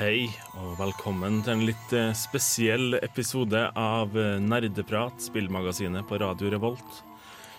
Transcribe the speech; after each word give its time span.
Hei, 0.00 0.30
og 0.56 0.78
velkommen 0.78 1.42
til 1.44 1.52
en 1.52 1.62
litt 1.68 1.90
eh, 1.92 2.14
spesiell 2.16 2.96
episode 3.02 3.66
av 3.76 4.14
eh, 4.16 4.38
Nerdeprat, 4.40 5.18
spillmagasinet 5.20 6.06
på 6.08 6.16
Radio 6.22 6.48
Revolt. 6.54 7.02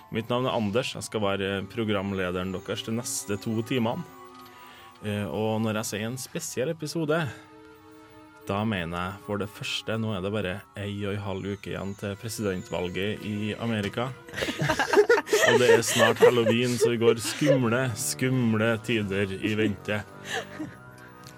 Mitt 0.10 0.32
navn 0.32 0.48
er 0.50 0.58
Anders, 0.58 0.96
jeg 0.98 1.06
skal 1.06 1.22
være 1.22 1.52
programlederen 1.70 2.50
deres 2.56 2.82
de 2.88 2.96
neste 2.98 3.38
to 3.46 3.54
timene. 3.70 4.02
Eh, 5.06 5.28
Og 5.30 5.62
når 5.62 5.84
jeg 5.84 5.90
sier 5.92 6.08
en 6.10 6.18
spesiell 6.18 6.74
episode, 6.74 7.22
da 8.50 8.64
mener 8.66 8.98
jeg 8.98 9.24
for 9.28 9.38
det 9.38 9.52
første 9.54 10.02
Nå 10.02 10.16
er 10.18 10.26
det 10.26 10.34
bare 10.34 10.58
ei 10.82 10.96
og 11.06 11.14
en 11.14 11.26
halv 11.28 11.54
uke 11.54 11.76
igjen 11.76 11.94
til 12.02 12.18
presidentvalget 12.26 13.22
i 13.22 13.54
Amerika. 13.62 14.10
Og 15.52 15.62
det 15.62 15.76
er 15.78 15.86
snart 15.86 16.26
halloween, 16.26 16.74
så 16.74 16.90
vi 16.90 17.04
går 17.06 17.22
skumle, 17.22 17.86
skumle 17.94 18.74
tider 18.86 19.30
i 19.46 19.54
vente. 19.62 20.02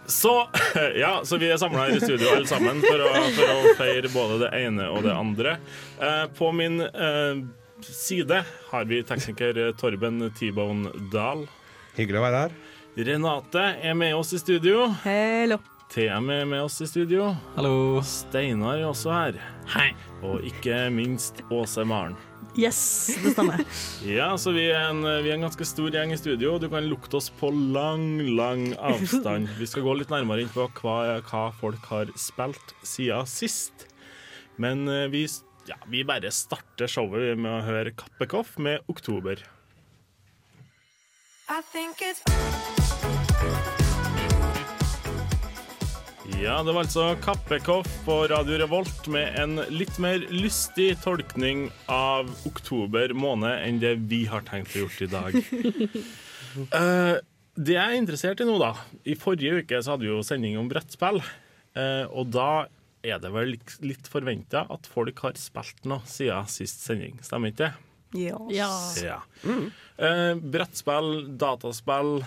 Så, 0.05 0.47
ja, 0.99 1.21
så 1.23 1.37
vi 1.41 1.49
er 1.51 1.59
samla 1.61 1.87
her 1.87 1.97
i 1.97 2.01
studio 2.03 2.31
alle 2.35 2.47
sammen 2.49 2.81
for 2.83 3.03
å, 3.05 3.11
for 3.35 3.51
å 3.53 3.75
feire 3.79 4.11
både 4.13 4.39
det 4.45 4.51
ene 4.65 4.87
og 4.91 5.03
det 5.05 5.15
andre. 5.15 5.57
Eh, 5.99 6.25
på 6.37 6.51
min 6.55 6.81
eh, 6.83 7.43
side 7.87 8.43
har 8.71 8.87
vi 8.89 9.03
tekniker 9.07 9.61
Torben 9.79 10.25
T-Bone 10.39 10.91
Dahl. 11.13 11.45
Hyggelig 11.97 12.19
å 12.19 12.25
være 12.25 12.45
her. 12.45 12.57
Renate 12.93 13.67
er 13.81 13.95
med 13.97 14.15
oss 14.17 14.33
i 14.35 14.41
studio. 14.41 14.89
Hello. 15.05 15.57
TM 15.93 16.29
er 16.33 16.45
med 16.49 16.63
oss 16.65 16.79
i 16.81 16.87
studio. 16.89 17.31
Hallo. 17.55 18.01
Steinar 18.05 18.79
er 18.79 18.87
også 18.89 19.13
her. 19.13 19.39
Hei. 19.75 19.91
Og 20.25 20.45
ikke 20.47 20.87
minst 20.93 21.43
Åse 21.53 21.85
Maren. 21.85 22.15
Yes, 22.59 22.79
det 23.23 23.33
stemmer. 23.35 23.63
Ja, 24.17 24.33
så 24.37 24.53
vi 24.55 24.67
er, 24.69 24.89
en, 24.91 25.01
vi 25.03 25.31
er 25.31 25.37
en 25.37 25.45
ganske 25.47 25.65
stor 25.67 25.93
gjeng 25.93 26.13
i 26.13 26.19
studio. 26.19 26.57
Du 26.61 26.67
kan 26.71 26.85
lukte 26.89 27.17
oss 27.19 27.29
på 27.39 27.49
lang, 27.49 28.21
lang 28.37 28.69
avstand. 28.77 29.49
Vi 29.59 29.69
skal 29.69 29.85
gå 29.87 29.95
litt 29.99 30.13
nærmere 30.13 30.45
inn 30.45 30.53
på 30.53 30.67
hva, 30.81 30.97
hva 31.25 31.47
folk 31.59 31.89
har 31.91 32.13
spilt 32.19 32.75
siden 32.87 33.29
sist. 33.29 33.87
Men 34.61 34.87
eh, 34.91 35.07
vi, 35.13 35.25
ja, 35.69 35.79
vi 35.89 36.05
bare 36.07 36.31
starter 36.33 36.91
showet 36.91 37.39
med 37.39 37.51
å 37.51 37.65
høre 37.65 37.95
Kappekoff 37.97 38.57
med 38.57 38.83
'Oktober'. 38.87 39.41
I 41.49 41.61
think 41.71 42.01
it's 42.01 42.82
Ja, 46.41 46.63
det 46.63 46.73
var 46.73 46.83
altså 46.83 47.03
Kappekoff 47.21 47.87
på 48.05 48.15
Radio 48.27 48.57
Revolt 48.57 49.07
med 49.11 49.35
en 49.39 49.59
litt 49.69 49.99
mer 50.01 50.23
lystig 50.33 50.95
tolkning 51.03 51.67
av 51.91 52.31
oktober 52.49 53.13
måned 53.15 53.53
enn 53.61 53.77
det 53.81 53.93
vi 54.09 54.23
har 54.31 54.45
tenkt 54.47 54.73
å 54.73 54.83
gjort 54.83 55.03
i 55.05 55.09
dag. 55.11 55.37
uh, 56.73 57.15
det 57.65 57.77
jeg 57.77 57.83
er 57.83 57.97
interessert 57.99 58.41
i 58.41 58.47
nå, 58.49 58.57
da 58.61 58.73
I 59.05 59.15
forrige 59.19 59.61
uke 59.61 59.79
så 59.79 59.93
hadde 59.93 60.07
vi 60.07 60.11
jo 60.11 60.25
sending 60.25 60.57
om 60.59 60.69
brettspill. 60.71 61.21
Uh, 61.77 62.09
og 62.09 62.33
da 62.33 62.65
er 63.05 63.21
det 63.21 63.33
vel 63.33 63.55
litt, 63.85 64.09
forventa 64.11 64.65
at 64.73 64.89
folk 64.89 65.25
har 65.25 65.37
spilt 65.39 65.85
noe 65.89 66.01
siden 66.09 66.49
sist 66.51 66.81
sending. 66.87 67.19
Stemmer 67.21 67.53
ikke 67.53 67.67
det? 67.67 67.73
Ja. 68.25 68.39
Ja. 69.03 69.19
Uh, 69.45 70.33
brettspill, 70.39 71.13
dataspill, 71.37 72.23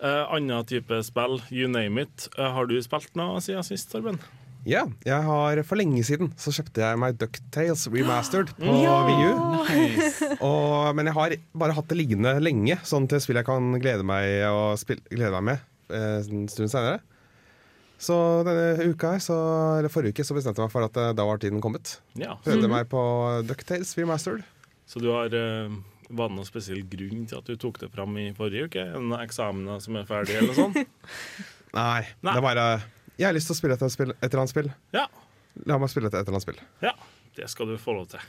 eh, 0.00 0.24
annen 0.36 0.66
type 0.68 1.02
spill, 1.06 1.40
you 1.50 1.68
name 1.70 2.06
it. 2.06 2.28
Uh, 2.38 2.50
har 2.56 2.68
du 2.70 2.76
spilt 2.84 3.14
noe 3.18 3.40
siden 3.44 3.66
sist, 3.66 3.92
Torben? 3.92 4.20
Ja, 4.66 4.82
jeg 5.06 5.22
har 5.22 5.60
For 5.62 5.78
lenge 5.78 6.00
siden 6.02 6.32
så 6.40 6.50
kjøpte 6.50 6.82
jeg 6.82 6.98
meg 6.98 7.18
Ducktales 7.20 7.84
remastered 7.86 8.50
på 8.58 8.72
Wii 8.74 9.28
U. 9.28 9.34
Og, 10.48 10.90
men 10.98 11.06
jeg 11.06 11.14
har 11.14 11.34
bare 11.54 11.76
hatt 11.76 11.86
det 11.92 12.00
liggende 12.00 12.32
lenge, 12.42 12.74
sånn 12.82 13.06
til 13.10 13.22
spill 13.22 13.38
jeg 13.38 13.46
kan 13.46 13.76
glede 13.78 14.06
meg, 14.06 14.26
og 14.50 14.74
spille, 14.82 15.04
glede 15.12 15.30
meg 15.38 15.52
med 15.52 15.94
eh, 15.94 16.18
en 16.18 16.48
stund 16.50 16.72
senere. 16.72 16.98
Så 18.02 18.16
denne 18.44 18.90
uka 18.90 19.14
her, 19.14 19.22
så, 19.22 19.36
eller 19.78 19.92
forrige 19.92 20.16
uke, 20.16 20.26
så 20.26 20.34
bestemte 20.36 20.60
jeg 20.60 20.68
meg 20.68 20.74
for 20.74 20.88
at 20.90 20.98
eh, 21.00 21.14
da 21.16 21.30
var 21.30 21.38
tiden 21.40 21.62
kommet. 21.64 22.00
Ja. 22.18 22.34
Prøvde 22.44 22.72
meg 22.72 22.90
på 22.90 23.02
Ducktales 23.46 23.94
remastered. 23.96 24.42
Så 24.90 24.98
du 25.02 25.12
har 25.14 25.30
eh, 25.30 25.78
Var 26.08 26.28
det 26.30 26.36
noen 26.36 26.46
spesiell 26.46 26.84
grunn 26.86 27.24
til 27.26 27.38
at 27.40 27.48
du 27.50 27.56
tok 27.58 27.80
det 27.82 27.88
fram 27.94 28.14
i 28.22 28.28
forrige 28.36 28.68
uke? 28.68 28.84
En 28.98 29.10
eksamen 29.18 29.80
som 29.82 29.96
er 29.98 30.06
ferdig, 30.06 30.36
eller 30.38 30.54
sånt? 30.54 30.76
Nei, 31.74 32.02
Nei. 32.24 32.30
det 32.30 32.36
er 32.38 32.44
bare 32.44 32.66
Jeg 33.18 33.26
har 33.28 33.34
lyst 33.36 33.50
til 33.50 33.56
å 33.56 33.58
spille 33.58 33.74
et, 33.78 33.82
et 33.82 34.28
eller 34.30 34.42
annet 34.44 34.52
spill. 34.54 34.70
Ja. 34.94 35.06
La 35.66 35.78
meg 35.80 35.90
spille 35.90 36.10
et, 36.10 36.14
et 36.14 36.22
eller 36.22 36.36
annet 36.36 36.46
spill. 36.46 36.62
ja. 36.84 36.94
Det 37.36 37.50
skal 37.52 37.68
du 37.68 37.74
få 37.76 37.92
lov 37.92 38.06
til. 38.08 38.22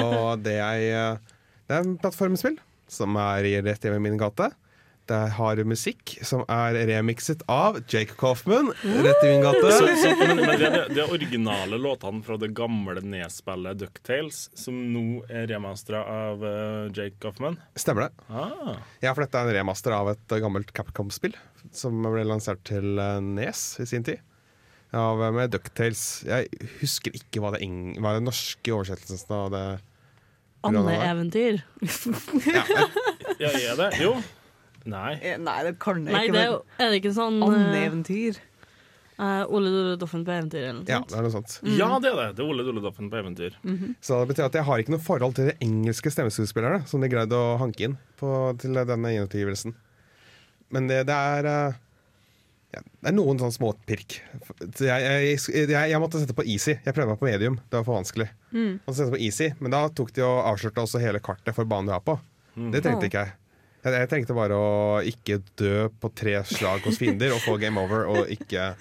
Og 0.00 0.38
det 0.40 0.54
er, 0.56 0.78
eh, 0.80 1.34
det 1.68 1.74
er 1.76 1.82
en 1.84 1.98
plattformspill 2.00 2.54
som 2.88 3.12
er 3.20 3.44
rett 3.66 3.82
hjemme 3.84 3.98
i 4.00 4.04
min 4.06 4.16
gate. 4.16 4.46
Det 5.08 5.18
har 5.38 5.60
musikk 5.64 6.18
som 6.26 6.42
er 6.52 6.76
remixet 6.90 7.40
av 7.48 7.78
Jake 7.88 8.12
Coffman, 8.20 8.70
rett 8.84 9.22
i 9.24 9.30
min 9.32 9.42
Så, 9.46 9.52
gate. 9.56 9.94
så, 10.02 10.10
men 10.20 10.42
men 10.42 10.60
det, 10.60 10.70
det 10.92 11.00
er 11.04 11.12
originale 11.14 11.78
låtene 11.80 12.20
fra 12.26 12.36
det 12.40 12.50
gamle 12.56 13.00
nedspillet 13.00 13.80
Ducktales, 13.80 14.42
som 14.58 14.76
nå 14.92 15.22
er 15.32 15.48
remastera 15.48 16.02
av 16.04 16.44
uh, 16.44 16.90
Jake 16.92 17.16
Coffman? 17.24 17.56
Stemmer 17.80 18.08
det. 18.08 18.28
Ah. 18.28 18.76
Ja, 19.00 19.14
for 19.14 19.24
dette 19.24 19.40
er 19.40 19.48
en 19.48 19.56
remaster 19.62 19.96
av 19.96 20.12
et 20.12 20.36
gammelt 20.44 20.72
Capcom-spill 20.76 21.36
som 21.72 21.98
ble 22.04 22.22
lansert 22.28 22.60
til 22.68 23.00
eh, 23.02 23.18
Nes 23.24 23.62
i 23.82 23.86
sin 23.88 24.04
tid. 24.06 24.20
Av, 24.96 25.20
eh, 25.20 25.32
med 25.34 25.50
Ducktales. 25.52 26.04
Jeg 26.28 26.48
husker 26.82 27.16
ikke 27.16 27.42
hva 27.44 27.50
det, 27.56 27.64
eng 27.66 27.96
hva 27.98 28.12
er 28.14 28.20
den 28.20 28.28
norske 28.30 28.72
oversettelsen 28.76 29.34
av 29.36 29.50
det 29.56 29.64
Andeeventyr. 30.68 31.60
ja, 32.48 32.64
Ja, 33.38 33.50
er 33.52 33.76
det? 33.78 33.90
Jo. 34.02 34.16
Nei. 34.88 35.14
Eh, 35.20 35.36
Nei, 35.42 35.58
det 35.66 35.74
kan 35.82 36.04
det 36.06 36.14
Nei, 36.14 36.24
ikke 36.28 36.36
det 36.36 36.44
er, 36.44 36.52
jo- 36.54 36.62
er 36.80 36.92
det 36.94 37.00
ikke 37.02 37.14
sånn 37.16 37.42
uh, 37.42 37.48
Andeeventyr. 37.52 38.38
Ole 39.18 39.66
Dole 39.74 39.96
Doffen 39.98 40.22
på 40.22 40.30
eventyr 40.30 40.60
eller 40.62 40.76
noe 40.78 40.86
ja, 40.86 41.00
sånt? 41.00 41.10
det 41.10 41.16
er 41.18 41.24
noe 41.26 41.32
sånt. 41.34 41.54
Ja, 41.74 41.88
det 41.98 42.10
er 42.12 42.18
det. 42.20 42.26
Det 42.38 42.42
er 42.44 42.50
Ole 42.52 42.62
Dole 42.68 42.82
Doffen 42.84 43.08
på 43.10 43.18
eventyr. 43.18 43.56
Så 43.98 44.20
det 44.20 44.28
betyr 44.30 44.44
at 44.46 44.54
jeg 44.60 44.66
har 44.68 44.78
ikke 44.84 44.94
noe 44.94 45.02
forhold 45.02 45.34
til 45.34 45.48
de 45.50 45.56
engelske 45.66 46.12
stemmeskuespillerne 46.14 46.84
som 46.86 47.02
de 47.02 47.10
greide 47.10 47.34
å 47.34 47.56
hanke 47.58 47.88
inn 47.88 47.96
på, 48.20 48.30
til 48.62 48.78
denne 48.78 49.10
gjenutgivelsen. 49.16 49.74
Men 50.70 50.86
det, 50.86 51.00
det 51.08 51.16
er 51.16 51.48
eh, 51.50 51.80
ja, 52.76 52.82
Det 52.84 53.10
er 53.10 53.16
noen 53.16 53.38
sånn 53.42 53.54
småpirk. 53.56 54.20
Så 54.76 54.86
Jeg, 54.86 55.02
jeg, 55.02 55.42
jeg, 55.66 55.74
jeg 55.74 56.00
måtte 56.04 56.22
sette 56.22 56.36
på 56.38 56.46
easy. 56.46 56.76
Jeg 56.76 56.94
prøvde 56.94 57.10
meg 57.16 57.18
på 57.18 57.26
medium. 57.26 57.58
Det 57.66 57.80
var 57.80 57.86
for 57.88 57.98
vanskelig. 57.98 58.28
Måtte 58.54 58.98
sette 59.00 59.16
på 59.16 59.22
easy, 59.26 59.50
Men 59.58 59.74
da 59.74 59.82
tok 59.98 60.14
de 60.14 60.22
og 60.28 60.44
avslørte 60.52 60.84
også 60.86 61.02
hele 61.02 61.18
kartet 61.24 61.56
for 61.58 61.66
banen 61.66 61.90
du 61.90 61.96
er 61.98 62.04
på. 62.06 62.14
Det 62.54 62.84
trengte 62.86 63.10
ikke 63.10 63.26
jeg. 63.26 63.34
Jeg, 63.84 64.08
tenkte 64.10 64.34
bare 64.36 64.56
å 64.58 64.70
ikke 65.06 65.38
dø 65.60 65.86
på 66.00 66.10
tre 66.18 66.34
slag 66.48 66.82
hos 66.86 66.98
fiender 67.00 67.34
og 67.36 67.42
få 67.44 67.56
game 67.62 67.78
over, 67.80 68.08
og 68.10 68.32
ikke 68.32 68.72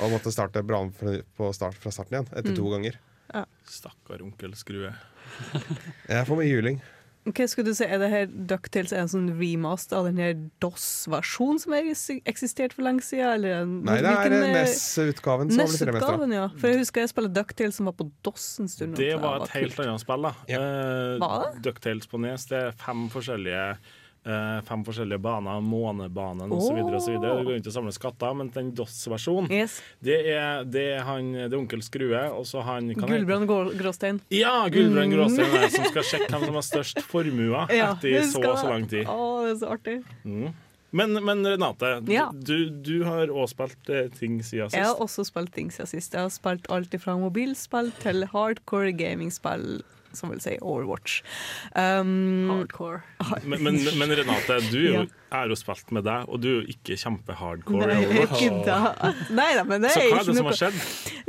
Og 0.00 0.14
måtte 0.14 0.32
starte 0.32 0.62
brannen 0.64 0.94
start 1.54 1.76
fra 1.80 1.92
starten 1.92 2.16
igjen 2.16 2.30
etter 2.32 2.56
to 2.56 2.72
ganger. 2.72 2.96
Stakkar 3.70 4.24
onkel 4.24 4.56
Skrue. 4.58 4.94
Jeg 6.10 6.26
får 6.26 6.40
mye 6.40 6.48
juling. 6.48 6.80
Hva 7.28 7.44
skulle 7.50 7.68
du 7.68 7.76
si, 7.76 7.84
Er 7.84 8.00
det 8.00 8.08
her 8.08 8.30
DuckTales 8.48 8.94
en 8.96 9.10
sånn 9.12 9.26
remast 9.36 9.92
av 9.92 10.06
den 10.08 10.18
her 10.22 10.32
DOS-versjonen 10.64 11.60
som 11.60 11.74
har 11.76 11.88
eksistert 11.92 12.72
for 12.72 12.86
lenge 12.86 13.04
siden? 13.04 13.28
Eller 13.36 13.58
en, 13.60 13.74
Nei, 13.84 13.98
det 14.00 14.14
er 14.14 14.34
eh, 14.38 14.46
NES-utgaven 14.56 15.52
ja. 16.32 16.46
For 16.56 16.72
jeg 16.72 16.80
husker 16.80 17.04
jeg 17.04 17.12
spilte 17.12 17.34
DuckTales 17.36 17.76
som 17.76 17.90
var 17.90 17.98
på 17.98 18.08
DOS 18.24 18.46
en 18.64 18.72
stund. 18.72 18.96
Det 18.98 19.12
var 19.20 19.44
et 19.44 19.52
helt 19.58 19.82
annet 19.84 20.02
spill, 20.02 20.24
da. 20.30 20.32
Ja. 20.48 20.62
uh, 20.64 21.20
Ducktails? 21.20 21.60
Ducktales 21.68 22.10
på 22.10 22.22
Nes. 22.24 22.48
Det 22.48 22.62
er 22.70 22.78
fem 22.80 23.04
forskjellige 23.12 23.66
eh, 24.26 24.60
Fem 24.68 24.82
forskjellige 24.84 25.18
baner, 25.22 25.60
månebanen 25.64 26.52
osv. 26.52 26.76
Oh. 26.80 26.94
osv. 26.98 27.12
Det 27.20 27.30
går 27.30 27.50
rundt 27.52 27.66
og 27.70 27.72
samler 27.76 27.96
skatter, 27.96 28.34
men 28.36 28.50
den 28.54 28.72
DOS-versjonen, 28.76 29.50
Yes. 29.50 29.78
det, 30.00 30.18
er, 30.34 30.64
det 30.64 30.84
er 30.98 31.04
han 31.08 31.32
Det 31.32 31.52
er 31.52 31.58
onkel 31.58 31.82
Skrue, 31.82 32.22
og 32.36 32.44
så 32.46 32.62
han 32.66 32.92
Gulbrand 32.94 33.46
Gråstein. 33.80 34.20
Ja, 34.30 34.66
Gulbrand 34.72 35.12
Gråstein 35.14 35.54
er 35.60 35.68
som 35.72 35.84
skal 35.92 36.02
sjekke 36.04 36.30
hvem 36.34 36.48
som 36.50 36.58
har 36.60 36.66
størst 36.68 37.00
formue 37.08 37.66
Ja, 37.80 37.92
etter 37.96 38.26
så 38.28 38.42
og 38.44 38.58
så 38.60 38.68
lang 38.72 38.88
tid. 38.90 39.06
Å, 39.08 39.30
det 39.46 39.54
er 39.54 39.60
så 39.62 39.72
artig. 39.76 40.00
Men, 40.90 41.12
men 41.22 41.44
Renate, 41.46 42.00
Ja. 42.10 42.24
du, 42.34 42.68
du 42.82 43.04
har 43.06 43.30
også 43.30 43.52
spilt 43.54 43.90
eh, 43.94 44.08
ting 44.18 44.40
siden 44.42 44.66
sist. 44.72 44.74
Jeg 44.74 44.88
har 44.88 44.98
også 44.98 45.22
spilt 45.28 45.52
ting 45.54 45.68
siden 45.70 45.86
sist. 45.86 46.16
Jeg 46.18 46.26
har 46.26 46.32
spilt 46.34 46.66
alt 46.74 46.96
fra 46.98 47.14
mobilspill 47.20 47.92
til 48.02 48.26
hardcore 48.32 48.90
gamingspill 48.98 49.84
som 50.16 50.30
vil 50.32 50.40
si 50.42 50.56
Overwatch. 50.60 51.20
Um, 51.74 52.48
Hardcore. 52.50 53.02
Men, 53.44 53.62
men, 53.62 53.78
men 54.00 54.14
Renate, 54.18 54.56
du 54.70 54.78
er 54.80 54.86
jo, 54.86 54.92
Ja. 55.00 55.04
jeg 55.44 55.52
jo 55.52 55.58
spilt 55.60 55.92
med 55.94 56.04
deg, 56.08 56.24
og 56.28 56.40
du 56.42 56.48
er 56.50 56.54
jo 56.60 56.66
ikke 56.74 56.96
kjempehardcore. 56.98 57.90
i 57.90 57.94
Nei, 57.94 58.06
Overwatch. 58.08 58.42
ikke 58.42 58.64
da. 58.66 59.12
Nei 59.30 59.48
da, 59.58 59.64
men 59.68 59.82
det 59.86 59.92
Så 59.94 60.00
er 60.02 60.10
hva 60.10 60.20
er 60.20 60.24
det 60.24 60.34
som 60.34 60.40
noe, 60.40 60.50
har 60.50 60.58
skjedd? 60.58 60.80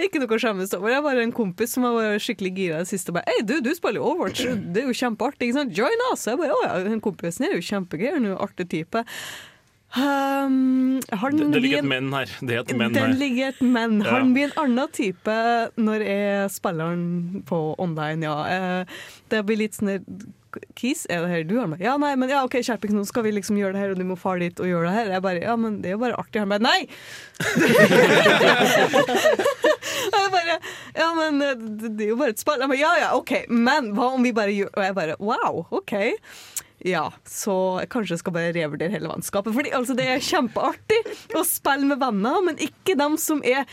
ikke 0.08 0.24
noe 0.24 0.38
å 0.38 0.42
skjemmes 0.46 0.74
over. 0.80 0.90
Jeg 0.96 1.06
har 1.08 1.22
en 1.26 1.36
kompis 1.38 1.76
som 1.78 1.84
var 1.86 2.18
skikkelig 2.24 2.54
gira 2.58 2.80
i 2.82 2.86
det 2.86 2.92
siste. 2.94 3.12
og 3.14 3.20
Bare, 3.20 3.28
Hei, 3.30 3.44
du, 3.46 3.56
du 3.62 3.72
spiller 3.78 4.02
jo 4.02 4.10
Overwatch, 4.16 4.44
det 4.74 4.84
er 4.86 4.90
jo 4.90 4.98
kjempeartig. 5.04 5.52
Ikke 5.52 5.60
sant? 5.62 5.78
Join 5.78 6.06
us! 6.12 6.26
Jeg 6.28 6.42
bare, 6.42 6.58
å 6.58 6.66
ja, 6.66 6.74
den 6.90 7.02
kompisen 7.04 7.46
er 7.50 7.56
jo 7.58 7.64
kjempegøy, 7.70 8.12
han 8.18 8.26
er 8.26 8.36
jo 8.36 8.42
artig 8.48 8.70
type. 8.74 9.06
Um, 9.92 11.02
Det, 11.02 11.18
den 11.36 11.52
det 11.52 11.60
ligger 11.62 11.80
et 11.82 11.86
menn 11.92 12.14
her. 12.16 12.26
Det 12.40 12.56
er 12.56 12.60
et 12.64 12.72
menn 12.80 12.94
Den 12.96 13.12
her. 13.12 13.18
ligger 13.20 13.48
et 13.52 13.60
men. 13.62 13.98
Ja. 14.02 14.12
Han 14.20 14.32
blir 14.34 14.46
en 14.48 14.54
annen 14.64 14.88
type 14.96 15.36
når 15.76 16.00
jeg 16.08 16.50
spiller 16.56 16.86
han 16.94 17.44
på 17.50 17.60
online, 17.78 18.24
ja. 18.24 18.38
Eh, 18.48 18.86
Det 19.30 19.44
blir 19.46 19.58
litt 19.66 19.76
sånn 19.76 20.00
Kis, 20.76 21.06
er 21.08 21.22
det 21.24 21.30
her 21.32 21.44
du 21.48 21.54
har 21.62 21.68
med? 21.72 21.80
Ja, 21.80 21.94
nei, 21.96 22.10
men 22.20 22.28
ja, 22.28 22.42
OK, 22.44 22.58
Skjerping, 22.60 22.92
nå 22.92 23.06
skal 23.08 23.24
vi 23.24 23.32
liksom 23.32 23.56
gjøre 23.56 23.72
det 23.72 23.80
her, 23.86 23.92
og 23.94 23.98
du 24.02 24.04
må 24.04 24.18
fare 24.20 24.42
dit 24.44 24.60
og 24.60 24.68
gjøre 24.68 24.90
det 24.90 24.96
her. 24.98 25.08
Jeg 25.16 25.24
bare, 25.24 25.40
ja, 25.46 25.54
men 25.56 25.78
det 25.80 25.88
er 25.88 25.96
jo 25.96 26.02
bare 26.02 26.18
artig. 26.20 26.42
Han 26.44 26.52
bare, 26.52 26.60
nei! 26.60 26.92
jeg 30.12 30.28
bare, 30.34 30.58
ja, 30.98 31.08
men 31.18 31.42
eh, 31.46 31.54
det 31.56 31.92
det 31.98 32.06
er 32.06 32.10
jo 32.12 32.18
bare 32.20 32.34
et 32.36 32.42
spill. 32.44 32.60
Bare, 32.64 32.78
ja, 32.80 32.92
ja, 33.00 33.10
OK, 33.18 33.32
men 33.48 33.92
hva 33.96 34.06
om 34.16 34.24
vi 34.28 34.32
bare 34.36 34.52
gjør 34.56 34.72
Og 34.76 34.84
jeg 34.86 34.94
bare, 34.98 35.16
wow, 35.24 35.62
OK. 35.72 35.94
Ja, 36.88 37.08
så 37.30 37.56
jeg 37.84 37.90
kanskje 37.94 38.18
skal 38.22 38.34
bare 38.34 38.54
revurdere 38.56 38.94
hele 38.96 39.12
vennskapet. 39.12 39.54
Fordi 39.54 39.74
altså, 39.78 39.94
det 39.98 40.08
er 40.10 40.24
kjempeartig 40.26 41.02
å 41.38 41.44
spille 41.46 41.86
med 41.92 42.02
venner, 42.02 42.40
men 42.48 42.58
ikke 42.62 42.98
dem 42.98 43.20
som 43.22 43.44
er 43.46 43.68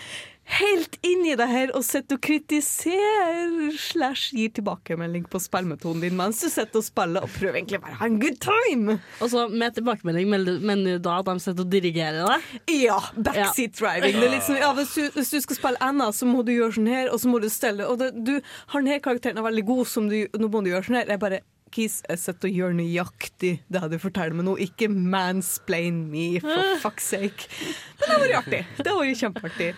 helt 0.49 0.95
inni 1.05 1.35
det 1.37 1.45
her 1.51 1.71
og 1.77 1.83
sitter 1.85 2.17
og 2.17 2.23
kritiserer 2.25 3.75
slash 3.77 4.31
gir 4.33 4.49
tilbakemelding 4.57 5.27
på 5.29 5.41
spillmetoden 5.45 6.01
din 6.01 6.17
mens 6.17 6.41
du 6.41 6.49
sitter 6.49 6.81
og 6.81 6.87
spiller 6.87 7.27
og 7.27 7.33
prøver 7.35 7.59
egentlig 7.61 7.81
bare 7.83 7.97
å 7.99 8.01
ha 8.01 8.09
en 8.09 8.17
good 8.23 8.39
time. 8.41 8.97
Og 9.21 9.29
så 9.33 9.45
med 9.53 9.77
tilbakemelding 9.77 10.31
mener 10.33 10.97
du- 10.97 11.05
da 11.05 11.19
at 11.19 11.29
de 11.29 11.37
sitter 11.45 11.67
og 11.67 11.71
dirigerer 11.71 12.25
deg? 12.33 12.49
Ja, 12.81 12.99
backseat 13.17 13.77
driving. 13.77 14.17
Det 14.21 14.31
litt 14.33 14.43
sånn, 14.49 14.57
ja, 14.63 14.73
hvis, 14.73 14.95
du, 14.95 15.11
hvis 15.19 15.31
du 15.31 15.41
skal 15.45 15.57
spille 15.61 15.83
Anna, 15.85 16.09
så 16.13 16.25
må 16.25 16.43
du 16.45 16.53
gjøre 16.53 16.79
sånn 16.79 16.89
her, 16.89 17.13
og 17.13 17.21
så 17.21 17.29
må 17.29 17.41
du 17.41 17.49
stelle 17.53 17.85
Og 17.85 17.99
det, 17.99 18.13
du, 18.25 18.41
har 18.73 18.81
denne 18.81 19.01
karakteren 19.05 19.37
er 19.39 19.43
veldig 19.51 19.67
god, 19.69 19.87
som 19.87 20.09
du, 20.09 20.27
nå 20.33 20.49
må 20.49 20.65
du 20.65 20.71
gjøre 20.73 20.85
sånn 20.89 20.97
her. 21.03 21.13
Jeg 21.13 21.21
bare 21.21 21.43
Kis, 21.75 22.01
jeg 22.09 22.21
sitter 22.23 22.51
og 22.51 22.59
gjør 22.61 22.77
nøyaktig 22.79 23.53
det 23.69 23.83
du 23.93 23.99
forteller 24.03 24.37
meg 24.39 24.49
nå. 24.49 24.57
Ikke 24.65 24.89
mansplain 24.91 26.05
me, 26.13 26.27
for 26.45 26.81
fuck's 26.85 27.11
sake. 27.15 27.49
Men 27.99 28.05
det 28.05 28.13
har 28.13 28.25
vært 28.25 28.39
artig. 28.43 28.63
Det 28.79 28.89
har 28.93 29.01
vært 29.03 29.23
kjempeartig. 29.23 29.71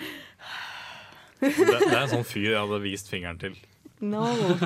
Det, 1.41 1.51
det 1.57 1.93
er 1.95 2.03
en 2.03 2.15
sånn 2.15 2.27
fyr 2.29 2.51
jeg 2.51 2.61
hadde 2.61 2.81
vist 2.85 3.09
fingeren 3.13 3.41
til. 3.41 3.55
No, 4.01 4.23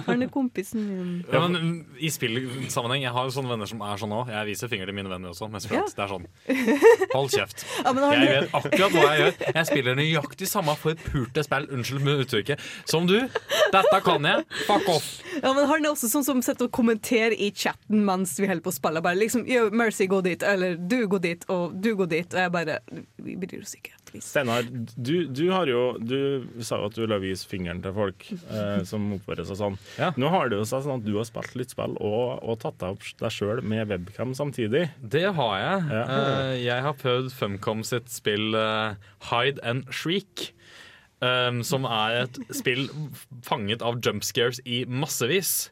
han 0.07 0.23
er 0.23 0.29
kompisen 0.31 0.85
min. 0.87 1.09
Ja, 1.33 1.41
men 1.49 1.57
mm, 1.59 1.79
I 1.99 2.11
spillsammenheng 2.15 3.03
Jeg 3.03 3.11
har 3.17 3.25
jo 3.27 3.33
sånne 3.35 3.51
venner 3.51 3.67
som 3.67 3.81
er 3.83 3.99
sånn 3.99 4.13
òg. 4.15 4.29
Jeg 4.31 4.47
viser 4.47 4.71
finger 4.71 4.87
til 4.91 4.95
mine 4.95 5.11
venner 5.11 5.33
også. 5.33 5.49
Mens 5.51 5.67
Ja. 5.71 5.81
det 5.91 6.05
er 6.05 6.13
sånn 6.13 6.27
Hold 7.17 7.33
kjeft. 7.35 7.65
Ja, 7.83 7.93
men 7.97 8.07
Jeg 8.15 8.29
vet 8.31 8.55
akkurat 8.61 8.95
hva 8.95 9.07
jeg 9.09 9.25
gjør. 9.25 9.35
Jeg 9.59 9.69
spiller 9.71 9.99
nøyaktig 9.99 10.49
samme 10.51 10.77
forpurte 10.79 11.45
spill 11.47 11.67
Unnskyld 11.75 12.05
med 12.07 12.23
uttrykket 12.25 12.63
som 12.91 13.09
du. 13.11 13.17
Dette 13.75 14.01
kan 14.07 14.29
jeg. 14.31 14.45
Fuck 14.69 14.89
off. 14.95 15.09
ja, 15.41 15.51
men 15.57 15.67
han 15.71 15.83
er 15.85 15.91
også 15.91 16.13
sånn 16.13 16.27
som 16.27 16.43
sitter 16.47 16.69
og 16.69 16.75
kommenterer 16.79 17.35
i 17.35 17.51
chatten 17.51 18.05
mens 18.07 18.37
vi 18.39 18.47
holder 18.51 18.63
på 18.65 18.71
å 18.71 18.77
spille. 18.79 19.03
Bare 19.05 19.19
liksom 19.19 19.45
Yo, 19.51 19.67
Mercy, 19.75 20.07
gå 20.11 20.23
dit. 20.25 20.43
Eller 20.47 20.79
du, 20.79 21.01
går 21.11 21.25
dit. 21.27 21.49
Og 21.51 21.75
du, 21.75 21.91
går 21.99 22.13
dit. 22.15 22.31
Og 22.39 22.45
jeg 22.47 22.55
bare 22.55 22.79
Vi 23.25 23.35
bryr 23.41 23.63
oss 23.67 23.75
ikke. 23.79 23.97
Steinar, 24.23 24.63
du, 24.71 25.27
du 25.27 25.49
har 25.51 25.67
jo 25.67 25.97
Du 25.99 26.47
sa 26.63 26.77
jo 26.79 26.87
at 26.87 26.95
du 26.95 27.03
la 27.11 27.17
vise 27.19 27.49
fingeren 27.51 27.81
til 27.83 27.91
folk 27.97 28.29
eh, 28.31 28.85
som 28.87 29.09
oppfører 29.25 29.49
og 29.49 29.59
sånn. 29.59 29.79
Ja. 29.97 30.13
Nå 30.21 30.29
har 30.33 30.53
det 30.53 30.61
jo 30.61 30.69
seg 30.69 30.85
sånn 30.85 31.01
at 31.01 31.07
du 31.09 31.15
har 31.17 31.29
spilt 31.29 31.57
litt 31.57 31.73
spill 31.73 31.97
og, 31.97 32.39
og 32.45 32.61
tatt 32.63 32.77
deg 32.83 32.99
opp 32.99 33.09
deg 33.25 33.33
sjøl 33.33 33.65
med 33.65 33.89
webcam 33.91 34.37
samtidig. 34.37 34.87
Det 35.01 35.27
har 35.37 35.55
jeg. 35.63 35.85
Ja. 35.97 36.05
Uh, 36.05 36.53
jeg 36.61 36.85
har 36.85 36.99
prøvd 37.01 37.33
Fumcom 37.35 37.85
sitt 37.87 38.13
spill 38.13 38.53
uh, 38.55 39.01
Hide 39.31 39.65
and 39.65 39.89
Shriek. 39.91 40.53
um, 41.25 41.63
som 41.65 41.87
er 41.89 42.25
et 42.25 42.39
spill 42.55 42.87
fanget 43.47 43.85
av 43.85 44.01
jumpscares 44.05 44.61
i 44.65 44.85
massevis. 44.85 45.71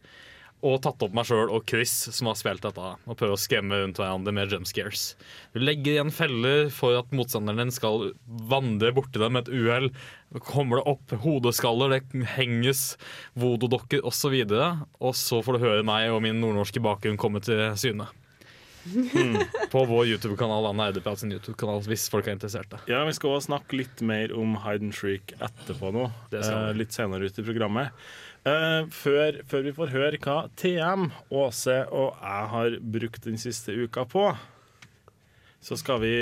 Og 0.62 0.76
tatt 0.84 1.02
opp 1.02 1.14
meg 1.16 1.26
sjøl 1.26 1.50
og 1.50 1.64
Chris, 1.66 1.90
som 2.14 2.28
har 2.30 2.36
spilt 2.38 2.62
dette, 2.62 2.92
og 3.02 3.16
prøver 3.18 3.34
å 3.34 3.40
skremme 3.40 3.80
rundt 3.80 3.98
hverandre 3.98 4.30
med 4.36 4.52
jumpscares. 4.54 5.16
Du 5.50 5.58
legger 5.58 5.96
igjen 5.96 6.12
feller 6.14 6.68
for 6.70 6.94
at 7.00 7.10
motstanderen 7.10 7.64
din 7.64 7.74
skal 7.74 8.12
vandre 8.52 8.92
borti 8.94 9.18
dem 9.18 9.34
med 9.34 9.48
et 9.48 9.56
uhell. 9.58 9.90
Kommer 10.46 10.78
det 10.78 10.86
opp 10.94 11.16
hodeskaller, 11.24 11.96
det 11.96 12.26
henges 12.36 12.92
vododokker 13.34 14.06
osv. 14.06 14.38
Og 15.02 15.18
så 15.18 15.42
får 15.42 15.58
du 15.58 15.66
høre 15.66 15.86
meg 15.86 16.12
og 16.14 16.22
min 16.22 16.38
nordnorske 16.38 16.82
bakgrunn 16.84 17.18
komme 17.18 17.42
til 17.42 17.66
syne. 17.74 18.06
På 19.70 19.84
vår 19.86 20.06
YouTube-kanal, 20.06 20.66
Anna 20.66 20.88
Eideprat 20.90 21.20
sin 21.20 21.30
YouTube-kanal, 21.32 21.82
hvis 21.86 22.08
folk 22.10 22.26
er 22.26 22.34
interesserte. 22.36 22.80
Ja, 22.90 23.04
Vi 23.06 23.14
skal 23.14 23.34
også 23.36 23.52
snakke 23.52 23.78
litt 23.78 24.02
mer 24.02 24.34
om 24.34 24.56
Hide 24.64 24.88
and 24.88 24.96
Shriek 24.96 25.34
etterpå 25.38 25.92
nå. 25.94 26.08
Eh, 26.34 26.72
litt 26.78 26.94
senere 26.94 27.28
ut 27.30 27.38
i 27.38 27.46
programmet. 27.46 27.94
Eh, 28.42 28.88
før, 28.90 29.42
før 29.46 29.68
vi 29.68 29.74
får 29.76 29.92
høre 29.92 30.18
hva 30.22 30.38
TM, 30.58 31.12
Åse 31.30 31.84
og 31.94 32.16
jeg 32.18 32.48
har 32.56 32.80
brukt 32.96 33.28
den 33.28 33.38
siste 33.38 33.74
uka 33.84 34.02
på, 34.10 34.32
så 35.62 35.76
skal 35.78 36.00
vi 36.02 36.14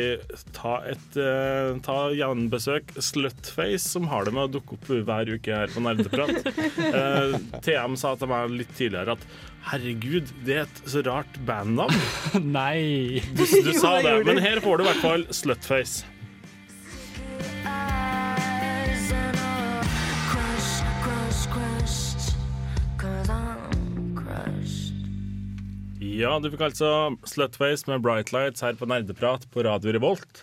ta 0.52 0.74
et 0.84 1.14
uh, 1.16 1.78
ta 1.80 2.10
gjenbesøk 2.12 2.92
Slutface, 3.00 3.86
som 3.88 4.10
har 4.10 4.28
det 4.28 4.34
med 4.36 4.50
å 4.50 4.52
dukke 4.58 4.76
opp 4.76 4.90
hver 5.08 5.32
uke 5.32 5.62
her 5.62 5.72
på 5.72 5.80
Nerdeprat. 5.80 6.50
Uh, 6.76 7.38
TM 7.64 7.96
sa 7.96 8.12
til 8.20 8.28
meg 8.28 8.52
litt 8.52 8.76
tidligere 8.76 9.16
at 9.16 9.24
herregud, 9.70 10.28
det 10.44 10.58
er 10.58 10.68
et 10.68 10.84
så 10.84 11.00
rart 11.08 11.40
bandnavn. 11.48 11.96
Nei! 12.58 13.24
Du, 13.32 13.46
du 13.48 13.72
sa 13.80 13.96
det. 14.04 14.18
men 14.28 14.44
her 14.44 14.60
får 14.60 14.76
du 14.76 14.84
i 14.84 14.90
hvert 14.90 15.04
fall 15.08 15.28
Slutface. 15.32 16.04
Ja, 26.20 26.34
du 26.36 26.50
fikk 26.52 26.60
altså 26.66 27.16
Slutface 27.24 27.88
med 27.88 28.02
Bright 28.04 28.28
Lights 28.34 28.60
her 28.60 28.74
på 28.76 28.84
Nerdeprat 28.90 29.46
på 29.54 29.62
Radio 29.64 29.94
Revolt. 29.96 30.42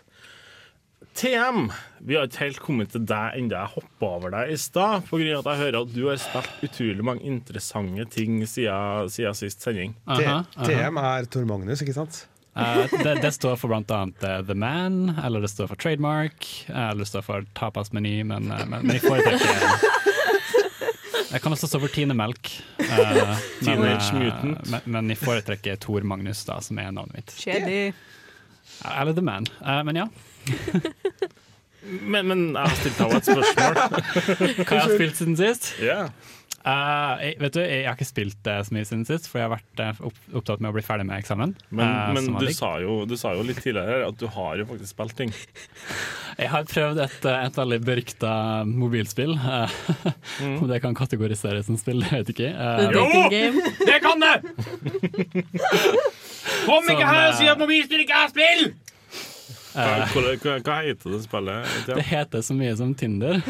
TM, 1.17 1.67
vi 2.01 2.15
har 2.17 2.25
ikke 2.25 2.41
helt 2.47 2.61
kommet 2.63 2.95
til 2.95 3.03
deg 3.05 3.37
ennå. 3.37 3.53
Jeg 3.53 3.73
hoppa 3.75 4.09
over 4.15 4.33
deg 4.33 4.55
i 4.55 4.57
stad 4.57 5.05
pga. 5.05 5.35
at 5.37 5.49
jeg 5.51 5.61
hører 5.61 5.77
at 5.83 5.91
du 5.93 5.99
har 6.07 6.17
spilt 6.21 6.65
utrolig 6.65 7.05
mange 7.05 7.29
interessante 7.29 8.07
ting 8.15 8.39
siden, 8.49 9.11
siden 9.13 9.37
sist 9.37 9.61
sending. 9.61 9.93
Uh 10.07 10.17
-huh, 10.17 10.39
uh 10.39 10.43
-huh. 10.55 10.65
TM 10.65 10.97
er 10.97 11.25
Tor 11.25 11.45
Magnus, 11.45 11.81
ikke 11.81 11.93
sant? 11.93 12.27
Uh, 12.57 13.03
det, 13.03 13.21
det 13.21 13.31
står 13.33 13.55
for 13.55 13.67
blant 13.67 13.91
annet 13.91 14.23
eh, 14.23 14.41
The 14.41 14.55
Man, 14.55 15.13
eller 15.23 15.41
det 15.41 15.49
står 15.49 15.67
for 15.67 15.75
Trademark, 15.75 16.65
eh, 16.69 16.89
eller 16.89 16.99
det 16.99 17.07
står 17.07 17.21
for 17.21 17.45
Tapasmeny, 17.53 18.23
men, 18.23 18.47
men, 18.47 18.69
men 18.69 18.91
jeg 18.91 19.01
foretrekker 19.01 19.96
Jeg 21.27 21.43
kan 21.43 21.51
også 21.53 21.67
stå 21.67 21.81
for 21.83 21.91
Tine 21.93 22.15
Melk. 22.17 22.51
Uh, 22.87 23.03
men, 23.03 23.37
Teenage 23.61 24.13
eh, 24.13 24.19
Mutant. 24.21 24.69
Men, 24.71 24.85
men 24.85 25.09
jeg 25.11 25.19
foretrekker 25.19 25.75
Tor 25.83 26.05
Magnus, 26.07 26.39
da, 26.47 26.55
som 26.63 26.79
er 26.79 26.87
navnet 26.95 27.17
mitt. 27.19 27.33
Kjedelig. 27.35 27.91
Eller 28.87 29.17
The 29.17 29.25
Man. 29.27 29.47
Uh, 29.59 29.81
men 29.85 29.99
ja, 29.99 30.07
Men, 31.87 32.27
men 32.27 32.39
jeg 32.51 32.63
har 32.63 32.73
stilt 32.79 32.97
deg 32.99 33.13
et 33.15 33.27
spørsmål. 33.27 33.77
hva 33.77 34.47
jeg 34.49 34.81
har 34.81 34.91
spilt 34.91 35.19
siden 35.19 35.37
sist? 35.39 35.69
Ja. 35.83 36.07
Jeg, 36.67 37.37
vet 37.41 37.55
du, 37.55 37.61
jeg 37.63 37.85
har 37.87 37.95
ikke 37.95 38.07
spilt 38.09 38.39
det 38.45 38.57
så 38.67 38.75
mye 38.75 38.87
siden 38.87 39.05
sist, 39.07 39.29
for 39.31 39.41
jeg 39.41 39.47
har 39.47 39.55
vært 39.55 39.83
uh, 40.03 40.09
opptatt 40.39 40.63
med 40.63 40.71
å 40.71 40.75
bli 40.75 40.83
ferdig 40.85 41.07
med 41.07 41.21
eksamen. 41.21 41.55
Men, 41.69 41.87
uh, 41.87 42.13
men 42.17 42.29
du, 42.41 42.47
sa 42.55 42.73
jo, 42.83 42.99
du 43.07 43.15
sa 43.19 43.33
jo 43.37 43.45
litt 43.47 43.61
tidligere 43.63 44.09
at 44.09 44.19
du 44.19 44.27
har 44.35 44.59
jo 44.59 44.67
faktisk 44.69 44.91
spilt 44.93 45.17
ting. 45.17 45.33
Jeg 46.37 46.51
har 46.53 46.67
prøvd 46.69 46.99
et, 47.01 47.23
et 47.31 47.55
veldig 47.57 47.79
berykta 47.87 48.31
mobilspill. 48.69 49.33
Mm. 50.37 50.57
Om 50.61 50.67
det 50.69 50.77
kan 50.83 50.93
kategoriseres 50.97 51.65
som 51.65 51.79
spill, 51.79 52.03
det 52.03 52.11
vet 52.13 52.33
ikke. 52.35 52.51
The 52.51 53.37
Eh. 53.37 53.53
Det 53.85 53.99
kan 53.99 54.19
det! 54.19 54.41
Kom 56.65 56.89
ikke 56.89 57.07
her 57.07 57.29
og 57.31 57.37
si 57.39 57.47
at 57.49 57.59
mobilspill 57.59 58.03
ikke 58.03 58.21
er 58.23 58.29
spill! 58.31 58.67
Hva, 59.77 60.07
hva, 60.09 60.21
hva, 60.41 60.53
hva 60.65 60.75
heter 60.87 61.13
det 61.13 61.19
spillet? 61.27 61.73
det 61.91 62.05
heter 62.09 62.41
så 62.41 62.53
mye 62.57 62.73
som 62.79 62.95
Tinder. 62.97 63.41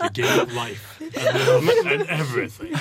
The 0.00 0.08
game 0.12 0.40
of 0.40 0.54
life. 0.54 1.00
And 1.86 2.06
everything. 2.08 2.74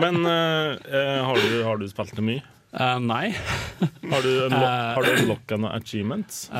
Men 0.00 0.26
eh, 0.26 0.76
eh, 0.98 1.24
har, 1.24 1.36
du, 1.36 1.62
har 1.64 1.76
du 1.76 1.88
spilt 1.88 2.16
det 2.16 2.24
mye? 2.24 2.42
Eh, 2.76 2.98
nei. 3.00 3.30
Har 4.12 4.22
du, 4.22 4.32
Eh. 4.46 4.94
har 4.96 5.02
du 5.02 5.10
unlocka 5.22 5.56
noen 5.56 5.72
achievements? 5.80 6.46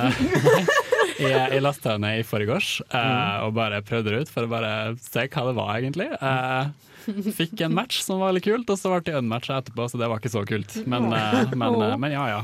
Jeg, 1.17 1.33
jeg 1.33 1.63
lasta 1.65 1.95
den 1.95 2.03
ned 2.05 2.19
i 2.21 2.25
forgårs 2.29 2.83
uh, 2.93 2.97
Mm. 3.01 3.45
og 3.47 3.55
bare 3.57 3.79
prøvde 3.87 4.13
det 4.13 4.19
ut 4.27 4.33
for 4.33 4.45
å 4.45 4.51
bare 4.51 4.73
se 5.01 5.23
hva 5.33 5.45
det 5.49 5.55
var, 5.57 5.71
egentlig. 5.79 6.09
Eh, 6.13 7.31
fikk 7.39 7.63
en 7.65 7.73
match 7.73 8.03
som 8.05 8.21
var 8.21 8.35
veldig 8.35 8.43
kult, 8.45 8.69
og 8.75 8.77
så 8.77 8.93
ble 8.93 9.01
det 9.07 9.15
unmatcha 9.23 9.57
etterpå, 9.63 9.87
så 9.89 9.97
det 10.03 10.11
var 10.13 10.21
ikke 10.21 10.35
så 10.35 10.43
kult. 10.45 10.75
Men, 10.85 11.07
eh, 11.17 11.55
men, 11.57 11.79
eh, 11.87 11.97
men 12.03 12.13
ja 12.13 12.27
ja. 12.35 12.43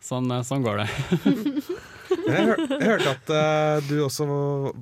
Sånn, 0.00 0.30
eh, 0.32 0.40
sånn 0.46 0.64
går 0.64 0.84
det. 0.84 0.88
Jeg, 2.08 2.40
hør, 2.48 2.60
jeg 2.72 2.88
hørte 2.88 3.10
at 3.12 3.30
uh, 3.36 3.84
du 3.84 3.98
også 4.00 4.24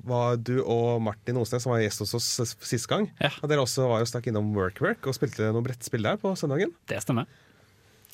var 0.06 0.36
Du 0.38 0.60
og 0.62 1.00
Martin 1.02 1.34
Osnes, 1.40 1.64
som 1.64 1.72
var 1.72 1.80
gjest 1.82 2.04
hos 2.04 2.12
oss 2.14 2.54
sist 2.62 2.86
gang, 2.90 3.08
Ja. 3.18 3.32
at 3.42 3.50
dere 3.50 3.64
også 3.64 3.88
var 3.90 4.04
og 4.04 4.06
stakk 4.06 4.28
innom 4.30 4.52
WorkWork 4.54 5.08
og 5.10 5.16
spilte 5.18 5.48
noe 5.50 5.64
brettspill 5.66 6.06
der 6.06 6.20
på 6.22 6.30
søndagen. 6.38 6.70
Det 6.86 7.00
stemmer. 7.02 7.26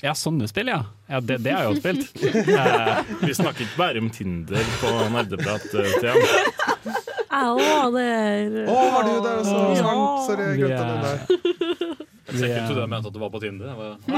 Ja, 0.02 0.16
sånne 0.18 0.48
spill, 0.50 0.66
ja. 0.66 0.80
ja 1.06 1.20
det, 1.22 1.36
det 1.44 1.52
har 1.54 1.68
jeg 1.68 1.76
jo 1.76 1.80
spilt. 1.82 2.08
Eh, 2.52 3.10
Vi 3.22 3.34
snakker 3.38 3.62
ikke 3.64 3.78
bare 3.78 4.00
om 4.02 4.08
Tinder 4.10 4.64
på 4.80 4.90
nerdeprat, 5.14 5.66
eh, 5.78 5.92
Thea. 6.02 6.14
Jeg 7.32 7.52
òg, 7.52 7.94
det 7.94 8.02
er 8.06 8.56
Å, 8.66 8.78
var 8.96 9.06
du 9.06 9.12
der 9.22 9.36
også? 9.40 9.60
Ja. 9.78 9.92
Sorry, 10.26 10.48
jeg 10.50 10.58
glemte 10.58 10.74
yeah. 10.74 10.90
den 10.90 11.04
der. 11.06 11.92
Jeg 12.32 12.38
ser 12.38 12.50
ikke 12.50 12.66
du 12.66 12.72
eh, 12.72 12.80
det 12.80 12.86
mente 12.90 13.10
at 13.12 13.14
du 13.14 13.20
var 13.22 13.30
på 13.32 13.40
Tinder. 13.42 13.78
Var- 13.78 13.94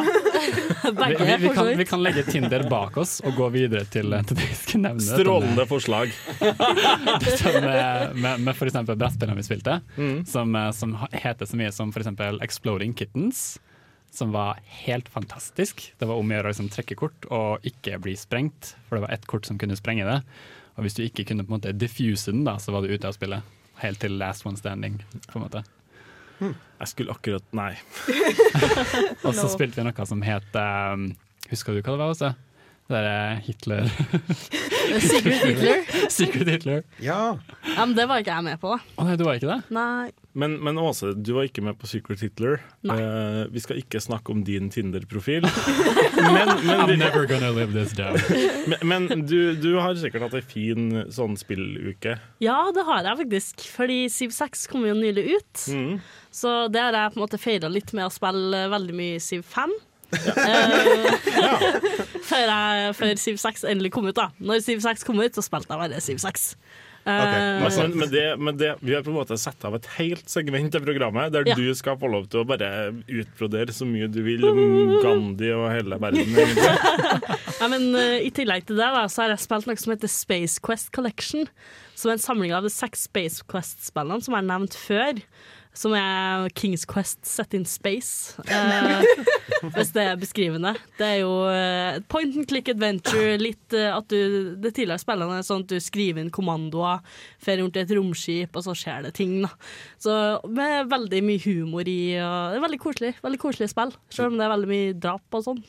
vi, 1.04 1.18
vi, 1.20 1.36
vi, 1.44 1.52
kan, 1.58 1.70
vi 1.82 1.86
kan 1.88 2.02
legge 2.04 2.24
Tinder 2.30 2.64
bak 2.70 2.96
oss 3.00 3.18
og 3.24 3.36
gå 3.36 3.50
videre 3.54 3.84
til, 3.84 4.16
til 4.28 4.40
det 4.40 4.48
vi 4.48 4.58
skal 4.62 4.84
nevne. 4.86 5.04
Strålende 5.04 5.66
forslag. 5.68 6.14
Som, 6.40 7.60
eh, 7.60 8.06
med, 8.14 8.40
med 8.40 8.56
for 8.56 8.70
eksempel 8.70 8.96
brettspillene 9.00 9.36
vi 9.40 9.46
spilte, 9.46 9.78
som, 10.30 10.56
eh, 10.58 10.70
som 10.76 10.96
heter 11.12 11.50
så 11.50 11.60
mye 11.60 11.72
som 11.76 11.92
eksempel 11.92 12.40
Exploding 12.44 12.96
Kittens. 12.96 13.44
Som 14.14 14.30
var 14.34 14.60
helt 14.84 15.08
fantastisk. 15.10 15.88
Det 15.98 16.06
var 16.06 16.20
om 16.20 16.30
å 16.30 16.36
gjøre 16.36 16.50
å 16.50 16.52
liksom, 16.52 16.70
trekke 16.70 16.96
kort 17.00 17.26
og 17.34 17.64
ikke 17.66 17.98
bli 18.04 18.14
sprengt, 18.18 18.76
for 18.86 18.96
det 18.98 19.08
var 19.08 19.14
ett 19.16 19.26
kort 19.30 19.48
som 19.48 19.58
kunne 19.58 19.74
sprenge 19.78 20.06
det. 20.06 20.20
Og 20.78 20.86
hvis 20.86 20.94
du 20.94 21.02
ikke 21.02 21.26
kunne 21.26 21.42
på 21.46 21.50
en 21.50 21.58
måte 21.58 21.74
diffuse 21.74 22.30
den, 22.30 22.44
da, 22.46 22.56
så 22.62 22.74
var 22.74 22.84
du 22.86 22.94
ute 22.94 23.10
av 23.10 23.16
spillet. 23.16 23.42
Helt 23.82 23.98
til 24.02 24.14
last 24.20 24.46
one 24.46 24.58
standing. 24.58 25.00
på 25.26 25.38
en 25.40 25.46
måte. 25.48 25.64
Jeg 26.38 26.90
skulle 26.90 27.14
akkurat 27.14 27.44
Nei. 27.54 27.72
Og 29.26 29.34
så 29.34 29.48
spilte 29.50 29.80
vi 29.80 29.86
noe 29.86 30.06
som 30.08 30.22
het 30.26 30.58
um, 30.58 31.08
Husker 31.50 31.74
du 31.76 31.80
hva 31.82 31.94
det 31.94 32.00
var? 32.00 32.10
også? 32.14 32.32
Det 32.84 33.00
der 33.00 33.38
Hitler 33.40 33.86
Secret 35.00 35.40
Hitler. 35.40 35.78
Secret 36.10 36.48
Hitler. 36.48 36.82
Ja. 37.00 37.38
Ja, 37.76 37.86
men 37.86 37.94
det 37.96 38.04
var 38.10 38.20
ikke 38.20 38.34
jeg 38.34 38.44
med 38.44 38.60
på. 38.60 38.74
Å 38.76 39.06
nei, 39.06 39.14
du 39.16 39.24
var 39.24 39.38
ikke 39.38 39.48
det? 39.48 39.56
Nei. 39.72 40.10
Men, 40.36 40.58
men 40.66 40.76
Åse, 40.82 41.14
du 41.16 41.30
var 41.36 41.48
ikke 41.48 41.64
med 41.64 41.78
på 41.80 41.88
Secret 41.88 42.20
Hitler. 42.20 42.58
Nei. 42.84 42.98
Eh, 43.00 43.38
vi 43.54 43.62
skal 43.64 43.80
ikke 43.80 44.02
snakke 44.04 44.34
om 44.34 44.42
din 44.44 44.68
Tinder-profil. 44.74 45.46
men 46.18 46.52
men, 46.66 46.76
I'm 46.76 46.92
never 47.00 47.24
gonna 47.30 47.48
live 47.56 47.72
this 47.72 47.96
down. 47.96 48.20
men, 48.68 49.08
men 49.08 49.24
du, 49.24 49.54
du 49.56 49.78
har 49.80 49.96
sikkert 49.96 50.26
hatt 50.26 50.36
ei 50.42 50.44
fin 50.44 51.06
sånn 51.14 51.38
spilluke. 51.40 52.18
Ja, 52.44 52.58
det 52.76 52.84
har 52.84 53.08
jeg 53.08 53.22
faktisk. 53.24 53.64
Fordi 53.78 53.98
Siv 54.12 54.36
6 54.36 54.68
kom 54.74 54.84
jo 54.84 54.92
nylig 54.98 55.38
ut. 55.38 55.66
Mm. 55.72 55.98
Så 56.34 56.54
det 56.68 56.84
har 56.84 57.00
jeg 57.00 57.14
på 57.14 57.20
en 57.22 57.24
måte 57.24 57.40
feira 57.40 57.72
litt 57.72 57.96
med 57.96 58.10
å 58.10 58.12
spille 58.12 58.66
veldig 58.76 59.00
mye 59.00 59.24
Siv 59.24 59.48
5. 59.56 59.72
Eh, 60.14 61.12
før, 62.30 62.48
jeg, 62.48 62.94
før 62.98 63.14
Siv 63.20 63.38
6 63.42 63.66
endelig 63.70 63.92
kom 63.94 64.08
ut. 64.08 64.16
da 64.16 64.30
Når 64.38 64.64
Siv 64.64 64.82
6 64.84 65.06
kom 65.06 65.20
ut, 65.22 65.34
så 65.36 65.44
spilte 65.44 65.72
jeg 65.74 65.84
bare 65.84 66.02
Siv 66.04 66.22
6. 66.22 66.50
Okay. 67.04 67.60
Men, 67.60 67.72
men, 67.76 67.98
men, 67.98 68.08
det, 68.08 68.36
men 68.40 68.56
det, 68.56 68.70
vi 68.80 68.94
har 68.96 69.02
på 69.04 69.10
en 69.12 69.18
måte 69.18 69.36
satt 69.36 69.60
av 69.68 69.74
et 69.76 69.86
helt 69.98 70.24
segment 70.32 70.72
i 70.72 70.80
programmet 70.80 71.34
der 71.34 71.44
Ja. 71.50 71.56
du 71.58 71.66
skal 71.76 71.98
få 72.00 72.08
lov 72.08 72.30
til 72.32 72.40
å 72.40 72.46
bare 72.48 72.94
utbrodere 73.12 73.74
så 73.76 73.84
mye 73.84 74.08
du 74.08 74.22
vil 74.24 74.46
om 74.48 74.94
Gandhi 75.04 75.50
og 75.52 75.66
hele 75.72 76.00
verden. 76.00 76.32
Ja, 77.60 77.68
men 77.70 77.92
uh, 77.94 78.18
I 78.24 78.30
tillegg 78.34 78.64
til 78.68 78.80
det 78.80 78.88
da, 78.92 79.04
så 79.08 79.22
har 79.22 79.34
jeg 79.34 79.44
spilt 79.44 79.68
noe 79.68 79.78
som 79.80 79.92
heter 79.92 80.10
Space 80.10 80.60
Quest 80.64 80.90
Collection. 80.96 81.46
Som 81.94 82.10
er 82.10 82.16
en 82.16 82.24
samling 82.24 82.52
av 82.56 82.64
de 82.66 82.72
seks 82.72 83.04
Space 83.06 83.44
Quest-spillene 83.52 84.24
som 84.24 84.34
er 84.36 84.44
nevnt 84.48 84.74
før. 84.76 85.20
Som 85.74 85.94
er 85.98 86.48
Kings 86.54 86.84
Quest 86.86 87.26
set 87.26 87.54
in 87.56 87.64
space, 87.66 88.36
Uh, 88.44 89.02
hvis 89.74 89.90
det 89.94 90.02
er 90.04 90.18
beskrivende. 90.20 90.74
Det 90.98 91.06
er 91.06 91.16
jo 91.22 91.32
uh, 91.48 91.98
point 92.10 92.36
and 92.36 92.46
click 92.50 92.68
adventure. 92.70 93.34
Litt 93.40 93.74
uh, 93.74 93.96
at 93.96 94.06
du, 94.12 94.54
Det 94.60 94.74
tidligere 94.76 95.02
spillene 95.02 95.40
er 95.40 95.46
sånn 95.46 95.64
at 95.64 95.72
du 95.72 95.78
skriver 95.82 96.22
inn 96.22 96.32
kommandoer, 96.34 97.02
fer 97.42 97.58
rundt 97.58 97.78
i 97.78 97.82
et 97.82 97.94
romskip, 97.96 98.54
og 98.54 98.66
så 98.66 98.76
skjer 98.78 99.08
det 99.08 99.14
ting. 99.18 99.40
da. 99.42 99.50
Så 99.98 100.14
Med 100.46 100.90
veldig 100.92 101.22
mye 101.26 101.42
humor 101.46 101.88
i. 101.90 102.00
Og 102.20 102.54
det 102.54 102.60
er 102.60 102.66
veldig 102.68 102.82
koselig 102.82 103.14
Veldig 103.24 103.40
koselig 103.42 103.70
spill, 103.72 103.94
selv 104.12 104.32
om 104.32 104.38
det 104.38 104.46
er 104.46 104.54
veldig 104.54 104.70
mye 104.70 104.94
drap 105.00 105.38
og 105.38 105.46
sånn. 105.48 105.62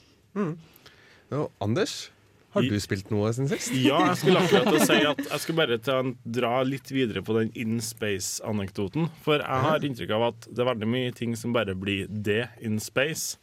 Og 1.35 1.49
Anders, 1.63 2.11
har 2.55 2.67
du 2.71 2.77
spilt 2.79 3.09
noe 3.11 3.31
siden 3.35 3.49
sist? 3.51 3.73
Ja, 3.75 3.99
jeg 4.09 4.17
skulle 4.21 4.43
akkurat 4.43 4.87
si 4.87 4.99
at 5.03 5.21
jeg 5.25 5.43
skulle 5.43 5.61
bare 5.61 5.79
til 5.83 6.13
dra 6.37 6.53
litt 6.67 6.91
videre 6.93 7.23
på 7.25 7.35
den 7.37 7.51
in 7.59 7.81
space-anekdoten. 7.83 9.09
For 9.25 9.43
jeg 9.43 9.65
har 9.67 9.87
inntrykk 9.87 10.15
av 10.15 10.29
at 10.31 10.47
det 10.49 10.63
er 10.63 10.71
veldig 10.71 10.89
mye 10.95 11.15
ting 11.15 11.35
som 11.39 11.55
bare 11.55 11.75
blir 11.77 12.07
det 12.09 12.45
in 12.63 12.79
space. 12.83 13.37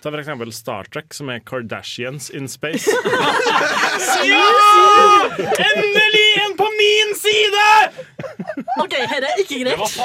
Ta 0.00 0.08
for 0.08 0.20
eksempel 0.22 0.52
Star 0.56 0.88
Trek, 0.88 1.12
som 1.12 1.28
er 1.28 1.42
Kardashians 1.44 2.30
in 2.34 2.48
space. 2.48 2.88
ja! 4.30 4.44
Endelig 5.38 6.10
en 6.10 6.19
på 6.60 6.68
min 6.78 7.14
side! 7.18 7.66
OK, 8.80 8.94
dette 8.94 9.30
er 9.30 9.42
ikke 9.42 9.60
greit. 9.62 9.96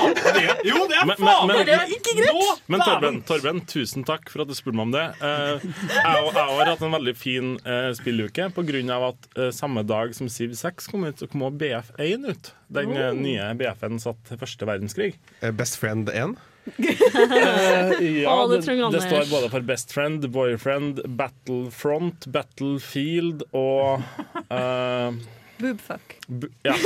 Jo, 0.68 0.86
det 0.90 0.98
er 1.00 1.10
Men, 1.10 1.20
men, 1.20 1.52
men, 1.52 1.62
Det 1.68 1.76
er 1.76 1.92
ikke 1.92 2.16
greit. 2.18 2.64
Men 2.72 2.84
Torben, 2.86 3.20
Torben, 3.28 3.62
tusen 3.70 4.06
takk 4.08 4.32
for 4.32 4.46
at 4.46 4.52
du 4.52 4.56
spurte 4.58 4.80
meg 4.80 4.88
om 4.88 4.96
det. 4.96 5.06
Eh, 5.20 5.68
jeg, 5.92 6.34
har 6.40 6.72
hatt 6.72 6.86
en 6.86 6.96
veldig 6.96 7.16
fin 7.20 7.54
uh, 7.68 7.92
spilluke 7.98 8.50
pga. 8.56 9.00
at 9.12 9.30
eh, 9.38 9.52
samme 9.56 9.86
dag 9.88 10.16
som 10.16 10.30
Civ 10.32 10.56
6 10.58 10.92
kom 10.92 11.06
ut, 11.06 11.20
så 11.20 11.30
kom 11.32 11.46
også 11.46 11.62
BF1 11.62 12.28
ut. 12.32 12.52
Den 12.76 12.98
eh, 12.98 13.14
nye 13.14 13.54
BF-en 13.60 14.02
satt 14.02 14.20
til 14.28 14.42
første 14.42 14.68
verdenskrig. 14.68 15.14
Best 15.56 15.80
Friend 15.82 16.10
1? 16.10 16.38
Ja, 16.66 18.32
oh, 18.34 18.50
det 18.50 18.66
det, 18.66 18.76
det 18.92 19.02
står 19.04 19.30
både 19.30 19.50
for 19.54 19.62
Best 19.62 19.94
Friend, 19.94 20.26
Boyfriend, 20.34 21.04
Battlefront, 21.18 22.26
Battlefield 22.34 23.46
og 23.54 24.02
eh, 24.50 25.20
Boobfuck. 25.60 26.16
bu- 26.28 26.52
Ja. 26.66 26.74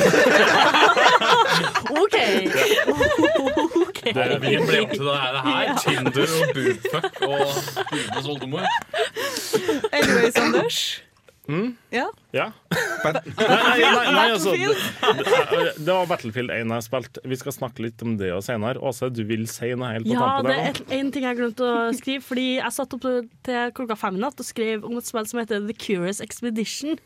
OK. 1.90 2.16
OK. 3.88 4.02
Det 4.14 4.40
vi 4.44 4.56
ble 4.62 4.80
opp 4.86 4.94
til 4.96 5.06
det 5.10 5.18
her. 5.26 5.76
Tinder 5.84 6.30
og 6.38 6.56
boobfuck 6.56 7.22
og 7.28 7.46
Gudenes 7.92 8.32
oldemor. 8.36 8.66
Anyways, 9.92 10.36
Anders. 10.38 10.82
Ja. 11.90 12.06
Ja. 12.38 12.52
Nei, 12.70 13.12
nei, 13.40 14.12
nei, 14.14 14.26
altså, 14.36 14.52
det, 14.54 14.76
det, 15.80 15.88
var 15.90 16.06
Battlefield 16.12 16.52
1 16.54 16.74
jeg 16.76 16.86
spilte. 16.86 17.24
Vi 17.26 17.38
skal 17.42 17.56
snakke 17.56 17.82
litt 17.88 18.04
om 18.06 18.20
det 18.20 18.30
senere. 18.46 18.78
Åse, 18.86 19.10
du 19.10 19.24
vil 19.26 19.48
si 19.50 19.72
noe 19.74 19.90
helt 19.96 20.06
på 20.06 20.14
Ja, 20.14 20.20
tampen 20.22 20.52
det 20.52 20.60
er 20.60 20.78
én 20.94 21.00
en 21.00 21.12
ting 21.16 21.26
jeg 21.26 21.40
glemte 21.40 21.66
å 21.66 21.90
skrive. 21.98 22.22
Fordi 22.28 22.46
Jeg 22.60 22.76
satt 22.76 22.94
opp 23.00 23.08
til 23.48 23.74
klokka 23.80 23.98
fem 23.98 24.20
i 24.20 24.22
natt 24.22 24.38
og 24.38 24.46
skrev 24.46 24.86
om 24.86 25.00
et 25.02 25.10
spill 25.10 25.26
som 25.32 25.42
heter 25.42 25.66
The 25.66 25.74
Curious 25.74 26.22
Expedition. 26.22 27.00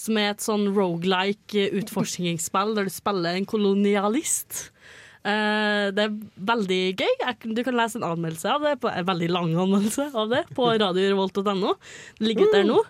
Som 0.00 0.16
er 0.20 0.32
et 0.32 0.44
sånn 0.44 0.70
rogelike 0.72 1.68
utforskningsspill 1.76 2.76
der 2.78 2.88
du 2.88 2.94
spiller 2.94 3.36
en 3.36 3.48
kolonialist. 3.48 4.70
Uh, 5.20 5.92
det 5.92 6.06
er 6.06 6.14
veldig 6.48 6.82
gøy. 6.96 7.24
Du 7.52 7.60
kan 7.66 7.76
lese 7.76 8.00
en 8.00 8.06
anmeldelse 8.08 8.48
av 8.48 8.64
det, 8.64 8.78
på, 8.80 8.88
en 8.88 9.08
veldig 9.10 9.28
lang 9.28 9.50
anmeldelse 9.52 10.08
av 10.16 10.32
det 10.32 10.46
på 10.56 10.70
radiorevolt.no. 10.84 11.74
Det 12.16 12.30
ligger 12.30 12.48
ute 12.48 12.62
der 12.62 12.70
nå. 12.70 12.80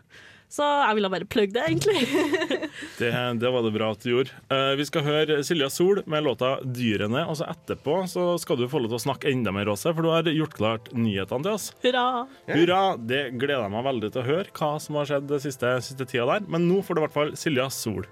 Så 0.50 0.66
jeg 0.66 0.96
ville 0.98 1.10
bare 1.12 1.26
plugge 1.30 1.54
det, 1.54 1.62
egentlig. 1.68 2.00
Det, 3.00 3.10
det 3.40 3.50
var 3.52 3.62
det 3.64 3.70
bra 3.72 3.90
at 3.94 4.02
du 4.02 4.10
gjorde. 4.10 4.34
Uh, 4.50 4.74
vi 4.76 4.84
skal 4.88 5.04
høre 5.06 5.38
Silja 5.46 5.70
Sol 5.72 6.02
med 6.10 6.24
låta 6.26 6.58
'Dyrene'. 6.60 7.22
Og 7.30 7.38
så 7.38 7.46
etterpå 7.48 8.02
så 8.10 8.34
skal 8.40 8.58
du 8.60 8.66
få 8.68 8.82
lov 8.82 8.92
til 8.92 8.98
å 8.98 9.04
snakke 9.06 9.30
enda 9.30 9.54
mer, 9.54 9.70
Åse, 9.72 9.94
for 9.94 10.04
du 10.04 10.10
har 10.12 10.28
gjort 10.28 10.56
klart 10.56 10.92
nyhetene 10.92 11.46
til 11.46 11.56
oss. 11.56 11.70
Hurra! 11.84 12.06
Hurra! 12.50 12.82
Det 12.98 13.22
gleder 13.40 13.66
jeg 13.66 13.74
meg 13.76 13.88
veldig 13.88 14.12
til 14.12 14.22
å 14.22 14.28
høre 14.28 14.56
hva 14.60 14.72
som 14.82 15.00
har 15.00 15.12
skjedd 15.12 15.28
den 15.30 15.44
siste, 15.46 15.74
siste 15.86 16.08
tida 16.08 16.28
der. 16.34 16.48
Men 16.50 16.68
nå 16.68 16.82
får 16.84 16.98
du 16.98 17.02
i 17.02 17.06
hvert 17.06 17.18
fall 17.20 17.36
Silja 17.38 17.70
Sol. 17.72 18.08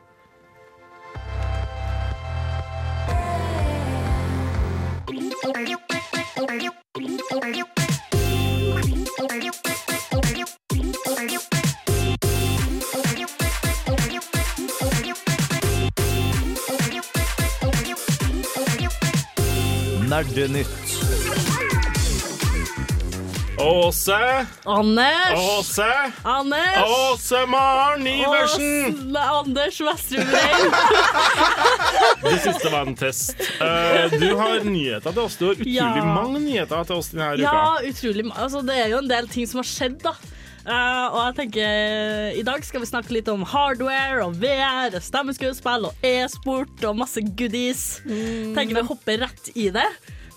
Nerdenytt. 20.08 20.68
Åse! 23.58 24.46
Anders! 24.64 25.58
Åse! 25.58 25.86
Anders! 26.22 26.78
Åse 27.12 27.46
Maren 27.46 28.06
Iversen! 28.06 29.10
Ås- 29.12 29.18
Anders 29.30 29.80
Vestrum. 29.80 30.26
Det 32.22 32.38
siste 32.38 32.68
var 32.70 32.80
en 32.86 32.94
test. 32.96 33.34
Uh, 33.60 34.18
du 34.20 34.28
har 34.38 34.62
nyheter 34.64 35.10
til 35.12 35.22
oss. 35.24 35.36
Du 35.36 35.46
har 35.48 35.54
utrolig 35.58 35.74
Ja. 35.74 36.04
mange 36.04 36.38
nyheter 36.40 36.84
til 36.86 36.96
oss 37.02 37.10
denne 37.12 37.32
uka. 37.34 37.42
Ja, 37.42 37.78
utrolig. 37.90 38.24
mange. 38.30 38.40
Altså, 38.46 38.62
det 38.62 38.78
er 38.84 38.88
jo 38.94 38.98
en 39.02 39.10
del 39.10 39.28
ting 39.28 39.46
som 39.50 39.58
har 39.64 39.68
skjedd, 39.68 39.98
da. 40.06 40.14
Eh, 40.68 41.06
og 41.14 41.18
jeg 41.22 41.36
tenker 41.38 42.36
I 42.36 42.44
dag 42.44 42.64
skal 42.66 42.82
vi 42.82 42.90
snakke 42.90 43.14
litt 43.16 43.28
om 43.32 43.46
hardware 43.48 44.26
og 44.26 44.36
VR, 44.42 44.98
stemmeskuespill 45.00 45.88
og 45.88 46.04
e-sport 46.04 46.84
og 46.84 46.98
masse 47.00 47.22
goodies. 47.24 48.02
Tenker 48.04 48.76
vi 48.76 48.86
hopper 48.90 49.24
rett 49.24 49.52
i 49.56 49.70
det. 49.74 49.88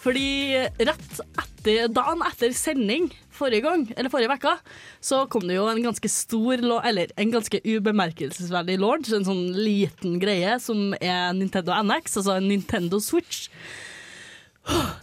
Fordi 0.02 0.58
rett 0.82 1.20
etter, 1.38 1.92
dagen 1.94 2.24
etter 2.26 2.56
sending 2.58 3.12
forrige 3.36 3.66
gang, 3.66 3.84
eller 3.94 4.10
forrige 4.14 4.32
vekka, 4.32 4.56
så 5.04 5.24
kom 5.30 5.46
det 5.50 5.58
jo 5.60 5.68
en 5.70 5.84
ganske 5.84 6.10
stor, 6.10 6.64
eller 6.82 7.14
en 7.22 7.34
ganske 7.34 7.62
ubemerkelsesverdig 7.66 8.80
launch, 8.82 9.12
en 9.14 9.28
sånn 9.28 9.48
liten 9.58 10.18
greie 10.22 10.58
som 10.62 10.96
er 10.98 11.32
Nintendo 11.38 11.76
NX, 11.86 12.20
altså 12.22 12.38
en 12.38 12.50
Nintendo 12.50 13.02
Switch. 13.02 13.48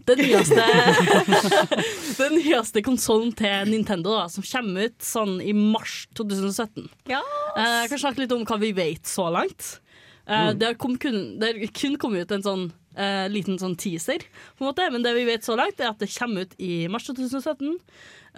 Den 0.09 0.21
nyeste, 0.23 0.65
den 2.23 2.37
nyeste 2.39 2.83
konsollen 2.87 3.33
til 3.37 3.69
Nintendo 3.73 4.15
da, 4.17 4.27
som 4.33 4.45
kommer 4.47 4.87
ut 4.89 5.03
sånn 5.05 5.39
i 5.45 5.53
mars 5.57 6.05
2017. 6.19 6.87
Ja. 7.11 7.21
Eh, 7.57 7.83
Jeg 7.85 7.91
kan 7.93 8.03
snakke 8.05 8.23
litt 8.23 8.33
om 8.37 8.45
hva 8.49 8.59
vi 8.63 8.71
vet 8.77 9.09
så 9.11 9.27
langt. 9.35 9.81
Eh, 10.29 10.53
Det, 10.55 10.67
har 10.71 10.79
kom 10.81 10.97
kun, 11.01 11.39
det 11.41 11.51
har 11.53 11.73
kun 11.77 11.99
kommet 12.01 12.25
ut 12.29 12.37
en 12.39 12.47
sånn 12.47 12.65
eh, 12.97 13.27
liten 13.33 13.59
sånn 13.61 13.77
teaser, 13.81 14.23
på 14.57 14.65
en 14.65 14.71
måte. 14.71 14.87
men 14.95 15.03
det 15.05 15.13
vi 15.19 15.27
vet 15.29 15.45
så 15.45 15.57
langt, 15.59 15.81
er 15.81 15.91
at 15.93 15.99
det 16.01 16.11
kommer 16.15 16.47
ut 16.47 16.55
i 16.63 16.87
mars 16.89 17.05
2017. 17.11 17.77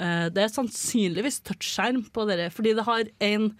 Eh, 0.01 0.27
det 0.35 0.43
er 0.47 0.55
sannsynligvis 0.57 1.43
touchskjerm 1.47 2.07
på 2.15 2.27
dere, 2.31 2.49
fordi 2.51 2.75
det 2.79 2.87
har 2.89 3.05
en 3.29 3.53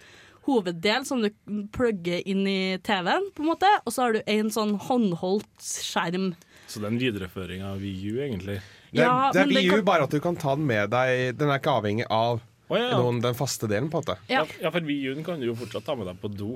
hoveddel 0.47 1.03
som 1.05 1.21
du 1.21 1.29
plugger 1.71 2.23
inn 2.25 2.47
i 2.49 2.77
TV-en, 2.81 3.27
på 3.37 3.43
en 3.45 3.51
måte, 3.53 3.69
og 3.85 3.93
så 3.93 4.07
har 4.07 4.15
du 4.17 4.23
en 4.25 4.49
sånn 4.49 4.73
håndholdt 4.89 5.61
skjerm. 5.85 6.31
Så 6.71 6.79
det 6.79 6.87
er 6.87 6.93
en 6.95 7.01
videreføring 7.01 7.63
av 7.67 7.81
VU, 7.83 8.21
egentlig. 8.23 8.61
Det, 8.91 9.01
Ja, 9.03 9.29
det 9.33 9.41
er 9.41 9.45
men 9.49 9.55
det 9.57 9.63
VU, 9.65 9.71
kan- 9.75 9.85
bare 9.91 10.03
at 10.07 10.13
du 10.15 10.19
kan 10.23 10.35
ta 10.39 10.55
den 10.55 10.65
med 10.67 10.89
deg. 10.93 11.35
Den 11.37 11.49
er 11.51 11.59
ikke 11.59 11.73
avhengig 11.81 12.05
av 12.09 12.39
oh, 12.71 12.77
ja, 12.79 12.89
noen, 12.97 13.19
den 13.23 13.35
faste 13.35 13.67
delen, 13.67 13.89
på 13.91 13.99
en 13.99 14.05
måte. 14.05 14.17
Ja. 14.31 14.45
Ja, 14.45 14.61
ja, 14.67 14.71
for 14.71 14.87
VU-en 14.87 15.23
kan 15.27 15.39
du 15.43 15.47
jo 15.49 15.55
fortsatt 15.59 15.83
ta 15.85 15.95
med 15.99 16.07
deg 16.07 16.19
på 16.23 16.31
do. 16.31 16.53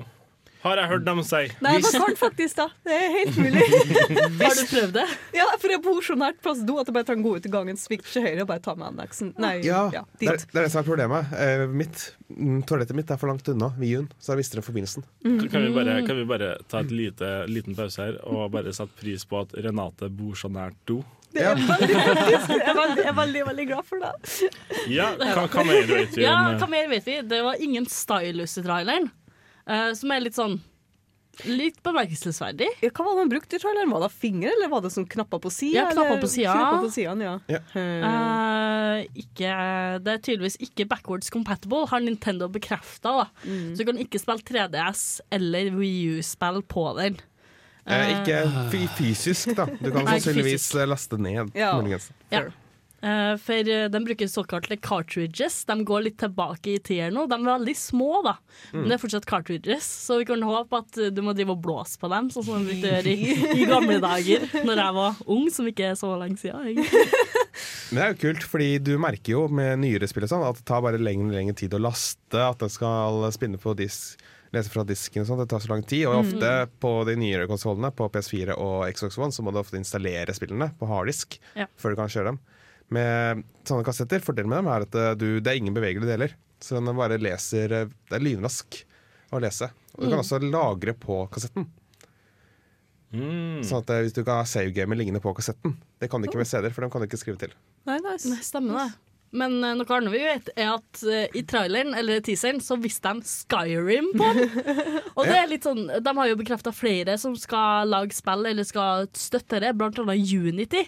Har 0.66 0.80
jeg 0.82 0.90
hørt 0.90 1.04
dem 1.06 1.22
si. 1.26 1.42
Nei, 1.64 1.74
man 1.84 1.96
kan 1.96 2.16
faktisk 2.18 2.58
da. 2.58 2.66
Det 2.86 2.96
er 2.96 3.14
helt 3.14 3.38
mulig. 3.40 3.64
Har 4.42 4.58
du 4.58 4.62
prøvd 4.72 4.94
det? 4.96 5.06
Ja, 5.36 5.46
for 5.62 5.74
jeg 5.74 5.82
bor 5.84 6.00
så 6.04 6.16
nært 6.18 6.40
plass 6.44 6.62
do 6.66 6.78
at 6.82 6.90
jeg 6.90 6.96
bare 6.96 7.08
kan 7.08 7.22
gå 7.24 7.36
ut 7.38 7.46
i 7.46 7.52
gangen, 7.52 7.78
svikte 7.80 8.10
til 8.12 8.26
høyre 8.26 8.44
og 8.44 8.50
bare 8.50 8.64
ta 8.64 8.74
med 8.78 8.88
anneksen. 8.92 9.32
Nei, 9.42 9.54
Ja, 9.66 9.86
ja, 9.94 10.02
det, 10.20 10.30
er, 10.32 10.42
det 10.42 10.60
er 10.60 10.66
det 10.68 10.72
som 10.74 10.82
er 10.82 10.88
problemet. 10.88 11.32
Eh, 11.38 11.66
mitt, 11.70 12.06
mm, 12.32 12.62
toalettet 12.68 12.98
mitt 12.98 13.10
er 13.14 13.20
for 13.20 13.30
langt 13.30 13.48
unna 13.52 13.70
VU-en, 13.78 14.08
så 14.18 14.34
jeg 14.34 14.42
mister 14.42 14.60
den 14.60 14.66
forbindelsen. 14.66 15.06
Mm. 15.26 15.38
kan, 15.48 15.66
vi 15.68 15.74
bare, 15.76 15.98
kan 16.06 16.18
vi 16.20 16.26
bare 16.34 16.52
ta 16.70 16.82
et 16.84 16.94
lite, 16.94 17.32
liten 17.50 17.78
pause 17.78 18.02
her 18.02 18.18
og 18.26 18.50
bare 18.54 18.74
sette 18.76 18.98
pris 19.00 19.24
på 19.28 19.44
at 19.44 19.54
Renate 19.66 20.10
bor 20.12 20.34
så 20.38 20.50
nært 20.52 20.78
do? 20.90 21.02
Det 21.36 21.42
er 21.44 21.58
veldig. 21.58 21.90
Jeg 21.90 22.62
er 22.64 22.76
veldig, 22.78 23.02
jeg 23.02 23.10
er 23.10 23.16
veldig, 23.16 23.40
veldig 23.50 23.64
glad 23.68 23.86
for 23.88 24.00
det. 24.00 24.12
Ja, 24.88 25.10
hva, 25.20 25.42
hva 25.52 25.64
mer 25.68 25.88
vet 25.90 26.14
vi 26.16 26.24
Ja, 26.24 26.36
hva 26.56 26.68
mer 26.70 26.86
vet 26.92 27.08
vi? 27.08 27.16
Det 27.28 27.40
var 27.44 27.60
ingen 27.60 27.88
stylus 27.90 28.56
i 28.56 28.64
traileren, 28.64 29.10
eh, 29.68 29.92
som 29.98 30.14
er 30.14 30.24
litt 30.26 30.38
sånn 30.38 30.58
Litt 31.44 31.82
bemerkelsesverdig. 31.84 32.70
Ja, 32.80 32.88
hva 32.96 33.04
var 33.04 33.18
det 33.18 33.20
han 33.26 33.28
brukte 33.28 33.58
i 33.58 33.60
traileren? 33.60 33.90
Var 33.92 34.06
det 34.06 34.08
finger, 34.16 34.54
eller 34.54 34.70
var 34.72 34.80
det 34.80 34.88
sånn 34.94 35.04
knapper 35.04 35.42
på 35.44 35.50
sida? 35.52 35.82
Ja, 35.82 35.90
knapper 35.92 36.22
på 36.22 36.30
sida. 36.32 36.54
På 36.80 36.88
siden, 36.94 37.20
ja. 37.20 37.34
Ja. 37.52 37.58
Ikke, 39.12 39.50
det 40.00 40.14
er 40.14 40.22
tydeligvis 40.24 40.56
ikke 40.64 40.86
backwards 40.88 41.28
compatible, 41.28 41.82
har 41.92 42.00
Nintendo 42.00 42.48
bekrefta. 42.48 43.26
Så 43.44 43.76
du 43.76 43.84
kan 43.84 44.00
ikke 44.00 44.22
spille 44.22 44.48
3DS 44.48 45.04
eller 45.36 45.68
Wii 45.76 46.16
U-spill 46.16 46.62
på 46.72 46.88
den. 47.02 47.20
Uh, 47.84 48.16
ikke 48.16 48.40
fysisk, 48.96 49.52
da. 49.60 49.68
Du 49.76 49.92
kan 49.92 50.08
sannsynligvis 50.08 50.72
laste 50.88 51.20
ned. 51.20 51.52
Ja. 51.52 51.76
Eh, 53.04 53.34
for 53.36 53.68
eh, 53.68 53.86
de 53.92 54.00
bruker 54.06 54.26
såkalte 54.30 54.76
cartridges. 54.80 55.58
De 55.68 55.74
går 55.84 56.06
litt 56.06 56.16
tilbake 56.22 56.72
i 56.72 56.78
tider 56.80 57.12
nå. 57.12 57.26
De 57.28 57.36
er 57.36 57.44
veldig 57.44 57.74
små, 57.76 58.22
da. 58.24 58.32
Men 58.72 58.86
det 58.88 58.96
er 58.96 59.02
fortsatt 59.02 59.26
cartridges, 59.28 59.84
så 60.06 60.16
vi 60.22 60.24
kan 60.30 60.42
håpe 60.42 60.80
at 60.80 60.96
eh, 61.04 61.10
du 61.14 61.20
må 61.26 61.34
drive 61.36 61.52
og 61.54 61.60
blåse 61.66 62.00
på 62.00 62.08
dem, 62.10 62.30
sånn 62.32 62.46
som 62.46 62.62
de 62.64 62.70
brukte 62.72 62.88
å 62.88 62.94
gjøre 62.96 63.12
i, 63.12 63.34
i 63.62 63.68
gamle 63.68 63.98
dager, 64.02 64.46
Når 64.64 64.82
jeg 64.82 64.96
var 64.96 65.20
ung, 65.36 65.50
som 65.52 65.68
ikke 65.70 65.90
er 65.92 65.98
så 66.00 66.14
lenge 66.18 66.40
siden. 66.40 66.72
egentlig. 66.72 67.04
Men 67.90 67.98
det 68.00 68.02
er 68.06 68.14
jo 68.14 68.20
kult, 68.24 68.48
fordi 68.50 68.70
du 68.84 68.94
merker 69.00 69.32
jo 69.36 69.44
med 69.52 69.78
nyere 69.84 70.08
spill 70.10 70.26
sånn, 70.28 70.42
at 70.48 70.58
det 70.58 70.66
tar 70.68 70.82
bare 70.84 70.98
lengre 71.00 71.30
og 71.30 71.36
lengre 71.38 71.54
tid 71.60 71.76
å 71.76 71.82
laste, 71.84 72.40
at 72.42 72.58
den 72.64 72.72
skal 72.72 73.28
spinne 73.36 73.60
på 73.62 73.76
disk, 73.78 74.16
lese 74.56 74.72
fra 74.72 74.82
disken 74.88 75.22
og 75.22 75.28
sånn. 75.30 75.40
Det 75.44 75.48
tar 75.52 75.62
så 75.62 75.70
lang 75.74 75.84
tid. 75.86 76.06
Og 76.08 76.24
ofte 76.24 76.50
på 76.82 76.90
de 77.08 77.14
nyere 77.20 77.46
konsollene, 77.50 77.92
på 77.94 78.08
PS4 78.14 78.56
og 78.56 78.88
Xbox 78.96 79.20
One, 79.20 79.34
så 79.36 79.44
må 79.46 79.52
du 79.54 79.60
ofte 79.62 79.78
installere 79.78 80.34
spillene 80.36 80.72
på 80.80 80.88
harddisk 80.90 81.38
Ja. 81.58 81.68
før 81.76 81.92
du 81.94 82.00
kan 82.02 82.12
kjøre 82.12 82.32
dem. 82.32 82.42
Med 82.94 83.42
sånne 83.66 83.86
kassetter, 83.86 84.22
fordelen 84.22 84.52
med 84.52 84.62
dem 84.62 84.68
er 84.70 84.84
at 84.86 84.98
eh, 84.98 85.14
du, 85.18 85.26
det 85.40 85.52
er 85.52 85.58
ingen 85.58 85.74
bevegelige 85.76 86.12
deler. 86.12 86.36
Så 86.62 86.78
den 86.78 86.96
bare 86.96 87.18
leser 87.20 87.72
eh, 87.74 87.88
Det 88.08 88.18
er 88.18 88.22
lynrask 88.22 88.78
å 89.34 89.40
lese. 89.42 89.72
Og 89.96 90.04
du 90.04 90.12
kan 90.12 90.22
også 90.22 90.40
lagre 90.44 90.94
på 90.98 91.24
kassetten. 91.32 91.66
Mm. 93.16 93.64
Sånn 93.64 93.82
at 93.82 93.90
eh, 93.94 94.04
hvis 94.06 94.14
du 94.16 94.22
kan 94.22 94.42
ha 94.42 94.46
savegamer 94.48 94.98
liggende 94.98 95.22
på 95.24 95.34
kassetten. 95.36 95.76
Det 96.00 96.10
kan 96.12 96.22
du 96.22 96.28
ikke 96.28 96.40
med 96.40 96.48
CD-er, 96.50 96.74
for 96.74 96.84
dem 96.84 96.92
kan 96.92 97.02
du 97.02 97.08
ikke 97.08 97.20
skrive 97.20 97.40
til. 97.42 97.58
Nei, 97.88 97.98
nice. 98.04 98.28
Nei, 98.30 98.40
Stemmer 98.44 98.80
det. 98.84 98.88
Men 99.36 99.56
uh, 99.58 99.72
noe 99.76 99.96
annet 99.96 100.12
vi 100.14 100.20
vet, 100.22 100.50
er 100.54 100.68
at 100.76 101.00
uh, 101.02 101.24
i 101.36 101.42
traileren 101.48 101.96
eller 101.98 102.22
teaseren 102.24 102.60
så 102.62 102.76
viste 102.80 103.10
de 103.10 103.26
Skyrim 103.26 104.12
på 104.16 104.28
den. 104.36 104.52
Og 105.16 105.26
det 105.26 105.34
er 105.34 105.50
litt 105.50 105.66
sånn, 105.66 105.82
De 105.90 106.14
har 106.18 106.30
jo 106.30 106.38
bekrefta 106.38 106.72
flere 106.72 107.16
som 107.20 107.34
skal 107.38 107.90
lage 107.90 108.16
spill 108.16 108.46
eller 108.48 108.66
skal 108.66 109.08
støtte 109.18 109.60
det, 109.64 109.74
blant 109.76 109.98
annet 110.00 110.22
Unity. 110.22 110.84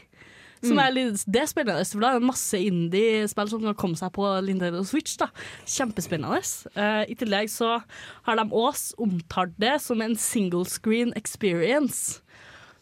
Som 0.64 0.80
er 0.82 0.94
litt, 0.94 1.24
det 1.30 1.42
er 1.42 1.50
spennende, 1.50 1.86
for 1.86 2.04
da 2.04 2.12
er 2.12 2.20
det 2.20 2.28
masse 2.28 2.58
indie-spill 2.58 3.50
som 3.52 3.66
kan 3.66 3.76
komme 3.78 3.98
seg 3.98 4.12
på 4.16 4.28
Nintendo 4.46 4.82
Switch. 4.86 5.16
da. 5.20 5.30
Kjempespennende. 5.68 6.40
Uh, 6.74 7.04
I 7.06 7.18
tillegg 7.18 7.52
så 7.52 7.76
har 8.28 8.40
de 8.40 8.46
også 8.48 8.98
omtalt 9.04 9.54
det 9.60 9.76
som 9.84 10.02
en 10.04 10.16
single 10.18 10.64
screen 10.68 11.14
experience. 11.18 12.22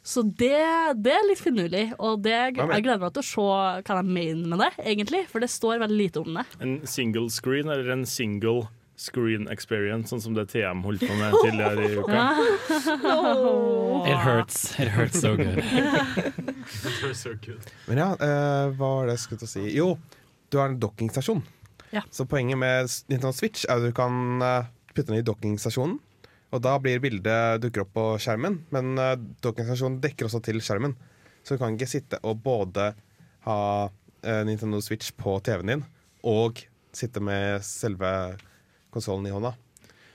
Så 0.06 0.22
det, 0.22 0.54
det 1.02 1.12
er 1.16 1.24
litt 1.26 1.42
finurlig, 1.42 1.88
og 1.98 2.20
det, 2.22 2.36
jeg 2.54 2.54
gleder 2.84 3.00
meg 3.02 3.14
til 3.16 3.24
å 3.24 3.26
se 3.26 3.46
hva 3.88 3.96
de 3.98 4.04
mener 4.06 4.46
med 4.52 4.62
det, 4.62 4.72
egentlig. 4.86 5.24
For 5.32 5.42
det 5.42 5.50
står 5.50 5.82
veldig 5.82 5.98
lite 5.98 6.22
om 6.22 6.38
det. 6.38 6.46
En 6.62 6.76
single 6.86 7.26
screen 7.34 7.72
eller 7.72 7.90
en 7.96 8.06
single 8.06 8.62
screen 8.62 8.85
experience, 9.50 10.08
sånn 10.10 10.20
som 10.20 10.34
det 10.34 10.46
TM 10.52 10.82
holdt 10.84 11.04
på 11.04 11.14
med 11.14 11.34
tidligere 11.44 11.84
i 11.84 11.96
uka? 12.00 12.22
It 14.06 14.18
hurts. 14.24 14.78
It 14.80 14.88
hurts 14.88 15.20
so 15.20 15.36
good. 15.36 15.62
Men 17.86 17.98
ja, 17.98 18.08
uh, 18.16 18.72
hva 18.76 18.88
var 19.00 19.06
det 19.06 19.16
jeg 19.16 19.24
skulle 19.24 19.42
til 19.42 19.48
å 19.48 19.52
si? 19.52 19.64
Jo, 19.76 19.88
du 20.50 20.58
har 20.60 20.70
en 20.70 20.80
dockingstasjon. 20.80 21.42
Ja. 21.92 22.02
Så 22.10 22.26
poenget 22.26 22.58
med 22.58 22.88
Nintendo 23.08 23.32
Switch 23.36 23.64
er 23.68 23.78
at 23.78 23.86
du 23.86 23.92
kan 23.94 24.42
eh, 24.42 24.68
putte 24.92 25.12
den 25.12 25.20
i 25.20 25.26
dockingstasjonen. 25.26 25.98
Og 26.54 26.62
da 26.62 26.76
blir 26.82 27.02
bildet 27.02 27.60
dukker 27.62 27.84
opp 27.84 27.92
på 27.96 28.06
skjermen, 28.22 28.60
men 28.74 28.96
uh, 29.00 29.14
dockingstasjonen 29.44 30.00
dekker 30.02 30.28
også 30.28 30.40
til 30.46 30.60
skjermen. 30.62 30.94
Så 31.42 31.54
du 31.54 31.62
kan 31.62 31.74
ikke 31.74 31.90
sitte 31.90 32.20
og 32.26 32.40
både 32.44 32.92
ha 33.46 33.60
uh, 33.86 34.42
Nintendo 34.46 34.80
Switch 34.82 35.12
på 35.18 35.36
TV-en 35.46 35.72
din 35.74 35.84
og 36.26 36.62
sitte 36.96 37.20
med 37.22 37.62
selve 37.66 38.10
konsollen 38.96 39.28
i 39.28 39.34
hånda. 39.34 39.54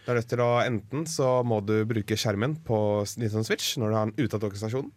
Du 0.02 0.10
er 0.10 0.18
nødt 0.18 0.32
til 0.32 0.42
å 0.42 0.50
Enten 0.66 1.06
så 1.10 1.28
må 1.46 1.62
du 1.62 1.84
bruke 1.90 2.18
skjermen 2.18 2.58
på 2.66 2.80
Nintendo 3.22 3.46
Switch 3.46 3.76
når 3.78 3.92
du 3.92 3.98
har 3.98 4.10
den 4.10 4.18
ute 4.26 4.38
av 4.38 4.44
dockingstasjonen. 4.44 4.90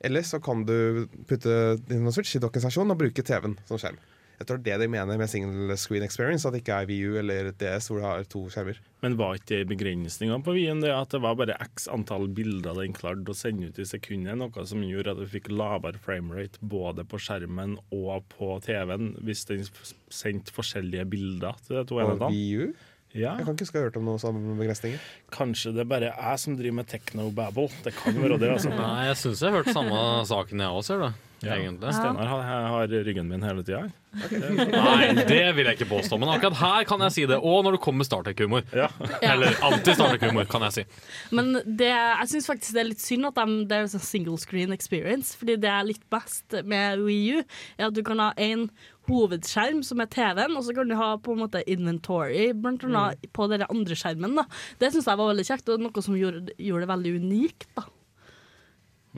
Eller 0.00 0.24
så 0.24 0.40
kan 0.40 0.64
du 0.64 1.04
putte 1.28 1.52
Nintendo 1.84 2.14
Switch 2.16 2.38
i 2.38 2.40
dokkestasjonen 2.40 2.94
og 2.94 3.02
bruke 3.02 3.24
TV-en 3.26 3.58
som 3.68 3.80
skjerm. 3.80 4.00
Jeg 4.40 4.48
tror 4.48 4.60
det 4.64 4.76
de 4.80 4.86
mener 4.88 5.18
med 5.20 5.28
single 5.28 5.74
screen 5.76 6.04
experience, 6.06 6.48
at 6.48 6.54
det 6.54 6.62
ikke 6.62 6.78
er 6.80 6.86
VU 6.88 7.18
eller 7.20 7.50
DS 7.60 7.90
hvor 7.90 7.98
du 8.00 8.04
har 8.06 8.22
to 8.24 8.46
skjermer. 8.48 8.78
Men 9.04 9.18
var 9.20 9.36
ikke 9.36 9.66
begrensninga 9.68 10.38
på 10.46 10.54
Wien, 10.56 10.80
det 10.80 10.94
at 10.96 11.12
det 11.12 11.20
var 11.20 11.36
bare 11.36 11.58
x 11.60 11.84
antall 11.92 12.24
bilder 12.32 12.80
den 12.80 12.96
klarte 12.96 13.34
å 13.34 13.36
sende 13.36 13.68
ut 13.68 13.80
i 13.80 13.84
sekundet? 13.84 14.38
Noe 14.40 14.64
som 14.64 14.80
gjorde 14.80 15.12
at 15.12 15.20
du 15.20 15.26
fikk 15.28 15.50
lavere 15.52 16.00
framerate 16.00 16.56
både 16.64 17.04
på 17.04 17.20
skjermen 17.20 17.76
og 17.92 18.24
på 18.32 18.54
TV-en 18.64 19.12
hvis 19.20 19.44
den 19.52 19.68
sendte 20.08 20.56
forskjellige 20.56 21.04
bilder 21.12 21.60
til 21.66 21.76
de 21.76 21.84
to 21.92 22.00
Og 22.00 22.06
enhetene? 22.06 22.32
VU? 22.32 22.88
Ja, 23.10 23.32
Jeg 23.40 23.46
kan 23.46 23.56
ikke 23.56 23.66
huske 23.66 23.78
å 23.78 23.80
ha 23.80 23.88
hørt 23.88 23.96
om 23.98 24.04
noen 24.06 24.20
sånne 24.22 24.54
begrensninger. 24.58 25.00
kanskje 25.34 25.72
det 25.74 25.88
bare 25.90 26.12
er 26.12 26.28
jeg 26.30 26.42
som 26.44 26.54
driver 26.58 26.76
med 26.78 26.86
technobabble. 26.92 27.66
Det 27.82 27.94
kan 27.96 28.14
være 28.14 28.38
det, 28.38 28.52
altså. 28.54 28.70
Nei, 28.76 29.08
jeg 29.08 29.18
syns 29.24 29.42
jeg 29.42 29.50
har 29.50 29.64
hørt 29.64 29.74
samme 29.74 30.04
saken, 30.30 30.62
jeg 30.62 30.78
òg, 30.78 30.84
ser 30.86 31.02
du. 31.02 31.10
Ja. 31.40 31.54
Egentlig. 31.56 31.88
Steinar 31.96 32.28
har, 32.28 32.42
har 32.68 32.90
ryggen 32.92 33.28
min 33.30 33.40
hele 33.42 33.62
tida. 33.64 33.86
Nei, 34.12 35.12
det 35.16 35.38
vil 35.56 35.68
jeg 35.70 35.78
ikke 35.78 35.86
påstå, 35.88 36.18
men 36.20 36.28
akkurat 36.34 36.58
her 36.60 36.84
kan 36.88 37.00
jeg 37.06 37.14
si 37.14 37.24
det. 37.30 37.38
Og 37.40 37.62
når 37.64 37.78
det 37.78 37.80
kommer 37.84 38.04
Startek-humor. 38.04 38.66
Ja. 38.76 38.90
Eller 39.24 39.56
anti-Startek-humor, 39.70 40.44
kan 40.52 40.66
jeg 40.68 40.76
si. 40.76 40.84
Men 41.32 41.54
det, 41.64 41.88
jeg 41.88 42.28
syns 42.34 42.50
faktisk 42.50 42.76
det 42.76 42.82
er 42.84 42.90
litt 42.90 43.00
synd 43.00 43.30
at 43.30 43.40
de, 43.40 43.56
det 43.70 43.78
er 43.78 43.88
sånn 43.94 44.04
single 44.04 44.36
screen 44.42 44.76
experience. 44.76 45.32
Fordi 45.40 45.56
det 45.64 45.72
er 45.72 45.88
litt 45.88 46.04
best 46.12 46.60
med 46.68 47.00
Wii 47.06 47.38
U, 47.38 47.42
er 47.78 47.88
at 47.88 47.96
du 47.96 48.02
kan 48.04 48.20
ha 48.20 48.30
en 48.36 48.68
hovedskjerm 49.10 49.82
som 49.86 50.00
er 50.02 50.10
TV-en, 50.12 50.56
og 50.56 50.64
så 50.66 50.74
kan 50.76 50.88
du 50.90 50.96
ha 50.98 51.12
på 51.20 51.34
en 51.34 51.42
måte 51.44 51.62
inventory 51.70 52.50
blant 52.56 52.84
annet 52.86 53.26
på 53.36 53.48
den 53.50 53.66
andre 53.66 53.98
skjermen. 53.98 54.36
Da. 54.38 54.46
Det 54.80 54.92
syns 54.94 55.08
jeg 55.10 55.20
var 55.20 55.32
veldig 55.32 55.46
kjekt, 55.50 55.70
og 55.74 55.82
noe 55.82 56.04
som 56.06 56.18
gjorde, 56.18 56.54
gjorde 56.56 56.86
det 56.86 56.92
veldig 56.94 57.14
unikt. 57.24 57.68
Da. 57.78 57.86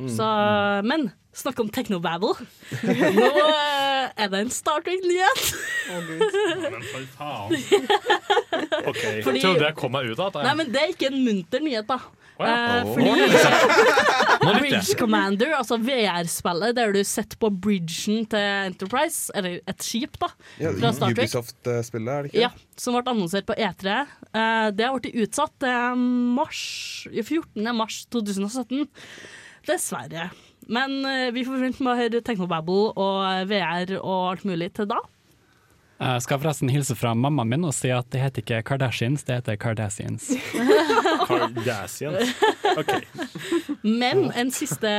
Så, 0.09 0.25
men 0.89 1.11
snakk 1.37 1.59
om 1.61 1.69
technobabble. 1.73 2.33
Nå 3.19 3.27
eh, 3.29 4.07
er 4.17 4.31
det 4.33 4.41
en 4.41 4.53
Star 4.53 4.81
Trek-nyhet. 4.87 5.43
Men 5.93 6.87
for 6.89 7.05
faen. 7.19 7.53
OK. 8.91 9.03
Fordi- 9.27 9.45
Trodde 9.45 9.67
jeg 9.69 9.77
kom 9.77 9.93
meg 9.93 10.09
ut 10.09 10.23
av 10.25 10.41
Nei, 10.41 10.55
men 10.63 10.73
Det 10.73 10.81
er 10.81 10.95
ikke 10.95 11.13
en 11.13 11.21
munter 11.27 11.61
nyhet, 11.65 11.89
da. 11.93 12.01
Eh, 12.41 12.85
oh. 12.85 12.95
fordi. 12.95 13.13
Bridge 14.63 14.97
Commander, 14.99 15.53
altså 15.55 15.77
VR-spillet 15.79 16.75
der 16.75 16.95
du 16.95 17.01
sitter 17.07 17.39
på 17.39 17.51
bridgen 17.63 18.25
til 18.31 18.47
Enterprise, 18.67 19.31
eller 19.39 19.61
et 19.71 19.85
skip, 19.85 20.17
da, 20.19 20.33
Ja, 20.59 20.73
fra 20.75 20.91
Star 20.97 21.15
Trek. 21.15 21.29
Ubisoft-spillet, 21.29 22.11
er 22.11 22.27
det 22.27 22.33
ikke? 22.33 22.43
Ja, 22.43 22.51
som 22.81 22.97
ble 22.97 23.05
annonsert 23.15 23.47
på 23.47 23.55
E3. 23.55 24.01
Eh, 24.33 24.69
det 24.75 24.89
har 24.89 24.99
blitt 24.99 25.21
utsatt 25.27 25.55
til 25.63 26.03
mars, 26.39 26.65
14. 27.13 27.71
mars 27.77 28.03
2017. 28.11 28.89
Dessverre. 29.69 30.33
Men 30.73 31.03
vi 31.35 31.43
får 31.47 31.59
vente 31.63 31.83
med 31.83 31.93
å 31.93 31.99
høre 31.99 32.21
Technobabble 32.23 32.93
og 32.99 33.49
VR 33.51 33.97
og 33.99 34.29
alt 34.33 34.45
mulig 34.47 34.73
til 34.75 34.89
da. 34.91 35.01
Jeg 36.03 36.23
skal 36.25 36.41
forresten 36.43 36.71
hilse 36.73 36.97
fra 36.99 37.13
mammaen 37.15 37.53
min 37.53 37.67
og 37.69 37.75
si 37.77 37.91
at 37.95 38.09
det 38.11 38.23
heter 38.23 38.43
ikke 38.43 38.63
Kardashians, 38.73 39.23
det 39.29 39.37
heter 39.39 39.59
Kardashians. 39.61 40.33
Kardashians. 41.29 42.33
OK. 42.73 42.91
Men 43.87 44.25
en 44.39 44.51
siste, 44.55 44.91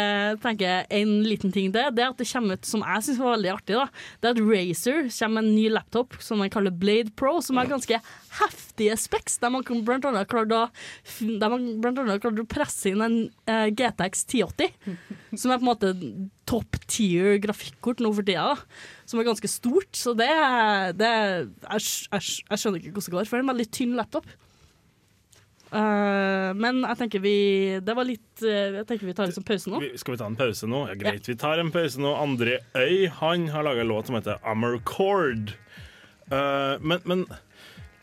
tenker 0.44 0.64
jeg, 0.70 0.88
en 1.02 1.12
liten 1.28 1.52
ting 1.52 1.74
til, 1.74 1.90
det 1.92 2.06
er 2.06 2.14
at 2.14 2.22
det 2.22 2.30
kommer 2.30 2.56
ut, 2.56 2.68
som 2.68 2.86
jeg 2.88 3.08
syns 3.08 3.20
var 3.20 3.36
veldig 3.36 3.52
artig, 3.52 3.76
da, 3.82 3.88
det 4.24 4.32
er 4.32 4.38
at 4.38 4.44
Razer 4.48 5.02
kommer 5.18 5.42
med 5.42 5.50
en 5.50 5.56
ny 5.58 5.68
laptop 5.76 6.18
som 6.24 6.44
de 6.44 6.50
kaller 6.54 6.76
Blade 6.84 7.12
Pro, 7.20 7.36
som 7.44 7.60
er 7.60 7.72
ganske 7.72 8.00
heftige 8.40 8.96
specs, 9.00 9.38
der 9.42 9.52
man 9.54 9.66
blant 9.86 10.06
annet 10.10 10.30
klart 10.32 10.54
å, 10.56 10.64
klart 12.24 12.42
å 12.44 12.48
presse 12.50 12.94
inn 12.94 13.04
en 13.06 13.18
eh, 13.50 13.68
GTX 13.74 14.26
1080, 14.28 14.94
som 15.40 15.54
er 15.54 15.60
på 15.60 15.66
en 15.66 15.72
måte 15.72 15.94
top 16.50 16.80
tier 16.92 17.40
grafikkort 17.44 18.04
nå 18.04 18.14
for 18.14 18.28
tida, 18.28 18.56
som 19.10 19.22
er 19.22 19.30
ganske 19.30 19.52
stort. 19.52 19.92
Så 19.98 20.16
det, 20.18 20.32
det 21.00 21.12
jeg, 21.12 21.84
jeg, 21.84 22.24
jeg 22.50 22.64
skjønner 22.64 22.82
ikke 22.82 22.96
hvordan 22.96 23.12
det 23.12 23.18
går, 23.18 23.30
for 23.30 23.38
det 23.38 23.42
er 23.42 23.48
en 23.48 23.54
veldig 23.56 23.70
tynn 23.74 24.00
laptop. 24.00 24.34
Uh, 25.74 26.52
men 26.54 26.84
jeg 26.84 26.98
tenker 27.00 27.22
vi 27.24 27.38
Det 27.82 27.96
var 27.98 28.06
litt 28.06 28.44
uh, 28.46 28.76
Jeg 28.78 28.84
tenker 28.86 29.08
vi 29.10 29.16
tar 29.18 29.26
litt 29.26 29.34
sånn 29.40 29.48
pause 29.48 29.72
nå. 29.72 29.80
Skal 29.98 30.14
vi 30.14 30.20
ta 30.22 30.28
en 30.30 30.36
pause 30.38 30.68
nå? 30.70 30.84
Ja, 30.92 30.98
greit, 31.02 31.26
vi 31.26 31.34
tar 31.42 31.58
en 31.58 31.72
pause 31.74 32.04
nå. 32.04 32.12
André 32.14 32.60
Øy 32.78 33.08
han 33.18 33.48
har 33.50 33.66
laga 33.66 33.82
en 33.82 33.90
låt 33.90 34.12
som 34.12 34.20
heter 34.20 34.38
Amercord. 34.46 35.56
Uh, 36.30 36.78
men, 36.78 37.02
men 37.10 37.26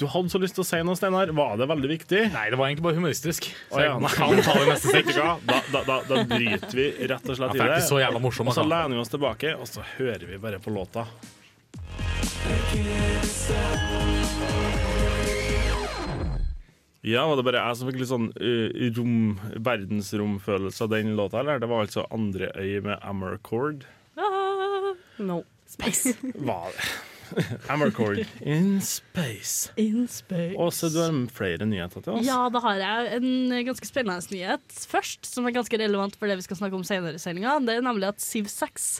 du 0.01 0.07
hadde 0.09 0.33
så 0.33 0.41
lyst 0.41 0.57
til 0.57 0.65
å 0.65 0.69
si 0.69 0.79
noe, 0.87 0.97
Steinar. 0.99 1.33
Var 1.37 1.59
det 1.61 1.67
veldig 1.71 1.91
viktig? 1.91 2.23
Nei, 2.33 2.47
det 2.53 2.59
var 2.59 2.71
egentlig 2.71 2.87
bare 2.89 2.97
humoristisk. 2.97 3.51
Så 3.71 3.83
jeg 3.85 4.13
kan 4.17 4.41
ta 4.47 4.55
det 4.59 4.69
neste 4.73 4.95
Vet? 4.97 5.13
Da, 5.17 5.59
da, 5.73 5.83
da, 5.87 5.99
da 6.09 6.23
driter 6.31 6.79
vi 6.81 6.87
rett 7.13 7.29
og 7.29 7.37
slett 7.39 7.59
i 7.59 7.61
det. 7.61 7.83
så 7.87 8.01
jævla 8.01 8.23
morsom, 8.23 8.49
Og 8.49 8.57
så 8.57 8.65
altså. 8.65 8.71
lener 8.73 8.97
vi 8.97 9.05
oss 9.05 9.13
tilbake, 9.13 9.55
og 9.61 9.69
så 9.69 9.85
hører 9.99 10.27
vi 10.33 10.41
bare 10.41 10.63
på 10.65 10.73
låta. 10.75 11.07
Ja, 17.01 17.25
Var 17.27 17.37
det 17.39 17.45
bare 17.47 17.61
jeg 17.65 17.77
som 17.79 17.89
fikk 17.89 18.01
litt 18.03 18.11
sånn 18.11 18.27
uh, 18.37 18.81
rom, 18.99 19.15
verdensromfølelse 19.69 20.85
av 20.85 20.91
den 20.93 21.15
låta, 21.17 21.41
eller? 21.41 21.63
Det 21.63 21.71
var 21.71 21.87
altså 21.87 22.05
Andre 22.13 22.51
øy 22.61 22.81
med 22.85 22.99
Amercord. 23.01 23.87
Ah, 24.21 24.93
No. 25.21 25.43
space. 25.69 26.13
Var 26.35 26.73
det? 26.77 26.85
Amercord 27.73 28.25
in 28.41 28.81
space. 28.85 29.71
In 29.81 30.07
space. 30.11 30.57
Åse, 30.59 30.91
du 30.93 31.01
har 31.03 31.17
flere 31.35 31.69
nyheter 31.69 32.05
til 32.05 32.17
oss. 32.17 32.27
Ja, 32.27 32.45
da 32.53 32.63
har 32.65 32.81
jeg 32.81 33.21
en 33.21 33.57
ganske 33.69 33.89
spennende 33.89 34.35
nyhet 34.35 34.81
først, 34.91 35.29
som 35.29 35.47
er 35.47 35.57
ganske 35.57 35.81
relevant 35.81 36.17
for 36.19 36.31
det 36.31 36.39
vi 36.41 36.47
skal 36.49 36.61
snakke 36.63 36.79
om 36.79 36.87
senere 36.87 37.19
i 37.19 37.23
sendinga. 37.23 37.59
Det 37.65 37.79
er 37.79 37.87
nemlig 37.87 38.11
at 38.11 38.23
Siv 38.23 38.51
6 38.51 38.91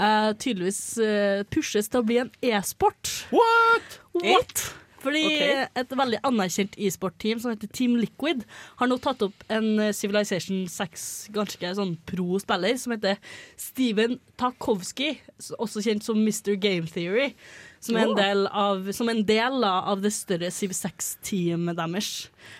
uh, 0.00 0.32
tydeligvis 0.40 0.82
uh, 1.02 1.42
pushes 1.52 1.90
til 1.90 2.02
å 2.02 2.06
bli 2.06 2.20
en 2.24 2.32
e-sport. 2.52 3.14
What?! 3.34 4.00
What? 4.20 4.66
Fordi 5.00 5.22
okay. 5.26 5.64
et 5.80 5.94
veldig 5.96 6.20
anerkjent 6.28 6.76
e-sport-team 6.76 7.40
som 7.40 7.54
heter 7.54 7.70
Team 7.72 7.96
Liquid, 8.00 8.44
har 8.80 8.90
nå 8.90 8.98
tatt 9.02 9.24
opp 9.24 9.46
en 9.52 9.72
eh, 9.80 9.94
Civilization 9.96 10.66
6 10.70 11.08
ganske 11.36 11.72
sånn 11.78 11.96
pro-spiller 12.10 12.76
som 12.80 12.94
heter 12.96 13.18
Steven 13.60 14.18
Tarkovsky, 14.40 15.14
også 15.58 15.84
kjent 15.84 16.06
som 16.06 16.20
Mr. 16.20 16.56
Game 16.60 16.90
Theory. 16.90 17.32
Som 17.80 17.96
er 17.96 18.10
en 18.10 18.18
del 18.18 18.42
av, 18.52 18.90
som 18.92 19.08
en 19.08 19.22
del 19.24 19.64
av 19.64 20.02
det 20.04 20.10
større 20.12 20.50
Civ 20.52 20.74
6-teamet 20.76 21.78
deres. 21.78 22.10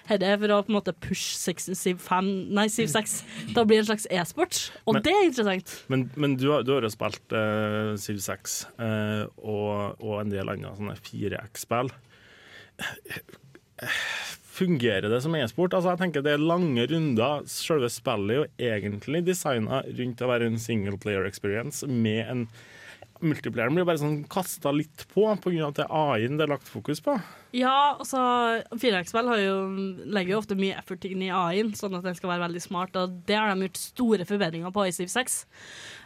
Dette 0.08 0.24
er 0.24 0.38
for 0.40 0.54
å 0.54 0.62
på 0.64 0.72
en 0.72 0.78
måte 0.78 0.94
pushe 0.96 1.52
Civ 1.76 2.00
5, 2.00 2.30
nei, 2.56 2.64
Civ 2.72 2.88
6 2.96 3.16
til 3.50 3.60
å 3.60 3.66
bli 3.68 3.82
en 3.82 3.88
slags 3.90 4.08
e-sport. 4.08 4.62
Og 4.86 4.96
Men- 4.96 5.04
det 5.04 5.12
er 5.12 5.26
interessant. 5.28 5.74
Men, 5.92 6.06
men 6.16 6.38
du, 6.40 6.48
har, 6.54 6.64
du 6.64 6.72
har 6.72 6.88
jo 6.88 6.92
spilt 6.92 7.36
uh, 7.36 7.92
Civ 8.00 8.22
6 8.24 8.56
uh, 8.80 9.28
og, 9.36 10.00
og 10.00 10.22
en 10.22 10.32
del 10.32 10.54
andre 10.56 10.72
sånne 10.78 10.96
4X-spill. 11.04 11.92
Fungerer 14.60 15.08
det 15.08 15.22
som 15.24 15.34
e-sport? 15.38 15.72
Altså, 15.72 15.94
jeg 15.94 16.02
tenker 16.02 16.24
Det 16.26 16.34
er 16.34 16.42
lange 16.42 16.84
runder. 16.90 17.46
Selve 17.48 17.88
spillet 17.92 18.34
er 18.34 18.42
jo 18.42 18.74
egentlig 18.74 19.22
designa 19.28 19.80
rundt 19.86 20.20
å 20.20 20.28
være 20.28 20.50
en 20.50 20.60
single 20.60 20.98
player 21.00 21.24
experience 21.28 21.86
med 21.88 22.26
en 22.26 22.44
Multiplayeren 23.20 23.76
blir 23.76 23.84
bare 23.84 24.00
sånn 24.00 24.22
kasta 24.32 24.70
litt 24.72 25.02
på 25.12 25.26
pga. 25.44 25.66
at 25.66 25.76
det 25.76 25.84
er 25.84 25.90
AI-en 25.92 26.38
det 26.38 26.46
er 26.46 26.52
lagt 26.54 26.68
fokus 26.72 27.02
på. 27.04 27.18
Ja, 27.52 27.98
altså 28.00 28.20
4X-spill 28.72 29.28
legger 30.08 30.32
jo 30.32 30.38
ofte 30.40 30.56
mye 30.56 30.78
effort 30.80 31.04
inn 31.04 31.26
i 31.26 31.28
AI-en, 31.28 31.74
sånn 31.76 31.98
at 31.98 32.06
den 32.06 32.16
skal 32.16 32.32
være 32.32 32.46
veldig 32.46 32.62
smart. 32.64 32.96
Og 32.96 33.18
det 33.28 33.36
har 33.36 33.52
de 33.52 33.68
gjort 33.68 33.82
store 33.82 34.28
forbedringer 34.28 34.72
på 34.72 34.86
i 34.88 34.94
Civ 34.96 35.12
6. 35.12 35.36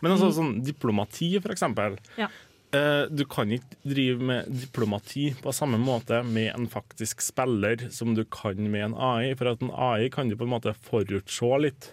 Men 0.02 0.16
altså, 0.16 0.32
sånn 0.40 0.56
diplomati, 0.66 1.30
for 1.38 1.54
eksempel. 1.54 2.00
Ja. 2.18 2.32
Eh, 2.74 3.04
du 3.10 3.22
kan 3.30 3.52
ikke 3.54 3.76
drive 3.86 4.22
med 4.30 4.48
diplomati 4.50 5.28
på 5.42 5.52
samme 5.54 5.78
måte 5.78 6.22
med 6.26 6.50
en 6.54 6.66
faktisk 6.70 7.22
spiller 7.22 7.86
som 7.94 8.16
du 8.16 8.24
kan 8.24 8.58
med 8.70 8.88
en 8.88 8.96
AI, 8.98 9.34
for 9.38 9.52
at 9.52 9.62
en 9.62 9.70
AI 9.70 10.08
kan 10.10 10.30
du 10.30 10.34
på 10.38 10.48
en 10.48 10.54
måte 10.56 10.74
forutse 10.88 11.60
litt. 11.62 11.92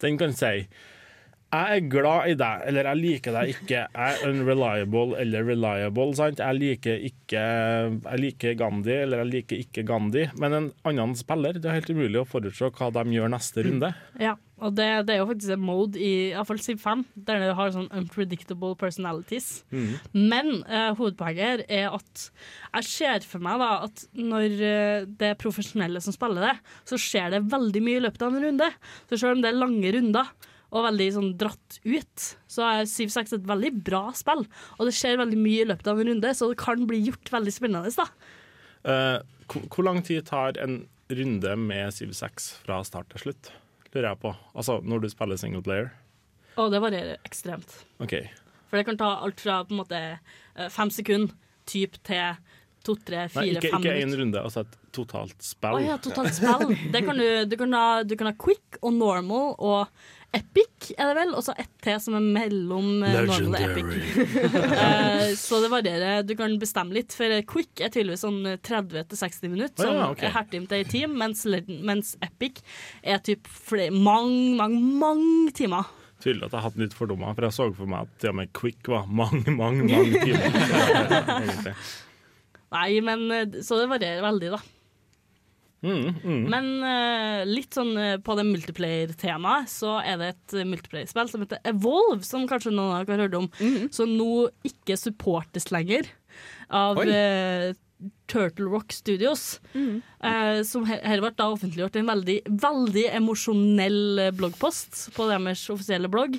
Den 0.00 0.16
kan 0.20 0.32
si 0.32 0.68
jeg 1.48 1.78
er 1.78 1.84
glad 1.88 2.28
i 2.28 2.34
deg, 2.36 2.64
eller 2.68 2.86
jeg 2.90 3.00
liker 3.00 3.32
deg 3.32 3.52
ikke. 3.54 3.84
Jeg 3.88 4.16
er 4.18 4.24
unreliable 4.28 5.16
eller 5.16 5.46
reliable. 5.48 6.10
Sant? 6.18 6.42
Jeg 6.44 6.58
liker 6.58 7.06
ikke 7.08 7.44
Jeg 7.94 8.20
liker 8.20 8.58
Gandhi, 8.58 8.92
eller 9.06 9.22
jeg 9.22 9.30
liker 9.30 9.62
ikke 9.64 9.86
Gandhi. 9.88 10.26
Men 10.36 10.58
en 10.58 10.66
annen 10.90 11.14
spiller, 11.16 11.56
det 11.56 11.70
er 11.70 11.78
helt 11.78 11.88
umulig 11.94 12.20
å 12.20 12.26
forutse 12.28 12.68
hva 12.68 12.90
de 12.92 13.16
gjør 13.16 13.32
neste 13.32 13.64
runde. 13.64 13.90
Ja, 14.20 14.34
og 14.60 14.74
det, 14.76 14.88
det 15.08 15.14
er 15.14 15.22
jo 15.22 15.28
faktisk 15.30 15.54
en 15.54 15.64
mode 15.64 16.02
i 16.02 16.10
i 16.28 16.34
hvert 16.34 16.50
fall 16.50 16.60
Civ 16.60 16.82
5, 16.82 17.06
der 17.30 17.40
du 17.46 17.54
har 17.56 17.72
sånn 17.72 17.88
unpredictable 17.96 18.74
personalities. 18.76 19.48
Men 20.12 20.50
uh, 20.68 20.92
hovedpoenget 20.98 21.64
her 21.64 21.64
er 21.68 21.96
at 21.96 22.26
jeg 22.74 22.88
ser 22.90 23.24
for 23.28 23.44
meg 23.44 23.62
da 23.62 23.70
at 23.86 24.04
når 24.18 24.60
eh, 24.68 25.08
det 25.08 25.32
er 25.32 25.40
profesjonelle 25.40 26.02
som 26.04 26.12
spiller 26.12 26.50
det, 26.50 26.54
så 26.88 27.00
skjer 27.00 27.32
det 27.32 27.46
veldig 27.48 27.82
mye 27.86 28.02
i 28.02 28.04
løpet 28.04 28.26
av 28.26 28.36
en 28.36 28.48
runde. 28.50 28.70
Så 29.08 29.22
selv 29.22 29.38
om 29.38 29.42
det 29.44 29.52
er 29.52 29.60
lange 29.62 29.96
runder 29.96 30.32
og 30.68 30.84
veldig 30.84 31.06
sånn 31.14 31.30
dratt 31.40 31.78
ut, 31.84 32.24
så 32.50 32.66
er 32.66 32.88
7-6 32.90 33.36
et 33.38 33.46
veldig 33.48 33.70
bra 33.86 34.02
spill. 34.16 34.44
Og 34.76 34.88
det 34.88 34.94
skjer 34.96 35.20
veldig 35.20 35.38
mye 35.40 35.62
i 35.64 35.68
løpet 35.70 35.88
av 35.88 36.00
en 36.00 36.10
runde, 36.12 36.34
så 36.36 36.50
det 36.50 36.58
kan 36.60 36.84
bli 36.88 37.00
gjort 37.06 37.32
veldig 37.32 37.54
spennende. 37.54 37.92
da. 37.96 38.08
Uh, 38.84 39.16
hvor, 39.48 39.82
lang 39.86 40.02
tid 40.04 40.26
tar 40.28 40.60
en 40.60 40.82
runde 41.08 41.56
med 41.56 41.94
7-6 41.96 42.50
fra 42.66 42.82
start 42.84 43.08
til 43.14 43.24
slutt? 43.28 43.50
Lurer 43.94 44.10
jeg 44.10 44.22
på. 44.26 44.34
Altså 44.52 44.78
når 44.84 45.06
du 45.06 45.08
spiller 45.12 45.40
single 45.40 45.64
player. 45.64 45.90
Og 46.60 46.72
det 46.74 46.82
varierer 46.84 47.24
ekstremt. 47.24 47.72
OK. 48.02 48.20
For 48.68 48.76
det 48.76 48.84
kan 48.84 49.00
ta 49.00 49.14
alt 49.24 49.40
fra 49.40 49.62
på 49.64 49.72
en 49.72 49.80
måte 49.80 50.00
eh, 50.04 50.68
fem 50.72 50.92
sekunder 50.92 51.32
typ 51.68 51.96
til 52.04 52.36
to, 52.84 52.94
tre, 53.04 53.24
Nei, 53.24 53.28
fire, 53.32 53.60
ikke, 53.60 53.72
fem 53.72 53.84
ikke 53.84 53.96
én 54.00 54.14
runde, 54.20 54.40
altså 54.40 54.62
et 54.64 54.76
totalt 54.94 55.34
Å 55.44 55.72
oh, 55.74 55.80
ja, 55.82 55.96
totalt 56.00 56.36
spill. 56.36 56.72
Det 56.92 57.02
kan 57.04 57.18
du, 57.20 57.26
du, 57.48 57.56
kan 57.60 57.74
ha, 57.76 57.86
du 58.06 58.14
kan 58.18 58.30
ha 58.30 58.34
quick 58.38 58.78
og 58.80 58.94
normal 58.96 59.56
og 59.56 60.04
epic, 60.36 60.90
er 60.98 61.10
det 61.10 61.16
vel, 61.22 61.34
og 61.36 61.44
så 61.46 61.54
ett 61.58 61.70
til 61.84 61.98
som 62.02 62.16
er 62.18 62.24
mellom 62.24 63.02
eh, 63.06 63.16
normal 63.16 63.48
og 63.48 63.62
epic. 63.64 64.18
Eh, 64.78 65.34
så 65.38 65.60
det 65.62 65.70
varierer. 65.72 66.24
Du 66.26 66.34
kan 66.38 66.54
bestemme 66.60 66.96
litt, 66.96 67.14
for 67.16 67.32
quick 67.48 67.82
er 67.82 67.92
tydeligvis 67.94 68.24
sånn 68.26 68.42
30-60 68.64 69.52
minutter, 69.52 69.84
som 69.84 69.88
som 69.88 70.00
ja, 70.00 70.08
okay. 70.12 70.28
er 70.28 70.34
hertimt 70.36 70.74
i 70.76 70.82
time, 70.88 71.16
mens, 71.20 71.44
mens 71.68 72.14
epic 72.24 72.60
er 73.02 73.22
typ 73.24 73.48
mange, 73.94 74.56
mange, 74.58 74.82
mange 75.00 75.54
timer. 75.56 75.88
Tydelig 76.22 76.48
at 76.48 76.52
jeg 76.52 76.58
har 76.58 76.66
hatt 76.66 76.80
litt 76.82 76.96
fordommer, 76.98 77.34
for 77.36 77.46
jeg 77.46 77.54
så 77.54 77.68
for 77.78 77.90
meg 77.90 78.08
at 78.08 78.20
til 78.22 78.32
og 78.32 78.38
med 78.40 78.52
Quick 78.58 78.90
var 78.90 79.06
mange, 79.06 79.54
mange 79.54 79.86
mange 79.86 80.22
timer. 80.26 81.78
Nei, 82.74 82.98
men 83.00 83.30
eh, 83.32 83.60
Så 83.64 83.78
det 83.80 83.86
varierer 83.88 84.24
veldig, 84.26 84.50
da. 84.56 84.60
Mm, 85.84 86.14
mm. 86.24 86.44
Men 86.50 86.70
uh, 86.82 87.42
litt 87.46 87.76
sånn 87.76 87.92
eh, 88.02 88.16
på 88.18 88.34
det 88.38 88.44
multiplayer-temaet, 88.48 89.70
så 89.70 89.98
er 90.02 90.18
det 90.18 90.30
et 90.32 90.56
uh, 90.58 90.64
multiplayer-spill 90.66 91.30
som 91.30 91.44
heter 91.44 91.62
Evolve, 91.70 92.24
som 92.26 92.48
kanskje 92.50 92.72
noen 92.74 92.96
av 92.96 93.06
dere 93.06 93.20
har 93.20 93.28
hørt 93.28 93.38
om, 93.38 93.50
som 93.94 94.10
nå 94.18 94.48
ikke 94.66 94.98
supportes 94.98 95.70
lenger. 95.74 96.10
av. 96.68 96.98
eh, 97.98 98.10
Turtle 98.28 98.68
Rock 98.70 98.92
Studios. 98.92 99.60
Eh, 99.74 100.62
som 100.66 100.84
her 100.88 101.20
ble 101.22 101.30
da 101.38 101.46
offentliggjort 101.52 101.96
en 101.96 102.10
veldig, 102.10 102.36
veldig 102.62 103.04
emosjonell 103.18 104.24
eh, 104.26 104.32
bloggpost 104.36 105.08
på 105.16 105.28
deres 105.30 105.62
offisielle 105.72 106.10
blogg. 106.12 106.38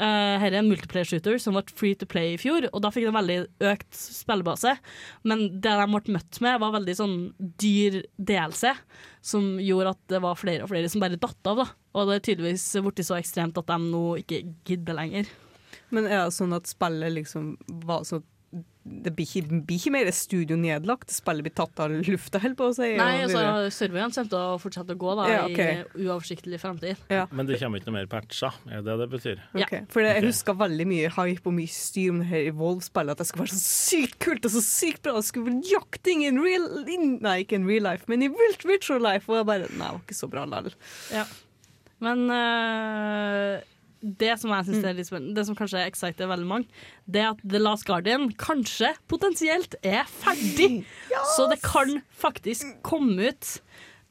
Eh, 0.00 0.36
her 0.40 0.48
er 0.48 0.60
en 0.60 0.70
multiplayer 0.70 1.08
shooter 1.08 1.36
som 1.42 1.56
ble 1.56 1.64
free 1.76 1.98
to 1.98 2.08
play 2.08 2.34
i 2.34 2.40
fjor, 2.40 2.68
og 2.72 2.80
da 2.84 2.92
fikk 2.94 3.08
de 3.08 3.14
veldig 3.16 3.38
økt 3.72 4.00
spillebase. 4.00 4.76
Men 5.28 5.46
det 5.60 5.74
de 5.76 5.90
ble 5.92 6.16
møtt 6.16 6.40
med, 6.44 6.60
var 6.62 6.74
veldig 6.78 6.96
sånn 7.02 7.18
dyr 7.60 8.00
DLC, 8.16 8.72
som 9.20 9.52
gjorde 9.60 9.94
at 9.96 10.02
det 10.14 10.22
var 10.24 10.40
flere 10.40 10.64
og 10.64 10.72
flere 10.72 10.88
som 10.92 11.04
bare 11.04 11.20
datt 11.20 11.52
av. 11.52 11.64
da. 11.64 11.68
Og 11.94 12.08
det 12.08 12.18
er 12.18 12.26
tydeligvis 12.30 12.66
blitt 12.86 13.04
så 13.06 13.18
ekstremt 13.18 13.58
at 13.60 13.68
de 13.68 13.78
nå 13.84 14.04
ikke 14.22 14.44
gidder 14.68 14.96
lenger. 14.96 15.30
Men 15.90 16.06
er 16.06 16.24
det 16.24 16.36
sånn 16.36 16.54
at 16.54 16.70
spillet 16.70 17.16
liksom 17.18 17.54
var 17.86 18.06
sånn 18.06 18.24
det 18.82 19.10
blir 19.12 19.26
ikke, 19.28 19.58
blir 19.68 19.76
ikke 19.76 19.90
mer 19.92 20.08
studio 20.16 20.56
nedlagt, 20.56 21.10
spillet 21.12 21.44
blir 21.44 21.52
tatt 21.52 21.80
av 21.84 21.92
lufta, 21.92 22.40
holder 22.40 22.56
på 22.56 22.68
å 22.70 22.74
si. 22.74 22.86
og 22.94 23.00
Nei, 23.02 23.18
altså, 23.26 23.42
serveren 23.76 24.14
kommer 24.14 24.30
til 24.32 24.38
å 24.40 24.54
fortsette 24.62 24.94
å 24.96 25.00
gå 25.02 25.16
da, 25.18 25.26
Ja, 25.28 25.42
okay. 25.44 25.82
i 26.00 26.06
uoversiktlig 26.06 26.60
fremtid. 26.62 26.96
Men 27.30 27.46
det 27.50 27.58
kommer 27.60 27.82
ikke 27.82 27.90
noe 27.90 27.98
mer 27.98 28.08
patcher, 28.10 28.56
er 28.72 28.80
det 28.86 28.96
det 29.02 29.08
betyr? 29.12 29.42
Ja. 29.52 29.66
Okay. 29.68 29.82
For 29.92 30.00
det, 30.00 30.14
jeg 30.16 30.26
husker 30.30 30.56
veldig 30.62 30.86
mye 30.88 31.10
hype 31.12 31.44
og 31.52 31.56
mye 31.58 31.74
styr 31.74 32.14
om 32.14 32.22
det 32.24 32.30
her 32.32 32.48
Evolve-spillet. 32.54 33.12
At 33.12 33.20
det 33.20 33.28
skulle 33.28 33.46
være 33.46 33.58
så 33.58 33.90
sykt 33.90 34.18
kult 34.24 34.48
og 34.48 34.54
så 34.56 34.62
sykt 34.64 35.02
bra. 35.04 35.12
og 35.20 35.28
skulle 35.28 35.50
være 35.52 35.74
jakting 35.74 36.24
in 36.24 36.40
real 36.40 36.66
in, 36.88 37.18
Nei, 37.20 37.42
ikke 37.44 37.60
in 37.60 37.68
real 37.68 37.84
life, 37.84 38.08
men 38.08 38.24
i 38.24 38.28
virt- 38.32 38.64
virtual 38.64 39.04
life. 39.04 39.28
Og 39.28 39.36
jeg 39.42 39.46
bare 39.52 39.68
Nei, 39.68 39.76
det 39.76 39.92
var 39.92 40.00
ikke 40.06 40.16
så 40.22 40.30
bra 40.32 40.46
likevel. 40.48 40.74
Ja. 41.12 41.26
Men 42.00 42.30
øh, 42.32 43.60
det 44.00 44.34
som 44.40 44.52
jeg 44.54 44.68
synes 44.68 44.86
er 44.86 44.96
litt 44.96 45.08
spennende, 45.08 45.34
det 45.36 45.46
som 45.48 45.56
kanskje 45.58 45.82
exciter 45.84 46.30
veldig 46.30 46.48
mange, 46.48 46.84
det 47.04 47.24
er 47.24 47.32
at 47.34 47.42
The 47.44 47.60
Last 47.60 47.86
Guardian 47.88 48.30
kanskje 48.40 48.94
potensielt 49.10 49.76
er 49.82 50.06
ferdig. 50.08 50.84
Så 51.36 51.48
det 51.50 51.60
kan 51.64 52.00
faktisk 52.16 52.78
komme 52.86 53.32
ut 53.32 53.58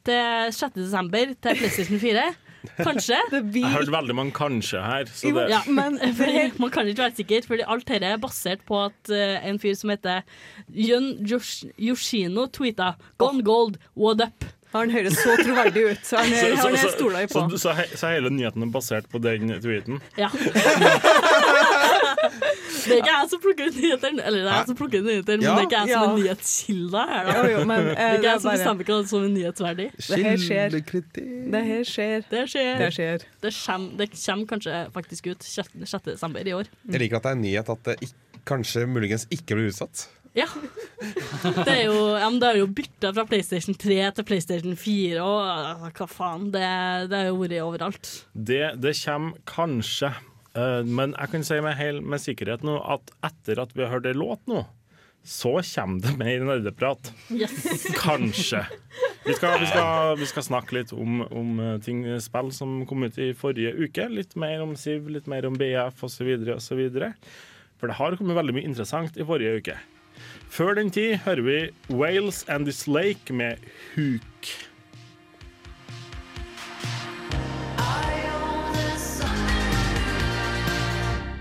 til 0.06 0.54
6. 0.54 0.78
desember 0.78 1.34
til 1.34 1.58
PlayStation 1.58 2.00
4. 2.00 2.28
Kanskje. 2.76 3.16
Det 3.32 3.38
Jeg 3.40 3.46
blir 3.52 3.64
har 3.64 3.78
hørt 3.80 3.92
veldig 3.92 4.14
mange 4.18 4.32
kanskje 4.36 4.82
her, 4.84 5.08
så 5.08 5.30
det, 5.32 5.46
Ja, 5.48 5.60
Men 5.66 5.96
for 6.18 6.60
man 6.60 6.70
kan 6.70 6.88
ikke 6.88 7.06
være 7.06 7.16
sikker, 7.16 7.46
for 7.48 7.62
alt 7.66 7.88
dette 7.88 8.06
er 8.06 8.20
basert 8.20 8.64
på 8.68 8.82
at 8.84 9.12
uh, 9.12 9.48
en 9.48 9.58
fyr 9.58 9.74
som 9.74 9.92
heter 9.94 10.22
Yun 10.68 11.14
Yoshino 11.24 12.46
tweeta 12.52 12.94
'Gone 13.18 13.42
gold, 13.42 13.80
what 13.96 14.20
up?' 14.20 14.44
Han 14.72 14.90
høres 14.94 15.16
så 15.18 15.32
troverdig 15.40 15.82
ut. 15.90 16.02
Så 16.06 16.16
han, 16.20 16.30
så, 16.30 16.50
så, 16.56 16.68
han 16.68 16.76
så, 16.78 16.90
stoler 16.94 17.18
jeg 17.24 17.30
på. 17.32 17.40
så, 17.50 17.58
så, 17.64 17.72
he- 17.80 17.96
så 17.98 18.10
hele 18.14 18.30
nyheten 18.30 18.62
er 18.62 18.70
basert 18.70 19.08
på 19.10 19.18
den 19.22 19.50
tweeten? 19.60 19.98
Ja. 20.18 20.28
Det 22.80 22.94
er 22.94 23.00
ikke 23.02 23.10
jeg 23.12 23.28
som 23.30 23.40
plukker 23.42 23.68
ut 23.70 23.76
nyhetene, 23.76 24.22
eller 24.24 24.38
det 24.44 24.50
er 24.50 24.54
jeg 24.60 24.68
som 24.70 24.76
plukker 24.78 25.02
ut 25.02 25.06
nyhetene, 25.08 25.44
Ja. 25.44 25.54
men 25.54 25.58
det 25.58 25.60
er 25.60 25.66
ikke 25.68 25.80
jeg 25.80 25.90
som 25.90 26.00
Ja. 26.00 26.06
er 26.10 26.18
nyhetskilde 26.20 27.02
her. 27.10 27.24
Da. 27.26 27.34
Jo, 27.36 27.42
jo, 27.50 27.64
men 27.68 27.80
Det 27.84 27.90
eh, 27.90 28.00
er 28.04 28.14
ikke 28.14 28.26
er 28.26 28.30
jeg 28.30 28.40
som 28.40 28.48
bare 28.48 28.58
bestemmer 28.58 28.84
hva 28.90 28.98
som 29.10 29.24
er 29.24 29.32
nyhetsverdig. 29.34 29.88
Det 30.06 30.18
her 30.24 30.36
skjer. 30.44 30.68
Det 30.70 31.62
her 31.70 31.84
skjer. 31.90 32.24
Det 32.30 32.44
skjer. 32.54 32.78
Det 32.80 32.90
skjer. 32.94 33.26
Det 33.42 33.52
kommer, 33.66 33.90
det 34.00 34.08
kommer 34.14 34.46
kanskje 34.54 34.78
faktisk 34.94 35.26
ut 35.34 35.42
6. 35.44 35.68
desember 36.08 36.40
i 36.46 36.52
år. 36.56 36.64
Jeg 36.90 37.00
liker 37.04 37.16
at 37.20 37.22
det 37.22 37.30
er 37.34 37.36
en 37.38 37.42
nyhet 37.44 37.68
at 37.76 37.84
det 37.90 37.96
ikke, 38.08 38.14
kanskje 38.48 38.86
muligens 38.88 39.26
ikke 39.30 39.54
blir 39.58 39.68
utsatt. 39.70 40.06
Ja. 40.36 40.46
Det 41.64 41.72
er 41.72 41.84
jo, 41.88 42.00
ja, 42.14 42.28
men 42.28 42.38
det 42.42 42.50
er 42.52 42.58
jo 42.60 42.70
bytta 42.70 43.10
fra 43.16 43.24
PlayStation 43.26 43.74
3 43.74 43.98
til 44.18 44.26
PlayStation 44.28 44.76
4, 44.78 45.22
og 45.24 45.86
hva 45.98 46.10
faen. 46.10 46.50
Det, 46.54 46.66
det 47.10 47.22
har 47.22 47.30
jo 47.30 47.38
vært 47.40 47.56
overalt. 47.64 48.10
Det, 48.34 48.62
det 48.78 48.94
kommer 49.02 49.40
kanskje, 49.50 50.12
uh, 50.54 50.82
men 50.86 51.16
jeg 51.16 51.34
kan 51.34 51.46
si 51.46 51.62
med, 51.64 51.78
hel, 51.80 52.02
med 52.02 52.22
sikkerhet 52.22 52.66
nå 52.66 52.78
at 52.94 53.10
etter 53.26 53.64
at 53.64 53.74
vi 53.74 53.86
har 53.86 53.96
hørt 53.96 54.06
ei 54.10 54.14
låt 54.14 54.44
nå, 54.50 54.62
så 55.26 55.58
kommer 55.74 56.00
det 56.00 56.14
mer 56.16 56.46
nerdeprat. 56.46 57.10
Yes. 57.34 57.90
Kanskje. 57.98 58.62
Vi 59.26 59.34
skal, 59.36 59.58
vi 59.60 59.66
skal, 59.68 60.16
vi 60.16 60.28
skal 60.30 60.46
snakke 60.46 60.78
litt 60.78 60.94
om, 60.96 61.20
om 61.28 61.58
eh, 61.60 61.76
ting, 61.84 62.06
spill 62.24 62.48
som 62.56 62.78
kom 62.88 63.04
ut 63.04 63.18
i 63.20 63.34
forrige 63.36 63.74
uke. 63.76 64.06
Litt 64.08 64.32
mer 64.40 64.62
om 64.64 64.72
Siv, 64.80 65.10
litt 65.12 65.28
mer 65.28 65.44
om 65.44 65.58
BF 65.60 66.06
osv. 66.08 66.30
osv. 66.56 66.80
For 67.76 67.90
det 67.90 67.98
har 68.00 68.16
kommet 68.16 68.38
veldig 68.38 68.56
mye 68.56 68.70
interessant 68.70 69.20
i 69.20 69.26
forrige 69.28 69.60
uke. 69.60 69.76
Før 70.50 70.74
den 70.74 70.90
tid 70.90 71.14
hører 71.16 71.40
vi 71.40 71.70
Wales 71.96 72.44
and 72.48 72.64
This 72.64 72.86
Lake 72.86 73.32
med 73.32 73.56
Huk. 73.94 74.46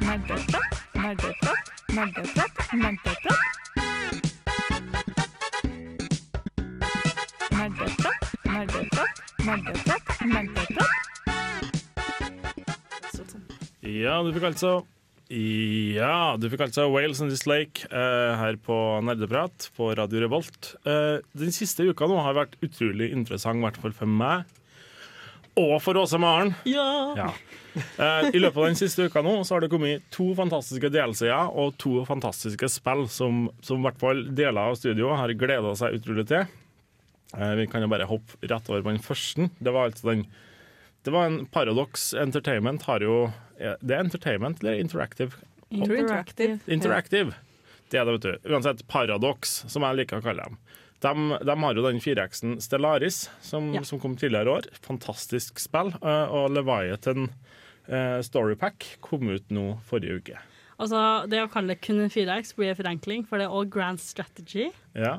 Nerdeprat, 0.02 0.74
nerdeprat, 0.96 1.72
nerdeprat, 1.90 2.54
nerdeprat. 2.74 3.46
Nerdeprat, 7.52 8.24
nerdeprat, 8.46 9.16
nerdeprat, 9.46 10.06
nerdeprat. 10.26 10.96
Ja, 13.84 14.22
du 14.24 14.34
fikk 14.34 14.44
altså 14.44 14.86
Ja, 15.30 16.34
du 16.42 16.48
fikk 16.50 16.64
altså 16.66 16.88
Wales 16.90 17.20
and 17.22 17.30
This 17.30 17.46
Lake 17.46 17.86
eh, 17.94 18.32
her 18.40 18.56
på 18.66 18.76
Nerdeprat 19.06 19.68
på 19.78 19.92
Radio 19.98 20.24
Revolt. 20.24 20.72
Eh, 20.90 21.20
den 21.38 21.54
siste 21.54 21.86
uka 21.86 22.08
nå 22.10 22.18
har 22.26 22.34
vært 22.34 22.56
utrolig 22.66 23.12
interessant, 23.14 23.62
i 23.62 23.66
hvert 23.68 23.78
fall 23.78 23.94
for 23.94 24.10
meg. 24.10 24.50
Og 25.60 25.76
for 25.84 26.00
Åse 26.02 26.18
Maren. 26.22 26.56
Ja. 26.66 26.88
Ja. 27.20 27.28
Eh, 27.78 28.30
I 28.34 28.42
løpet 28.42 28.58
av 28.58 28.66
den 28.72 28.80
siste 28.80 29.06
uka 29.06 29.22
nå 29.22 29.36
så 29.46 29.56
har 29.56 29.62
det 29.62 29.70
kommet 29.70 30.08
to 30.14 30.32
fantastiske 30.38 30.90
DLC-er 30.94 31.52
og 31.54 31.76
to 31.82 32.00
fantastiske 32.10 32.70
spill 32.74 33.06
som, 33.12 33.46
som 33.62 33.84
i 33.84 33.86
hvert 33.86 34.02
fall 34.02 34.24
deler 34.34 34.72
av 34.72 34.80
studioet 34.80 35.20
har 35.22 35.36
gleda 35.38 35.76
seg 35.78 36.00
utrolig 36.00 36.26
til. 36.32 36.50
Eh, 37.38 37.54
vi 37.60 37.68
kan 37.70 37.86
jo 37.86 37.92
bare 37.92 38.10
hoppe 38.10 38.50
rett 38.50 38.74
over 38.74 38.82
på 38.82 38.96
den 38.96 39.06
første. 39.06 39.46
Det 39.62 39.76
var 39.76 39.92
altså 39.92 40.10
den 40.10 40.26
Det 41.06 41.14
var 41.14 41.30
en 41.30 41.46
Paradox 41.46 42.14
Entertainment 42.18 42.82
har 42.90 43.06
jo 43.06 43.28
Det 43.60 43.92
er 43.96 44.00
Entertainment 44.06 44.64
eller 44.64 44.80
Interactive? 44.80 45.36
Interactive. 45.70 46.60
Interactive. 46.68 47.34
Det 47.90 48.00
er 48.00 48.06
det, 48.06 48.14
vet 48.20 48.26
du. 48.44 48.50
Uansett, 48.54 48.84
Paradox, 48.88 49.64
som 49.70 49.84
jeg 49.86 49.98
liker 50.04 50.22
å 50.22 50.26
kalle 50.26 50.46
dem. 50.48 50.58
De, 51.00 51.14
de 51.48 51.56
har 51.64 51.78
jo 51.78 51.84
den 51.86 52.02
4X-en 52.04 52.58
Stellaris, 52.62 53.30
som, 53.46 53.70
Ja. 53.74 53.82
som 53.88 54.00
kom 54.04 54.18
tidligere 54.20 54.50
i 54.50 54.56
år. 54.60 54.68
Fantastisk 54.86 55.60
spill. 55.64 55.94
eh, 56.02 56.26
Og 56.36 56.52
Leviathan 56.54 57.30
uh, 57.90 58.20
Storypack 58.26 58.98
kom 59.02 59.30
ut 59.32 59.48
nå 59.50 59.80
forrige 59.88 60.20
uke. 60.20 60.42
Altså, 60.80 61.00
det 61.28 61.42
å 61.44 61.50
kalle 61.52 61.74
det 61.76 61.82
kun 61.84 62.00
en 62.04 62.12
4X 62.12 62.54
blir 62.56 62.70
en 62.72 62.78
forenkling, 62.80 63.24
for 63.28 63.40
det 63.40 63.48
er 63.50 63.56
all 63.58 63.66
grand 63.68 64.00
strategy. 64.00 64.70
Ja. 64.96 65.18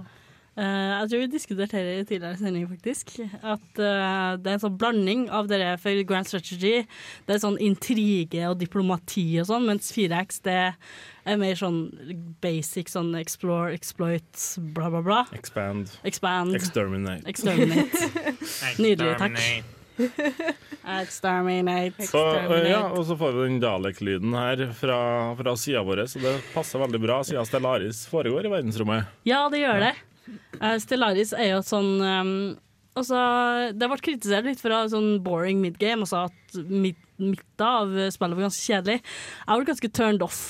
Eh, 0.59 0.91
jeg 1.01 1.11
tror 1.11 1.21
vi 1.23 1.29
diskuterte 1.31 1.79
her 1.79 1.89
i 1.93 2.05
tidligere 2.05 2.39
sending, 2.41 2.67
faktisk. 2.69 3.13
At 3.39 3.79
uh, 3.79 4.35
det 4.41 4.51
er 4.51 4.57
en 4.57 4.63
sånn 4.65 4.79
blanding 4.81 5.25
av 5.31 5.49
det 5.51 5.61
der 5.63 5.79
for 5.81 6.03
grand 6.09 6.27
strategy. 6.27 6.83
Det 7.27 7.37
er 7.37 7.43
sånn 7.45 7.59
intrige 7.63 8.49
og 8.51 8.59
diplomati 8.61 9.25
og 9.41 9.47
sånn, 9.53 9.69
mens 9.71 9.93
4X 9.95 10.43
det 10.47 10.59
er 11.31 11.41
mer 11.41 11.59
sånn 11.59 11.83
basic 12.43 12.91
sånn 12.91 13.15
explore, 13.21 13.75
exploit, 13.77 14.31
bla, 14.75 14.91
bla, 14.91 15.05
bla. 15.07 15.21
Expand. 15.37 15.95
Expand. 16.09 16.57
Exterminate. 16.59 17.25
Exterminate. 17.31 18.11
Nydelig, 18.83 19.15
takk. 19.23 19.77
Exterminate. 21.01 22.07
Så, 22.09 22.27
eh, 22.37 22.71
ja, 22.73 22.83
og 22.89 23.05
så 23.07 23.17
får 23.21 23.35
vi 23.37 23.47
den 23.47 23.59
Dalek-lyden 23.63 24.35
her 24.35 24.67
fra, 24.77 25.01
fra 25.39 25.57
sida 25.61 25.83
vår, 25.87 26.07
så 26.11 26.23
det 26.23 26.37
passer 26.55 26.83
veldig 26.83 27.01
bra 27.03 27.21
siden 27.27 27.47
Stellaris 27.47 28.07
foregår 28.11 28.49
i 28.49 28.55
verdensrommet. 28.59 29.19
Ja, 29.29 29.45
det 29.53 29.63
gjør 29.63 29.85
det. 29.85 29.95
Eh, 29.95 30.07
Stellaris 30.83 31.33
er 31.37 31.55
jo 31.55 31.63
sånn 31.65 31.95
um, 32.01 32.35
Altså, 32.99 33.17
det 33.79 33.87
ble 33.87 33.97
kritisert 34.03 34.45
litt 34.49 34.59
for 34.61 34.75
å 34.75 34.81
ha 34.81 34.89
sånn 34.91 35.21
boring 35.23 35.61
midgame, 35.63 36.03
altså 36.03 36.25
at 36.27 36.57
mid 36.67 36.99
midten 37.21 37.67
av 37.67 37.93
spillet 38.13 38.37
var 38.37 38.47
ganske 38.49 38.65
kjedelig. 38.65 38.99
Jeg 39.47 39.61
ble 39.61 39.69
ganske 39.69 39.93
turned 39.97 40.25
off 40.25 40.43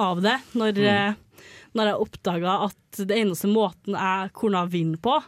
av 0.00 0.22
det 0.24 0.36
når, 0.58 0.80
eh, 0.84 1.44
når 1.74 1.90
jeg 1.90 2.04
oppdaga 2.06 2.56
at 2.68 3.02
det 3.08 3.18
eneste 3.18 3.50
måten 3.50 3.96
jeg 3.96 4.32
kunne 4.36 4.64
vinne 4.70 5.00
på, 5.00 5.20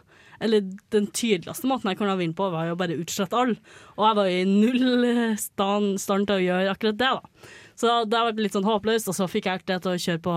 eller 0.43 0.65
den 0.91 1.07
tydeligste 1.07 1.69
måten 1.69 1.89
jeg 1.89 1.99
kunne 2.01 2.17
vinne 2.19 2.35
på, 2.35 2.49
var 2.51 2.67
jo 2.67 2.79
bare 2.79 2.99
utslette 2.99 3.37
alle. 3.37 3.57
Og 3.97 4.07
jeg 4.07 4.19
var 4.19 4.31
i 4.31 4.43
null 4.49 5.05
eh, 5.07 5.37
stand, 5.39 5.99
stand 6.01 6.27
til 6.27 6.41
å 6.41 6.47
gjøre 6.47 6.73
akkurat 6.73 6.99
det, 6.99 7.11
da. 7.19 7.51
Så 7.79 8.03
det 8.09 8.19
var 8.19 8.37
litt 8.37 8.55
sånn 8.55 8.67
håpløst, 8.67 9.09
og 9.09 9.17
så 9.17 9.29
fikk 9.29 9.49
jeg 9.49 9.61
ikke 9.61 9.71
det 9.73 9.79
til 9.83 9.93
å 9.95 10.03
kjøre 10.05 10.21
på, 10.23 10.35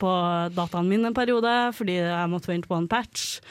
på 0.00 0.14
dataen 0.56 0.88
min 0.88 1.04
en 1.08 1.16
periode, 1.16 1.52
fordi 1.76 2.00
jeg 2.00 2.32
måtte 2.32 2.50
vente 2.52 2.70
på 2.70 2.78
en 2.78 2.88
patch. 2.90 3.42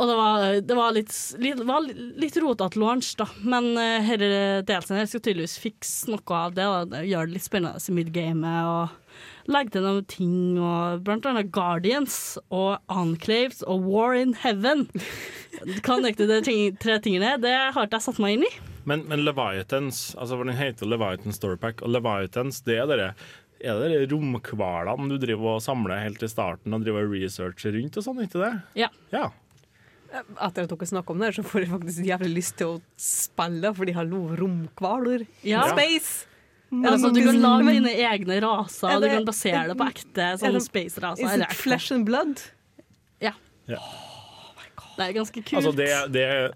Og 0.00 0.08
det 0.08 0.16
var, 0.16 0.44
det 0.64 0.76
var 0.78 0.94
litt, 0.96 1.12
litt, 1.44 1.58
var 1.68 1.84
litt 1.84 2.36
rotete 2.40 2.80
launch, 2.80 3.12
da. 3.20 3.26
Men 3.44 3.74
uh, 3.76 4.00
her 4.06 4.22
delsen 4.64 4.96
her 4.96 5.10
skal 5.10 5.20
tydeligvis 5.20 5.58
fikse 5.60 6.08
noe 6.08 6.38
av 6.38 6.56
det. 6.56 6.64
Da. 6.64 7.02
Gjøre 7.04 7.28
det 7.28 7.36
litt 7.36 7.44
spennende 7.44 7.82
i 7.84 7.96
midgamet 7.98 8.70
og 8.70 9.52
legge 9.52 9.74
til 9.76 9.84
noen 9.84 10.08
ting. 10.08 10.40
Og 10.56 11.04
blant 11.04 11.28
annet 11.28 11.52
Guardians 11.52 12.16
og 12.48 12.78
Enclaves 12.88 13.60
og 13.68 13.84
War 13.90 14.16
in 14.16 14.32
Heaven. 14.40 14.88
Kan 15.84 16.06
dere 16.06 16.32
de 16.32 16.42
ting, 16.48 16.80
tre 16.80 16.96
tingene? 17.04 17.36
Det 17.42 17.52
har 17.52 17.84
ikke 17.84 18.00
jeg 18.00 18.08
satt 18.08 18.24
meg 18.24 18.38
inn 18.38 18.48
i. 18.48 18.54
Men, 18.90 19.04
men 19.10 19.22
Leviathans, 19.26 20.00
altså 20.18 20.38
for 20.40 20.48
den 20.50 20.58
heter 20.58 20.88
Leviathan 20.90 21.36
Storypack, 21.36 21.84
og 21.86 21.92
Leviathans 21.94 22.62
det 22.66 22.80
er 22.82 22.90
dere 22.90 23.10
Er 23.60 23.78
det 23.82 24.00
de 24.08 24.14
romhvalene 24.14 25.10
du 25.12 25.18
driver 25.20 25.58
og 25.58 25.62
samler 25.64 26.00
helt 26.02 26.18
til 26.22 26.30
starten 26.32 26.74
og 26.74 26.82
driver 26.86 27.04
research 27.10 27.60
researcher 27.60 27.76
rundt 27.76 27.98
og 28.00 28.06
sånn, 28.06 28.22
ikke 28.24 28.40
det? 28.40 28.52
Ja. 28.86 28.88
Ja. 29.12 29.26
Etter 30.10 30.64
at 30.64 30.72
dere 30.72 30.88
snakker 30.88 31.14
om 31.14 31.20
det, 31.22 31.34
så 31.36 31.44
får 31.46 31.64
jeg 31.66 31.70
faktisk 31.74 32.08
jævlig 32.08 32.30
lyst 32.38 32.56
til 32.58 32.72
å 32.72 32.80
spille, 32.98 33.70
fordi 33.76 33.94
hallo, 33.94 34.24
romhvaler. 34.40 35.26
Ja. 35.46 35.66
Space! 35.70 36.26
Altså, 36.70 37.10
du 37.10 37.20
kan 37.26 37.38
lage 37.42 37.72
dine 37.74 37.92
egne 38.06 38.40
raser, 38.44 38.94
og 38.94 39.02
du 39.02 39.08
kan 39.10 39.24
basere 39.26 39.62
det 39.72 39.76
på 39.78 39.86
ekte 39.90 40.26
sånne 40.38 40.58
det- 40.58 40.66
space-raser. 40.68 41.26
Is 41.26 41.44
it 41.44 41.56
flesh 41.58 41.92
and 41.94 42.06
blood? 42.06 42.42
Ja. 43.20 43.32
Ja. 43.68 43.80
Det 44.96 45.08
er 45.08 45.12
ganske 45.16 45.42
kult. 45.42 45.56
Altså, 45.58 45.72
det, 45.76 45.88
det, 46.14 46.22
er- 46.22 46.54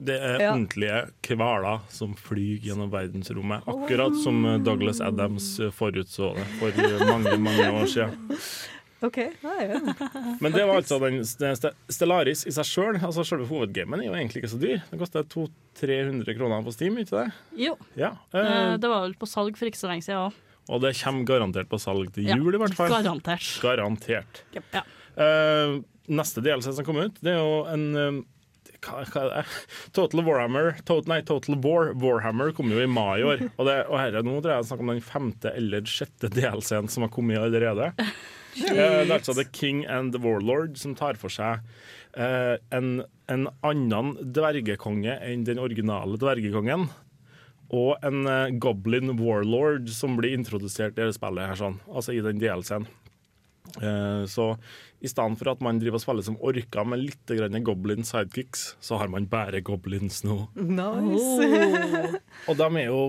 det 0.00 0.16
er 0.22 0.38
Ja. 0.40 0.52
ordentlige 0.54 1.36
hvaler 1.36 1.80
som 1.90 2.14
flyr 2.14 2.60
gjennom 2.62 2.90
verdensrommet. 2.90 3.62
Akkurat 3.66 4.14
som 4.22 4.42
Douglas 4.64 5.00
Adams 5.00 5.56
forutså 5.74 6.34
det 6.36 6.46
for 6.60 7.06
mange, 7.06 7.36
mange 7.38 7.70
år 7.80 7.86
siden. 7.86 8.38
OK. 9.06 9.16
Ja, 9.16 9.52
ja. 9.62 9.78
Men 10.40 10.50
det 10.50 10.64
var 10.66 10.80
altså 10.80 10.98
den 10.98 11.20
Stellaris 11.88 12.40
i 12.46 12.50
seg 12.50 12.66
sjøl. 12.66 12.96
Altså 12.98 13.22
selve 13.26 13.46
hovedgamen 13.46 14.00
er 14.02 14.08
jo 14.08 14.14
egentlig 14.16 14.42
ikke 14.42 14.50
så 14.50 14.58
dyr. 14.58 14.80
Den 14.90 14.98
koster 14.98 15.22
200-300 15.22 16.34
kroner 16.38 16.64
på 16.66 16.72
Steam, 16.74 16.98
ikke 16.98 17.14
det? 17.24 17.28
Jo, 17.68 17.76
Ja. 17.96 18.10
eh, 18.34 18.40
Eh, 18.72 18.76
det 18.76 18.88
var 18.90 19.02
vel 19.06 19.14
på 19.14 19.26
salg 19.30 19.56
for 19.56 19.66
ikke 19.70 19.78
så 19.78 19.86
lenge 19.88 20.02
siden 20.02 20.18
òg. 20.30 20.34
og 20.68 20.80
det 20.82 20.96
kommer 21.02 21.24
garantert 21.24 21.68
på 21.70 21.78
salg 21.80 22.12
til 22.12 22.24
Ja, 22.26 22.34
jul, 22.36 22.54
i 22.54 22.58
hvert 22.58 22.74
fall. 22.74 22.90
Garantert. 22.90 23.46
Garantert. 23.62 24.42
Ja. 24.52 24.82
Uh, 25.16 25.80
neste 26.08 26.42
delelse 26.42 26.74
som 26.74 26.84
kommer 26.84 27.06
ut, 27.06 27.14
det 27.22 27.32
er 27.34 27.38
jo 27.38 27.64
en 27.66 27.96
eh, 27.96 28.22
hva, 28.84 29.02
hva 29.10 29.22
er 29.24 29.30
det? 29.32 29.44
Total 29.96 30.22
Warhammer 30.26 30.72
Tot, 30.88 31.08
Nei, 31.10 31.20
Total 31.26 31.58
War 31.64 31.92
Warhammer 31.98 32.52
kom 32.56 32.70
jo 32.72 32.82
i 32.82 32.88
mai 32.90 33.20
i 33.20 33.26
år. 33.26 33.44
Og, 33.56 33.64
det, 33.68 33.76
og 33.88 33.98
herre, 34.00 34.22
nå 34.26 34.38
tror 34.38 34.52
jeg 34.52 34.62
jeg 34.62 34.68
snakker 34.70 34.86
om 34.86 34.92
den 34.94 35.04
femte 35.04 35.54
eller 35.58 35.88
sjette 35.90 36.30
DLC-en 36.34 36.90
som 36.92 37.06
har 37.06 37.14
kommet 37.14 37.40
allerede. 37.42 37.92
Eh, 38.58 38.74
det 38.74 39.04
er 39.06 39.12
altså 39.18 39.36
The 39.38 39.46
King 39.54 39.84
and 39.86 40.14
the 40.14 40.22
Warlord 40.22 40.78
som 40.80 40.96
tar 40.98 41.18
for 41.20 41.30
seg 41.30 41.60
eh, 42.18 42.56
en, 42.74 43.04
en 43.30 43.44
annen 43.66 44.14
dvergekonge 44.34 45.18
enn 45.22 45.44
den 45.46 45.60
originale 45.62 46.18
dvergekongen. 46.18 46.88
Og 47.68 48.00
en 48.06 48.24
eh, 48.26 48.54
goblin 48.58 49.12
warlord 49.20 49.90
som 49.92 50.16
blir 50.18 50.34
introdusert 50.34 50.96
i 50.96 51.04
det 51.04 51.18
spillet 51.18 51.50
her, 51.50 51.60
sånn, 51.60 51.78
altså 51.92 52.16
i 52.16 52.24
den 52.24 52.40
DLC-en. 52.40 52.88
Eh, 53.76 54.24
så 54.30 54.54
i 55.00 55.08
stedet 55.10 55.38
for 55.38 55.52
at 55.52 55.60
man 55.62 55.78
driver 55.78 56.00
og 56.00 56.02
spiller 56.02 56.26
som 56.26 56.38
orker 56.42 56.86
med 56.88 57.04
litt 57.04 57.32
goblin 57.62 58.04
sidekicks, 58.06 58.76
så 58.82 58.98
har 58.98 59.10
man 59.12 59.28
bare 59.30 59.60
goblins 59.62 60.24
nå. 60.26 60.48
Nice. 60.58 62.18
Og 62.48 62.58
de 62.58 62.66
er 62.80 62.88
jo 62.88 63.02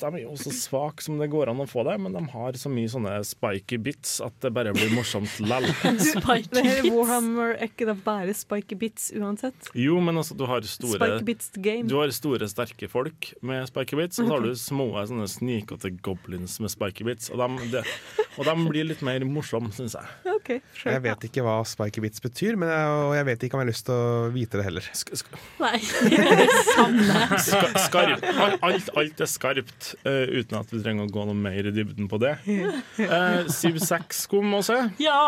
De 0.00 0.08
er 0.10 0.22
jo 0.24 0.34
så 0.40 0.50
svake 0.54 1.04
som 1.04 1.20
det 1.20 1.28
går 1.32 1.52
an 1.52 1.62
å 1.62 1.68
få 1.70 1.84
det, 1.86 1.96
men 2.02 2.16
de 2.16 2.22
har 2.32 2.58
så 2.58 2.70
mye 2.72 2.90
sånne 2.90 3.14
spiky 3.26 3.78
bits 3.82 4.18
at 4.24 4.34
det 4.42 4.52
bare 4.56 4.74
blir 4.74 4.90
morsomt 4.96 5.38
lell. 5.46 5.68
Warhammer 6.96 7.54
er 7.54 7.68
ikke 7.68 7.88
det 7.88 7.96
bare 8.06 8.34
spiky 8.36 8.78
bits 8.80 9.10
uansett? 9.16 9.70
Jo, 9.78 10.00
men 10.02 10.18
altså, 10.18 10.36
du 10.38 10.46
har 10.48 10.66
store 10.66 11.10
bits 11.26 11.52
game. 11.54 11.86
Du 11.88 11.98
har 12.00 12.10
store, 12.14 12.48
sterke 12.50 12.90
folk 12.90 13.30
med 13.46 13.68
spiky 13.70 14.00
bits, 14.00 14.20
og 14.20 14.26
så 14.28 14.36
har 14.36 14.46
du 14.46 14.54
små, 14.58 14.88
sånne 15.06 15.28
snikete 15.30 15.92
goblins 16.04 16.58
med 16.62 16.72
spiky 16.74 17.06
bits. 17.06 17.30
Og 17.34 17.40
de, 17.42 17.70
de, 17.76 17.84
og 18.36 18.48
de 18.48 18.56
blir 18.66 18.90
litt 18.90 19.04
mer 19.06 19.24
morsomme, 19.28 19.70
syns 19.76 19.96
jeg. 19.98 20.34
OK. 20.34 20.52
Sure. 20.74 20.95
Jeg 20.96 21.04
vet 21.04 21.26
ikke 21.28 21.44
hva 21.46 21.54
spiky 21.68 22.02
bits 22.04 22.22
betyr, 22.24 22.56
men 22.60 22.70
jeg, 22.72 22.94
og 23.06 23.14
jeg 23.18 23.26
vet 23.28 23.46
ikke 23.46 23.56
om 23.58 23.62
jeg 23.62 23.66
har 23.66 23.72
lyst 23.72 23.86
til 23.88 23.94
å 23.96 24.30
vite 24.34 24.58
det 24.60 24.64
heller. 24.66 24.88
Sk 24.96 25.12
sk 25.20 25.36
Nei, 25.62 25.78
samme. 26.76 27.20
ska 27.44 27.62
skarp. 27.86 28.26
Al- 28.32 28.58
Alt, 28.70 28.90
alt 28.96 29.20
er 29.26 29.30
skarpt, 29.30 29.92
uh, 30.06 30.24
uten 30.40 30.58
at 30.60 30.72
vi 30.72 30.82
trenger 30.82 31.06
å 31.06 31.12
gå 31.12 31.26
noe 31.28 31.36
mer 31.38 31.68
i 31.68 31.74
dybden 31.76 32.08
på 32.10 32.18
det. 32.22 32.34
Uh, 32.48 33.44
Siv 33.52 33.78
6 33.84 34.24
kom 34.32 34.56
også. 34.58 34.80
Ja! 35.02 35.20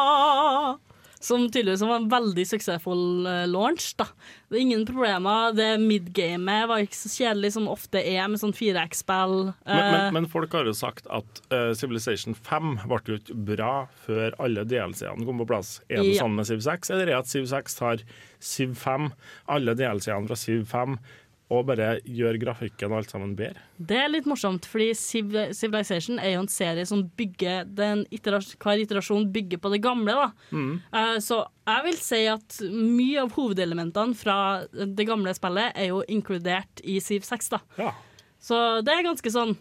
Som 1.20 1.48
tydeligvis 1.50 1.82
var 1.82 1.96
en 1.98 2.08
veldig 2.12 2.44
suksessfull 2.46 3.26
eh, 3.26 3.44
launch. 3.50 3.88
da. 3.98 4.06
Det 4.48 4.56
er 4.58 4.62
ingen 4.62 4.84
problemer. 4.86 5.52
Det 5.56 5.66
midgamet 5.82 6.68
var 6.70 6.84
ikke 6.84 6.94
så 6.94 7.10
kjedelig 7.10 7.50
som 7.56 7.66
ofte 7.68 7.98
er 7.98 8.28
med 8.30 8.38
sånn 8.38 8.54
4X-spill. 8.54 9.34
Men, 9.66 9.82
men, 9.82 9.98
Eh, 9.98 10.12
men 10.14 10.28
folk 10.30 10.52
har 10.54 10.64
jo 10.70 10.72
sagt 10.78 11.08
at 11.10 11.42
uh, 11.50 11.72
Civilization 11.74 12.34
5 12.38 12.78
ble 12.86 13.00
jo 13.10 13.18
ikke 13.18 13.38
bra 13.50 13.72
før 14.06 14.36
alle 14.38 14.62
DLC-ene 14.68 15.26
kom 15.26 15.42
på 15.42 15.48
plass. 15.50 15.80
Er 15.90 16.02
det 16.04 16.14
Ja. 16.14 16.22
sånn 16.22 16.36
med 16.38 16.46
Civ 16.46 16.62
6, 16.62 16.90
eller 16.94 17.02
er 17.08 17.12
det 17.12 17.18
at 17.24 17.32
Civ 17.34 17.46
6 17.50 17.74
tar 17.80 18.04
Civ 18.38 18.76
5, 18.78 19.10
alle 19.48 19.74
DLC-ene 19.74 20.28
fra 20.30 20.36
Civ 20.38 20.64
5, 20.70 20.98
og 21.50 21.64
bare 21.70 21.94
gjør 22.04 22.36
grafikken 22.42 22.92
og 22.92 22.98
alt 22.98 23.10
sammen 23.14 23.30
bedre? 23.38 23.62
det 23.78 23.96
er 23.96 24.10
litt 24.12 24.26
morsomt, 24.28 24.66
fordi 24.68 24.90
Civilization 24.96 26.18
er 26.20 26.34
jo 26.34 26.42
en 26.42 26.50
serie 26.52 26.84
som 26.88 27.04
bygger 27.16 27.64
den 27.78 28.04
iterasjon, 28.14 28.58
Hver 28.60 28.82
iterasjon 28.82 29.28
bygger 29.32 29.60
på 29.62 29.70
det 29.72 29.80
gamle. 29.84 30.12
da. 30.12 30.28
Eh, 30.52 31.18
så 31.24 31.40
jeg 31.68 31.84
vil 31.86 31.96
si 32.00 32.20
at 32.26 32.58
mye 32.72 33.22
av 33.22 33.32
hovedelementene 33.36 34.16
fra 34.18 34.38
det 34.72 35.06
gamle 35.08 35.32
spillet 35.36 35.72
er 35.78 35.90
jo 35.92 36.02
inkludert 36.08 36.82
i 36.84 36.98
Civ 37.00 37.24
6. 37.28 37.48
da. 37.56 37.60
Ja. 37.78 37.92
Så 38.40 38.58
det 38.86 38.92
er 38.94 39.02
ganske 39.08 39.30
sånn 39.34 39.56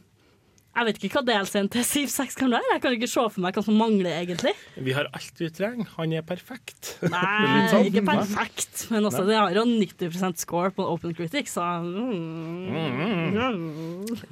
Jeg 0.77 0.85
vet 0.85 0.97
ikke 1.01 1.17
hva 1.17 1.23
DLC-en 1.25 1.67
til 1.73 1.81
Civ 1.87 2.11
6 2.13 2.35
kan 2.37 2.51
være. 2.53 2.67
Jeg 2.75 2.81
kan 2.83 2.93
ikke 2.93 3.07
se 3.09 3.21
for 3.33 3.41
meg 3.41 3.55
hva 3.57 3.63
som 3.65 3.79
mangler, 3.81 4.13
egentlig. 4.19 4.51
Vi 4.85 4.93
har 4.93 5.07
alt 5.09 5.41
vi 5.41 5.49
trenger. 5.49 5.89
Han 5.95 6.13
er 6.13 6.21
perfekt. 6.27 6.91
Nei, 7.15 7.63
sånn. 7.71 7.87
ikke 7.89 8.03
perfekt, 8.05 8.83
men 8.93 9.09
også 9.09 9.23
det 9.25 9.39
har 9.39 9.57
jo 9.57 9.63
90% 9.65 10.37
score 10.43 10.69
på 10.77 10.85
Open 10.85 11.17
Critic, 11.17 11.49
så 11.49 11.65
mm. 11.81 12.67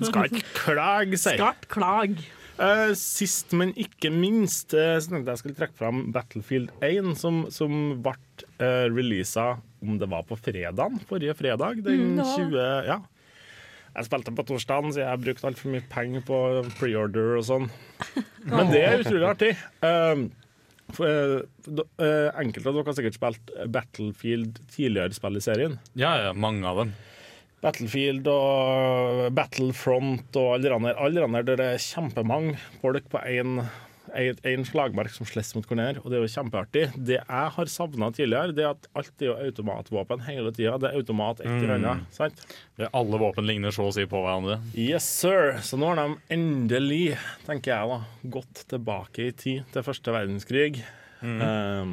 Skal 0.05 0.29
ikke 0.29 0.45
klage, 0.53 1.17
sier 1.17 1.41
jeg. 1.41 1.41
ikke 1.41 1.73
klag. 1.79 2.13
Uh, 2.55 2.93
sist, 2.95 3.51
men 3.57 3.73
ikke 3.75 4.13
minst, 4.13 4.71
uh, 4.77 4.95
så 5.01 5.11
tenkte 5.11 5.33
jeg 5.33 5.41
skulle 5.41 5.57
trekke 5.57 5.75
fram 5.75 6.05
Battlefield 6.15 6.69
1, 6.85 7.09
som, 7.19 7.41
som 7.51 7.97
ble 8.05 8.13
uh, 8.61 8.85
releasa 8.93 9.57
om 9.83 9.97
det 9.99 10.07
var 10.13 10.23
på 10.29 10.37
fredagen, 10.39 11.01
forrige 11.09 11.35
fredag, 11.41 11.81
den 11.83 12.13
Mm, 12.15 12.21
ja. 12.21 12.29
20... 12.37 12.61
Ja. 12.87 13.01
Jeg 13.95 14.09
spilte 14.09 14.33
på 14.35 14.43
torsdagen, 14.47 14.91
så 14.91 15.03
jeg 15.03 15.07
har 15.07 15.21
brukt 15.21 15.45
altfor 15.47 15.71
mye 15.71 15.85
penger 15.91 16.23
på 16.27 16.39
preorder 16.79 17.37
og 17.39 17.45
sånn. 17.47 17.69
Men 18.51 18.73
det 18.73 18.81
er 18.83 19.03
utrolig 19.05 19.29
artig. 19.29 19.51
Um, 19.79 20.27
for, 20.93 21.07
uh, 21.65 21.79
eh, 22.03 22.27
enkelte 22.41 22.69
av 22.69 22.75
dere 22.75 22.91
har 22.91 22.97
sikkert 22.99 23.17
spilt 23.17 23.53
Battlefield 23.73 24.59
tidligere 24.73 25.15
spill 25.17 25.39
i 25.39 25.43
serien. 25.43 25.79
Ja, 25.97 26.13
ja, 26.27 26.33
mange 26.35 26.67
av 26.69 26.83
dem. 26.83 26.91
Battlefield 27.63 28.27
og 28.29 29.31
Battlefront 29.33 30.37
og 30.37 30.51
alle 30.57 30.67
de 30.67 30.73
der, 30.75 30.99
alle 31.01 31.23
de 31.23 31.31
der 31.33 31.47
der 31.47 31.61
det 31.61 31.69
er 31.73 31.81
kjempemange 31.81 32.59
folk 32.83 33.07
på 33.09 33.23
én 33.25 33.63
slagmark 34.15 35.11
som 35.11 35.25
slåss 35.27 35.53
mot 35.55 35.65
hverandre, 35.67 36.01
og 36.03 36.09
det 36.11 36.17
er 36.17 36.23
jo 36.25 36.31
kjempeartig. 36.31 36.83
Det 37.05 37.17
jeg 37.19 37.49
har 37.55 37.65
savna 37.71 38.07
tidligere, 38.15 38.55
det 38.55 38.63
er 38.63 38.69
at 38.71 38.87
alt 38.95 39.21
er 39.21 39.25
jo 39.27 39.35
automatvåpen 39.35 40.23
hele 40.25 40.51
tida. 40.55 40.77
Det 40.79 40.89
er 40.91 40.97
automat 41.01 41.39
et 41.41 41.47
eller 41.51 41.75
annet. 41.75 42.05
sant? 42.15 42.41
Det- 42.77 42.89
Alle 42.93 43.17
våpen 43.19 43.45
ligner 43.45 43.71
så 43.75 43.87
å 43.89 43.93
si 43.93 44.05
på 44.05 44.21
hverandre. 44.23 44.61
Yes, 44.75 45.03
sir. 45.03 45.57
Så 45.61 45.77
nå 45.77 45.93
har 45.93 45.95
de 46.07 46.17
endelig, 46.31 47.17
tenker 47.45 47.71
jeg 47.75 47.89
da, 47.89 48.01
gått 48.29 48.65
tilbake 48.67 49.27
i 49.27 49.31
tid 49.31 49.65
til 49.71 49.83
første 49.83 50.11
verdenskrig. 50.15 50.81
Eh, 51.21 51.85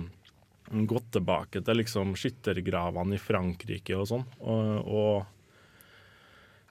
gått 0.86 1.10
tilbake 1.12 1.62
til 1.64 1.74
liksom 1.76 2.14
skyttergravene 2.14 3.14
i 3.14 3.18
Frankrike 3.18 3.94
og 3.98 4.06
sånn. 4.08 4.24
Og, 4.40 4.86
og 4.86 5.26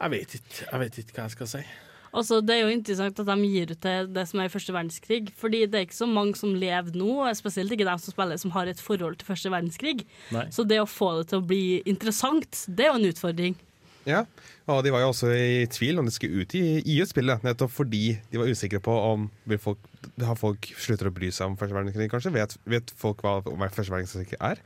jeg 0.02 0.10
vet 0.10 0.36
ikke 0.40 0.72
jeg 0.72 0.80
vet 0.80 0.98
ikke 1.04 1.14
hva 1.14 1.24
jeg 1.28 1.36
skal 1.36 1.48
si. 1.48 1.64
Altså, 2.12 2.42
det 2.44 2.58
er 2.58 2.66
jo 2.66 2.76
interessant 2.76 3.20
at 3.24 3.30
de 3.30 3.48
gir 3.48 3.72
ut 3.72 3.82
til 3.84 4.10
det 4.12 4.26
som 4.28 4.42
er 4.44 4.52
første 4.52 4.76
verdenskrig, 4.76 5.32
fordi 5.40 5.64
det 5.64 5.80
er 5.80 5.86
ikke 5.88 6.02
så 6.02 6.10
mange 6.10 6.36
som 6.40 6.54
lever 6.60 6.96
nå, 7.00 7.14
spesielt 7.40 7.72
ikke 7.72 7.88
de 7.88 7.98
som 8.04 8.16
spiller 8.16 8.40
som 8.42 8.52
har 8.56 8.68
et 8.68 8.84
forhold 8.84 9.16
til 9.20 9.30
første 9.30 9.52
verdenskrig. 9.54 10.02
Nei. 10.36 10.48
Så 10.52 10.68
det 10.68 10.82
å 10.82 10.90
få 10.90 11.14
det 11.20 11.30
til 11.32 11.40
å 11.40 11.48
bli 11.48 11.80
interessant, 11.88 12.66
det 12.68 12.88
er 12.88 12.92
jo 12.92 13.00
en 13.00 13.12
utfordring. 13.14 13.60
Ja, 14.08 14.24
og 14.66 14.82
de 14.84 14.92
var 14.94 15.04
jo 15.04 15.12
også 15.12 15.30
i 15.30 15.68
tvil 15.70 16.02
om 16.02 16.08
de 16.08 16.14
skulle 16.14 16.42
ut 16.42 16.56
i, 16.58 16.82
i 16.82 16.98
et 17.04 17.10
spillet, 17.12 17.44
nettopp 17.46 17.74
fordi 17.76 18.16
de 18.32 18.42
var 18.42 18.50
usikre 18.50 18.82
på 18.84 18.96
om 18.98 19.28
vil 19.50 19.62
folk, 19.62 19.84
har 20.26 20.40
folk 20.40 20.72
slutter 20.74 21.12
å 21.12 21.14
bry 21.14 21.30
seg 21.34 21.52
om 21.52 21.58
første 21.60 21.78
verdenskrig, 21.78 22.10
kanskje? 22.12 22.34
Vet, 22.34 22.58
vet 22.66 22.94
folk 22.98 23.22
hva, 23.24 23.38
hva 23.46 23.70
første 23.70 23.94
verdenskrig 23.94 24.40
er? 24.40 24.64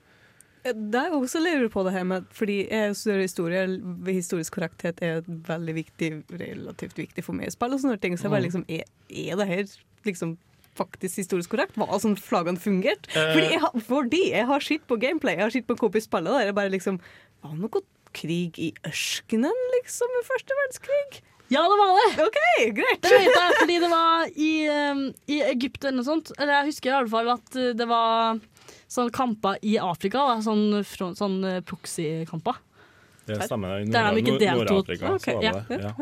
Det 0.65 0.97
er 0.97 1.13
også 1.13 1.37
lurer 1.43 1.67
på 1.69 1.83
det 1.85 1.91
her 1.93 2.05
med 2.09 2.25
Fordi 2.33 2.55
jeg 2.71 2.95
studerer 2.97 3.21
historie, 3.21 3.65
historisk 4.09 4.55
korrekthet 4.57 5.01
er 5.05 5.19
veldig 5.27 5.75
viktig, 5.77 6.09
relativt 6.41 6.97
viktig 6.97 7.23
for 7.25 7.37
meg 7.37 7.51
i 7.51 7.53
spill 7.53 7.75
og 7.75 7.83
sånne 7.83 7.99
ting. 8.01 8.17
Så 8.17 8.25
jeg 8.25 8.33
bare 8.33 8.45
liksom, 8.47 8.65
er, 8.67 8.81
er 9.13 9.37
det 9.41 9.47
her 9.51 9.65
liksom 10.09 10.35
faktisk 10.75 11.21
historisk 11.21 11.53
korrekt? 11.53 11.77
Hva 11.79 11.99
sånn 12.01 12.17
flaggene 12.19 12.59
fungerte? 12.59 13.07
Uh, 13.13 13.29
Fordi, 13.35 13.51
jeg 13.53 13.61
har- 13.61 13.83
fordi 13.91 14.23
jeg 14.31 14.47
har 14.49 14.65
sett 14.65 14.87
på 14.89 14.97
gameplay, 14.99 15.37
jeg 15.37 15.45
har 15.45 15.53
sett 15.53 15.67
på 15.69 15.75
hvordan 15.75 15.85
kompis 15.85 16.09
spille 16.09 16.33
der, 16.33 16.49
jeg 16.49 16.57
bare 16.57 16.73
liksom 16.73 16.97
Var 17.45 17.53
det 17.53 17.61
noe 17.61 17.81
krig 18.15 18.57
i 18.63 18.71
ørkenen, 18.87 19.63
liksom, 19.77 20.07
i 20.19 20.25
første 20.25 20.55
verdenskrig? 20.57 21.21
Ja, 21.53 21.61
det 21.69 21.77
var 21.77 21.91
det! 21.99 22.25
OK, 22.25 22.37
greit! 22.73 23.01
Det 23.05 23.11
vet 23.13 23.35
jeg, 23.37 23.55
fordi 23.59 23.75
det 23.83 23.89
var 23.91 24.25
i, 24.33 24.51
um, 24.89 25.01
i 25.29 25.41
Egypt 25.45 25.83
eller 25.85 25.99
noe 25.99 26.07
sånt. 26.07 26.31
Eller 26.39 26.55
jeg 26.57 26.71
husker 26.71 26.89
i 26.89 26.95
alle 26.97 27.11
fall 27.11 27.29
at 27.35 27.57
uh, 27.59 27.67
det 27.77 27.85
var 27.91 28.39
sånne 28.91 29.13
kamper 29.15 29.59
i 29.65 29.77
Afrika. 29.81 30.23
Da, 30.29 30.39
sånn 30.45 30.83
sånn 31.17 31.39
uh, 31.45 31.59
proxy-kamper. 31.65 32.61
Det 33.25 33.39
stemmer. 33.47 33.81
I 33.81 33.87
ikke 34.21 34.35
Nord-. 34.37 34.69
Nord-Afrika 34.69 35.15
ja. 35.41 35.55
ja. 35.69 35.93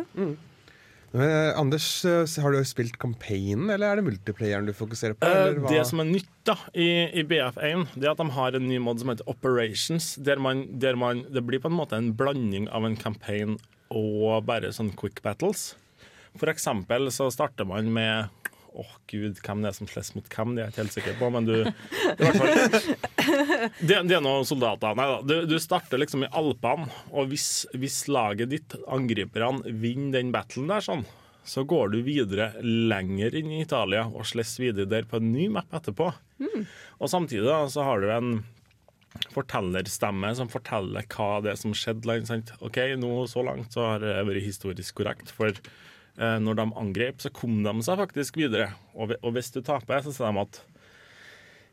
Men, 1.13 1.29
eh, 1.29 1.59
Anders, 1.59 2.05
eh, 2.05 2.25
har 2.41 2.51
du 2.51 2.63
spilt 2.65 2.97
campaignen, 2.97 3.69
eller 3.69 3.91
er 3.91 3.99
det 3.99 4.05
multiplayeren 4.07 4.65
du 4.65 4.73
fokuserer 4.73 5.13
på? 5.13 5.27
Eh, 5.29 5.41
eller 5.43 5.59
hva? 5.61 5.69
det 5.69 5.83
som 5.85 6.01
er 6.01 6.09
nytt 6.09 6.31
da 6.49 6.55
i, 6.73 6.87
i 7.21 7.23
BF1, 7.29 7.85
det 7.93 8.07
er 8.07 8.15
at 8.15 8.23
de 8.23 8.33
har 8.33 8.57
en 8.57 8.65
ny 8.65 8.79
mod 8.81 8.99
som 8.99 9.11
heter 9.13 9.29
Operations. 9.29 10.15
Der 10.17 10.41
man, 10.41 10.65
der 10.81 10.97
man, 10.97 11.21
det 11.29 11.45
blir 11.45 11.61
på 11.61 11.69
en 11.69 11.77
måte 11.77 11.99
en 12.01 12.15
blanding 12.17 12.65
av 12.73 12.89
en 12.89 12.97
campaign 12.97 13.59
og 13.93 14.41
bare 14.49 14.73
sånn 14.73 14.89
quick 14.97 15.21
battles. 15.21 15.75
For 16.33 16.49
eksempel 16.49 17.11
så 17.13 17.29
starter 17.29 17.69
man 17.69 17.93
med 17.93 18.49
Åh, 18.73 18.93
gud, 19.11 19.37
hvem 19.45 19.61
det 19.61 19.69
er 19.69 19.75
som 19.77 19.89
slåss 19.89 20.13
mot 20.17 20.29
hvem, 20.33 20.55
det 20.55 20.63
er 20.63 20.69
jeg 20.69 20.73
ikke 20.73 20.81
helt 20.81 20.95
sikker 20.95 21.17
på, 21.19 21.29
men 21.35 21.45
du 21.45 21.55
Det 21.63 22.29
er, 22.29 22.37
fall, 22.39 22.53
det, 23.87 23.97
det 24.09 24.15
er 24.17 24.23
noen 24.25 24.47
soldater. 24.49 24.95
Nei 24.97 25.09
da. 25.11 25.19
Du, 25.29 25.35
du 25.49 25.57
starter 25.61 26.01
liksom 26.01 26.25
i 26.25 26.31
Alpene, 26.33 26.87
og 27.13 27.29
hvis, 27.29 27.67
hvis 27.77 28.03
laget 28.09 28.53
ditt, 28.53 28.77
angriperne, 28.89 29.75
vinner 29.83 30.17
den 30.17 30.33
battlen 30.33 30.71
der, 30.71 30.81
sånn, 30.85 31.05
så 31.45 31.65
går 31.67 31.91
du 31.93 31.99
videre 32.05 32.53
lenger 32.63 33.35
inn 33.35 33.51
i 33.51 33.61
Italia 33.65 34.05
og 34.07 34.25
slåss 34.29 34.55
videre 34.63 34.87
der 34.89 35.07
på 35.09 35.19
en 35.19 35.31
ny 35.33 35.49
map 35.51 35.73
etterpå. 35.75 36.09
Og 37.03 37.11
samtidig 37.11 37.45
da, 37.45 37.63
så 37.71 37.83
har 37.85 38.01
du 38.01 38.09
en 38.13 38.35
fortellerstemme 39.33 40.31
som 40.37 40.49
forteller 40.49 41.05
hva 41.13 41.29
det 41.43 41.53
er 41.53 41.59
som 41.59 41.75
skjedde. 41.77 42.21
Sant? 42.29 42.53
OK, 42.65 42.79
nå 42.99 43.11
så 43.29 43.43
langt 43.45 43.75
så 43.75 43.91
har 43.91 44.03
det 44.03 44.15
vært 44.29 44.45
historisk 44.45 45.01
korrekt, 45.01 45.33
for 45.35 45.53
når 46.13 46.59
de 46.59 46.63
angrep, 46.77 47.23
så 47.23 47.31
kom 47.33 47.63
de 47.65 47.71
seg 47.81 47.97
faktisk 47.97 48.37
videre. 48.37 48.67
Og, 48.93 49.15
hvis 49.33 49.49
du 49.55 49.63
taper, 49.65 50.03
så 50.05 50.13
sier 50.13 50.29
de 50.29 50.43
at 50.43 50.59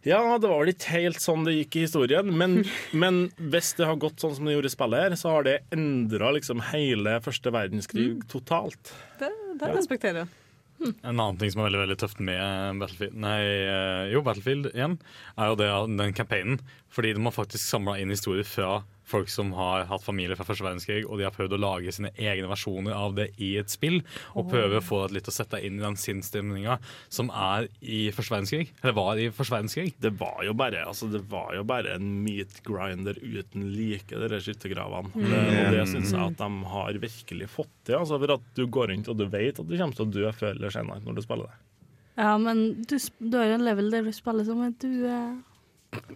ja, 0.01 0.39
det 0.41 0.49
var 0.49 0.63
vel 0.63 0.73
ikke 0.73 0.95
helt 0.95 1.21
sånn 1.21 1.43
det 1.45 1.59
gikk 1.59 1.77
i 1.77 1.83
historien, 1.85 2.31
men, 2.33 2.63
men 3.03 3.27
hvis 3.53 3.75
det 3.77 3.89
har 3.89 4.01
gått 4.01 4.23
sånn 4.23 4.33
som 4.39 4.49
det 4.49 4.57
gjorde 4.57 4.71
i 4.71 4.73
spillet 4.73 5.05
her, 5.05 5.17
så 5.21 5.35
har 5.35 5.45
det 5.45 5.59
endra 5.77 6.33
liksom 6.37 6.63
hele 6.71 7.19
første 7.25 7.53
verdenskrig 7.53 8.15
totalt. 8.33 8.95
Det, 9.21 9.29
det 9.61 9.75
respekterer 9.77 10.23
jeg. 10.23 10.33
En 10.81 11.19
annen 11.19 11.37
ting 11.37 11.51
som 11.53 11.61
er 11.61 11.69
veldig 11.69 11.83
veldig 11.83 11.97
tøft 12.01 12.23
med 12.25 12.79
Battlefield 12.81 13.19
Nei, 13.21 13.41
eh, 13.69 14.05
jo, 14.15 14.23
Battlefield 14.25 14.71
igjen, 14.71 14.97
er 15.37 15.51
jo 15.51 15.59
det 15.61 15.69
den 15.99 16.15
campaignen. 16.17 16.63
Fordi 16.89 17.13
de 17.17 17.25
har 17.27 17.35
faktisk 17.37 17.61
samla 17.67 17.99
inn 18.01 18.13
historier 18.15 18.49
fra 18.49 18.79
folk 19.11 19.29
som 19.33 19.51
har 19.59 19.85
hatt 19.91 20.05
familie 20.07 20.37
fra 20.39 20.47
første 20.47 20.65
verdenskrig, 20.65 21.03
og 21.05 21.19
de 21.19 21.27
har 21.27 21.35
prøvd 21.35 21.57
å 21.57 21.61
lage 21.61 21.93
sine 21.93 22.13
egne 22.17 22.47
versjoner 22.51 22.95
av 22.95 23.17
det 23.19 23.29
i 23.43 23.53
et 23.61 23.69
spill. 23.73 23.99
Og 24.39 24.49
prøve 24.53 24.79
å 24.79 24.85
få 24.87 25.03
deg 25.09 25.17
litt 25.19 25.31
å 25.31 25.35
sette 25.35 25.59
deg 25.59 25.67
inn 25.69 25.81
i 25.81 25.85
den 25.85 25.99
sinnsstemninga 26.01 26.79
som 27.13 27.31
er 27.35 27.67
i 27.83 28.05
første 28.15 28.37
verdenskrig. 28.37 28.71
Eller 28.83 28.97
var 28.97 29.19
i 29.19 29.29
første 29.35 29.57
verdenskrig. 29.57 29.95
Det 30.01 30.13
var 30.21 30.41
jo 30.47 30.55
bare, 30.55 30.85
altså, 30.87 31.11
det 31.11 31.25
var 31.31 31.53
jo 31.59 31.65
bare 31.67 31.97
en 31.99 32.09
meat 32.25 32.61
grinder 32.67 33.19
uten 33.21 33.69
like, 33.75 34.15
de 34.15 34.41
skyttergravene. 34.41 35.11
Det- 35.15 35.47
Og 35.61 35.73
det 35.75 35.87
syns 35.91 36.13
jeg 36.15 36.21
at 36.21 36.39
de 36.39 36.51
har 36.77 36.93
virkelig 37.03 37.49
fått 37.51 37.75
til. 37.85 37.99
Altså, 37.99 38.19
for 38.23 38.33
at 38.39 38.41
du 38.55 38.67
går 38.67 38.89
rundt 38.95 39.09
og 39.09 39.17
du 39.19 39.27
vet 39.27 39.59
at 39.61 39.67
du 39.69 39.77
kommer 39.77 39.95
til 39.97 40.07
å 40.07 40.13
dø 40.13 40.31
før 40.33 40.55
eller 40.55 40.71
senere 40.71 41.03
når 41.05 41.15
du 41.19 41.23
spiller 41.27 41.51
det. 41.51 41.59
Ja, 42.21 42.37
men 42.39 42.83
du, 42.85 42.97
du 43.23 43.37
har 43.39 43.47
jo 43.47 43.55
en 43.59 43.65
level 43.65 43.91
der 43.91 44.03
du 44.05 44.13
spiller 44.13 44.45
som 44.45 44.61
en 44.63 44.75
due. 44.79 45.19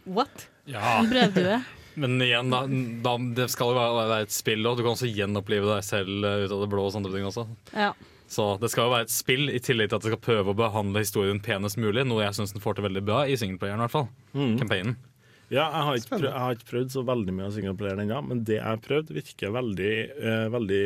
What? 0.07 0.49
Ja, 0.71 0.99
En 1.01 1.09
brevdue. 1.11 1.59
Men 2.01 2.19
igjen, 2.25 2.51
da, 2.51 2.65
da, 3.05 3.15
det 3.37 3.47
skal 3.53 3.71
jo 3.73 3.79
være, 3.79 4.19
et 4.25 4.35
spill, 4.35 4.67
og 4.67 4.79
du 4.79 4.83
kan 4.83 4.97
også 4.97 5.11
gjenopplive 5.11 5.69
deg 5.71 5.87
selv 5.87 6.27
eh, 6.27 6.45
ut 6.45 6.55
av 6.57 6.65
det 6.65 6.71
blå. 6.73 6.89
og 6.89 6.95
sånne 6.97 7.13
ting 7.15 7.29
også. 7.29 7.47
Ja. 7.73 7.93
Så 8.35 8.55
det 8.59 8.71
skal 8.73 8.89
jo 8.89 8.95
være 8.95 9.07
et 9.07 9.15
spill, 9.15 9.49
i 9.53 9.61
tillegg 9.63 9.91
til 9.91 10.01
at 10.01 10.07
det 10.07 10.15
skal 10.15 10.25
prøve 10.25 10.55
å 10.55 10.59
behandle 10.59 11.05
historien 11.05 11.43
penest 11.45 11.79
mulig. 11.79 12.07
Noe 12.09 12.25
jeg 12.25 12.39
syns 12.39 12.55
den 12.55 12.65
får 12.65 12.79
til 12.79 12.89
veldig 12.89 13.05
bra 13.07 13.25
i 13.29 13.37
singleplayeren, 13.39 13.83
i 13.83 13.87
hvert 13.87 13.99
fall. 13.99 14.09
Campaignen. 14.35 14.97
Ja, 15.53 15.67
jeg 15.69 15.85
har, 15.87 15.99
ikke 15.99 16.11
prøvd, 16.15 16.25
jeg 16.25 16.41
har 16.41 16.57
ikke 16.57 16.71
prøvd 16.71 16.93
så 16.95 17.03
veldig 17.07 17.33
mye 17.37 17.47
av 17.47 17.53
singleplayeren 17.55 18.03
ennå, 18.07 18.21
men 18.31 18.41
det 18.49 18.57
jeg 18.57 18.65
har 18.65 18.81
prøvd, 18.83 19.13
virker 19.15 19.53
veldig, 19.55 19.93
eh, 20.17 20.47
veldig 20.55 20.85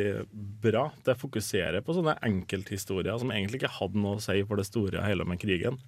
bra. 0.64 0.82
Det 1.06 1.14
fokuserer 1.20 1.84
på 1.86 1.94
sånne 1.96 2.16
enkelthistorier 2.26 3.20
som 3.22 3.30
egentlig 3.32 3.62
ikke 3.62 3.76
hadde 3.78 4.02
noe 4.02 4.18
å 4.18 4.24
si 4.24 4.42
for 4.48 4.60
det 4.60 4.66
store 4.68 4.98
og 4.98 5.06
hele 5.06 5.26
med 5.30 5.40
krigen. 5.40 5.78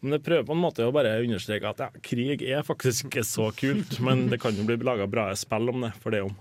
Men 0.00 0.16
det 0.16 0.22
prøver 0.24 0.46
på 0.48 0.56
en 0.56 0.62
måte 0.62 0.86
å 0.86 0.92
bare 0.94 1.18
understreke 1.20 1.68
at 1.68 1.82
ja, 1.84 1.88
krig 2.04 2.44
er 2.46 2.64
faktisk 2.64 3.10
ikke 3.10 3.24
så 3.28 3.50
kult, 3.52 3.98
men 4.04 4.28
det 4.32 4.40
kan 4.40 4.56
jo 4.56 4.64
bli 4.68 4.78
laga 4.80 5.08
bra 5.10 5.28
spill 5.36 5.68
om 5.72 5.84
det, 5.84 5.92
for 6.00 6.16
det 6.16 6.22
om. 6.24 6.36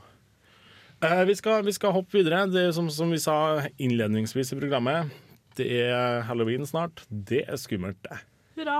Eh, 1.03 1.23
vi, 1.27 1.35
skal, 1.35 1.65
vi 1.67 1.73
skal 1.75 1.93
hoppe 1.95 2.19
videre. 2.19 2.45
Det 2.51 2.69
er 2.69 2.71
som, 2.75 2.87
som 2.91 3.11
vi 3.11 3.19
sa 3.19 3.35
innledningsvis 3.79 4.53
i 4.55 4.59
programmet, 4.59 5.11
det 5.59 5.67
er 5.83 6.23
halloween 6.27 6.67
snart. 6.67 7.03
Det 7.09 7.43
er 7.47 7.59
skummelt, 7.59 7.99
det. 8.07 8.21
Hurra! 8.59 8.79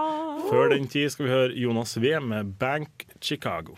Før 0.49 0.73
den 0.73 0.87
tid 0.91 1.11
skal 1.11 1.27
vi 1.27 1.31
høre 1.31 1.59
Jonas 1.59 1.95
V 1.99 2.15
med 2.23 2.55
Bank 2.59 3.05
Chicago. 3.23 3.75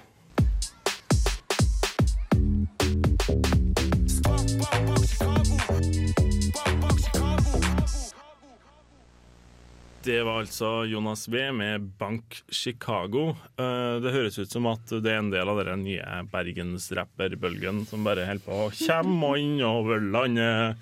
Det 10.04 10.24
var 10.26 10.39
altså 10.41 10.70
Jonas 10.89 11.28
B 11.30 11.43
med 11.54 11.82
Bank 11.99 12.39
Chicago. 12.49 13.36
Eh, 13.60 13.99
Det 14.02 14.14
høres 14.16 14.39
ut 14.39 14.49
som 14.49 14.66
at 14.72 14.89
det 14.89 15.12
er 15.12 15.20
en 15.22 15.30
del 15.30 15.49
av 15.52 15.62
den 15.66 15.84
nye 15.86 16.24
bergensrapperbølgen 16.32 17.84
som 17.86 18.04
bare 18.08 18.26
holder 18.26 18.41
på 18.47 18.58
å 18.66 18.72
komme 18.74 19.36
innover 19.38 20.02
landet. 20.02 20.82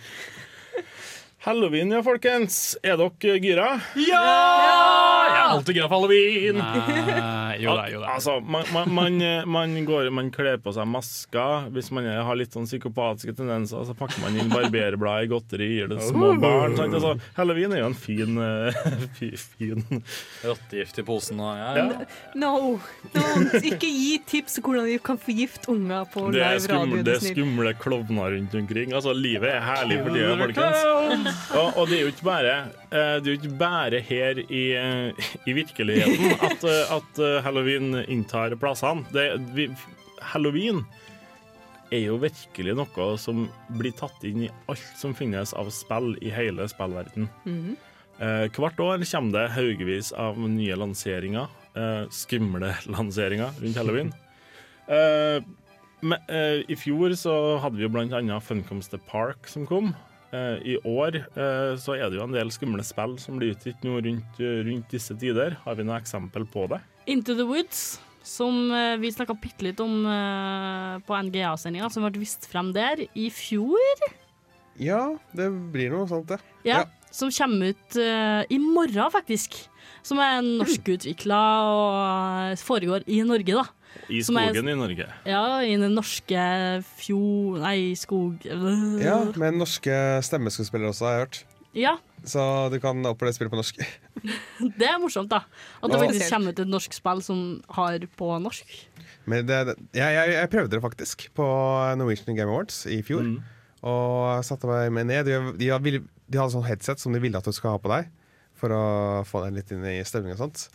Halloween, 1.44 1.92
ja, 1.92 2.02
folkens. 2.04 2.78
Er 2.84 2.98
dere 3.00 3.38
gira? 3.44 3.70
Ja! 4.00 4.24
er 4.24 5.09
alltid 5.56 5.76
glad 5.76 5.90
for 5.90 5.96
halloween! 6.00 6.60
Nei, 6.60 7.58
jo 7.64 7.76
da, 7.76 7.86
jo 7.92 8.02
da. 8.04 8.14
Altså, 8.16 8.40
man, 8.40 8.66
man, 8.74 8.94
man, 8.94 9.20
man, 9.50 9.76
går, 9.86 10.10
man 10.14 10.30
kler 10.34 10.58
på 10.62 10.74
seg 10.76 10.88
masker. 10.90 11.70
Hvis 11.76 11.92
man 11.96 12.08
har 12.10 12.38
litt 12.40 12.56
sånn 12.56 12.68
psykopatiske 12.70 13.36
tendenser, 13.38 13.84
så 13.88 13.96
pakker 13.98 14.22
man 14.24 14.38
inn 14.40 14.52
barberblad 14.52 15.28
i 15.28 15.32
godteri, 15.32 15.70
gir 15.80 15.92
det 15.92 16.00
små 16.08 16.34
barn. 16.42 16.78
Sant? 16.80 16.96
Altså, 16.98 17.16
Halloween 17.38 17.76
er 17.76 17.84
jo 17.84 17.90
en 17.92 17.98
fin, 17.98 18.38
eh, 18.44 18.80
fin 19.20 19.84
Rottegift 20.44 21.00
i 21.02 21.06
posen 21.08 21.40
og 21.44 21.56
ja, 21.60 21.70
ja. 21.78 22.08
No, 22.40 22.54
no, 23.16 23.26
ikke 23.60 23.90
gi 23.90 24.18
tips 24.30 24.60
om 24.62 24.68
hvordan 24.70 24.88
vi 24.90 24.98
kan 25.04 25.20
forgifte 25.22 25.72
unger 25.74 26.06
på 26.14 26.26
Det 26.34 26.40
live 26.40 26.64
skumle, 26.66 26.84
radio. 27.00 27.04
det 27.08 27.16
er 27.18 27.26
skumle 27.34 27.74
klovner 27.80 28.36
rundt 28.36 28.56
omkring. 28.60 28.94
Altså, 28.96 29.14
Livet 29.20 29.52
er 29.56 29.64
herlig 29.66 30.00
for 30.04 30.16
tida, 30.16 30.36
folkens. 30.40 31.44
Og, 31.60 31.68
og 31.82 31.90
det 31.90 31.98
er 32.00 32.04
jo 32.06 32.12
ikke 32.14 32.28
bare, 32.28 32.54
eh, 32.89 32.89
det 33.22 33.28
er 33.28 33.28
jo 33.28 33.38
ikke 33.38 33.58
bare 33.60 34.00
her 34.02 34.40
i, 34.48 34.64
eh, 34.78 35.28
i 35.46 35.54
virkeligheten 35.54 36.32
at, 36.40 36.64
eh, 36.66 36.96
at 36.96 37.22
eh, 37.22 37.38
halloween 37.46 37.94
inntar 38.08 38.56
plassene. 38.62 39.06
Det, 39.14 39.28
vi, 39.54 39.68
halloween 40.32 40.82
er 41.94 42.04
jo 42.08 42.18
virkelig 42.22 42.76
noe 42.78 43.12
som 43.22 43.46
blir 43.78 43.94
tatt 43.98 44.26
inn 44.26 44.48
i 44.48 44.52
alt 44.70 44.98
som 44.98 45.14
finnes 45.18 45.54
av 45.58 45.70
spill 45.74 46.16
i 46.22 46.34
hele 46.34 46.66
spillverden. 46.70 47.30
Eh, 48.20 48.50
hvert 48.58 48.82
år 48.84 49.06
kommer 49.06 49.38
det 49.38 49.46
haugevis 49.56 50.12
av 50.18 50.38
nye 50.42 50.78
lanseringer, 50.78 51.48
eh, 51.78 52.04
skumle 52.14 52.74
lanseringer 52.96 53.54
rundt 53.62 53.80
halloween. 53.80 54.14
Eh, 54.90 55.40
men, 56.02 56.22
eh, 56.32 56.66
I 56.66 56.76
fjor 56.80 57.14
så 57.20 57.34
hadde 57.62 57.78
vi 57.78 57.86
jo 57.86 57.94
blant 57.94 58.14
annet 58.16 58.44
Funcoms 58.46 58.90
The 58.90 58.98
Park 59.10 59.50
som 59.52 59.66
kom. 59.70 59.94
Eh, 60.30 60.58
I 60.62 60.76
år 60.86 61.16
eh, 61.24 61.72
så 61.82 61.96
er 61.98 62.10
det 62.12 62.20
jo 62.20 62.26
en 62.28 62.36
del 62.36 62.52
skumle 62.54 62.84
spill 62.86 63.16
som 63.22 63.40
blir 63.40 63.56
utgitt 63.56 63.82
nå 63.86 63.96
rundt, 64.06 64.38
eh, 64.38 64.60
rundt 64.68 64.92
disse 64.94 65.16
tider. 65.18 65.56
Har 65.64 65.80
vi 65.80 65.86
noe 65.88 65.98
eksempel 65.98 66.46
på 66.50 66.68
det? 66.70 66.82
Into 67.10 67.34
the 67.34 67.48
Woods, 67.50 67.98
som 68.22 68.70
vi 69.02 69.10
snakka 69.10 69.34
bitte 69.42 69.66
litt 69.66 69.80
om 69.82 70.04
på 71.08 71.16
NGA-sendinga, 71.26 71.88
som 71.90 72.06
ble 72.06 72.22
vist 72.22 72.46
frem 72.46 72.70
der 72.76 73.02
i 73.18 73.30
fjor. 73.34 74.04
Ja, 74.78 75.16
det 75.34 75.48
blir 75.74 75.90
noe 75.96 76.06
sånt, 76.12 76.30
det. 76.30 76.38
Ja, 76.68 76.84
Ja. 76.84 76.86
Som 77.10 77.32
kommer 77.34 77.72
ut 77.74 77.96
i 77.98 78.60
morgen, 78.62 79.10
faktisk. 79.10 79.56
Som 80.06 80.20
er 80.22 80.44
norskutvikla 80.46 81.40
og 81.66 82.60
foregår 82.62 83.02
i 83.10 83.24
Norge, 83.26 83.56
da. 83.58 83.66
I 84.10 84.22
skogen 84.26 84.68
er- 84.68 84.74
i 84.74 84.78
Norge. 84.80 85.06
Ja, 85.30 85.44
i 85.66 85.76
den 85.78 85.94
norske 85.98 86.44
fjord... 87.00 87.60
Nei, 87.64 87.94
skog... 88.00 88.46
Ja, 88.46 89.20
Med 89.38 89.58
norske 89.60 89.96
stemmeskuespillere 90.26 90.90
også, 90.94 91.06
har 91.06 91.14
jeg 91.18 91.24
hørt. 91.26 91.40
ja, 91.78 91.96
Så 92.26 92.42
du 92.74 92.80
kan 92.84 93.06
oppleve 93.06 93.34
spillet 93.38 93.52
på 93.54 93.60
norsk. 93.60 93.78
det 94.80 94.88
er 94.90 94.98
morsomt, 95.02 95.30
da. 95.32 95.44
At 95.84 95.92
det 95.94 96.00
faktisk 96.02 96.34
kommer 96.34 96.52
ut 96.56 96.60
et 96.66 96.72
norsk 96.74 96.98
spill 96.98 97.22
som 97.26 97.44
har 97.78 98.00
på 98.18 98.32
norsk. 98.44 98.74
Men 99.30 99.46
det, 99.48 99.60
det, 99.70 99.76
jeg, 99.94 100.16
jeg, 100.18 100.34
jeg 100.40 100.50
prøvde 100.50 100.74
det 100.76 100.82
faktisk 100.84 101.28
på 101.38 101.46
Norwegian 102.02 102.36
Game 102.38 102.50
Awards 102.52 102.84
i 102.90 103.02
fjor. 103.06 103.22
Mm. 103.28 103.40
Og 103.90 104.42
satte 104.44 104.68
meg 104.68 104.90
med 104.92 105.08
ned. 105.12 105.30
De, 105.30 105.38
de, 105.62 105.70
har- 105.72 105.80
de 105.86 106.38
hadde 106.42 106.52
sånn 106.56 106.66
headset 106.68 107.00
som 107.00 107.14
de 107.16 107.22
ville 107.24 107.38
at 107.40 107.46
du 107.48 107.54
skal 107.56 107.78
ha 107.78 107.82
på 107.82 107.92
deg, 107.94 108.10
for 108.60 108.74
å 108.76 108.82
få 109.30 109.46
deg 109.46 109.56
litt 109.62 109.72
inn 109.72 109.86
i 109.88 110.00
stemninga 110.04 110.36
og 110.36 110.42
sånt. 110.50 110.66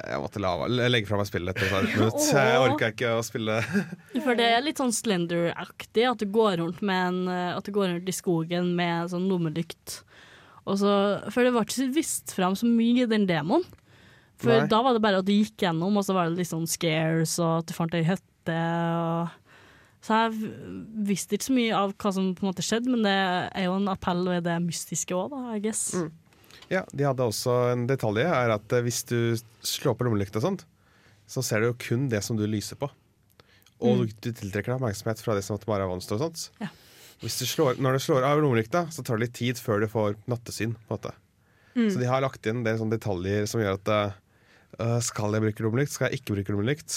Jeg 0.00 0.18
måtte 0.22 0.40
la, 0.42 0.52
legge 0.88 1.06
fra 1.06 1.18
meg 1.20 1.28
spillet 1.28 1.52
etter 1.52 1.68
et 1.68 1.92
minutt. 1.92 2.22
Jeg 2.32 2.62
orka 2.62 2.88
ikke 2.94 3.10
å 3.18 3.24
spille. 3.26 3.58
For 4.24 4.38
det 4.38 4.48
er 4.54 4.64
litt 4.64 4.80
sånn 4.80 4.94
Slender-aktig, 4.94 6.06
at 6.08 6.22
du 6.22 6.26
går 6.32 6.56
rundt 6.62 6.80
en, 6.82 7.20
eh, 7.30 7.52
At 7.54 7.68
du 7.68 7.74
går 7.76 7.92
rundt 7.92 8.08
i 8.08 8.14
skogen 8.16 8.72
med 8.78 9.12
sånn 9.12 9.28
lommelykt. 9.30 10.00
Og 10.62 10.78
så, 10.78 10.94
for 11.34 11.42
det 11.42 11.50
var 11.54 11.64
ikke 11.66 11.80
så 11.80 11.88
vist 11.90 12.32
fram 12.36 12.54
så 12.54 12.68
mye 12.70 13.02
i 13.02 13.10
den 13.10 13.26
demoen. 13.26 13.64
For 14.42 14.62
Nei. 14.62 14.68
da 14.70 14.78
var 14.82 14.94
det 14.94 15.02
bare 15.02 15.18
at 15.22 15.26
du 15.26 15.32
gikk 15.34 15.64
gjennom, 15.64 15.96
og 15.98 16.06
så 16.06 16.14
var 16.16 16.30
det 16.30 16.38
litt 16.38 16.50
sånn 16.50 16.68
scares, 16.70 17.34
og 17.42 17.60
at 17.60 17.70
du 17.70 17.74
fant 17.74 17.94
ei 17.98 18.04
hytte. 18.06 18.58
Og 19.02 20.06
Så 20.06 20.18
jeg 20.18 20.52
visste 21.10 21.36
ikke 21.36 21.48
så 21.48 21.56
mye 21.58 21.78
av 21.78 21.94
hva 21.94 22.14
som 22.14 22.30
på 22.34 22.46
en 22.46 22.50
måte 22.50 22.64
skjedde, 22.66 22.90
men 22.90 23.04
det 23.06 23.14
er 23.14 23.66
jo 23.68 23.76
en 23.78 23.90
appell 23.90 24.22
ved 24.30 24.46
det 24.46 24.56
mystiske 24.64 25.14
òg, 25.18 25.34
da, 25.34 25.42
I 25.54 25.62
guess. 25.62 25.92
Ja, 26.72 26.86
De 26.92 27.04
hadde 27.04 27.26
også 27.26 27.54
en 27.74 27.86
detalj 27.90 28.24
er 28.24 28.54
at 28.54 28.72
eh, 28.72 28.84
hvis 28.84 29.02
du 29.08 29.36
slår 29.60 29.98
på 29.98 30.06
lommelykt 30.08 30.36
og 30.40 30.46
sånt, 30.46 30.66
så 31.28 31.44
ser 31.44 31.62
du 31.62 31.70
jo 31.70 31.78
kun 31.80 32.08
det 32.12 32.22
som 32.24 32.38
du 32.38 32.46
lyser 32.48 32.80
på. 32.80 32.88
Og 33.82 34.06
du 34.06 34.30
tiltrekker 34.30 34.70
deg 34.70 34.78
oppmerksomhet 34.78 35.20
fra 35.22 35.34
det 35.36 35.42
som 35.44 35.58
bare 35.66 35.84
er 35.84 35.90
vanskelig. 35.90 36.20
og 36.20 36.28
sånt. 36.28 36.62
Ja. 36.62 36.70
Du 37.22 37.28
slår, 37.30 37.78
når 37.82 37.98
du 37.98 38.02
slår 38.02 38.24
av 38.26 38.40
lommelykta, 38.42 38.86
så 38.94 39.02
tar 39.06 39.18
det 39.18 39.28
litt 39.28 39.36
tid 39.38 39.58
før 39.62 39.82
du 39.82 39.88
får 39.90 40.16
nattesyn. 40.30 40.76
måte. 40.90 41.12
Så 41.74 41.98
de 42.00 42.08
har 42.08 42.20
lagt 42.20 42.46
inn 42.46 42.60
en 42.60 42.66
del 42.66 42.82
detaljer 42.92 43.46
som 43.48 43.62
gjør 43.62 43.78
at 43.78 43.90
uh, 44.76 44.98
Skal 45.00 45.32
jeg 45.32 45.44
bruke 45.46 45.64
lommelykt? 45.64 45.94
Skal 45.94 46.10
jeg 46.10 46.20
ikke 46.20 46.36
bruke 46.36 46.52
lommelykt? 46.52 46.96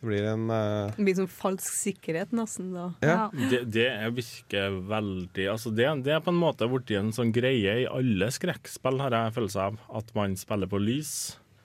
Det 0.00 0.08
blir 0.08 0.24
en 0.30 0.46
uh... 0.48 0.92
Det 0.96 1.04
blir 1.04 1.18
sånn 1.18 1.28
falsk 1.28 1.74
sikkerhet, 1.76 2.32
nesten. 2.32 2.70
da. 2.72 2.86
Ja. 3.04 3.18
Det, 3.50 3.66
det 3.68 3.86
er 3.90 4.14
virker 4.16 4.78
veldig 4.88 5.44
altså 5.52 5.72
det, 5.76 5.90
det 6.06 6.14
er 6.16 6.24
på 6.24 6.32
en 6.32 6.40
måte 6.40 6.68
blitt 6.72 6.94
en 6.96 7.12
sånn 7.12 7.34
greie 7.36 7.82
i 7.82 7.86
alle 7.90 8.30
skrekkspill, 8.32 9.00
har 9.04 9.12
jeg 9.16 9.36
følelse 9.36 9.68
av. 9.68 9.78
At 10.00 10.08
man 10.16 10.38
spiller 10.40 10.70
på 10.72 10.80
lys. 10.80 11.14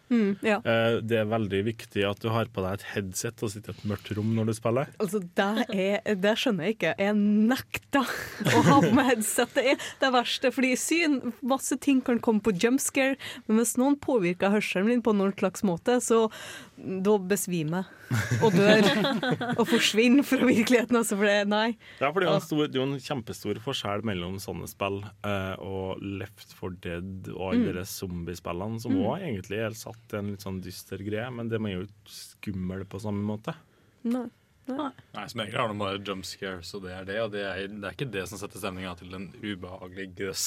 Mm, 0.06 0.36
ja. 0.46 0.60
Eh, 0.62 1.00
Det 1.02 1.18
er 1.18 1.26
veldig 1.32 1.62
viktig 1.66 2.04
at 2.06 2.20
du 2.22 2.28
har 2.30 2.46
på 2.54 2.62
deg 2.62 2.76
et 2.78 2.84
headset 2.92 3.42
og 3.42 3.50
sitter 3.50 3.74
i 3.74 3.80
et 3.80 3.88
mørkt 3.90 4.12
rom 4.14 4.36
når 4.38 4.52
du 4.52 4.54
spiller. 4.54 4.92
Altså, 5.02 5.22
det, 5.40 5.48
er, 5.74 6.16
det 6.22 6.34
skjønner 6.38 6.68
jeg 6.68 6.76
ikke. 6.78 6.92
Jeg 7.02 7.16
nekter 7.50 8.12
å 8.54 8.62
ha 8.68 8.78
på 8.86 8.92
meg 8.94 9.10
headset. 9.16 9.56
Det 9.58 9.64
er 9.74 9.88
det 10.04 10.12
verste. 10.14 10.52
Fordi 10.54 10.76
syn, 10.78 11.18
masse 11.42 11.80
ting 11.82 12.04
kan 12.06 12.22
komme 12.22 12.44
på 12.46 12.54
jumpscare, 12.54 13.18
men 13.48 13.64
hvis 13.64 13.76
noen 13.82 13.98
påvirker 13.98 14.54
hørselen 14.54 14.92
min 14.92 15.02
på 15.06 15.16
noen 15.18 15.34
slags 15.40 15.66
måte, 15.66 15.98
så 16.06 16.28
da 16.76 17.14
besvimer 17.32 17.86
jeg 17.88 18.40
og 18.44 18.56
dør. 18.56 18.88
Og 19.60 19.64
forsvinner 19.70 20.26
fra 20.28 20.42
virkeligheten. 20.44 20.98
Altså, 21.00 21.16
for 21.18 21.28
det, 21.30 21.48
nei. 21.50 21.78
Ja, 22.02 22.10
for 22.12 22.22
det 22.22 22.30
er 22.30 22.44
stor, 22.44 22.64
det 22.68 22.78
er 22.78 22.82
jo 22.84 22.88
en 22.90 23.02
kjempestor 23.02 23.60
forskjell 23.64 24.04
mellom 24.08 24.36
sånne 24.44 24.68
spill 24.70 25.00
eh, 25.26 25.54
og 25.64 26.04
Left 26.04 26.52
4 26.60 26.80
Dead 26.84 27.30
og 27.34 27.44
alle 27.54 27.76
de 27.80 27.86
zombiespillene, 27.90 28.82
som 28.84 28.98
òg 29.00 29.24
egentlig 29.24 29.62
er 29.66 29.78
satt 29.80 30.16
i 30.16 30.20
en 30.20 30.34
litt 30.34 30.44
sånn 30.46 30.60
dyster 30.64 31.04
greie, 31.06 31.30
men 31.34 31.52
de 31.52 31.60
er 31.62 31.78
jo 31.78 31.86
ikke 31.88 32.16
skumle 32.20 32.88
på 32.92 33.02
samme 33.04 33.24
måte. 33.34 33.56
nei. 34.04 34.28
Nei, 34.66 34.90
Som 35.30 35.44
egentlig 35.44 35.60
har 35.60 35.70
de 35.70 35.78
bare 35.78 36.00
jump 36.02 36.26
scares, 36.26 36.72
og 36.74 36.86
det 36.88 36.94
er 36.96 37.04
det. 37.06 37.18
Og 37.22 37.34
det 37.36 37.44
er, 37.46 37.68
det 37.70 37.86
er 37.86 37.94
ikke 37.94 38.08
det 38.10 38.24
som 38.32 38.40
setter 38.42 38.58
stemninga 38.58 38.96
til 38.98 39.14
en 39.14 39.28
ubehagelig 39.44 40.08
grøss 40.18 40.46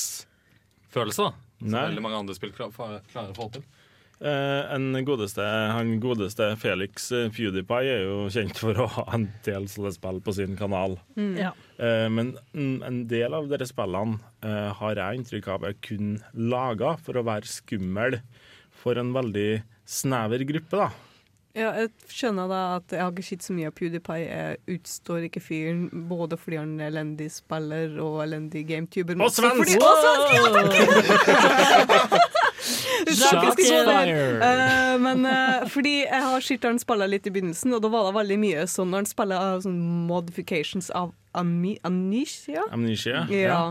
følelse. 0.91 1.29
da 1.29 1.61
Som 1.61 1.71
Nei. 1.75 1.85
veldig 1.93 2.03
mange 2.03 2.19
andre 2.25 2.35
spill 2.35 2.51
klarer 2.57 3.31
å 3.31 3.37
få 3.37 3.47
til. 3.55 3.63
Eh, 4.19 4.75
en 4.75 4.89
godeste, 5.07 5.45
han 5.47 5.93
godeste 6.03 6.49
Felix 6.59 7.05
eh, 7.15 7.29
PewDiePie 7.31 7.93
er 7.93 8.01
jo 8.03 8.17
kjent 8.35 8.59
for 8.59 8.75
å 8.83 8.89
ha 8.97 9.05
en 9.15 9.29
del 9.47 9.69
sånne 9.71 9.93
spill 9.95 10.19
på 10.27 10.35
sin 10.35 10.57
kanal. 10.59 10.97
Ja. 11.39 11.53
Eh, 11.79 12.09
men 12.11 12.33
mm, 12.51 12.81
en 12.89 12.99
del 13.11 13.37
av 13.39 13.47
dere 13.53 13.69
spillene 13.71 14.19
eh, 14.43 14.73
har 14.81 14.99
jeg 14.99 15.21
inntrykk 15.21 15.47
av 15.55 15.69
er 15.71 15.77
kun 15.87 16.17
laga 16.35 16.97
for 17.07 17.21
å 17.21 17.27
være 17.31 17.47
skummel 17.47 18.19
for 18.83 18.99
en 18.99 19.15
veldig 19.15 19.51
snever 19.89 20.43
gruppe, 20.51 20.83
da. 20.83 20.91
Ja, 21.59 21.71
jeg 21.75 21.89
skjønner 22.13 22.47
da 22.51 22.59
at 22.77 22.93
jeg 22.95 23.01
har 23.03 23.09
ikke 23.15 23.25
sett 23.27 23.43
så 23.47 23.55
mye 23.57 23.71
av 23.71 23.75
PewDiePie. 23.79 24.27
Jeg 24.29 24.77
utstår 24.77 25.25
ikke 25.27 25.41
fyren 25.43 25.89
både 26.11 26.37
fordi 26.39 26.59
han 26.61 26.75
er 26.79 26.91
elendig 26.93 27.31
spiller 27.35 27.97
og 28.05 28.21
elendig 28.27 28.63
gametuber. 28.69 29.19
Og 29.25 29.31
svensk! 29.35 29.63
fordi- 29.63 29.79
Og 29.83 29.95
svensk! 30.03 30.29
Ja, 31.89 32.19
Eh, 34.49 34.95
men 35.03 35.25
uh, 35.27 35.65
fordi 35.71 35.95
jeg 36.03 36.23
har 36.25 36.45
sett 36.45 36.67
han 36.67 36.81
spille 36.83 37.09
litt 37.11 37.27
i 37.29 37.33
begynnelsen, 37.35 37.75
og 37.77 37.83
da 37.85 37.91
var 37.93 38.09
det 38.09 38.19
veldig 38.19 38.39
mye 38.43 38.67
sånn 38.71 38.93
når 38.93 39.05
han 39.05 39.11
spiller 39.11 39.49
av 39.55 39.65
sånn 39.65 39.81
modifications 40.09 40.91
av 40.97 41.15
ami 41.39 41.77
Amnesia. 41.87 42.67
Amnesia. 42.75 43.27
Ja. 43.33 43.63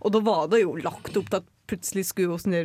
Og 0.00 0.14
da 0.14 0.22
var 0.24 0.48
det 0.52 0.62
jo 0.64 0.76
lagt 0.80 1.16
opp 1.18 1.32
til 1.32 1.42
at 1.42 1.48
plutselig 1.70 2.08
skulle 2.08 2.38
sånne 2.40 2.64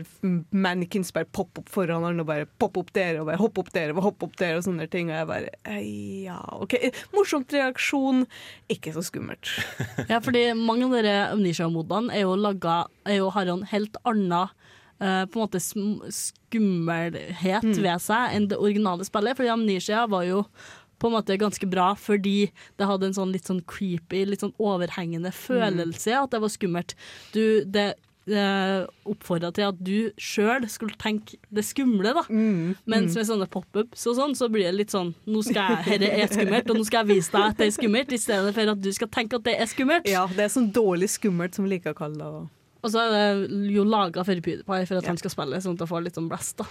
mannequins 0.55 1.11
bare 1.13 1.29
poppe 1.29 1.61
opp 1.61 1.69
foran 1.71 2.05
han 2.07 2.21
og 2.23 2.29
bare 2.29 2.47
poppe 2.61 2.81
opp 2.81 2.91
der 2.95 3.19
og 3.19 3.29
bare 3.29 3.41
hoppe 3.41 3.61
opp 3.61 3.71
der 3.75 3.93
og 3.93 4.01
hoppe 4.05 4.27
opp 4.27 4.37
der 4.41 4.57
og 4.57 4.65
sånne 4.65 4.87
ting. 4.91 5.11
Og 5.11 5.19
jeg 5.19 5.29
bare 5.29 5.79
Ja, 6.25 6.39
OK. 6.57 6.77
Morsomt 7.15 7.53
reaksjon, 7.53 8.25
ikke 8.71 8.95
så 8.95 9.05
skummelt. 9.05 9.51
Ja, 10.09 10.21
fordi 10.23 10.47
mange 10.57 10.87
av 10.87 10.95
dere 10.97 11.15
Amnesia-modene 11.33 12.13
er 12.15 12.25
jo 12.25 12.35
laga 12.39 12.85
er 13.05 13.19
jo, 13.19 13.29
Har 13.35 13.49
en 13.51 13.65
helt 13.69 13.97
annen 14.03 14.49
eh, 14.99 15.25
på 15.25 15.39
en 15.39 15.43
måte 15.43 15.59
skummelhet 15.61 17.67
ved 17.67 18.01
seg 18.03 18.35
enn 18.35 18.49
det 18.51 18.61
originale 18.61 19.03
spillet. 19.07 19.37
Fordi 19.37 19.53
Amnesia 19.53 20.05
var 20.11 20.23
jo 20.27 20.39
på 20.99 21.09
en 21.09 21.15
måte 21.17 21.37
ganske 21.37 21.67
bra 21.67 21.95
fordi 21.99 22.51
det 22.79 22.87
hadde 22.87 23.05
en 23.09 23.17
sånn 23.17 23.33
litt 23.35 23.47
sånn 23.49 23.63
creepy, 23.67 24.25
litt 24.29 24.43
sånn 24.45 24.55
overhengende 24.61 25.31
følelse 25.35 26.11
at 26.21 26.31
det 26.33 26.43
var 26.43 26.51
skummelt. 26.53 26.91
Du, 27.35 27.43
det 27.67 27.93
uh, 28.31 28.85
oppfordra 29.07 29.51
til 29.55 29.67
at 29.69 29.79
du 29.85 29.97
sjøl 30.21 30.65
skulle 30.71 30.97
tenke 31.01 31.39
det 31.53 31.65
skumle, 31.67 32.13
da. 32.17 32.25
Mens 32.89 33.17
med 33.17 33.29
sånne 33.29 33.47
pop-ups 33.51 34.05
og 34.09 34.17
sånn, 34.19 34.35
så 34.37 34.49
blir 34.51 34.67
det 34.69 34.75
litt 34.79 34.95
sånn 34.95 35.13
Nå 35.29 35.43
skal 35.45 35.75
jeg, 35.75 35.85
Herre 35.89 36.11
er 36.23 36.31
skummelt, 36.31 36.71
og 36.71 36.79
nå 36.79 36.87
skal 36.87 37.03
jeg 37.03 37.19
vise 37.19 37.35
deg 37.35 37.49
at 37.51 37.61
det 37.61 37.69
er 37.69 37.77
skummelt, 37.77 38.15
i 38.15 38.21
stedet 38.21 38.53
for 38.57 38.75
at 38.75 38.83
du 38.83 38.91
skal 38.95 39.11
tenke 39.13 39.39
at 39.39 39.47
det 39.47 39.57
er 39.59 39.71
skummelt. 39.71 40.09
Ja, 40.09 40.25
det 40.31 40.47
er 40.47 40.53
sånn 40.53 40.71
dårlig 40.75 41.11
skummelt 41.15 41.57
som 41.57 41.67
vi 41.67 41.75
liker 41.75 41.95
å 41.95 41.99
kalle 42.05 42.31
det. 42.37 42.45
Og- 42.85 42.91
så 42.93 43.01
er 43.01 43.47
det 43.47 43.73
jo 43.73 43.83
laga 43.83 44.23
for 44.23 44.35
PewDiePie 44.45 44.87
for 44.87 44.97
at 45.01 45.09
han 45.09 45.17
skal 45.17 45.33
spille, 45.33 45.57
sånn 45.63 45.73
at 45.75 45.83
han 45.85 45.91
får 45.91 46.03
litt 46.05 46.15
sånn 46.19 46.29
blest, 46.29 46.57
da. 46.61 46.69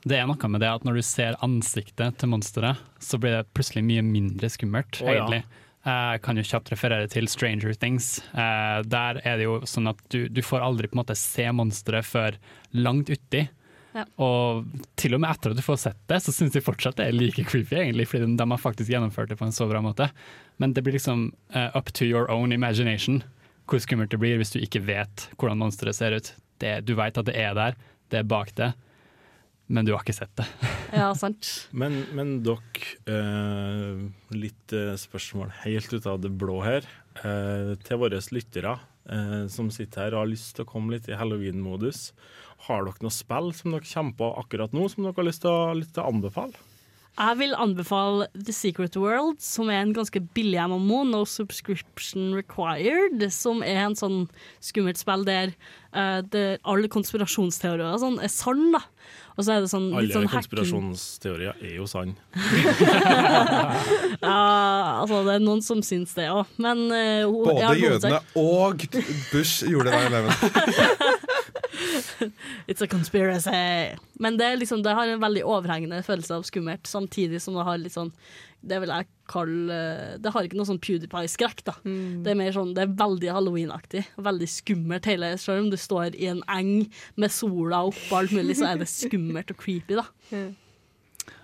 Det 0.00 0.16
er 0.16 0.26
noe 0.26 0.48
med 0.48 0.62
det 0.62 0.68
at 0.72 0.84
når 0.88 0.94
du 0.96 1.02
ser 1.04 1.36
ansiktet 1.44 2.16
til 2.16 2.30
monsteret, 2.32 2.78
så 2.98 3.20
blir 3.20 3.36
det 3.36 3.50
plutselig 3.52 3.84
mye 3.84 4.02
mindre 4.02 4.48
skummelt, 4.48 5.02
Å, 5.02 5.04
ja. 5.04 5.20
egentlig. 5.20 5.42
Jeg 5.84 6.20
kan 6.22 6.36
jo 6.36 6.42
kjapt 6.44 6.70
referere 6.72 7.08
til 7.08 7.26
Stranger 7.28 7.72
Things. 7.74 8.20
Eh, 8.32 8.82
der 8.84 9.20
er 9.24 9.36
det 9.40 9.44
jo 9.46 9.60
sånn 9.68 9.88
at 9.88 10.00
du, 10.12 10.28
du 10.28 10.40
får 10.44 10.60
aldri 10.64 10.88
på 10.88 10.96
en 10.96 11.02
måte 11.04 11.16
se 11.16 11.44
monsteret 11.56 12.04
før 12.04 12.36
langt 12.76 13.08
uti. 13.08 13.46
Ja. 13.94 14.04
Og 14.22 14.66
til 15.00 15.16
og 15.16 15.20
med 15.24 15.32
etter 15.32 15.50
at 15.50 15.56
du 15.58 15.64
får 15.64 15.80
sett 15.82 16.00
det, 16.06 16.20
så 16.22 16.32
syns 16.36 16.52
de 16.54 16.60
fortsatt 16.62 16.96
det 17.00 17.08
er 17.08 17.16
like 17.16 17.44
creepy, 17.48 17.76
egentlig, 17.80 18.06
fordi 18.08 18.28
de, 18.28 18.36
de 18.36 18.48
har 18.52 18.60
faktisk 18.60 18.92
gjennomført 18.92 19.32
det 19.32 19.38
på 19.40 19.48
en 19.48 19.56
så 19.56 19.66
bra 19.68 19.80
måte. 19.82 20.10
Men 20.62 20.72
det 20.76 20.84
blir 20.84 20.94
liksom 20.96 21.30
uh, 21.56 21.70
up 21.74 21.90
to 21.96 22.04
your 22.04 22.30
own 22.30 22.52
imagination 22.52 23.22
hvor 23.70 23.82
skummelt 23.82 24.12
det 24.12 24.20
blir 24.20 24.38
hvis 24.40 24.54
du 24.54 24.60
ikke 24.60 24.82
vet 24.84 25.28
hvordan 25.38 25.60
monsteret 25.62 25.96
ser 25.96 26.16
ut. 26.16 26.32
Det, 26.60 26.80
du 26.84 26.96
vet 26.98 27.16
at 27.16 27.28
det 27.28 27.36
er 27.38 27.56
der, 27.56 27.76
det 28.12 28.20
er 28.20 28.28
bak 28.28 28.52
det, 28.58 28.72
men 29.70 29.86
du 29.86 29.92
har 29.94 30.02
ikke 30.02 30.16
sett 30.16 30.34
det. 30.40 30.48
Ja, 30.90 31.12
sant. 31.14 31.46
Men, 31.70 32.00
men 32.18 32.40
dere, 32.42 32.58
eh, 33.06 34.00
litt 34.34 34.72
eh, 34.74 34.96
spørsmål 34.98 35.52
helt 35.62 35.92
ut 35.94 36.08
av 36.10 36.18
det 36.18 36.32
blå 36.34 36.56
her. 36.66 36.88
Eh, 37.22 37.76
til 37.86 38.00
våre 38.02 38.18
lyttere 38.34 38.74
eh, 39.06 39.44
som 39.52 39.70
sitter 39.70 40.08
her 40.08 40.16
og 40.16 40.24
har 40.24 40.32
lyst 40.32 40.56
til 40.56 40.66
å 40.66 40.70
komme 40.72 40.96
litt 40.96 41.06
i 41.06 41.14
halloween-modus. 41.18 42.08
Har 42.66 42.84
dere 42.88 43.06
noe 43.06 43.14
spill 43.14 43.54
som 43.56 43.76
dere 43.76 44.04
på 44.18 44.32
akkurat 44.42 44.74
nå, 44.74 44.88
som 44.90 45.06
dere 45.06 45.16
har 45.16 45.30
lyst 45.30 45.46
til 45.46 45.54
å, 45.54 45.70
lyst 45.78 45.94
til 45.94 46.02
å 46.02 46.10
anbefale? 46.10 46.66
Jeg 47.18 47.36
vil 47.40 47.54
anbefale 47.58 48.28
The 48.32 48.52
Secret 48.54 48.96
World, 48.96 49.40
som 49.42 49.68
er 49.68 49.82
en 49.82 49.94
ganske 49.96 50.20
billig 50.34 50.60
MMO, 50.70 51.02
no 51.04 51.24
subscription 51.28 52.30
required, 52.36 53.20
som 53.34 53.64
er 53.66 53.82
en 53.88 53.96
sånn 53.98 54.22
skummelt 54.64 55.00
spill 55.00 55.26
der 55.26 55.52
uh, 55.92 56.22
der 56.32 56.56
alle 56.64 56.88
konspirasjonsteorier 56.92 57.98
sånn 58.00 58.20
er 58.22 58.32
sann, 58.32 58.70
da. 58.72 58.80
Og 59.36 59.44
så 59.44 59.56
er 59.56 59.64
det 59.64 59.70
sånn 59.72 59.88
litt 59.90 59.98
Alle 60.00 60.16
sånn 60.16 60.30
konspirasjonsteorier 60.32 61.60
er 61.60 61.76
jo 61.80 61.88
sann. 61.90 62.16
Ja, 64.20 65.00
altså 65.00 65.22
det 65.24 65.38
er 65.38 65.42
noen 65.42 65.62
som 65.64 65.80
syns 65.84 66.12
det 66.16 66.26
òg, 66.32 66.48
men 66.60 66.86
uh, 66.92 67.24
Både 67.44 67.72
jødene 67.80 68.20
og 68.38 68.84
Bush 69.32 69.64
gjorde 69.68 69.92
det. 69.92 70.02
9/11. 70.12 71.16
It's 72.66 72.82
a 72.82 72.86
conspiracy. 72.90 73.96
Men 74.20 74.36
det, 74.38 74.46
er 74.46 74.60
liksom, 74.60 74.82
det 74.84 74.94
har 74.96 75.08
en 75.08 75.22
veldig 75.22 75.42
overhengende 75.48 76.02
følelse 76.06 76.38
av 76.38 76.46
skummelt, 76.48 76.86
samtidig 76.86 77.42
som 77.42 77.56
det 77.58 77.66
har 77.66 77.80
litt 77.80 77.96
sånn 77.96 78.12
Det 78.60 78.80
vil 78.82 78.92
jeg 78.92 79.08
kalle 79.30 79.80
Det 80.20 80.32
har 80.34 80.46
ikke 80.46 80.58
noe 80.58 80.68
sånn 80.68 80.80
PewDiePie-skrekk, 80.84 81.64
da. 81.68 81.76
Det 81.84 82.32
er 82.32 82.38
mer 82.38 82.54
sånn, 82.56 82.74
det 82.76 82.84
er 82.84 82.96
veldig 83.00 83.34
halloweenaktig. 83.36 84.04
Veldig 84.20 84.50
skummelt 84.50 85.08
hele 85.08 85.34
Selv 85.40 85.66
om 85.66 85.70
du 85.72 85.78
står 85.80 86.18
i 86.18 86.28
en 86.32 86.42
eng 86.52 86.90
med 87.16 87.32
sola 87.34 87.84
oppå 87.88 88.20
alt 88.20 88.34
mulig, 88.36 88.58
så 88.60 88.72
er 88.72 88.82
det 88.82 88.90
skummelt 89.00 89.54
og 89.54 89.62
creepy, 89.62 90.00
da. 90.00 90.08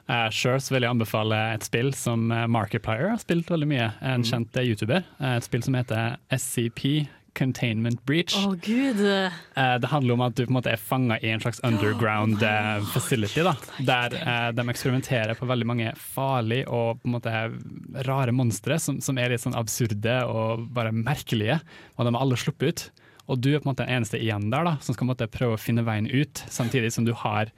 Uh, 0.07 0.28
Sjøl 0.30 0.61
vil 0.70 0.84
jeg 0.84 0.93
anbefale 0.95 1.39
et 1.57 1.64
spill 1.66 1.89
som 1.99 2.28
eh, 2.30 2.45
Markiplier 2.47 3.09
har 3.11 3.18
spilt 3.18 3.49
veldig 3.51 3.66
mye. 3.66 3.89
En 4.07 4.22
kjent 4.22 4.55
mm. 4.55 4.62
YouTuber. 4.62 5.03
Eh, 5.18 5.32
et 5.41 5.47
spill 5.47 5.64
som 5.66 5.74
heter 5.74 6.20
SCP. 6.30 6.84
Containment 7.37 8.03
Breach. 8.09 8.37
Å, 8.41 8.55
gud. 8.62 9.03
Eh, 9.05 9.76
det 9.82 9.91
handler 9.93 10.16
om 10.16 10.24
at 10.26 10.37
du 10.37 10.45
på 10.45 10.51
en 10.51 10.59
måte 10.59 10.72
er 10.72 10.80
fanga 10.80 11.18
i 11.20 11.30
en 11.34 11.43
slags 11.43 11.61
underground 11.66 12.43
eh, 12.47 12.82
facility, 12.95 13.45
da, 13.47 13.55
der 13.78 14.18
eh, 14.18 14.51
de 14.57 14.66
eksperimenterer 14.72 15.39
på 15.39 15.49
veldig 15.49 15.68
mange 15.68 15.95
farlige 16.01 16.66
og 16.66 17.03
på 17.03 17.11
en 17.11 17.16
måte 17.16 17.34
rare 18.09 18.34
monstre 18.37 18.80
som, 18.82 19.01
som 19.05 19.18
er 19.20 19.34
litt 19.34 19.45
sånn 19.45 19.57
absurde 19.59 20.20
og 20.30 20.66
bare 20.76 20.95
merkelige, 20.97 21.61
og 21.97 22.07
de 22.07 22.12
er 22.14 22.22
alle 22.22 22.41
sluppet 22.41 22.68
ut. 22.68 22.87
Og 23.26 23.41
du 23.43 23.51
er 23.53 23.59
på 23.59 23.66
en 23.66 23.72
måte 23.72 23.84
den 23.84 23.99
eneste 23.99 24.20
igjen 24.22 24.51
der 24.53 24.66
da, 24.66 24.76
som 24.82 24.95
skal 24.95 25.11
måte 25.11 25.26
prøve 25.30 25.57
å 25.57 25.61
finne 25.61 25.84
veien 25.87 26.07
ut, 26.07 26.45
samtidig 26.53 26.93
som 26.95 27.07
du 27.07 27.12
har 27.24 27.51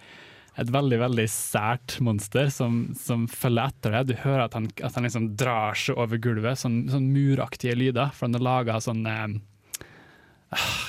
et 0.58 0.70
veldig 0.74 0.98
veldig 0.98 1.26
sært 1.30 1.98
monster 2.02 2.48
som, 2.50 2.88
som 2.98 3.28
følger 3.30 3.70
etter 3.70 3.94
deg. 3.94 4.08
Du 4.08 4.22
hører 4.24 4.46
at 4.48 4.56
han, 4.58 4.66
at 4.82 4.96
han 4.96 5.06
liksom 5.06 5.30
drar 5.38 5.78
seg 5.78 6.00
over 6.00 6.18
gulvet, 6.22 6.58
sånn, 6.58 6.80
sånn 6.90 7.06
muraktige 7.14 7.76
lyder. 7.78 8.10
For 8.16 8.26
han 8.26 8.34
er 8.34 8.42
laga 8.42 8.80
sånn 8.82 9.04
eh, 9.06 9.36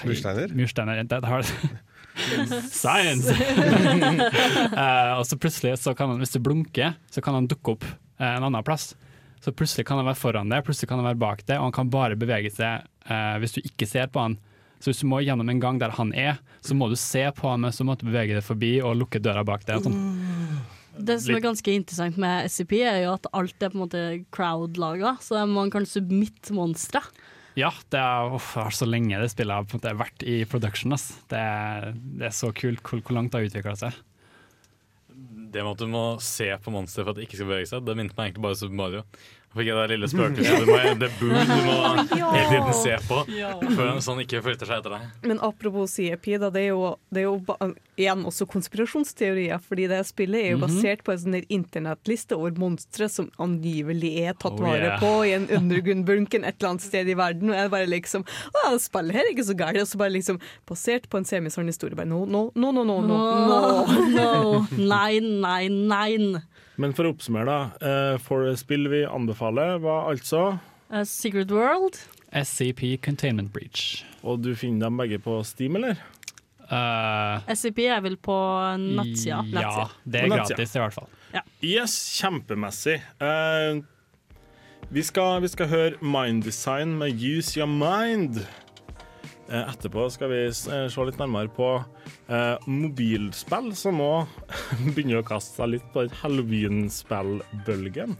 Mursteiner? 0.06 0.48
Mursteiner. 0.56 1.04
that 1.10 1.26
hard. 1.26 1.46
Science! 2.72 3.32
uh, 3.32 5.14
og 5.20 5.26
så 5.28 5.38
plutselig, 5.38 5.78
så 5.80 5.94
kan 5.96 6.10
han, 6.12 6.20
hvis 6.20 6.36
du 6.36 6.40
blunker, 6.44 6.94
så 7.12 7.24
kan 7.24 7.38
han 7.38 7.48
dukke 7.48 7.78
opp 7.78 7.86
uh, 7.86 8.26
en 8.28 8.44
annen 8.48 8.66
plass. 8.66 8.94
Så 9.40 9.54
plutselig 9.56 9.86
kan 9.88 10.00
han 10.00 10.08
være 10.10 10.20
foran 10.20 10.52
deg, 10.52 10.66
plutselig 10.68 10.90
kan 10.92 11.00
han 11.00 11.08
være 11.12 11.22
bak 11.22 11.46
deg, 11.46 11.60
og 11.60 11.70
han 11.70 11.76
kan 11.76 11.92
bare 11.92 12.20
bevege 12.20 12.52
seg 12.52 12.88
uh, 13.08 13.36
hvis 13.40 13.56
du 13.56 13.62
ikke 13.64 13.88
ser 13.88 14.12
på 14.12 14.24
han. 14.26 14.40
Så 14.80 14.92
hvis 14.92 15.04
du 15.04 15.10
må 15.12 15.20
gjennom 15.24 15.50
en 15.52 15.62
gang 15.64 15.80
der 15.80 15.96
han 15.96 16.12
er, 16.16 16.40
så 16.64 16.76
må 16.76 16.88
du 16.92 16.96
se 17.00 17.24
på 17.36 17.48
han, 17.52 17.64
mens 17.64 17.80
du 17.80 17.88
bevege 17.88 18.36
deg 18.36 18.44
forbi 18.46 18.78
og 18.84 18.98
lukke 19.00 19.20
døra 19.24 19.44
bak 19.48 19.66
deg. 19.68 19.84
Sånn. 19.84 19.98
Det 21.00 21.16
som 21.24 21.36
er 21.36 21.44
ganske 21.44 21.72
interessant 21.72 22.20
med 22.20 22.48
SCP, 22.52 22.82
er 22.84 23.04
jo 23.06 23.14
at 23.16 23.28
alt 23.36 23.64
er 23.64 23.72
på 23.72 23.78
en 23.78 23.84
måte 23.86 24.04
crowd-laga, 24.36 25.16
så 25.24 25.44
man 25.48 25.72
kan 25.72 25.88
submitte 25.88 26.56
monstre. 26.56 27.04
Ja, 27.60 27.72
det 27.92 28.00
det 28.00 28.62
er 28.64 28.76
så 28.76 28.88
lenge 28.88 29.20
det 29.20 29.32
spillet 29.34 29.74
har 29.84 29.98
vært 30.00 30.24
i 30.24 30.42
production. 30.50 30.96
Ass. 30.96 31.10
Det, 31.32 31.40
er, 31.40 31.92
det 32.20 32.30
er 32.30 32.36
så 32.36 32.54
kult 32.56 32.84
hvor, 32.86 33.02
hvor 33.04 33.18
langt 33.18 33.34
det 33.34 33.42
har 33.42 33.50
utvikla 33.50 33.76
seg. 33.80 33.98
Det 35.50 35.64
med 35.66 35.74
at 35.74 35.82
du 35.82 35.90
må 35.92 36.04
se 36.24 36.48
på 36.62 36.72
monster 36.72 37.04
for 37.04 37.12
at 37.12 37.20
det 37.20 37.26
ikke 37.26 37.40
skal 37.42 37.50
bevege 37.50 37.70
seg, 37.72 37.84
det 37.84 37.96
minnet 37.98 38.16
meg 38.16 38.30
egentlig 38.30 38.46
bare 38.46 38.60
Super 38.60 38.78
Mario. 38.80 39.04
Fikk 39.50 39.66
jeg 39.66 39.76
det 39.80 39.86
lille 39.90 40.08
spøkelset. 40.12 40.60
Du 40.62 40.68
må, 40.70 40.76
det 41.00 41.08
er 41.08 41.14
Boo 41.18 41.30
du 41.34 41.54
må 41.66 41.78
hele 42.06 42.50
tiden 42.52 42.76
se 42.78 42.98
på, 43.08 43.22
før, 43.74 43.88
så 43.98 44.14
han 44.14 44.20
ikke 44.22 44.42
flytter 44.46 44.70
seg 44.70 44.84
etter 44.84 44.94
deg. 44.94 45.08
Men 45.26 45.40
apropos 45.42 45.96
CEP, 45.98 46.28
da, 46.44 46.52
det 46.54 46.68
er 46.68 46.70
jo, 46.70 46.92
det 47.10 47.24
er 47.24 47.26
jo 47.26 47.32
ba- 47.48 47.58
igjen 47.98 48.22
også 48.30 48.46
konspirasjonsteorier. 48.52 49.58
Fordi 49.66 49.88
det 49.90 50.04
spillet 50.08 50.44
er 50.46 50.54
jo 50.54 50.60
basert 50.62 51.02
på 51.08 51.16
en 51.16 51.24
sånn 51.24 51.40
internettliste 51.50 52.38
over 52.38 52.54
monstre 52.62 53.10
som 53.10 53.32
angivelig 53.42 54.14
er 54.28 54.38
tatt 54.38 54.60
Oh, 54.60 54.64
vare 54.68 54.86
yeah. 54.94 55.02
på 55.02 55.12
i 55.26 55.34
en 55.38 55.50
undergrunn-bunken 55.58 56.46
et 56.46 56.58
eller 56.60 56.70
annet 56.76 56.86
sted 56.86 57.10
i 57.10 57.18
verden. 57.18 57.50
Og 57.50 57.58
jeg 57.58 57.74
bare 57.74 57.90
liksom 57.90 58.26
Å, 58.54 58.78
spillet 58.82 59.18
her 59.18 59.26
er 59.26 59.34
ikke 59.34 59.48
så 59.50 59.58
gærent. 59.58 59.82
Og 59.82 59.90
så 59.90 60.02
bare 60.02 60.14
liksom 60.14 60.40
basert 60.70 61.10
på 61.10 61.18
en 61.22 61.26
semisann 61.30 61.70
historie. 61.70 61.98
Bare 61.98 62.10
no, 62.10 62.22
no, 62.30 62.46
no, 62.54 62.70
no, 62.76 62.84
no, 62.86 63.02
no. 63.02 63.20
no. 63.50 63.86
no. 64.14 64.66
Nei, 64.78 65.20
nei, 65.26 65.64
nei. 65.74 66.14
Men 66.80 66.94
for 66.96 67.10
å 67.10 67.12
oppsummere, 67.14 67.46
da. 67.46 67.88
eh, 68.14 68.18
For 68.24 68.48
spill 68.60 68.88
vi 68.92 69.04
anbefaler, 69.08 69.82
var 69.84 70.08
altså 70.14 70.60
A 70.90 71.04
Secret 71.06 71.52
World. 71.52 72.00
SCP 72.32 72.98
Containment 73.04 73.52
Breach. 73.54 74.06
Og 74.24 74.40
du 74.42 74.54
finner 74.56 74.88
dem 74.88 74.98
begge 75.02 75.20
på 75.22 75.40
Steam, 75.46 75.76
eller? 75.76 76.00
Uh, 76.70 77.42
SCP 77.50 77.88
er 77.90 78.02
vel 78.06 78.16
på 78.22 78.36
nettsida. 78.78 79.42
ja, 79.50 79.88
det 80.06 80.22
er 80.22 80.30
gratis 80.30 80.76
i 80.78 80.82
hvert 80.84 80.94
fall. 80.94 81.10
Yes, 81.66 81.96
kjempemessig. 82.20 83.00
Uh, 83.20 83.82
vi, 84.94 85.04
skal, 85.06 85.42
vi 85.42 85.50
skal 85.50 85.70
høre 85.72 85.98
Mind 86.02 86.44
Design 86.46 86.94
med 87.02 87.18
Use 87.18 87.58
Your 87.60 87.70
Mind. 87.70 88.40
Uh, 89.50 89.66
etterpå 89.66 90.06
skal 90.14 90.30
vi 90.30 90.44
eh, 90.46 90.86
se 90.94 91.06
litt 91.10 91.18
nærmere 91.18 91.50
på 91.50 91.72
eh, 92.30 92.70
mobilspill, 92.70 93.74
som 93.76 94.00
nå 94.02 94.12
begynner 94.94 95.22
å 95.22 95.28
kaste 95.28 95.60
seg 95.60 95.76
litt 95.76 95.92
på 95.94 96.06
den 96.06 96.18
halloween-spillbølgen. 96.22 98.18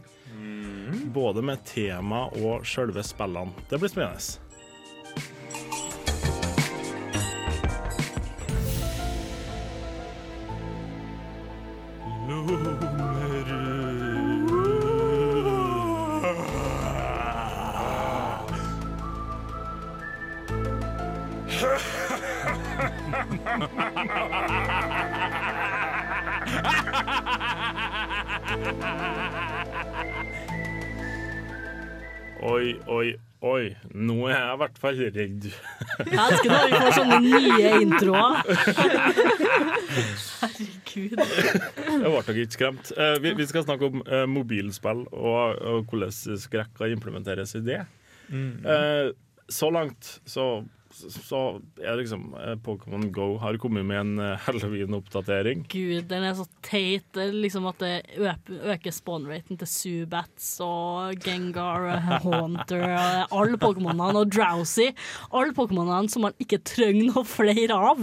Både 1.14 1.42
med 1.46 1.62
tema 1.68 2.26
og 2.42 2.64
sjølve 2.66 3.02
spillene. 3.06 3.54
Det 3.70 3.78
blir 3.78 3.92
spennende. 3.92 4.49
Oi, 32.40 32.72
oi, 32.88 33.10
oi. 33.44 33.64
Nå 33.92 34.14
er 34.30 34.32
jeg 34.32 34.54
i 34.54 34.60
hvert 34.62 34.78
fall 34.80 35.00
redd. 35.12 35.46
Jeg 35.50 36.20
elsker 36.24 36.48
når 36.48 36.62
vi 36.64 36.72
får 36.72 36.94
sånne 36.96 37.18
nye 37.26 37.72
introer. 37.84 38.38
Herregud. 40.40 41.20
Jeg 41.20 41.98
ble 42.00 42.12
nok 42.14 42.30
ikke 42.32 42.56
skremt. 42.56 42.92
Eh, 42.96 43.16
vi, 43.26 43.46
skal 43.50 43.66
snakke 43.66 43.90
om 43.90 44.00
eh, 44.06 44.24
mobilspill 44.24 45.04
og, 45.12 45.84
hvordan 45.90 46.40
skrekker 46.46 46.94
implementeres 46.94 47.52
i 47.60 47.62
det. 47.66 47.82
Eh, 48.32 49.12
så 49.52 49.68
langt 49.74 50.14
så, 50.24 50.46
så 51.08 51.40
er 51.80 51.94
det 51.94 52.04
liksom 52.04 52.34
eh, 52.38 52.54
Pokémon 52.64 53.06
Go 53.14 53.36
har 53.40 53.56
kommet 53.62 53.86
med 53.88 54.00
en 54.00 54.22
eh, 54.22 54.38
halloween-oppdatering. 54.46 55.64
Gud, 55.70 56.08
den 56.10 56.26
er 56.26 56.36
så 56.38 56.46
teit. 56.66 57.06
Det 57.14 57.26
er 57.28 57.36
liksom 57.36 57.68
at 57.70 57.80
det 57.82 57.94
øker 58.20 58.94
spawn-raten 58.94 59.60
til 59.60 59.70
Subats 59.70 60.48
og 60.64 61.20
Gengar 61.24 61.86
og 61.90 62.08
Haunter 62.24 62.84
og 62.90 63.36
alle 63.40 63.60
Pokémonene 63.60 64.24
og 64.24 64.32
Drowsy. 64.34 64.90
Alle 65.32 65.56
Pokémonene 65.56 66.10
som 66.12 66.26
man 66.26 66.36
ikke 66.42 66.60
trenger 66.66 67.10
noe 67.10 67.24
flere 67.28 67.76
av. 67.76 68.02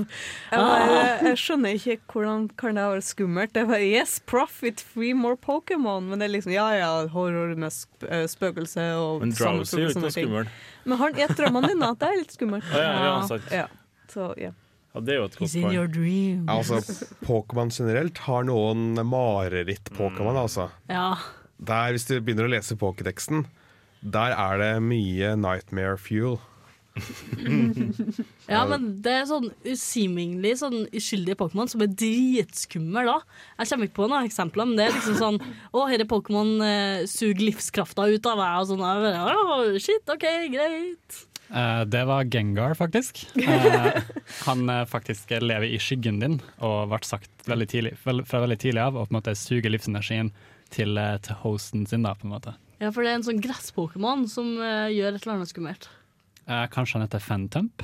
Jeg, 0.52 1.18
jeg 1.30 1.42
skjønner 1.42 1.78
ikke 1.78 2.00
hvordan 2.14 2.48
kan 2.60 2.78
det 2.78 2.88
være 2.92 3.06
skummelt. 3.06 3.54
Det 3.56 3.64
er 3.64 3.70
bare, 3.72 3.92
yes, 4.00 4.18
profit, 4.26 4.82
free 4.94 5.14
more 5.18 5.38
Pokémon. 5.38 6.10
Men 6.10 6.22
det 6.22 6.30
er 6.30 6.36
liksom, 6.38 6.56
ja 6.56 6.70
ja, 6.78 6.92
horror 7.14 7.54
med 7.58 7.74
sp 7.74 8.08
eh, 8.08 8.26
spøkelse 8.30 8.90
og 8.98 9.22
Men 9.24 9.36
Drowsy 9.36 9.78
er 9.78 9.86
jo 9.86 9.94
ikke 9.94 10.06
noe 10.06 10.16
ting. 10.16 10.34
Men 10.88 11.02
han 11.02 11.20
et 11.20 11.36
drømmene 11.36 11.74
dine, 11.74 11.90
at 11.92 12.00
det 12.00 12.08
er 12.08 12.22
litt 12.22 12.34
skummelt. 12.38 12.72
Ja, 12.72 12.80
ja, 12.86 13.04
ja, 13.04 13.18
sant. 13.28 13.52
Ja, 13.52 13.68
så, 14.12 14.32
ja. 14.40 14.54
Ja, 14.96 15.02
det 15.04 15.14
er 15.14 15.20
jo 15.20 15.26
et 15.28 15.36
godt 15.38 15.56
poeng. 15.62 16.46
Altså, 16.50 16.80
Pokémon 17.28 17.72
generelt 17.76 18.22
har 18.26 18.48
noen 18.48 18.96
mareritt-Pokémon, 19.06 20.40
altså. 20.40 20.70
Ja. 20.90 21.10
Der, 21.58 21.92
hvis 21.94 22.08
du 22.08 22.16
begynner 22.22 22.48
å 22.48 22.54
lese 22.54 22.78
pokéteksten, 22.80 23.46
der 24.02 24.34
er 24.38 24.62
det 24.62 24.72
mye 24.86 25.36
nightmare 25.38 25.98
fuel. 26.02 26.40
ja, 28.54 28.64
men 28.70 28.90
det 29.04 29.14
er 29.14 29.30
sånn 29.30 29.48
seemingly 29.78 30.54
sånn 30.60 30.86
uskyldige 30.96 31.38
Pokémon 31.40 31.70
som 31.72 31.84
er 31.86 31.94
dritskumle 31.94 33.06
da. 33.08 33.18
Jeg 33.62 33.72
kommer 33.72 33.90
ikke 33.90 34.00
på 34.00 34.10
noen 34.10 34.28
eksempler, 34.30 34.70
men 34.70 34.80
det 34.80 34.88
er 34.88 34.98
liksom 34.98 35.18
sånn 35.22 35.40
Å, 35.44 35.86
her 35.90 36.04
er 36.04 36.10
Pokémon 36.10 36.54
eh, 36.66 37.06
suger 37.10 37.46
livskrafta 37.46 38.10
ut 38.10 38.30
av 38.30 38.42
meg, 38.42 38.60
og 38.62 38.70
sånn. 38.72 38.84
«Å, 38.84 39.64
shit, 39.82 40.06
OK, 40.14 40.28
greit. 40.54 41.24
Uh, 41.48 41.86
det 41.88 42.04
var 42.06 42.28
Gengar, 42.28 42.74
faktisk. 42.76 43.24
Uh, 43.40 44.02
han 44.48 44.70
eh, 44.70 44.84
faktisk 44.86 45.32
lever 45.32 45.70
i 45.70 45.80
skyggen 45.80 46.20
din, 46.20 46.40
og 46.60 46.90
ble 46.92 47.00
sagt 47.08 47.48
veldig 47.48 47.68
tidlig, 47.72 47.94
vel, 48.04 48.24
fra 48.28 48.44
veldig 48.44 48.60
tidlig 48.60 48.84
av, 48.84 48.98
og 48.98 49.08
på 49.08 49.14
en 49.14 49.20
måte 49.22 49.36
suger 49.40 49.72
livsenergien 49.72 50.34
til, 50.74 51.00
til 51.24 51.40
hosten 51.46 51.88
sin, 51.88 52.04
da, 52.04 52.16
på 52.18 52.28
en 52.28 52.36
måte. 52.36 52.58
Ja, 52.82 52.92
for 52.92 53.02
det 53.02 53.14
er 53.14 53.22
en 53.22 53.26
sånn 53.26 53.40
gress-Pokémon 53.42 54.28
som 54.30 54.58
gjør 54.60 55.16
et 55.16 55.24
eller 55.24 55.38
annet 55.38 55.50
skummelt. 55.50 55.88
Eh, 56.48 56.66
kanskje 56.72 56.98
han 56.98 57.06
heter 57.08 57.20
Fantump? 57.24 57.84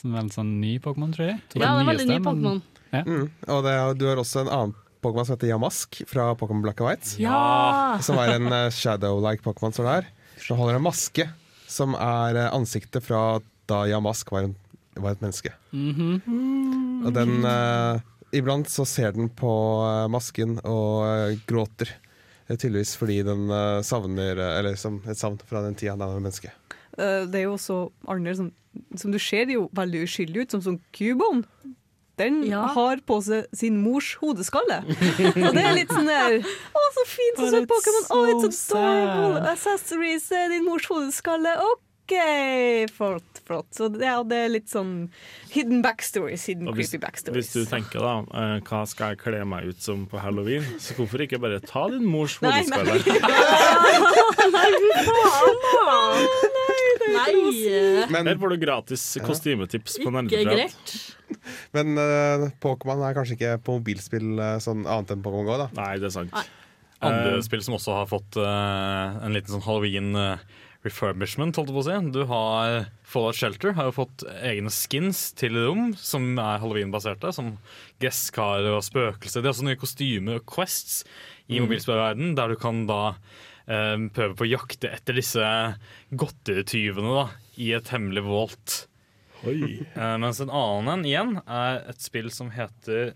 Som 0.00 0.14
er 0.16 0.24
en 0.24 0.30
sånn 0.32 0.54
ny 0.60 0.78
Pokémon, 0.82 1.12
tror 1.14 1.28
jeg. 1.28 1.40
Ja, 1.54 1.60
det 1.76 1.82
er 1.84 1.90
veldig 1.90 2.06
ny 2.08 2.18
Pokémon. 2.24 2.42
men- 2.42 2.62
Pokémon. 2.62 3.06
Mm. 3.06 3.30
Og 3.48 3.62
det, 3.64 3.72
er- 3.72 3.94
du 3.94 4.06
har 4.08 4.16
også 4.20 4.40
en 4.42 4.48
annen 4.52 4.74
Pokémon 5.02 5.24
som 5.26 5.36
heter 5.36 5.48
Yamask 5.48 6.02
fra 6.06 6.34
Pokémon 6.34 6.62
Black 6.62 6.80
and 6.80 6.88
White. 6.90 7.16
Ja! 7.20 7.98
Som 8.00 8.18
er 8.18 8.34
en 8.36 8.46
uh, 8.46 8.68
shadow-like 8.70 9.42
Pokémon 9.42 9.72
som 9.74 9.84
det 9.86 9.94
er. 10.02 10.06
Som 10.38 10.58
holder 10.58 10.76
en 10.76 10.82
maske, 10.86 11.28
som 11.66 11.94
er 11.94 12.36
uh, 12.36 12.50
ansiktet 12.56 13.02
fra 13.02 13.40
da 13.66 13.84
Yamask 13.86 14.30
var, 14.30 14.42
en, 14.48 14.56
var 14.96 15.12
et 15.12 15.20
menneske. 15.22 15.52
Mhm. 15.72 17.04
Og 17.06 17.12
den 17.14 17.44
uh, 17.44 17.98
Iblant 18.32 18.68
så 18.70 18.86
ser 18.86 19.12
den 19.12 19.28
på 19.28 19.50
masken 20.08 20.58
og 20.64 21.36
gråter. 21.46 21.90
Tydeligvis 22.48 22.96
fordi 22.96 23.22
den 23.24 23.46
savner 23.84 24.36
Eller 24.58 24.74
som 24.76 24.98
et 25.08 25.16
savn 25.16 25.38
fra 25.48 25.62
den 25.62 25.74
tida 25.74 25.94
da 25.96 26.06
den 26.06 26.14
var 26.18 26.20
menneske. 26.20 26.50
Eh, 26.98 27.24
det 27.26 27.40
er 27.40 27.46
jo 27.46 27.54
også 27.56 27.76
andre 28.08 28.34
som, 28.38 28.50
som 28.96 29.12
du 29.14 29.18
ser 29.22 29.46
jo 29.52 29.68
veldig 29.76 30.02
uskyldig 30.06 30.44
ut, 30.46 30.50
som 30.56 30.62
sånn 30.64 30.80
Cubone. 30.96 31.44
Den 32.20 32.42
Ja. 32.44 32.66
har 32.74 33.00
på 33.08 33.16
seg 33.24 33.46
sin 33.56 33.78
mors 33.82 34.14
hodeskalle. 34.20 34.82
Og 35.48 35.54
det 35.56 35.62
er 35.64 35.72
litt 35.78 35.88
sånn 35.90 36.06
der 36.06 36.34
Å, 36.44 36.82
så 36.98 37.04
fint! 37.08 37.38
Så 37.40 37.48
søtt 37.54 37.70
Pokémon! 37.70 38.04
Å, 38.12 38.20
it's 38.44 38.60
adorable! 38.70 39.40
Accessories, 39.48 40.28
din 40.28 40.64
mors 40.68 40.84
hodeskalle. 40.92 41.56
OK! 41.64 41.80
Flott, 42.92 43.40
flott. 43.46 43.68
Så 43.74 43.88
det, 43.88 44.04
ja, 44.04 44.18
det 44.26 44.36
er 44.36 44.50
litt 44.52 44.68
sånn 44.68 45.10
hidden 45.52 45.82
backstories. 45.84 46.44
Hidden 46.50 46.68
hvis, 46.74 46.90
creepy 46.90 47.00
backstories. 47.04 47.52
hvis 47.52 47.52
du 47.54 47.70
tenker 47.70 48.02
da, 48.04 48.14
eh, 48.36 48.56
hva 48.66 48.82
skal 48.90 49.14
jeg 49.14 49.22
kle 49.22 49.44
meg 49.48 49.70
ut 49.72 49.80
som 49.82 50.04
på 50.10 50.20
halloween, 50.20 50.66
så 50.82 50.96
hvorfor 50.98 51.24
ikke 51.24 51.40
bare 51.42 51.60
ta 51.64 51.86
din 51.92 52.04
mors 52.08 52.38
Nei, 52.44 52.62
nei. 52.68 52.82
hodeskalle? 52.82 52.98
Nei, 54.52 54.70
det 57.00 57.10
Nei, 57.12 58.06
Men, 58.12 58.26
Her 58.30 58.38
får 58.40 58.54
du 58.54 58.58
gratis 58.62 59.04
kostymetips 59.24 59.98
på 60.02 60.12
Nerdeprat. 60.12 60.96
men 61.76 61.96
uh, 61.98 62.48
Pokémon 62.62 63.02
er 63.06 63.16
kanskje 63.16 63.36
ikke 63.38 63.54
på 63.64 63.78
mobilspill 63.78 64.34
uh, 64.38 64.56
sånn 64.62 64.84
annet 64.86 65.14
enn 65.14 65.24
Pokémon 65.24 65.48
Go, 65.48 65.58
da. 65.64 65.68
Nei, 65.78 65.94
det 66.02 66.10
er 66.10 66.14
sant. 66.20 66.34
Nei. 66.34 66.44
Andre 67.02 67.38
uh, 67.38 67.42
spill 67.44 67.62
som 67.64 67.76
også 67.76 67.96
har 67.96 68.10
fått 68.10 68.36
eh, 68.38 69.16
en 69.26 69.34
liten 69.34 69.50
sånn 69.50 69.64
halloween 69.64 70.12
eh, 70.14 70.44
refurbishment, 70.84 71.54
holdt 71.56 71.70
jeg 71.70 71.76
på 71.76 71.82
å 71.82 71.86
si. 71.86 72.10
Du 72.14 72.22
har 72.26 72.86
Fallout 73.06 73.36
Shelter 73.38 73.72
har 73.76 73.86
jo 73.90 73.94
fått 74.00 74.24
egne 74.42 74.70
skins 74.74 75.28
til 75.38 75.54
rom 75.54 75.92
som 75.98 76.32
er 76.42 76.58
halloween-baserte, 76.62 77.30
som 77.36 77.52
gresskarer 78.02 78.72
og 78.74 78.82
spøkelser. 78.86 79.42
Det 79.44 79.50
er 79.50 79.54
også 79.54 79.68
nye 79.68 79.78
kostymer 79.78 80.40
og 80.40 80.46
quests 80.50 81.04
i 81.48 81.58
Mm. 81.60 81.66
mobilspillverden, 81.68 82.34
der 82.34 82.48
du 82.48 82.56
kan 82.56 82.86
da 82.86 83.14
eh, 83.68 83.96
prøve 84.10 84.34
på 84.34 84.42
å 84.46 84.50
jakte 84.50 84.90
etter 84.90 85.14
disse 85.14 85.44
godterityvene 86.18 87.28
i 87.62 87.72
et 87.76 87.90
hemmelig 87.92 88.24
volt. 88.26 88.86
Eh, 89.44 90.16
mens 90.22 90.40
en 90.40 90.50
annen 90.54 90.88
en 90.92 91.04
igjen 91.08 91.32
er 91.50 91.80
et 91.90 92.00
spill 92.02 92.30
som 92.30 92.50
heter 92.54 93.14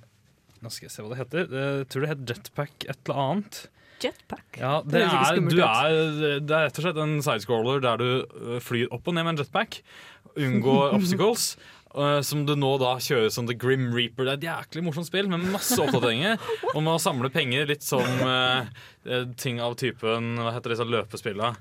Nå 0.64 0.70
skal 0.72 0.86
jeg 0.88 0.94
se 0.94 1.02
hva 1.04 1.10
det 1.12 1.18
heter. 1.20 1.50
Eh, 1.52 1.74
Jeg 1.84 1.88
tror 1.92 2.00
det 2.02 2.08
heter 2.10 2.30
Jetpack 2.32 2.86
et 2.88 2.98
eller 3.06 3.18
annet. 3.22 3.58
Jetpack. 4.02 4.58
Ja, 4.60 4.80
Det 4.84 4.92
det 4.92 5.04
er, 5.06 5.40
du 5.40 5.62
er, 5.62 6.40
det 6.44 6.52
er 6.56 6.66
rett 6.68 6.78
og 6.78 6.84
slett 6.84 6.98
en 7.00 7.16
sidescroller 7.24 7.80
der 7.84 7.96
du 8.02 8.08
øh, 8.26 8.60
flyr 8.60 8.90
opp 8.92 9.08
og 9.08 9.14
ned 9.16 9.24
med 9.24 9.34
en 9.36 9.40
jetpack. 9.44 9.80
Unngår 10.36 10.92
obstacles. 10.98 11.56
øh, 11.96 12.20
som 12.28 12.44
du 12.44 12.52
nå 12.60 12.74
da 12.82 12.96
kjører 13.00 13.30
som 13.32 13.46
The 13.48 13.56
Grim 13.56 13.88
Reaper. 13.94 14.24
Det 14.28 14.34
er 14.34 14.40
et 14.42 14.48
jæklig 14.50 14.84
morsomt 14.84 15.08
spill 15.08 15.30
med 15.32 15.46
masse 15.54 15.78
oppdateringer. 15.80 16.36
Og 16.74 16.82
med 16.84 16.92
å 16.92 17.00
samle 17.00 17.30
penger, 17.32 17.64
litt 17.72 17.82
som 17.86 18.04
øh, 18.04 18.68
ting 19.40 19.60
av 19.64 19.78
typen 19.80 20.34
Hva 20.42 20.52
heter 20.58 20.74
disse 20.76 20.84
løpespillene? 20.86 21.54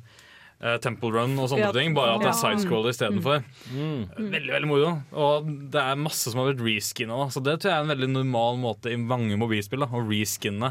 Uh, 0.56 0.78
Temple 0.80 1.10
Run 1.12 1.34
og 1.36 1.50
sånne 1.52 1.66
Ja. 1.68 1.72
ting. 1.76 1.92
Bare 1.94 2.14
at 2.16 2.22
det 2.24 2.30
er 2.32 2.38
sidescroller 2.40 2.94
istedenfor. 2.94 3.42
Mm. 3.76 4.06
Veldig 4.32 4.54
veldig 4.54 4.70
moro. 4.70 4.92
Og 5.12 5.50
det 5.74 5.82
er 5.82 5.98
masse 6.00 6.32
som 6.32 6.40
har 6.40 6.54
blitt 6.54 6.64
reskinna. 6.64 7.18
Så 7.30 7.44
det 7.44 7.58
tror 7.60 7.74
jeg 7.74 7.76
er 7.76 7.84
en 7.84 7.92
veldig 7.92 8.08
normal 8.14 8.56
måte 8.64 8.94
i 8.94 8.96
mange 8.96 9.36
mobilspill 9.38 9.84
da, 9.84 9.90
å 9.92 10.00
reskinne. 10.08 10.70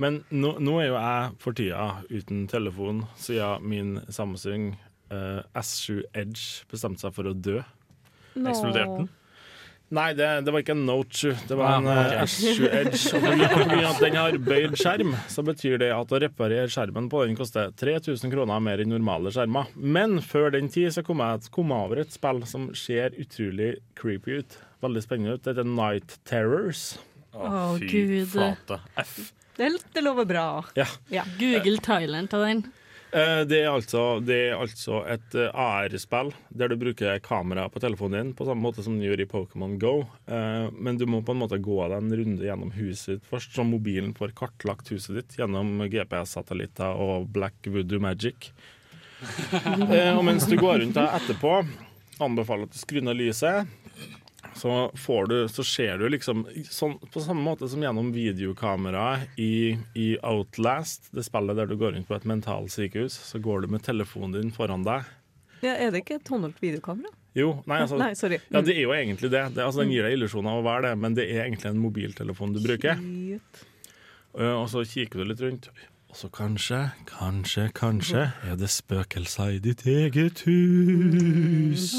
Men 0.00 0.22
nå, 0.32 0.54
nå 0.64 0.78
er 0.80 0.86
jo 0.90 0.96
jeg 0.96 1.32
for 1.42 1.56
tida 1.58 1.86
uten 2.08 2.46
telefon 2.48 3.02
siden 3.20 3.66
min 3.68 3.94
Samsung 4.08 4.70
eh, 5.12 5.40
S7 5.60 6.00
Edge 6.16 6.64
bestemte 6.72 7.04
seg 7.04 7.12
for 7.16 7.28
å 7.28 7.34
dø. 7.36 7.58
Eksploderte 8.40 9.02
den? 9.02 9.08
Nei, 9.90 10.12
det, 10.14 10.26
det 10.46 10.52
var 10.54 10.62
ikke 10.62 10.74
en 10.76 10.84
Note 10.86 11.18
7, 11.18 11.32
det 11.50 11.56
var 11.58 11.72
Ah, 11.72 11.78
en 11.80 11.88
eh, 11.90 12.20
ok. 12.22 12.30
S7 12.30 12.66
Edge. 12.78 13.00
Og 13.18 13.24
av 13.26 13.88
at 13.88 14.02
den 14.04 14.18
har 14.20 14.36
bøyd 14.46 14.76
skjerm, 14.78 15.16
så 15.32 15.42
betyr 15.42 15.80
det 15.82 15.88
at 15.96 16.14
å 16.14 16.20
reparere 16.22 16.70
skjermen 16.70 17.08
på 17.10 17.24
den 17.26 17.34
koster 17.38 17.72
3000 17.74 18.30
kroner 18.30 18.62
mer 18.62 18.80
enn 18.84 18.92
normale 18.94 19.32
skjermer. 19.34 19.72
Men 19.74 20.20
før 20.22 20.54
den 20.54 20.70
tid 20.70 20.94
så 20.94 21.02
kom 21.04 21.18
jeg 21.26 21.50
kom 21.56 21.74
over 21.74 22.04
et 22.04 22.14
spill 22.14 22.38
som 22.46 22.68
ser 22.78 23.18
utrolig 23.18 23.72
creepy 23.98 24.38
ut. 24.44 24.56
Veldig 24.86 25.02
spennende 25.04 25.34
ut. 25.34 25.42
Det 25.44 25.56
heter 25.56 25.66
Night 25.74 26.16
Terrors. 26.30 26.86
Å, 27.34 27.50
fy 27.82 27.90
Gud. 27.90 28.14
flate. 28.32 28.78
F. 29.02 29.18
Det, 29.60 29.70
det 29.92 30.00
lover 30.06 30.24
bra. 30.24 30.44
Ja. 30.78 30.86
Ja. 31.12 31.24
Google 31.38 31.76
Thailand 31.84 32.32
av 32.34 32.46
den. 32.48 32.62
Eh, 33.12 33.40
Det 33.50 33.58
er 33.64 33.68
altså, 33.74 34.20
det 34.22 34.36
er 34.48 34.52
altså 34.62 35.00
et 35.10 35.34
eh, 35.34 35.50
AR-spill 35.58 36.28
der 36.54 36.70
du 36.70 36.76
bruker 36.78 37.18
kamera 37.24 37.64
på 37.68 37.80
telefonen 37.82 38.28
din 38.28 38.34
på 38.38 38.46
samme 38.46 38.62
måte 38.62 38.84
som 38.86 38.94
du 39.00 39.02
gjør 39.04 39.24
i 39.24 39.26
Pokémon 39.26 39.74
Go. 39.82 39.96
Eh, 40.30 40.68
Men 40.72 40.96
du 41.00 41.04
må 41.10 41.18
på 41.26 41.34
en 41.34 41.40
måte 41.42 41.58
gå 41.58 41.76
deg 41.90 41.96
en 41.98 42.14
runde 42.22 42.46
gjennom 42.46 42.70
huset 42.78 43.16
ditt 43.18 43.26
først, 43.32 43.50
så 43.58 43.66
mobilen 43.66 44.14
får 44.14 44.32
kartlagt 44.38 44.92
huset 44.94 45.18
ditt 45.18 45.36
gjennom 45.42 45.82
GPS-satellitter 45.90 46.94
og 47.02 47.26
Black 47.34 47.66
Voodoo 47.66 47.98
Magic. 48.00 48.52
Eh, 49.52 50.14
Og 50.16 50.24
mens 50.24 50.46
du 50.48 50.54
går 50.56 50.78
rundt 50.84 50.94
der 50.96 51.10
etterpå, 51.18 51.58
anbefaler 52.22 52.68
at 52.70 52.72
du 52.72 52.78
skrur 52.80 53.02
ned 53.04 53.18
lyset. 53.18 53.66
Så, 54.60 54.72
får 54.98 55.30
du, 55.30 55.36
så 55.48 55.64
ser 55.64 56.00
du 56.00 56.08
liksom 56.12 56.42
sånn, 56.68 56.98
På 57.12 57.22
samme 57.24 57.40
måte 57.40 57.68
som 57.70 57.80
gjennom 57.80 58.10
videokamera 58.12 59.22
i, 59.40 59.78
i 59.96 60.08
Outlast, 60.26 61.08
det 61.16 61.24
spillet 61.24 61.56
der 61.56 61.70
du 61.70 61.78
går 61.80 61.96
inn 61.96 62.04
på 62.04 62.16
et 62.18 62.26
mentalsykehus, 62.28 63.16
så 63.30 63.40
går 63.40 63.64
du 63.64 63.72
med 63.72 63.86
telefonen 63.86 64.36
din 64.36 64.52
foran 64.52 64.84
deg. 64.84 65.08
Ja, 65.64 65.76
er 65.76 65.94
det 65.94 66.04
ikke 66.04 66.18
et 66.20 66.28
håndholdt 66.28 66.60
videokamera? 66.60 67.12
Jo, 67.36 67.54
nei, 67.70 67.80
altså 67.84 67.98
Nei, 68.02 68.12
sorry. 68.18 68.40
Ja, 68.50 68.62
det 68.66 68.74
er 68.76 68.84
jo 68.84 68.92
egentlig 68.96 69.30
det. 69.32 69.46
det 69.56 69.64
altså, 69.64 69.84
den 69.84 69.94
gir 69.94 70.04
deg 70.06 70.18
illusjoner 70.18 70.52
av 70.52 70.60
å 70.62 70.66
være 70.66 70.90
det, 70.90 70.94
men 71.04 71.16
det 71.16 71.28
er 71.30 71.46
egentlig 71.46 71.72
en 71.72 71.80
mobiltelefon 71.80 72.52
du 72.56 72.60
bruker. 72.64 73.00
Shit. 73.00 73.64
Uh, 74.36 74.60
Og 74.60 74.68
så 74.72 74.84
kikker 74.86 75.22
du 75.22 75.30
litt 75.32 75.42
rundt. 75.42 75.70
Og 76.10 76.18
så 76.18 76.26
kanskje, 76.34 76.78
kanskje, 77.06 77.68
kanskje 77.74 78.24
er 78.42 78.56
det 78.58 78.70
spøkelser 78.74 79.56
i 79.56 79.60
ditt 79.62 79.86
eget 79.86 80.42
hus. 80.42 81.92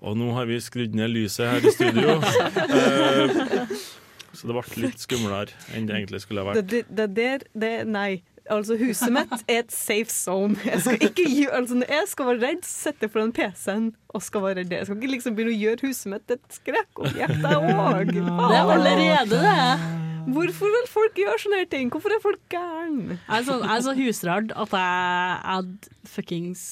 Og 0.00 0.16
nå 0.16 0.30
har 0.32 0.48
vi 0.48 0.56
skrudd 0.64 0.94
ned 0.96 1.12
lyset 1.12 1.48
her 1.50 1.66
i 1.66 1.74
studio. 1.76 2.18
Eh, 2.70 4.36
så 4.38 4.46
det 4.46 4.54
ble 4.54 4.82
litt 4.84 5.02
skumlere 5.02 5.56
enn 5.74 5.88
det 5.88 5.96
egentlig 5.96 6.20
skulle 6.22 6.44
ha 6.44 6.52
vært. 6.52 6.68
det, 6.70 6.84
det 6.88 7.06
der 7.16 7.42
det, 7.52 7.72
Nei. 7.90 8.22
Altså, 8.50 8.74
huset 8.80 9.12
mitt 9.14 9.32
er 9.50 9.60
et 9.64 9.74
safe 9.74 10.10
zone. 10.10 10.56
Jeg 10.64 10.80
skal 10.82 11.04
ikke 11.10 11.26
gi 11.28 11.44
altså, 11.52 11.76
når 11.78 11.92
jeg 11.92 12.08
skal 12.10 12.30
være 12.30 12.40
redd, 12.46 12.62
sitter 12.66 13.06
jeg 13.06 13.12
foran 13.14 13.34
PC-en 13.36 13.90
og 14.16 14.24
skal 14.26 14.46
være 14.46 14.62
redd. 14.62 14.72
Jeg 14.78 14.88
skal 14.88 14.98
ikke 14.98 15.12
liksom 15.16 15.36
begynne 15.38 15.54
å 15.54 15.60
gjøre 15.60 15.90
huset 15.90 16.12
mitt 16.14 16.36
et 16.36 16.56
skrekkobjekt, 16.56 17.42
jeg 17.44 17.74
òg. 17.74 18.14
Det 18.14 18.62
er 18.62 18.74
allerede 18.78 19.42
det. 19.44 20.09
Hvorfor 20.28 20.70
vil 20.74 20.86
folk 20.90 21.16
gjøre 21.18 21.38
sånne 21.42 21.60
her 21.62 21.68
ting? 21.72 21.90
Hvorfor 21.92 22.12
er 22.14 22.20
folk 22.22 22.40
gærne? 22.52 23.16
Jeg 23.16 23.36
er 23.38 23.44
så, 23.46 23.56
jeg 23.62 23.72
er 23.76 23.84
så 23.86 23.94
husrard 23.98 24.52
at 24.64 24.74
jeg 24.76 25.36
hadde 25.46 25.92
fuckings 26.10 26.62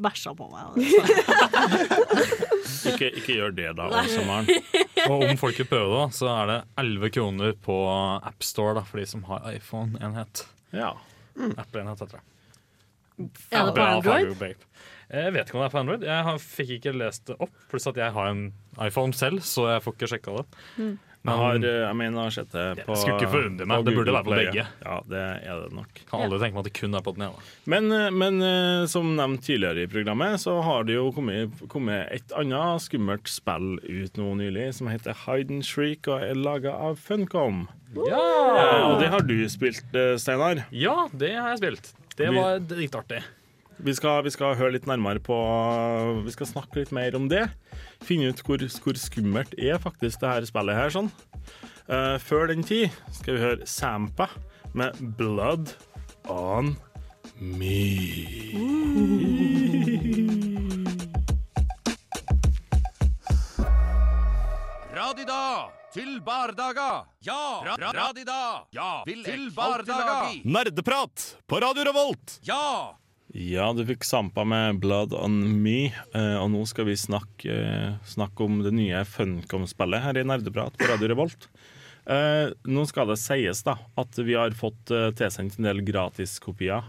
bæsja 0.00 0.34
på 0.38 0.48
meg. 0.52 0.62
Altså. 0.70 0.84
Ikke, 2.94 3.08
ikke 3.16 3.34
gjør 3.38 3.52
det, 3.56 3.70
da, 3.78 3.86
alle. 3.88 4.56
Og 5.08 5.22
om 5.24 5.38
folk 5.40 5.56
vil 5.58 5.66
prøve 5.70 6.02
det, 6.02 6.16
så 6.18 6.28
er 6.34 6.50
det 6.50 6.58
11 6.80 7.10
kroner 7.16 7.54
på 7.64 7.76
AppStore 8.28 8.74
da, 8.78 8.82
for 8.88 9.00
de 9.00 9.06
som 9.08 9.24
har 9.28 9.46
iPhone-enhet. 9.54 10.44
Ja. 10.76 10.90
Apple-enhet 11.38 12.04
heter 12.04 12.18
det. 12.18 12.24
Er 13.54 13.68
det 13.70 13.74
på 13.76 13.86
Android? 13.86 14.64
Jeg 15.14 15.32
vet 15.34 15.48
ikke 15.48 15.58
om 15.58 15.62
det 15.62 15.66
er 15.68 15.72
på 15.74 15.80
Android. 15.80 16.04
Jeg 16.08 16.26
har, 16.28 16.38
fikk 16.42 16.70
ikke 16.78 16.94
lest 16.96 17.26
det 17.30 17.36
opp. 17.44 17.54
Pluss 17.70 17.86
at 17.90 17.98
jeg 18.00 18.12
har 18.16 18.30
en 18.32 18.44
iPhone 18.82 19.14
selv, 19.16 19.40
så 19.46 19.68
jeg 19.72 19.84
får 19.84 19.96
ikke 19.96 20.10
sjekka 20.14 20.38
det. 20.40 20.46
Jeg 21.24 21.40
har, 21.40 21.54
eh, 21.56 21.78
jeg 21.86 21.96
mener, 21.96 22.18
jeg 22.18 22.28
har 22.28 22.32
sett 22.36 22.50
det 22.52 22.84
på 22.84 22.94
skulle 23.00 23.14
ikke 23.16 23.30
forundre 23.32 23.66
meg. 23.70 23.84
Det 23.86 23.94
burde 23.96 24.12
være 24.12 24.26
på 24.26 24.34
begge. 24.36 24.64
Ja, 24.84 24.96
det 25.08 25.20
er 25.48 25.60
det 25.62 25.70
nok. 25.72 26.00
Kan 26.10 26.24
aldri 26.26 26.40
tenke 26.42 26.58
meg 26.58 26.60
at 26.60 26.68
det 26.68 26.74
kun 26.76 26.96
er 26.98 27.04
på 27.06 27.14
den 27.16 27.24
ene. 27.24 27.44
Men, 27.72 27.86
eh, 27.96 28.10
men 28.12 28.42
eh, 28.44 28.84
som 28.92 29.08
nevnt 29.16 29.40
tidligere 29.46 29.86
i 29.86 29.88
programmet, 29.88 30.36
så 30.42 30.58
har 30.66 30.84
det 30.84 30.98
jo 30.98 31.06
kommet, 31.16 31.54
kommet 31.72 32.12
et 32.12 32.34
annet 32.36 32.84
skummelt 32.84 33.30
spill 33.32 33.78
ut 33.80 34.20
nå 34.20 34.34
nylig, 34.42 34.66
som 34.76 34.90
heter 34.92 35.16
Hide 35.24 35.48
and 35.56 35.64
Shriek 35.64 36.10
og 36.12 36.20
er 36.26 36.36
laga 36.36 36.76
av 36.76 37.00
Funcom. 37.00 37.64
Eh, 37.94 38.84
og 38.84 39.00
det 39.00 39.08
har 39.14 39.24
du 39.24 39.38
spilt, 39.48 39.96
Steinar. 40.20 40.66
Ja, 40.76 41.06
det 41.16 41.32
har 41.38 41.54
jeg 41.54 41.62
spilt. 41.62 41.94
Det 42.20 42.28
var 42.36 42.60
dritartig. 42.60 43.22
Vi 43.78 43.94
skal, 43.94 44.22
vi 44.24 44.30
skal 44.30 44.54
høre 44.58 44.76
litt 44.76 44.86
nærmere 44.86 45.20
på 45.22 45.36
Vi 46.24 46.32
skal 46.34 46.46
snakke 46.46 46.78
litt 46.82 46.92
mer 46.94 47.16
om 47.18 47.26
det. 47.30 47.48
Finne 48.04 48.30
ut 48.30 48.42
hvor, 48.46 48.62
hvor 48.84 48.98
skummelt 49.00 49.54
er 49.58 49.80
faktisk 49.82 50.22
det 50.22 50.30
her 50.30 50.48
spillet 50.48 50.78
her. 50.78 50.94
sånn. 50.94 51.10
Uh, 51.84 52.16
før 52.22 52.48
den 52.48 52.64
tid 52.64 52.94
skal 53.12 53.36
vi 53.36 53.44
høre 53.44 53.68
Sampa 53.68 54.30
med 54.74 54.96
'Blood 55.18 55.74
On 56.30 56.76
Me'. 57.36 58.54
Radida 64.94 65.68
til 65.92 66.20
bardaga. 66.24 67.04
Ja, 67.26 67.62
ra 67.66 67.76
ra 67.78 67.92
radida. 67.92 68.66
Ja, 68.70 69.04
til 69.04 69.50
bardaga. 69.54 70.32
Nerdeprat 70.44 71.36
på 71.46 71.60
Radio 71.60 71.84
Revolt! 71.90 72.40
Ja. 72.42 72.96
Ja, 73.34 73.72
du 73.74 73.82
fikk 73.82 74.04
Sampa 74.06 74.44
med 74.46 74.78
'Blood 74.78 75.12
On 75.18 75.34
Me', 75.58 75.90
eh, 76.14 76.36
og 76.38 76.52
nå 76.52 76.60
skal 76.70 76.86
vi 76.86 76.94
snakke, 76.94 77.50
eh, 77.50 77.96
snakke 78.06 78.44
om 78.44 78.60
det 78.62 78.70
nye 78.70 79.00
Funcom-spillet 79.02 80.04
her 80.04 80.18
i 80.20 80.22
Nerdeprat 80.22 80.78
på 80.78 80.86
Radio 80.86 81.08
Revolt. 81.10 81.48
Eh, 82.06 82.54
nå 82.62 82.86
skal 82.86 83.08
det 83.08 83.18
sies 83.18 83.64
da 83.66 83.74
at 83.98 84.14
vi 84.14 84.36
har 84.38 84.54
fått 84.54 84.86
tilsendt 85.18 85.58
en 85.58 85.66
del 85.66 85.82
gratiskopier 85.82 86.84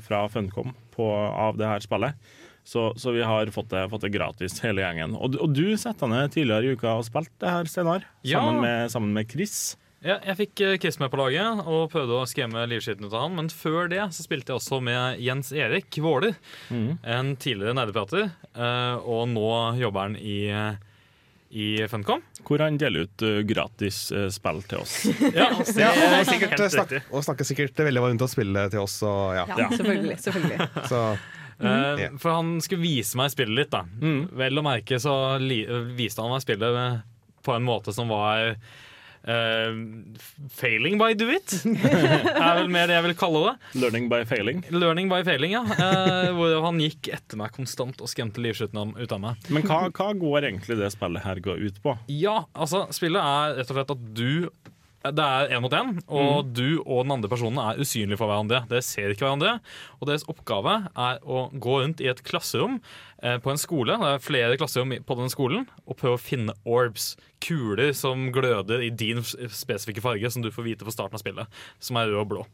fra 0.00 0.28
Funcom 0.28 0.72
på, 0.96 1.04
av 1.04 1.58
det 1.58 1.66
her 1.66 1.80
spillet. 1.80 2.14
Så, 2.64 2.94
så 2.96 3.12
vi 3.12 3.22
har 3.22 3.46
fått 3.52 3.68
det, 3.68 3.90
fått 3.90 4.06
det 4.06 4.12
gratis, 4.16 4.60
hele 4.60 4.80
gjengen. 4.80 5.16
Og, 5.16 5.36
og 5.36 5.52
du 5.52 5.76
satte 5.76 6.08
ned 6.08 6.32
tidligere 6.32 6.64
i 6.64 6.76
uka 6.76 6.96
og 6.96 7.04
spilte 7.04 7.44
det 7.44 7.52
her, 7.52 7.64
Steinar. 7.68 8.08
Sammen, 8.24 8.64
ja. 8.64 8.88
sammen 8.88 9.12
med 9.12 9.28
Chris. 9.28 9.76
Ja, 10.04 10.14
jeg 10.22 10.36
fikk 10.38 10.60
eh, 10.62 10.76
Chris 10.78 10.98
med 11.02 11.10
på 11.10 11.18
laget 11.18 11.62
og 11.66 11.88
prøvde 11.90 12.20
å 12.20 12.26
skremme 12.30 12.62
livskiten 12.70 13.08
ut 13.08 13.14
av 13.14 13.24
han. 13.24 13.32
Men 13.34 13.48
før 13.50 13.88
det 13.90 14.04
så 14.14 14.22
spilte 14.22 14.52
jeg 14.52 14.60
også 14.60 14.78
med 14.86 15.18
Jens 15.24 15.50
Erik 15.50 15.98
Våler, 16.04 16.36
en 16.70 17.32
tidligere 17.42 17.74
nerdeprater. 17.74 18.28
eh, 18.54 18.94
Og 19.02 19.24
nå 19.32 19.48
jobber 19.80 20.06
han 20.06 20.14
i, 20.20 20.36
eh, 20.54 20.76
i 21.50 21.66
Funcom. 21.90 22.22
Hvor 22.46 22.62
han 22.62 22.78
deler 22.78 23.08
ut 23.08 23.24
eh, 23.26 23.40
gratis 23.48 24.12
eh, 24.14 24.28
spill 24.30 24.62
til 24.70 24.84
oss. 24.84 24.94
Ja, 25.34 25.48
det 25.66 25.74
Ja, 25.82 25.90
og, 25.90 26.30
sikkert, 26.30 26.62
snak 26.76 26.94
og 27.10 27.26
snakker 27.26 27.48
sikkert 27.50 27.82
veldig 27.88 28.04
varmt 28.06 28.22
om 28.22 28.30
spillet 28.30 28.70
til 28.76 28.84
oss. 28.86 29.00
Og, 29.02 29.34
ja. 29.34 29.48
Ja, 29.58 29.68
selvfølgelig. 29.74 30.20
selvfølgelig. 30.28 30.70
Så 30.94 31.02
Mm. 31.58 31.66
Uh, 31.66 32.18
For 32.22 32.30
han 32.36 32.50
skulle 32.62 32.84
vise 32.84 33.18
meg 33.18 33.32
spillet 33.32 33.56
litt, 33.58 33.72
da. 33.72 33.80
Vel 34.38 34.60
å 34.60 34.62
merke 34.62 35.00
så 35.02 35.10
li 35.42 35.56
viste 35.98 36.22
han 36.22 36.30
meg 36.30 36.44
spillet 36.44 36.76
eh, 36.78 37.00
på 37.42 37.56
en 37.56 37.64
måte 37.66 37.90
som 37.96 38.06
var 38.14 38.44
eh, 38.52 38.76
failing 40.50 40.98
by 41.00 41.12
do 41.18 41.28
it. 41.32 41.52
er 41.66 42.60
vel 42.60 42.70
mer 42.72 42.88
det 42.88 42.96
jeg 42.96 43.06
vil 43.08 43.16
kalle 43.18 43.42
det. 43.44 43.54
Learning 43.82 44.08
by 44.12 44.22
failing. 44.28 44.62
Learning 44.72 45.10
by 45.12 45.20
failing, 45.26 45.54
ja. 45.56 45.64
Eh, 45.76 46.30
hvor 46.36 46.56
han 46.64 46.80
gikk 46.82 47.10
etter 47.14 47.40
meg 47.40 47.52
konstant 47.56 48.00
og 48.00 48.10
skremte 48.10 48.42
livskiten 48.42 48.96
ut 48.96 49.14
av 49.14 49.22
meg. 49.22 49.50
Men 49.52 49.66
hva, 49.68 49.84
hva 49.92 50.10
går 50.16 50.48
egentlig 50.50 50.78
det 50.80 50.90
spillet 50.94 51.26
her 51.26 51.42
går 51.44 51.62
ut 51.68 51.82
på? 51.84 51.96
Ja, 52.12 52.40
altså, 52.56 52.86
spillet 52.94 53.22
er 53.22 53.60
rett 53.60 53.72
og 53.72 53.80
slett 53.80 53.94
at 53.94 54.10
du 54.16 54.32
det 55.14 55.24
er 55.24 55.52
én 55.56 55.62
mot 55.64 55.72
én, 55.74 55.94
og 56.08 56.50
du 56.56 56.80
og 56.82 57.04
den 57.04 57.14
andre 57.16 57.30
personen 57.30 57.60
er 57.62 57.78
usynlige 57.82 58.18
for 58.20 58.30
hverandre. 58.30 58.62
Dere 58.70 58.84
ser 58.84 59.12
ikke 59.14 59.26
hverandre, 59.26 59.56
og 60.00 60.10
deres 60.10 60.26
oppgave 60.30 60.74
er 60.92 61.18
å 61.22 61.46
gå 61.54 61.78
rundt 61.82 62.02
i 62.04 62.08
et 62.10 62.22
klasserom 62.26 62.78
eh, 63.22 63.38
på 63.42 63.52
en 63.52 63.60
skole. 63.60 63.96
Det 64.00 64.10
er 64.14 64.24
flere 64.24 64.58
klasserom 64.60 64.94
på 65.06 65.18
den 65.20 65.32
skolen, 65.32 65.66
og 65.86 65.98
prøve 66.00 66.18
å 66.18 66.22
finne 66.22 66.56
orbs. 66.68 67.12
Kuler 67.44 67.92
som 67.94 68.28
gløder 68.34 68.82
i 68.82 68.90
din 68.90 69.20
spesifikke 69.22 70.02
farge, 70.02 70.30
som 70.34 70.42
du 70.42 70.50
får 70.50 70.66
vite 70.66 70.86
på 70.88 70.94
starten 70.94 71.14
av 71.14 71.22
spillet, 71.22 71.60
som 71.78 72.00
er 72.00 72.10
rød 72.10 72.22
og 72.24 72.30
blå. 72.32 72.46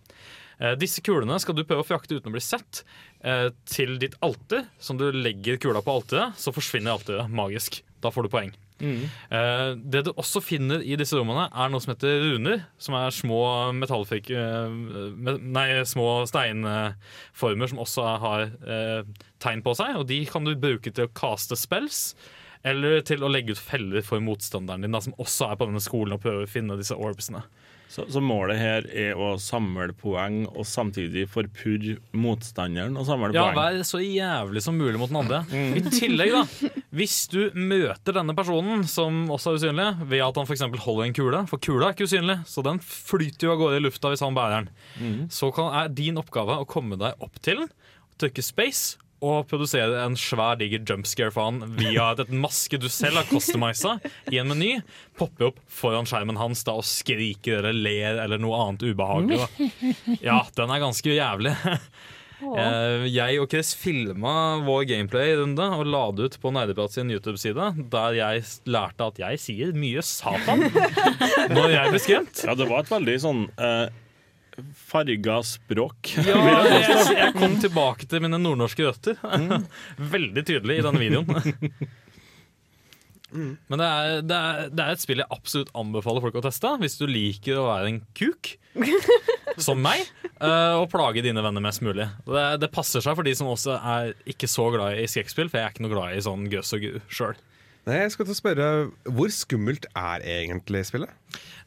Eh, 0.60 0.74
Disse 0.78 1.02
kulene 1.04 1.38
skal 1.42 1.56
du 1.56 1.64
prøve 1.64 1.82
å 1.84 1.88
frakte 1.88 2.18
uten 2.18 2.30
å 2.30 2.34
bli 2.36 2.44
sett 2.44 2.82
eh, 3.24 3.48
til 3.68 3.96
ditt 4.02 4.18
alter. 4.24 4.66
Som 4.78 5.00
du 5.00 5.08
legger 5.14 5.56
kula 5.62 5.82
på 5.84 5.98
alteret, 6.00 6.36
så 6.38 6.52
forsvinner 6.54 6.94
alteret 6.98 7.32
magisk. 7.32 7.80
Da 8.04 8.12
får 8.14 8.28
du 8.28 8.34
poeng. 8.36 8.52
Eh, 8.82 9.70
det 9.78 10.04
du 10.06 10.10
også 10.14 10.42
finner 10.44 10.82
i 10.82 10.96
disse 10.98 11.16
rommene, 11.16 11.46
er 11.48 11.70
noe 11.70 11.82
som 11.82 11.94
heter 11.94 12.22
runer. 12.24 12.64
Som 12.82 12.96
er 12.98 13.14
små 13.14 13.40
metallfik... 13.76 14.30
eh, 14.34 15.34
nei, 15.40 15.66
små 15.88 16.24
steinformer 16.30 17.70
som 17.70 17.82
også 17.84 18.06
har 18.24 18.46
eh, 18.48 19.26
tegn 19.44 19.64
på 19.64 19.76
seg. 19.78 19.98
Og 20.00 20.08
de 20.10 20.22
kan 20.30 20.46
du 20.46 20.54
bruke 20.58 20.90
til 20.90 21.08
å 21.08 21.14
kaste 21.16 21.58
spells. 21.58 22.08
Eller 22.64 23.02
til 23.04 23.20
å 23.20 23.28
legge 23.28 23.52
ut 23.52 23.60
feller 23.60 24.04
for 24.04 24.22
motstanderen 24.24 24.86
din, 24.86 24.94
da, 24.94 25.02
som 25.04 25.16
også 25.20 25.50
er 25.50 25.58
på 25.60 25.68
denne 25.68 25.84
skolen 25.84 26.16
og 26.16 26.22
prøver 26.24 26.46
å 26.46 26.50
finne 26.50 26.78
disse 26.80 26.96
orbsene. 26.96 27.44
Så, 27.94 28.08
så 28.10 28.18
målet 28.18 28.58
her 28.58 28.86
er 28.90 29.14
å 29.22 29.36
samle 29.38 29.92
poeng 29.94 30.40
og 30.50 30.64
samtidig 30.66 31.28
forpurre 31.30 31.92
motstanderen 32.18 32.96
og 32.98 33.06
samle 33.06 33.28
Ja, 33.36 33.44
poeng. 33.52 33.58
vær 33.60 33.84
så 33.86 34.00
jævlig 34.02 34.62
som 34.64 34.74
mulig 34.80 34.98
mot 34.98 35.12
den 35.12 35.20
andre. 35.20 35.44
I 35.78 35.82
tillegg, 35.94 36.32
da, 36.34 36.72
hvis 36.98 37.14
du 37.30 37.38
møter 37.54 38.16
denne 38.18 38.34
personen, 38.34 38.82
som 38.90 39.22
også 39.30 39.52
er 39.54 39.60
usynlig, 39.60 39.86
ved 40.10 40.24
at 40.26 40.40
han 40.42 40.50
f.eks. 40.50 40.66
holder 40.88 41.06
en 41.06 41.14
kule, 41.20 41.44
for 41.46 41.62
kula 41.62 41.92
er 41.92 41.94
ikke 41.94 42.08
usynlig, 42.10 42.40
så 42.50 42.66
den 42.66 42.82
flyter 42.82 43.46
jo 43.46 43.54
av 43.54 43.62
gårde 43.62 43.78
i 43.78 43.84
lufta 43.86 44.10
hvis 44.10 44.24
han 44.26 44.34
bærer 44.40 44.66
den, 44.66 45.22
så 45.30 45.52
kan, 45.54 45.70
er 45.84 45.94
din 45.94 46.18
oppgave 46.18 46.58
å 46.64 46.66
komme 46.66 46.98
deg 46.98 47.22
opp 47.22 47.38
til 47.46 47.62
den, 47.62 47.70
trykke 48.18 48.42
space 48.46 48.98
og 49.24 49.46
produsere 49.50 50.02
en 50.04 50.16
svær, 50.18 50.58
diger 50.60 50.82
jumpscare 50.88 51.32
for 51.34 51.50
han 51.50 51.76
via 51.78 52.10
et, 52.12 52.24
et 52.24 52.34
maske 52.34 52.80
du 52.80 52.88
selv 52.92 53.20
har 53.20 53.28
customisa 53.30 53.96
i 54.32 54.40
en 54.42 54.50
meny. 54.50 54.72
Popper 55.18 55.52
opp 55.52 55.62
foran 55.70 56.08
skjermen 56.08 56.40
hans 56.40 56.64
da 56.66 56.76
og 56.80 56.86
skriker 56.88 57.62
eller 57.62 57.78
ler 57.86 58.20
eller 58.24 58.42
noe 58.42 58.58
annet 58.66 58.84
ubehagelig. 58.90 59.40
Da. 59.44 59.70
Ja, 60.24 60.42
den 60.58 60.74
er 60.74 60.84
ganske 60.84 61.14
jævlig. 61.14 61.54
Eh, 62.44 63.06
jeg 63.08 63.40
og 63.40 63.48
Chris 63.52 63.70
filma 63.78 64.60
vår 64.66 64.84
gameplay-runde 64.90 65.68
og 65.78 65.88
la 65.88 66.02
det 66.12 66.28
ut 66.28 66.38
på 66.42 66.52
Nerdeprat 66.52 66.96
sin 66.96 67.12
YouTube-side, 67.14 67.70
der 67.92 68.18
jeg 68.18 68.42
lærte 68.68 69.08
at 69.08 69.20
jeg 69.22 69.40
sier 69.40 69.72
mye 69.78 70.02
Satan 70.04 70.66
når 71.56 71.76
jeg 71.76 71.94
blir 71.94 72.02
skremt. 72.02 72.42
Ja, 72.44 72.56
det 72.58 72.68
var 72.68 72.84
et 72.84 72.92
veldig 72.92 73.16
sånn 73.22 73.46
eh, 73.56 73.86
farga 74.86 75.40
språk. 75.46 76.12
Ja, 76.26 76.38
jeg, 76.70 77.04
jeg 77.16 77.34
kom 77.36 77.56
tilbake 77.62 78.06
til 78.10 78.22
mine 78.24 78.38
nordnorske 78.40 78.86
røtter. 78.86 79.18
Veldig 80.14 80.44
tydelig 80.46 80.80
i 80.80 80.84
denne 80.86 81.02
videoen. 81.02 81.28
Men 83.34 83.80
det 83.80 83.86
er, 83.86 84.20
det, 84.22 84.36
er, 84.36 84.68
det 84.70 84.82
er 84.84 84.92
et 84.94 85.02
spill 85.02 85.18
jeg 85.24 85.32
absolutt 85.34 85.72
anbefaler 85.74 86.22
folk 86.22 86.36
å 86.38 86.42
teste 86.44 86.70
hvis 86.78 86.94
du 87.00 87.08
liker 87.10 87.58
å 87.58 87.64
være 87.66 87.88
en 87.90 87.96
kuk. 88.14 88.52
Som 89.58 89.80
meg. 89.82 90.04
eh, 90.38 90.74
Og 90.78 90.86
plage 90.92 91.22
dine 91.24 91.42
venner 91.42 91.62
mest 91.64 91.82
mulig. 91.82 92.06
Det, 92.28 92.44
det 92.62 92.70
passer 92.74 93.02
seg 93.02 93.16
for 93.18 93.26
de 93.26 93.34
som 93.34 93.50
også 93.50 93.74
er 93.80 94.12
ikke 94.30 94.46
så 94.50 94.68
glad 94.74 95.00
i 95.02 95.08
skrekkspill, 95.10 95.50
for 95.50 95.58
jeg 95.58 95.66
er 95.66 95.74
ikke 95.74 95.82
noe 95.86 95.94
glad 95.96 96.14
i 96.14 96.22
sånn 96.22 96.46
gøs 96.52 96.70
og 96.78 96.86
gu 96.86 96.92
sjøl. 97.10 97.34
Nei, 97.84 97.98
jeg 98.00 98.14
skal 98.14 98.24
til 98.24 98.32
å 98.32 98.38
spørre 98.38 98.66
Hvor 99.12 99.32
skummelt 99.34 99.84
er 99.92 100.22
egentlig 100.24 100.86
spillet? 100.88 101.12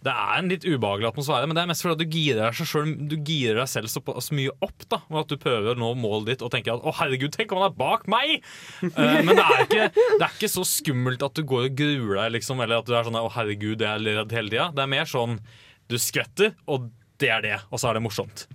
Det 0.01 0.13
er 0.13 0.37
en 0.37 0.49
litt 0.49 0.65
ubehagelig 0.65 1.09
atmosfære, 1.09 1.49
men 1.49 1.57
det 1.57 1.63
er 1.63 1.69
mest 1.69 1.83
fordi 1.83 2.05
du 2.05 2.13
girer 2.13 2.39
deg, 2.45 2.67
selv, 2.69 2.91
du 3.09 3.15
girer 3.25 3.59
deg 3.59 3.69
selv 3.69 3.91
så, 3.91 4.01
mye 4.37 4.53
opp. 4.63 4.85
da 4.89 5.01
Og 5.09 5.19
At 5.23 5.31
du 5.33 5.37
prøver 5.41 5.73
å 5.73 5.79
nå 5.79 5.91
målet 5.99 6.31
ditt 6.31 6.45
og 6.45 6.53
tenker 6.53 6.77
at 6.77 6.85
'å 6.85 6.93
herregud, 6.99 7.33
tenk 7.33 7.51
om 7.51 7.61
han 7.61 7.71
er 7.71 7.77
bak 7.77 8.05
meg'! 8.09 8.45
uh, 8.85 9.19
men 9.25 9.33
det 9.33 9.43
er, 9.43 9.63
ikke, 9.65 9.89
det 9.93 10.21
er 10.21 10.37
ikke 10.37 10.53
så 10.53 10.63
skummelt 10.69 11.25
at 11.25 11.37
du 11.37 11.43
går 11.43 11.71
og 11.71 11.79
gruer 11.81 12.21
deg, 12.21 12.37
liksom, 12.37 12.61
eller 12.63 12.79
at 12.79 12.87
du 12.87 12.93
er 12.93 13.09
sånn 13.09 13.19
'å 13.19 13.33
herregud, 13.33 13.81
jeg 13.81 13.89
er 13.89 14.21
redd 14.21 14.37
hele 14.37 14.53
tida'. 14.53 14.69
Det 14.77 14.85
er 14.85 14.93
mer 14.93 15.09
sånn 15.09 15.41
du 15.89 15.97
skvetter, 16.01 16.53
og 16.69 16.89
det 17.21 17.29
er 17.33 17.41
det, 17.41 17.57
og 17.71 17.81
så 17.81 17.89
er 17.89 17.97
det 17.97 18.05
morsomt. 18.05 18.45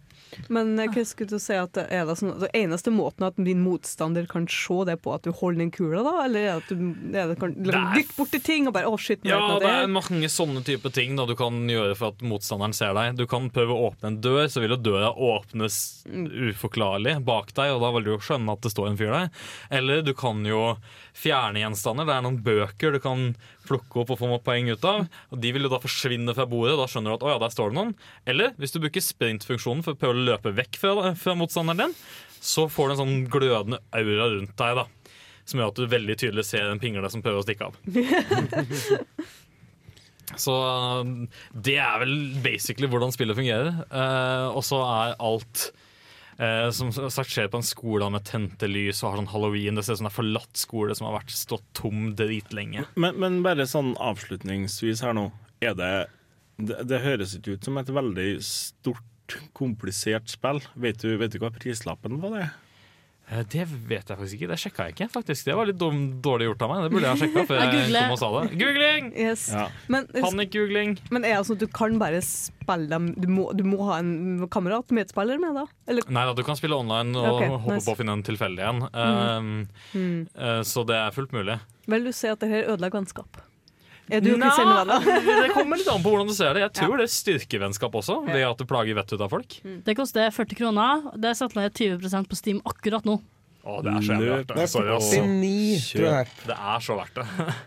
Men 0.52 0.74
eh, 0.78 0.90
hva 0.92 1.04
skulle 1.08 1.34
du 1.34 1.42
si 1.42 1.56
at 1.58 1.74
det 1.76 1.86
er 1.92 2.06
det 2.08 2.16
sånn, 2.20 2.34
det 2.42 2.50
eneste 2.56 2.92
måten 2.94 3.26
at 3.28 3.38
din 3.40 3.62
motstander 3.64 4.26
kan 4.30 4.46
se 4.50 4.78
det 4.88 4.98
på, 5.04 5.14
at 5.16 5.26
du 5.26 5.32
holder 5.36 5.64
den 5.64 5.72
kula, 5.74 6.02
da? 6.06 6.14
Eller 6.26 6.46
er 6.46 6.60
at 6.60 6.70
du, 6.70 6.92
er 7.12 7.32
det, 7.32 7.38
kan, 7.40 7.54
dytte 7.56 8.16
borti 8.16 8.42
ting 8.42 8.68
og 8.70 8.76
bare 8.76 8.90
'å, 8.90 8.98
shit', 8.98 9.24
nå 9.24 9.32
Ja, 9.32 9.40
vet 9.40 9.50
jeg 9.52 9.60
det 9.62 9.72
det 9.72 9.86
er 9.86 9.92
mange 9.92 10.28
sånne 10.32 10.64
type 10.66 10.92
ting 10.94 11.16
da 11.18 11.26
du 11.28 11.34
kan 11.38 11.62
gjøre 11.70 11.96
for 11.98 12.14
at 12.14 12.24
motstanderen 12.24 12.76
ser 12.76 12.94
deg. 12.96 13.16
Du 13.18 13.26
kan 13.30 13.50
prøve 13.54 13.74
å 13.74 13.90
åpne 13.90 14.12
en 14.12 14.20
dør, 14.24 14.44
så 14.50 14.62
vil 14.62 14.76
jo 14.76 14.80
døra 14.90 15.12
åpnes 15.12 15.78
uforklarlig 16.52 17.18
bak 17.26 17.52
deg, 17.56 17.74
og 17.74 17.82
da 17.84 17.92
vil 17.96 18.06
du 18.06 18.12
jo 18.14 18.20
skjønne 18.22 18.56
at 18.56 18.64
det 18.64 18.72
står 18.74 18.90
en 18.90 19.00
fyr 19.00 19.12
der. 19.14 19.30
Eller 19.70 20.02
du 20.06 20.12
kan 20.18 20.44
jo 20.46 20.76
fjerne 21.16 21.62
gjenstander. 21.62 22.08
Det 22.08 22.14
er 22.14 22.24
noen 22.24 22.40
bøker 22.44 22.94
du 22.94 23.00
kan 23.02 23.26
plukke 23.68 24.02
opp 24.02 24.14
og 24.14 24.20
få 24.22 24.40
poeng 24.44 24.70
ut 24.72 24.88
av. 24.88 25.06
Og 25.30 25.42
De 25.42 25.52
vil 25.54 25.68
jo 25.68 25.72
da 25.72 25.82
forsvinne 25.82 26.34
fra 26.36 26.48
bordet, 26.48 26.78
da 26.80 26.88
skjønner 26.90 27.12
du 27.12 27.18
at 27.20 27.26
å 27.26 27.34
ja, 27.34 27.42
der 27.42 27.54
står 27.54 27.72
det 27.72 27.78
noen. 27.80 27.94
Eller 28.28 28.56
hvis 28.60 28.74
du 28.74 28.80
bruker 28.82 29.04
sprintfunksjonen 29.04 29.84
for 29.86 29.94
å 29.94 30.00
prøve 30.00 30.16
å 30.18 30.26
løpe 30.32 30.54
vekk 30.56 30.80
fra, 30.80 31.12
fra 31.18 31.36
motstanderen 31.38 31.86
din, 31.86 32.00
så 32.42 32.66
får 32.72 32.88
du 32.88 32.94
en 32.94 33.02
sånn 33.04 33.22
glødende 33.30 33.82
aura 33.94 34.32
rundt 34.32 34.56
deg. 34.58 34.82
da 34.82 34.88
som 35.42 35.58
gjør 35.58 35.72
at 35.72 35.78
du 35.78 35.90
veldig 35.90 36.14
tydelig 36.20 36.44
ser 36.46 36.68
en 36.70 36.78
pingle 36.78 37.08
som 37.10 37.22
prøver 37.24 37.42
å 37.42 37.46
stikke 37.46 37.66
av. 37.66 37.74
Så 40.40 40.54
det 41.52 41.76
er 41.82 41.98
vel 42.00 42.14
basically 42.44 42.88
hvordan 42.88 43.12
spillet 43.12 43.36
fungerer. 43.36 43.82
Eh, 43.84 44.46
og 44.54 44.62
så 44.64 44.78
er 44.86 45.16
alt 45.20 45.66
eh, 46.42 46.68
som 46.74 46.90
sagt 46.92 47.32
skjer 47.32 47.50
på 47.52 47.60
en 47.60 47.66
skole 47.66 48.08
med 48.12 48.26
tente 48.28 48.68
lys 48.70 49.02
og 49.02 49.12
har 49.12 49.22
sånn 49.22 49.30
halloween. 49.32 49.78
Det 49.78 49.86
ser 49.86 49.98
ut 49.98 50.02
som 50.02 50.10
er 50.10 50.16
forlatt 50.16 50.58
skole 50.60 50.96
som 50.98 51.08
har 51.08 51.20
vært 51.20 51.34
stått 51.36 51.68
tom 51.78 52.10
dritlenge. 52.18 52.84
Men, 52.94 53.20
men 53.22 53.40
bare 53.46 53.68
sånn 53.70 53.94
avslutningsvis 54.02 55.04
her 55.06 55.16
nå. 55.18 55.30
Er 55.62 55.78
det, 55.78 55.92
det 56.58 56.82
Det 56.90 57.02
høres 57.04 57.36
ikke 57.38 57.56
ut 57.56 57.70
som 57.70 57.78
et 57.80 57.94
veldig 57.94 58.28
stort, 58.46 59.38
komplisert 59.56 60.28
spill. 60.28 60.60
Vet 60.74 61.00
du, 61.00 61.14
vet 61.20 61.32
du 61.32 61.40
hva 61.40 61.52
prislappen 61.54 62.18
på 62.20 62.34
det? 62.34 62.50
Eh, 63.30 63.42
det 63.52 63.64
vet 63.70 64.08
jeg 64.10 64.18
faktisk 64.18 64.36
ikke. 64.38 64.48
Det 64.50 64.58
sjekka 64.60 64.86
jeg 64.88 64.96
ikke. 64.96 65.08
faktisk 65.12 65.46
Det 65.48 65.56
var 65.56 65.68
litt 65.68 65.78
dum, 65.80 66.00
dårlig 66.24 66.48
gjort 66.50 66.64
av 66.66 66.72
meg. 66.72 66.82
Det 66.84 66.92
burde 66.94 67.06
jeg 67.06 67.12
ha 67.12 67.20
sjekka 67.20 67.44
før 67.48 67.60
Jeg 67.62 67.92
kom 67.94 68.14
og 68.16 68.20
sa 68.20 68.30
det. 68.36 68.42
Googling! 68.60 69.12
Yes. 69.16 69.46
Ja. 69.54 69.66
Men, 69.92 70.08
Panikk-googling. 70.12 70.96
men 71.14 71.28
er 71.28 71.38
det 71.38 71.46
sånn 71.48 71.60
at 71.60 71.64
du 71.64 71.70
kan 71.72 71.96
bare 72.02 72.22
spille 72.26 72.88
dem 72.90 73.12
Du 73.20 73.28
må, 73.30 73.48
du 73.56 73.62
må 73.66 73.80
ha 73.88 74.00
en 74.02 74.42
kamerat, 74.52 74.92
medspiller 74.94 75.40
med, 75.42 75.56
da? 75.58 75.66
Eller 75.90 76.06
Nei 76.12 76.26
da, 76.28 76.34
du 76.36 76.42
kan 76.46 76.58
spille 76.58 76.76
online 76.78 77.16
og 77.18 77.38
okay, 77.38 77.52
håpe 77.52 77.78
nice. 77.78 77.86
på 77.86 77.94
å 77.94 78.00
finne 78.00 78.18
en 78.18 78.26
tilfeldig 78.26 78.66
en. 78.68 78.82
Um, 78.92 79.52
eh, 79.94 80.60
så 80.66 80.84
det 80.88 80.98
er 80.98 81.14
fullt 81.14 81.34
mulig. 81.36 81.58
Vel, 81.90 82.06
du 82.06 82.14
ser 82.14 82.36
at 82.36 82.44
det 82.44 82.50
her 82.52 82.68
ødelegger 82.74 83.00
vennskap? 83.00 83.42
Er 84.10 84.20
du 84.20 84.32
Novella? 84.36 84.98
det 85.44 85.52
kommer 85.54 85.78
litt 85.78 85.88
an 85.88 86.02
på 86.02 86.10
hvordan 86.10 86.28
du 86.28 86.34
ser 86.34 86.54
det. 86.56 86.64
Jeg 86.66 86.72
tror 86.80 86.98
det 86.98 87.06
styrker 87.12 87.62
vennskap 87.62 87.94
også, 87.94 88.18
ved 88.26 88.42
at 88.44 88.58
du 88.58 88.64
plager 88.68 88.96
vettet 88.98 89.14
ut 89.18 89.24
av 89.24 89.30
folk. 89.32 89.58
Det 89.86 89.94
koster 89.96 90.30
40 90.34 90.58
kroner. 90.58 91.04
Det 91.16 91.30
er 91.30 91.38
satt 91.38 91.54
ned 91.58 91.72
20% 91.72 92.28
på 92.28 92.36
Steam 92.38 92.60
akkurat 92.68 93.06
nå. 93.08 93.20
Å, 93.62 93.76
det 93.86 93.92
er 93.94 94.02
så 94.02 94.16
jævlig 94.16 94.30
verdt 94.32 94.48
Det 94.50 94.56
det. 94.58 94.68
Sorry, 94.72 94.90
altså. 94.90 95.20
49, 95.22 95.82
tror 95.92 96.08
jeg. 96.10 96.30
Det 96.50 96.56
er 96.74 96.80
så 96.88 96.96
verdt 96.98 97.20
det. 97.22 97.28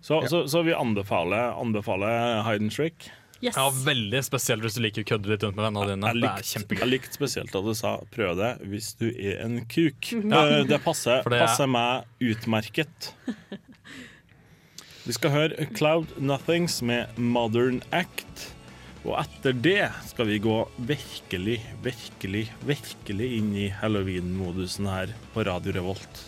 Så, 0.00 0.20
så, 0.30 0.44
så 0.46 0.60
vi 0.62 0.70
anbefaler, 0.78 1.56
anbefaler 1.58 2.36
Hide 2.46 2.62
and 2.68 2.70
Trick. 2.70 3.08
Yes. 3.42 3.56
Ja, 3.58 3.64
Veldig 3.82 4.20
spesielt 4.22 4.62
hvis 4.62 4.76
du 4.78 4.82
liker 4.84 5.02
å 5.02 5.08
kødde 5.10 5.30
litt 5.32 5.42
rundt 5.42 5.58
med 5.58 5.66
vennene 5.66 5.88
dine. 5.90 6.12
Jeg 6.12 6.22
Det 6.22 6.30
er 6.30 6.46
kjempegøy. 6.52 6.80
jeg 6.84 6.90
likte 6.92 7.18
spesielt 7.18 7.54
at 7.58 7.66
du 7.66 7.74
sa 7.74 7.96
'prøv 8.14 8.36
det 8.38 8.50
hvis 8.70 8.92
du 8.98 9.08
er 9.10 9.42
en 9.42 9.58
kuk'. 9.66 10.12
Ja. 10.22 10.62
Det 10.70 10.78
passer, 10.86 11.22
det 11.26 11.34
er- 11.34 11.46
passer 11.46 11.66
meg 11.66 12.06
utmerket. 12.22 13.10
Vi 15.08 15.14
skal 15.16 15.32
høre 15.32 15.64
Cloud 15.72 16.10
Nothings 16.20 16.82
med 16.84 17.16
Modern 17.16 17.78
Act. 17.96 18.42
Og 19.06 19.14
etter 19.16 19.54
det 19.56 19.86
skal 20.04 20.28
vi 20.28 20.36
gå 20.44 20.56
virkelig, 20.84 21.62
virkelig, 21.80 22.42
virkelig 22.68 23.28
inn 23.38 23.54
i 23.56 23.70
halloween-modusen 23.72 24.90
her 24.92 25.14
på 25.32 25.48
Radio 25.48 25.78
Revolt. 25.78 26.27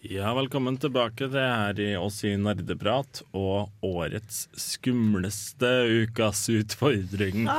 Ja, 0.00 0.34
velkommen 0.34 0.76
tilbake 0.78 1.26
Det 1.26 1.42
er 1.42 1.80
i 1.82 1.96
oss 1.98 2.20
i 2.22 2.36
Nerdeprat 2.38 3.24
og 3.34 3.66
årets 3.82 4.44
skumleste 4.54 5.66
ukas 6.04 6.44
utfordring. 6.54 7.48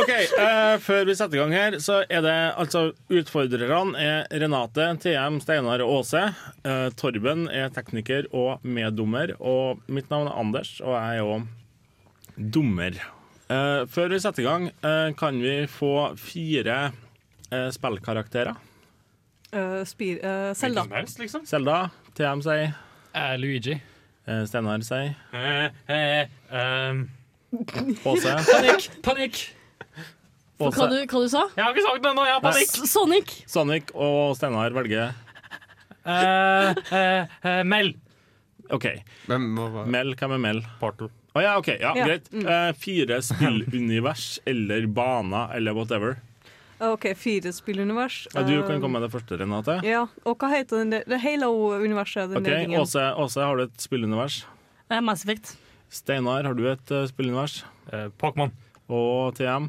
OK, 0.00 0.12
eh, 0.14 0.76
før 0.78 1.02
vi 1.08 1.16
setter 1.18 1.36
i 1.36 1.42
gang 1.42 1.56
her, 1.56 1.78
så 1.82 2.04
er 2.06 2.22
det 2.22 2.36
altså 2.54 2.92
Utfordrerne 3.10 3.98
er 3.98 4.30
Renate, 4.30 4.86
TM, 5.02 5.40
Steinar 5.42 5.82
og 5.82 5.98
Åse. 5.98 6.22
Eh, 6.62 6.86
Torben 6.94 7.48
er 7.50 7.74
tekniker 7.74 8.30
og 8.30 8.62
meddommer. 8.62 9.34
Og 9.42 9.82
mitt 9.90 10.06
navn 10.14 10.30
er 10.30 10.38
Anders, 10.38 10.76
og 10.86 10.94
jeg 10.94 11.18
er 11.18 11.22
jo 11.24 11.42
dommer. 12.60 13.02
Eh, 13.50 13.82
før 13.90 14.14
vi 14.14 14.22
setter 14.22 14.46
i 14.46 14.50
gang, 14.52 14.70
eh, 14.70 15.10
kan 15.18 15.42
vi 15.42 15.66
få 15.66 16.14
fire 16.14 16.92
eh, 17.50 17.70
spillkarakterer? 17.74 18.69
Uh, 19.52 19.82
spir, 19.84 20.20
uh, 20.22 20.52
Zelda. 20.54 20.84
liksom. 21.18 21.42
Selda, 21.46 21.90
TM 22.14 22.42
sier 22.44 22.74
Luigi. 23.42 23.80
Uh, 24.28 24.44
Steinar 24.46 24.82
sier 24.86 25.16
um, 26.52 27.08
Åse. 28.06 28.36
Panikk! 28.46 28.90
Panikk! 29.02 29.40
Hva 30.60 30.68
Åse. 30.68 30.86
du, 30.92 30.98
hva 31.08 31.22
du 31.24 31.28
sa? 31.32 31.46
Jeg 31.56 31.64
har 31.64 31.72
ikke 31.74 31.86
sagt 31.88 32.02
det 32.04 32.10
ennå, 32.12 32.24
jeg 32.28 32.36
har 32.36 32.42
panikk! 32.44 32.74
S- 32.76 32.92
Sonic. 32.92 33.30
Sonic 33.50 33.90
og 33.96 34.36
Steinar 34.38 34.74
velger 34.76 35.10
Eh, 36.00 36.70
eh, 36.96 37.26
eh, 37.44 37.62
Mel. 37.68 37.90
OK. 38.72 38.86
Mel, 39.28 40.14
hvem 40.16 40.32
er 40.36 40.40
Mel? 40.40 40.60
Portal. 40.80 41.10
Å 41.36 41.42
ja, 41.44 41.56
OK. 41.60 41.68
Ja, 41.80 41.90
Ja, 41.98 42.06
Greit. 42.08 42.30
mm. 42.32 42.46
Eh, 42.48 42.70
fire 42.80 43.18
spillunivers 43.22 44.38
eller 44.48 44.86
baner 44.86 45.52
eller 45.58 45.74
whatever. 45.76 46.16
OK, 46.80 47.04
fire 47.16 47.52
spillunivers. 47.52 48.22
Ja, 48.34 48.42
du 48.46 48.54
kan 48.66 48.76
Um, 48.76 48.82
komme 48.82 49.00
med 49.00 49.04
det 49.08 49.12
første, 49.12 49.36
Renate. 49.40 49.78
Ja, 49.84 50.06
og 50.24 50.38
hva 50.40 50.48
heter 50.54 50.80
den 50.80 50.90
der? 50.94 51.04
Det 51.06 51.18
er 51.18 51.24
Halo-universet. 51.24 52.30
den 52.32 52.40
OK. 52.40 52.78
Åse, 52.80 53.02
Åse, 53.20 53.40
har 53.44 53.56
du 53.56 53.62
et 53.66 53.80
spillunivers? 53.84 54.44
Eh, 54.90 55.00
Mass 55.00 55.24
Effect. 55.24 55.56
Steinar, 55.90 56.44
har 56.46 56.54
du 56.54 56.64
et 56.70 56.90
uh, 56.94 57.04
spillunivers? 57.10 57.64
Pokémon. 58.22 58.50
Og 58.88 59.34
TM? 59.34 59.68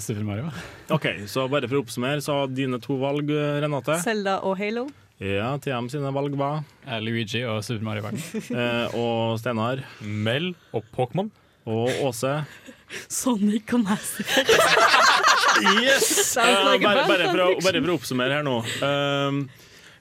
Super 0.00 0.24
Mario. 0.26 0.48
OK, 0.96 1.06
så 1.30 1.44
bare 1.52 1.68
for 1.70 1.78
å 1.78 1.84
oppsummere, 1.84 2.18
så 2.24 2.40
dine 2.50 2.80
to 2.82 2.96
valg, 2.98 3.28
eh, 3.30 3.60
Renate. 3.62 4.00
Zelda 4.02 4.40
og 4.42 4.56
Halo. 4.58 4.88
Ja, 5.20 5.52
TM 5.60 5.86
sine 5.92 6.10
valg 6.16 6.32
var 6.40 6.62
Luigi 7.04 7.42
og 7.44 7.60
Super 7.62 7.84
Mario 7.84 8.02
Verden. 8.08 8.22
eh, 8.56 8.96
Og 8.96 9.36
Steinar. 9.38 9.84
Mel 10.00 10.54
og 10.72 10.82
Pokémon. 10.96 11.28
Og 11.68 11.92
Åse. 12.08 12.40
Sonic 13.20 13.70
og 13.76 13.84
Mass 13.84 14.16
Effect. 14.24 15.28
Yes! 15.80 16.36
A 16.40 16.46
bare, 16.78 17.06
bare, 17.08 17.30
for 17.30 17.44
å, 17.44 17.48
bare 17.62 17.82
for 17.82 17.94
å 17.94 17.98
oppsummere 17.98 18.40
her 18.40 18.46
nå. 18.46 18.60
Uh, 18.82 19.42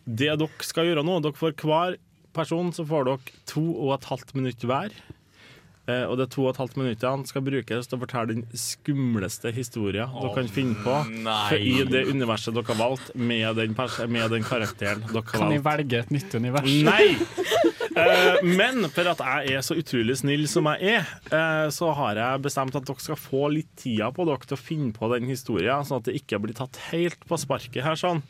det 0.06 0.32
dere 0.32 0.66
skal 0.66 0.90
gjøre 0.90 1.06
nå, 1.06 1.20
dere 1.24 1.38
får 1.38 1.58
hver 1.62 2.00
person 2.36 2.70
så 2.74 2.86
får 2.88 3.08
dere 3.10 3.40
to 3.50 3.64
og 3.74 3.96
et 3.98 4.12
halvt 4.12 4.36
minutt 4.38 4.68
hver. 4.68 4.94
Eh, 5.90 6.06
og 6.06 6.20
det 6.20 6.30
to 6.34 6.44
og 6.44 6.52
et 6.52 6.60
halvt 6.62 6.78
minuttene 6.78 7.26
skal 7.30 7.44
brukes 7.46 7.90
til 7.90 7.98
å 7.98 8.02
fortelle 8.04 8.36
den 8.36 8.44
skumleste 8.54 9.54
historien 9.56 10.12
dere 10.14 10.34
kan 10.36 10.50
finne 10.54 10.78
på 10.84 10.98
nei. 11.26 11.58
i 11.58 11.76
det 11.88 12.04
universet 12.12 12.54
dere 12.54 12.70
har 12.70 12.80
valgt, 12.84 13.10
med 13.16 13.58
den, 13.58 13.74
med 14.14 14.36
den 14.36 14.46
karakteren 14.46 15.02
dere 15.08 15.24
har 15.24 15.34
Kan 15.34 15.56
jeg 15.56 15.66
velge 15.66 16.04
et 16.04 16.14
nytt 16.14 16.36
univers? 16.38 16.70
Nei! 16.86 17.16
Eh, 18.00 18.44
men 18.46 18.86
for 18.94 19.10
at 19.12 19.24
jeg 19.24 19.56
er 19.58 19.66
så 19.66 19.78
utrolig 19.80 20.18
snill 20.22 20.46
som 20.52 20.70
jeg 20.74 21.00
er, 21.00 21.10
eh, 21.30 21.66
så 21.74 21.92
har 21.98 22.20
jeg 22.20 22.44
bestemt 22.46 22.78
at 22.78 22.88
dere 22.88 23.04
skal 23.04 23.20
få 23.20 23.50
litt 23.54 23.72
tida 23.80 24.12
på 24.16 24.28
dere 24.30 24.48
til 24.48 24.58
å 24.58 24.62
finne 24.62 24.94
på 24.96 25.10
den 25.14 25.30
historien, 25.30 25.86
sånn 25.88 26.02
at 26.02 26.10
det 26.10 26.18
ikke 26.22 26.42
blir 26.44 26.58
tatt 26.58 26.80
helt 26.92 27.26
på 27.30 27.40
sparket 27.40 27.84
her. 27.86 28.00
sånn. 28.00 28.24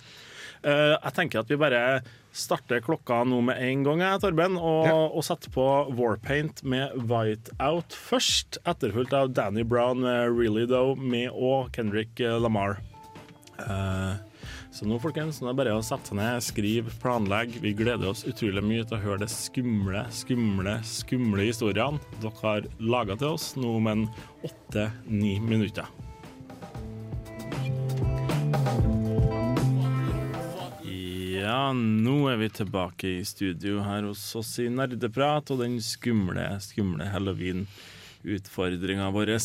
Eh, 0.63 0.95
jeg 0.95 1.15
tenker 1.15 1.39
at 1.39 1.51
vi 1.51 1.59
bare 1.59 2.01
starter 2.36 2.82
klokka 2.84 3.24
nå 3.26 3.39
med 3.47 3.61
en 3.63 3.84
gang, 3.88 4.03
jeg, 4.03 4.22
Torben, 4.22 4.57
og, 4.59 4.89
og 5.15 5.24
setter 5.26 5.51
på 5.55 5.65
Warpaint 5.97 6.61
med 6.63 6.93
Whiteout 7.09 7.95
først, 7.95 8.59
etterfulgt 8.70 9.15
av 9.15 9.32
Danny 9.34 9.63
Brown 9.63 10.03
med 10.03 10.36
Really 10.36 10.67
Though 10.70 10.99
med 10.99 11.32
og 11.34 11.72
Kendrick 11.76 12.20
Lamar. 12.20 12.82
Eh, 13.59 14.29
så 14.80 14.86
nå, 14.88 14.96
folkens, 15.04 15.42
nå 15.42 15.50
er 15.50 15.52
det 15.52 15.60
bare 15.60 15.72
å 15.76 15.82
sette 15.84 16.14
seg 16.14 16.16
ned, 16.16 16.44
skrive, 16.46 16.92
planlegge. 17.02 17.60
Vi 17.60 17.74
gleder 17.76 18.14
oss 18.14 18.22
utrolig 18.30 18.62
mye 18.64 18.86
til 18.88 18.96
å 18.96 19.02
høre 19.04 19.26
de 19.26 19.28
skumle, 19.28 20.06
skumle, 20.16 20.78
skumle 20.88 21.48
historiene 21.50 22.00
dere 22.22 22.32
har 22.40 22.68
laga 22.80 23.18
til 23.20 23.34
oss 23.36 23.50
nå 23.60 23.74
om 23.76 23.90
en 23.92 24.06
åtte-ni 24.48 25.34
minutter. 25.44 25.90
Ja, 30.88 31.74
nå 31.76 32.16
er 32.32 32.40
vi 32.40 32.48
tilbake 32.62 33.18
i 33.18 33.28
studio 33.28 33.84
her 33.84 34.08
hos 34.08 34.24
oss 34.40 34.54
i 34.64 34.70
Nerdeprat 34.72 35.52
og 35.52 35.60
den 35.66 35.82
skumle, 35.84 36.54
skumle 36.64 37.12
halloween-utfordringa 38.24 39.11
vår. 39.11 39.30
uh, 39.30 39.39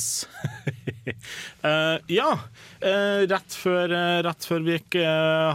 ja, 2.06 2.38
uh, 2.82 3.28
rett, 3.28 3.54
før, 3.54 3.90
uh, 3.90 4.22
rett 4.22 4.44
før 4.44 4.60
vi 4.64 4.78
gikk, 4.78 4.96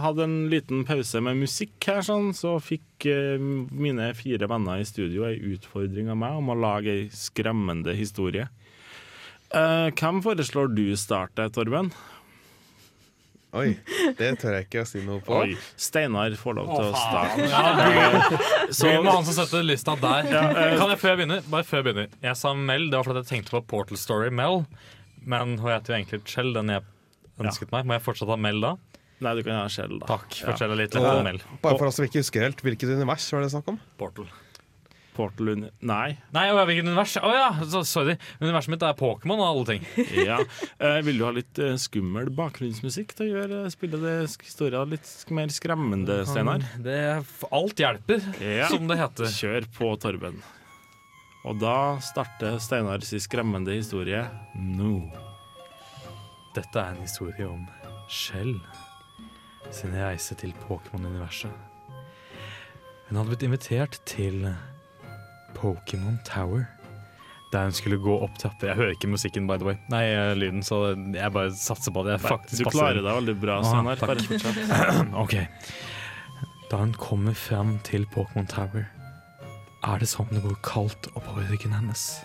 hadde 0.00 0.24
en 0.24 0.48
liten 0.50 0.84
pause 0.84 1.20
med 1.20 1.36
musikk 1.36 1.86
her, 1.86 2.02
sånn, 2.02 2.32
så 2.34 2.58
fikk 2.60 2.82
mine 3.00 4.14
fire 4.14 4.46
venner 4.46 4.80
i 4.80 4.84
studio 4.84 5.24
ei 5.24 5.38
utfordring 5.54 6.10
av 6.10 6.16
meg 6.20 6.36
om 6.36 6.50
å 6.52 6.58
lage 6.58 6.92
ei 6.92 7.08
skremmende 7.12 7.94
historie. 7.96 8.48
Hvem 9.50 10.20
foreslår 10.22 10.68
du 10.76 10.96
starte, 11.00 11.48
Torben? 11.50 11.88
Oi, 13.50 13.72
det 14.18 14.28
tør 14.38 14.54
jeg 14.54 14.66
ikke 14.68 14.82
å 14.84 14.86
si 14.86 15.00
noe 15.02 15.18
på. 15.26 15.34
Oi, 15.42 15.56
Steinar 15.80 16.34
får 16.38 16.54
lov 16.60 16.68
til 16.70 16.84
Å, 16.86 17.00
starte. 17.00 17.46
Ja, 17.50 17.62
begynn- 17.80 19.02
med 19.04 19.10
han 19.10 19.24
som 19.26 19.34
setter 19.40 19.64
lista 19.66 19.96
der. 19.98 20.28
Ja, 20.30 20.42
eh, 20.54 20.76
Kan 20.78 20.92
jeg 20.92 21.00
før 21.02 21.10
jeg 21.16 21.18
begynner? 21.24 21.42
Bare 21.50 21.66
før 21.66 21.80
jeg 21.80 21.88
begynner. 21.88 22.12
Jeg 22.22 22.38
sa 22.38 22.52
Mel, 22.54 22.86
det 22.92 23.00
var 23.00 23.08
fordi 23.08 23.24
jeg 23.24 23.30
tenkte 23.32 23.56
på 23.56 23.62
Portal 23.74 23.98
Story 23.98 24.30
Mel. 24.30 24.62
Men 25.26 25.56
hun 25.58 25.66
heter 25.66 25.96
jo 25.96 25.98
egentlig 25.98 26.22
Chell, 26.30 26.52
den 26.54 26.70
jeg 26.76 26.86
ønsket 27.42 27.74
meg. 27.74 27.88
Må 27.90 27.98
jeg 27.98 28.04
fortsatt 28.06 28.30
ha 28.30 28.38
Mel 28.38 28.62
da? 28.62 28.76
Nei, 29.20 29.34
du 29.36 29.42
kan 29.44 29.58
ha 29.58 29.66
Chell, 29.68 29.98
da. 29.98 30.06
Takk. 30.14 30.30
Fortell 30.46 30.76
litt 30.78 30.94
om 30.96 31.08
Mel. 31.26 31.42
bare 31.60 31.76
for 31.82 31.90
oss 31.90 31.98
som 31.98 32.06
ikke 32.06 32.22
husker 32.22 32.46
helt, 32.46 32.62
hvilket 32.64 32.94
univers 32.94 33.26
var 33.34 33.42
det 33.44 33.50
snakk 33.52 33.66
om? 33.74 33.80
Portal. 34.00 34.30
Portal 35.20 35.52
Nei. 35.84 36.16
Nei, 36.34 36.44
å, 36.50 36.60
hvilket 36.64 36.88
univers? 36.88 37.14
Å 37.20 37.30
ja, 37.36 37.48
så, 37.68 37.84
sorry. 37.86 38.16
Universet 38.40 38.72
mitt 38.72 38.84
er 38.88 38.96
Pokémon 38.98 39.40
og 39.44 39.48
alle 39.52 39.66
ting. 39.74 39.84
Ja. 40.30 40.40
Eh, 40.80 41.00
vil 41.06 41.20
du 41.20 41.26
ha 41.28 41.32
litt 41.36 41.60
eh, 41.60 41.76
skummel 41.80 42.32
bakgrunnsmusikk 42.36 43.12
til 43.18 43.28
å 43.28 43.40
gjøre 43.42 43.60
spille 43.76 44.00
det 44.00 44.14
historia 44.30 44.82
litt 44.88 45.04
sk- 45.08 45.34
mer 45.36 45.52
skremmende, 45.52 46.22
Steinar? 46.28 46.64
Alt 47.52 47.84
hjelper, 47.84 48.24
Ja. 48.40 48.66
som 48.72 48.88
det 48.90 48.96
heter. 49.00 49.28
Kjør 49.36 49.68
på, 49.76 49.92
Torben. 50.02 50.40
Og 51.48 51.56
da 51.60 51.76
starter 52.04 52.58
Steinar 52.60 53.00
sin 53.08 53.22
skremmende 53.24 53.72
historie 53.76 54.26
nå. 54.60 54.94
Dette 56.56 56.80
er 56.82 56.94
en 56.96 57.04
historie 57.04 57.46
om 57.48 57.62
Shell 58.10 58.56
sin 59.72 59.92
reise 59.94 60.34
til 60.40 60.52
Pokémon-universet. 60.66 61.52
Hun 63.08 63.18
hadde 63.18 63.30
blitt 63.32 63.44
invitert 63.46 63.96
til 64.06 64.44
Pokémon 65.56 66.18
Tower, 66.24 66.66
der 67.52 67.64
hun 67.66 67.72
skulle 67.74 67.98
gå 67.98 68.14
opp 68.22 68.36
trapper. 68.38 68.68
Jeg 68.70 68.76
hører 68.78 68.94
ikke 68.94 69.08
musikken, 69.10 69.46
by 69.50 69.56
the 69.58 69.66
way. 69.66 69.76
Nei, 69.90 70.04
eh, 70.14 70.34
lyden, 70.38 70.62
så 70.62 70.94
jeg 70.94 71.32
bare 71.34 71.50
satser 71.58 71.92
på 71.94 72.04
det. 72.06 72.18
jeg 72.18 72.28
faktisk 72.28 72.64
du 72.64 72.70
klarer 72.70 73.00
deg 73.02 73.10
veldig 73.18 73.34
bra, 73.42 73.58
Ah, 73.58 73.64
Steinar. 73.66 73.96
Bare 73.96 74.18
fortsett. 74.22 75.14
ok. 75.24 75.34
Da 76.70 76.76
hun 76.84 76.92
kommer 76.94 77.34
fram 77.34 77.78
til 77.82 78.06
Pokémon 78.14 78.46
Tower, 78.46 78.86
er 79.82 79.98
det 79.98 80.08
som 80.08 80.26
det 80.30 80.42
går 80.44 80.58
kaldt 80.62 81.08
oppover 81.16 81.48
ryggen 81.50 81.72
hennes. 81.74 82.20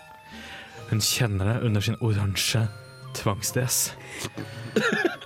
Hun 0.90 1.00
kjenner 1.02 1.44
det 1.54 1.62
under 1.66 1.80
sin 1.82 1.96
oransje 2.00 2.66
tvangsdress. 3.16 3.94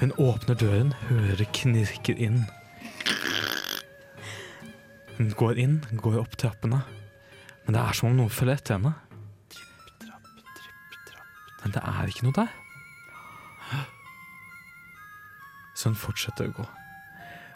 Hun 0.00 0.12
åpner 0.20 0.54
døren, 0.60 0.90
hører 1.08 1.38
det 1.40 1.46
knirker 1.56 2.18
inn. 2.20 2.42
Hun 5.16 5.32
går 5.32 5.58
inn, 5.62 5.80
går 5.96 6.20
opp 6.20 6.36
trappene, 6.36 6.82
men 7.64 7.76
det 7.76 7.82
er 7.82 7.96
som 7.96 8.10
om 8.10 8.16
noe 8.18 8.32
følger 8.32 8.58
etter 8.60 8.76
henne. 8.76 8.94
Men 11.62 11.74
det 11.74 11.82
er 11.82 12.10
ikke 12.12 12.28
noe 12.28 12.36
der. 12.36 12.52
Så 15.76 15.90
hun 15.90 15.98
fortsetter 15.98 16.50
å 16.50 16.56
gå. 16.60 16.66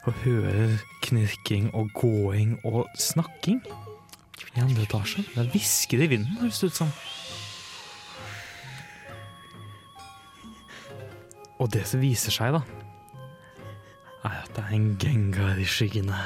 og 0.09 0.15
hører 0.25 0.79
knirking 1.05 1.67
og 1.77 1.91
gåing 1.93 2.55
og 2.65 2.87
snakking 2.97 3.61
i 4.57 4.61
andre 4.61 4.87
etasje. 4.87 5.27
Det 5.35 5.51
hvisker 5.53 6.01
i 6.01 6.09
vinden, 6.09 6.39
høres 6.41 6.61
det 6.61 6.71
ut 6.73 6.79
som. 6.81 6.93
Og 11.61 11.69
det 11.73 11.85
som 11.87 12.01
viser 12.01 12.33
seg, 12.33 12.57
da, 12.57 12.63
er 14.25 14.39
at 14.41 14.55
det 14.57 14.65
er 14.65 14.77
en 14.79 14.95
gengar 15.01 15.61
i 15.61 15.69
skyggene. 15.69 16.25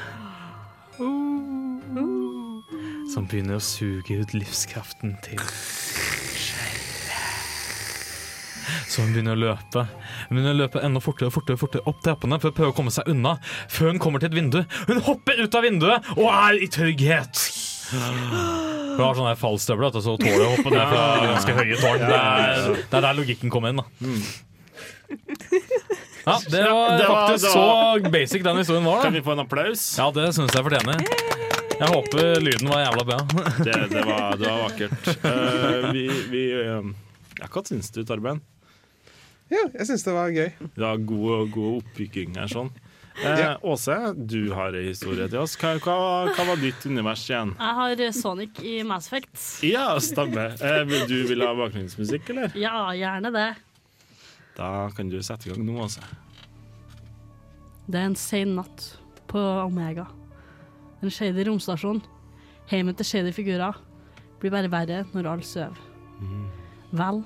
Som 3.14 3.26
begynner 3.30 3.60
å 3.60 3.62
suge 3.62 4.16
ut 4.24 4.32
livskraften 4.34 5.14
til 5.24 5.38
Så 8.88 9.02
hun 9.04 9.12
begynner 9.14 9.34
å 9.36 9.40
løpe. 9.40 9.82
Hun 10.28 10.36
begynner 10.36 10.54
å 10.54 10.58
løpe 10.64 10.80
enda 10.86 11.00
fortere 11.02 11.30
fortere, 11.34 11.58
fortere 11.60 11.84
opp 11.90 11.98
trappene 12.04 12.38
for 12.42 12.50
å 12.52 12.54
prøve 12.56 12.72
å 12.72 12.76
komme 12.76 12.92
seg 12.94 13.08
unna. 13.10 13.36
Før 13.70 13.90
hun 13.92 14.00
kommer 14.02 14.22
til 14.22 14.30
et 14.30 14.36
vindu. 14.38 14.60
Hun 14.88 15.00
hopper 15.06 15.40
ut 15.42 15.56
av 15.58 15.66
vinduet 15.66 16.08
og 16.16 16.28
er 16.30 16.60
i 16.64 16.68
trygghet. 16.72 17.42
Hun 17.94 19.02
har 19.02 19.18
sånne 19.18 19.34
fallstøvler 19.38 19.94
så 19.98 20.14
hun 20.14 20.22
tåler 20.22 20.46
å 20.46 20.52
hoppe 20.54 20.72
ned 20.72 20.86
fra 20.94 21.02
ganske 21.26 21.56
høye 21.58 21.78
tårn. 21.82 22.04
Det 22.06 22.18
er, 22.20 22.70
det 22.80 22.98
er 23.00 23.06
der 23.08 23.18
logikken 23.18 23.52
kommer 23.52 23.74
inn. 23.74 23.82
da 23.82 23.86
Ja, 26.24 26.38
Det 26.48 26.62
var 26.64 26.98
Det 26.98 27.08
var- 27.08 27.28
faktisk 27.28 27.44
det 27.44 27.52
så 27.52 28.10
basic 28.14 28.42
den 28.46 28.56
historien 28.62 28.84
var. 28.88 28.96
da 28.96 29.02
Kan 29.10 29.12
vi 29.12 29.20
få 29.20 29.32
en 29.36 29.44
applaus? 29.44 29.82
Ja, 29.98 30.10
det 30.10 30.30
syns 30.34 30.54
jeg 30.54 30.64
fortjener. 30.64 31.04
Jeg 31.74 31.88
håper 31.90 32.40
lyden 32.40 32.68
var 32.70 32.84
jævla 32.84 33.04
bra. 33.08 33.18
Det, 33.64 33.74
det, 33.90 34.02
var, 34.06 34.36
det 34.38 34.46
var 34.48 34.60
vakkert. 34.62 35.08
Uh, 35.24 35.88
vi, 35.94 36.04
vi 36.30 36.42
uh, 36.54 36.86
ja, 37.40 37.48
Hva 37.50 37.62
syns 37.66 37.90
du, 37.94 38.04
Torben? 38.06 38.40
Ja, 39.52 39.64
jeg 39.74 39.86
syns 39.90 40.04
det 40.06 40.14
var 40.14 40.30
gøy. 40.32 40.52
Det 40.62 40.80
var 40.84 41.02
god, 41.10 41.50
god 41.54 41.80
oppbygging 41.82 42.38
her 42.38 42.50
sånn. 42.52 42.70
Eh, 43.22 43.38
Ja. 43.38 43.50
Åse, 43.62 43.94
du 44.16 44.48
har 44.56 44.74
en 44.74 44.88
historie 44.88 45.26
til 45.30 45.42
oss. 45.42 45.52
Hva, 45.60 45.74
hva, 45.84 45.98
hva 46.34 46.46
var 46.48 46.58
ditt 46.62 46.86
univers 46.88 47.26
igjen? 47.28 47.52
Jeg 47.58 47.76
har 47.80 48.02
Sonic 48.16 48.58
i 48.66 48.78
Mass 48.86 49.06
Effect. 49.10 49.36
Ja, 49.66 49.84
stemmer. 50.02 50.56
Eh, 50.58 50.80
vil- 50.90 51.06
du 51.10 51.16
vil 51.30 51.44
ha 51.46 51.52
bakgrunnsmusikk, 51.58 52.30
eller? 52.34 52.54
Ja, 52.58 52.88
gjerne 52.98 53.30
det. 53.34 53.48
Da 54.56 54.72
kan 54.96 55.10
du 55.10 55.18
sette 55.26 55.50
i 55.50 55.52
gang 55.54 55.62
nå, 55.66 55.76
Åse. 55.84 56.02
Det 57.86 58.00
er 58.00 58.08
en 58.08 58.16
sen 58.18 58.54
natt 58.56 58.92
på 59.30 59.42
Omega. 59.66 60.06
En 61.04 61.12
shady 61.12 61.44
romstasjon. 61.44 62.00
Heimen 62.70 62.96
til 62.96 63.04
shady 63.04 63.32
figurer 63.36 63.76
blir 64.40 64.52
bare 64.52 64.70
verre 64.72 65.02
når 65.12 65.28
alle 65.28 65.44
sover. 65.44 65.80
Vel, 66.96 67.20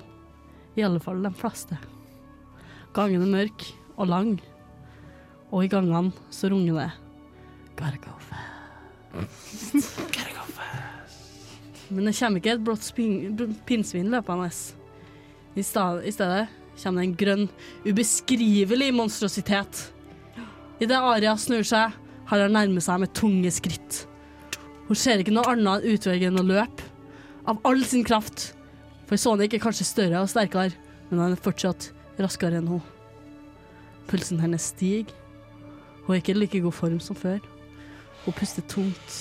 i 0.75 0.83
alle 0.83 0.99
fall 0.99 1.21
de 1.23 1.31
fleste. 1.39 1.77
Gangen 2.95 3.23
er 3.23 3.31
mørk 3.31 3.63
og 3.95 4.09
lang, 4.09 4.33
og 5.51 5.63
i 5.63 5.69
gangene 5.71 6.11
så 6.33 6.49
runger 6.51 6.75
det 6.79 6.89
Gotta 7.79 7.99
go 8.03 8.15
fast. 8.19 9.79
Gotta 10.15 10.33
go 10.35 10.45
fast. 10.51 11.87
Men 11.89 12.09
det 12.09 12.15
kommer 12.19 12.41
ikke 12.41 12.55
et 12.57 12.65
blått 12.65 12.89
pinnsvin 13.69 14.11
løpende. 14.11 14.49
I, 15.55 15.61
I 15.61 15.63
stedet 15.63 16.49
kommer 16.83 17.01
det 17.01 17.07
en 17.07 17.15
grønn, 17.23 17.47
ubeskrivelig 17.87 18.91
monstrositet. 18.95 19.87
Idet 20.79 20.99
Aria 20.99 21.35
snur 21.39 21.63
seg, 21.67 21.95
har 22.29 22.43
han 22.45 22.53
nærmet 22.53 22.85
seg 22.85 23.01
med 23.01 23.13
tunge 23.17 23.51
skritt. 23.53 24.03
Hun 24.89 24.97
ser 24.97 25.21
ikke 25.21 25.33
noe 25.33 25.49
annet 25.49 25.85
utvei 25.89 26.19
enn 26.25 26.39
å 26.39 26.45
løpe, 26.45 26.85
av 27.49 27.61
all 27.65 27.81
sin 27.87 28.05
kraft. 28.05 28.51
For 29.09 29.17
Sonic 29.17 29.55
er 29.57 29.63
kanskje 29.63 29.87
større 29.87 30.21
og 30.21 30.29
sterkere, 30.29 30.75
men 31.09 31.23
han 31.23 31.33
er 31.33 31.41
fortsatt 31.41 31.89
raskere 32.21 32.59
enn 32.59 32.69
hun. 32.69 32.83
Pulsen 34.09 34.41
hennes 34.41 34.69
stiger. 34.73 35.09
Hun 36.05 36.15
er 36.15 36.21
ikke 36.21 36.35
i 36.35 36.39
like 36.39 36.61
god 36.61 36.77
form 36.77 37.01
som 37.01 37.17
før. 37.17 37.41
Hun 38.25 38.37
puster 38.37 38.65
tungt. 38.69 39.17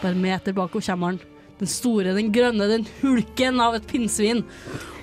Bare 0.00 0.18
meter 0.18 0.54
bak 0.54 0.74
henne 0.74 0.86
kommer 0.86 1.12
han. 1.12 1.20
Den 1.60 1.68
store, 1.68 2.14
den 2.16 2.30
grønne, 2.32 2.66
den 2.70 2.86
hulken 3.02 3.60
av 3.60 3.74
et 3.76 3.86
pinnsvin. 3.90 4.44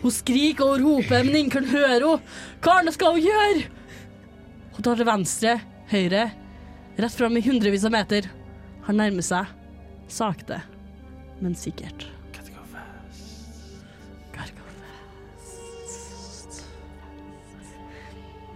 Hun 0.02 0.14
skriker 0.14 0.72
og 0.72 0.82
roper, 0.82 1.26
men 1.28 1.44
ingen 1.44 1.54
kan 1.54 1.68
høre 1.70 2.00
henne. 2.00 2.38
Hva 2.64 2.80
annet 2.80 2.96
skal 2.96 3.18
hun 3.18 3.28
gjøre? 3.28 3.68
Hun 4.78 4.86
tar 4.86 4.98
til 5.00 5.10
venstre, 5.10 5.58
høyre, 5.92 6.32
rett 6.98 7.16
fram 7.16 7.38
i 7.38 7.44
hundrevis 7.46 7.86
av 7.88 7.94
meter. 7.96 8.28
Han 8.88 9.00
nærmer 9.02 9.26
seg, 9.26 9.46
sakte, 10.12 10.62
men 11.42 11.56
sikkert. 11.58 12.08
Gotta 12.36 12.52
go 12.52 12.64
fast. 12.74 13.34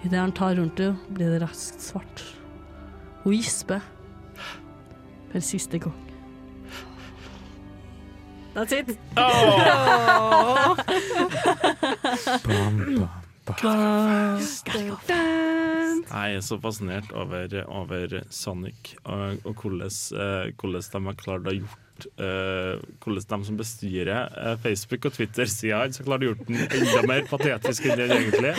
Idet 0.01 0.19
han 0.19 0.31
tar 0.35 0.55
rundt 0.59 0.79
henne, 0.81 0.97
blir 1.13 1.29
det 1.35 1.41
raskt 1.45 1.81
svart. 1.83 2.23
Hun 3.23 3.33
gisper. 3.37 3.81
For 5.31 5.39
siste 5.39 5.79
gang. 5.79 5.95
That's 8.53 8.73
it. 8.75 8.97
Bam, 12.43 13.07
Jeg 16.11 16.35
er 16.35 16.43
så 16.45 16.57
fascinert 16.61 17.09
over, 17.17 17.55
over 17.71 18.19
Sonic 18.29 18.95
og, 19.03 19.39
og 19.47 19.63
hvordan, 19.63 19.87
eh, 20.21 20.83
de 20.93 21.01
har 21.07 21.17
klart 21.17 21.49
å 21.49 21.55
gjort 21.55 22.05
eh, 22.21 22.83
Hvordan 23.01 23.25
de 23.31 23.47
som 23.47 23.57
bestyrer 23.57 24.29
eh, 24.29 24.55
Facebook 24.61 25.09
og 25.09 25.15
Twitter-sida, 25.17 25.81
har 25.81 26.05
klart 26.05 26.21
å 26.21 26.29
gjort 26.29 26.45
den 26.47 26.61
enda 26.67 27.01
mer 27.09 27.25
patetisk 27.29 27.89
enn 27.89 27.97
den 28.03 28.13
egentlig. 28.19 28.53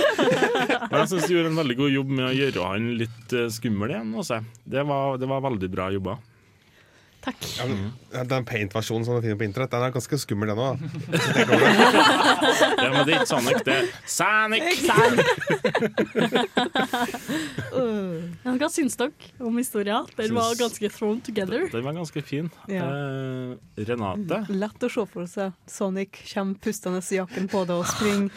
Men 0.91 0.99
jeg 0.99 1.13
syns 1.13 1.29
de 1.29 1.37
gjorde 1.37 1.53
en 1.53 1.63
veldig 1.63 1.79
god 1.85 1.97
jobb 1.99 2.13
med 2.19 2.27
å 2.27 2.35
gjøre 2.41 2.69
han 2.73 2.93
litt 3.05 3.39
skummel 3.55 3.95
igjen. 3.95 4.13
Også. 4.19 4.43
Det, 4.65 4.83
var, 4.89 5.19
det 5.23 5.31
var 5.31 5.47
veldig 5.47 5.71
bra 5.73 5.91
jobba. 5.95 6.19
Takk. 7.23 7.39
Ja, 7.59 7.65
men, 7.71 7.93
den 8.29 8.45
paint-versjonen 8.49 9.05
som 9.07 9.15
du 9.15 9.21
finner 9.23 9.39
på 9.39 9.45
internett, 9.47 9.71
den 9.71 9.83
er 9.87 9.91
ganske 9.95 10.19
skummel, 10.19 10.49
den 10.51 10.59
òg. 10.59 10.77
Ja, 12.83 12.89
men 12.91 13.07
det 13.07 13.13
er 13.15 13.19
ikke 13.21 13.31
Sonic, 13.31 13.63
det 13.67 13.75
er 13.77 13.85
Sonic! 14.11 14.63
Ja, 18.43 18.51
hva 18.59 18.69
syns 18.73 18.97
dere 18.99 19.13
om 19.43 19.59
historien? 19.61 20.07
Den 20.19 20.35
var 20.37 20.55
ganske 20.59 20.89
thrown 20.93 21.21
together. 21.25 21.69
Den 21.73 21.85
var 21.87 21.93
ganske 21.97 22.23
fin. 22.27 22.51
Ja. 22.71 22.85
Uh, 22.91 23.57
Renate? 23.79 24.43
Lett 24.51 24.83
å 24.83 24.89
se 24.93 25.07
for 25.15 25.27
seg. 25.31 25.53
Sonic 25.71 26.11
kommer 26.33 26.55
pustende 26.63 27.01
i 27.07 27.17
jakken 27.21 27.49
på 27.53 27.59
det 27.69 27.77
og 27.79 27.87
springer. 27.89 28.31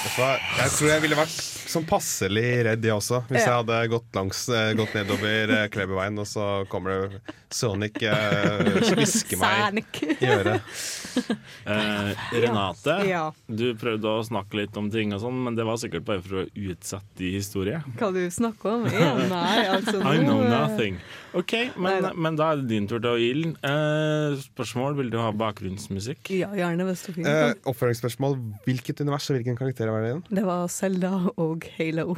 Jeg 0.00 0.70
tror 0.78 0.88
jeg 0.88 1.02
ville 1.04 1.16
vært 1.18 1.34
sånn 1.70 1.84
passelig 1.88 2.44
redd, 2.66 2.86
jeg 2.88 2.94
også. 2.96 3.20
Hvis 3.28 3.44
jeg 3.44 3.52
hadde 3.52 3.80
gått, 3.92 4.08
langs, 4.16 4.40
eh, 4.48 4.70
gått 4.78 4.94
nedover 4.96 5.52
eh, 5.58 5.66
Kleberveien, 5.72 6.16
og 6.22 6.28
så 6.28 6.46
kommer 6.72 7.04
det 7.12 7.36
Sonic 7.50 7.98
uh, 8.06 8.62
hvisker 8.94 9.40
meg 9.40 9.80
i 10.22 10.28
øret. 10.30 10.74
Eh, 11.66 12.20
Renate, 12.44 12.94
Ja. 13.08 13.24
du 13.50 13.72
prøvde 13.78 14.06
å 14.06 14.22
snakke 14.26 14.60
litt 14.60 14.76
om 14.78 14.86
ting 14.92 15.10
og 15.16 15.22
sånn, 15.24 15.40
men 15.48 15.56
det 15.58 15.66
var 15.66 15.80
sikkert 15.82 16.06
bare 16.06 16.22
for 16.22 16.44
å 16.44 16.46
utsette 16.46 17.18
de 17.18 17.32
historier. 17.34 17.82
Hva 17.98 18.12
du 18.14 18.22
snakker 18.30 18.76
om? 18.76 18.86
Ja, 18.94 19.10
nei, 19.30 19.64
altså 19.66 19.98
I 20.14 20.22
know 20.22 20.44
eh, 20.44 20.52
nothing. 20.52 21.00
OK, 21.34 21.56
men, 21.78 22.06
men 22.18 22.38
da 22.38 22.52
er 22.52 22.62
det 22.62 22.70
din 22.70 22.86
tur 22.90 23.02
til 23.02 23.10
å 23.10 23.18
ilde. 23.18 23.52
Eh, 23.66 24.38
spørsmål, 24.46 24.96
vil 25.02 25.10
du 25.12 25.18
ha 25.20 25.28
bakgrunnsmusikk? 25.34 26.30
Ja, 26.38 26.52
gjerne 26.56 26.86
hvis 26.88 27.04
du 27.06 27.18
Eh, 27.20 27.52
oppfølgingsspørsmål. 27.68 28.38
Hvilket 28.64 29.02
univers 29.02 29.26
og 29.30 29.36
hvilken 29.36 29.58
karakter 29.58 29.89
var 29.92 30.00
det 30.04 30.08
igjen? 30.12 30.22
Det 30.38 30.44
var 30.46 30.66
Selda 30.72 31.10
og 31.36 31.66
Halo. 31.78 32.16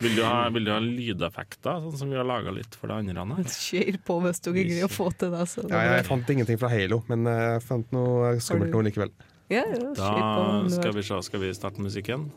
Vil 0.00 0.14
du 0.16 0.22
ha, 0.24 0.48
vil 0.48 0.64
du 0.64 0.70
ha 0.72 0.78
lydeffekter, 0.80 1.82
sånn 1.84 1.96
som 2.00 2.08
vi 2.12 2.16
har 2.16 2.24
laga 2.24 2.50
litt 2.56 2.74
for 2.74 2.88
det 2.88 2.96
andre? 3.02 3.36
her? 3.36 3.44
Kjør 3.52 3.98
på 4.08 4.14
hvis 4.24 4.40
du 4.40 4.50
greier 4.56 4.86
å 4.86 4.88
få 4.88 5.10
til 5.20 5.30
det. 5.34 5.42
Så 5.52 5.62
det 5.66 5.70
Ja, 5.76 5.96
jeg 5.98 6.06
fant 6.08 6.30
ingenting 6.32 6.58
fra 6.58 6.70
Halo, 6.72 7.02
men 7.08 7.26
eh, 7.28 7.42
jeg 7.58 7.62
fant 7.68 7.92
noe 7.92 8.32
skummelt 8.40 8.72
noe 8.72 8.86
likevel. 8.88 9.10
ja, 9.52 9.64
ja, 9.68 9.92
Da 9.98 10.68
skal 10.72 10.94
vi 10.96 11.02
se, 11.04 11.20
skal 11.28 11.40
vi 11.40 11.52
starte 11.52 11.84
musikken? 11.84 12.30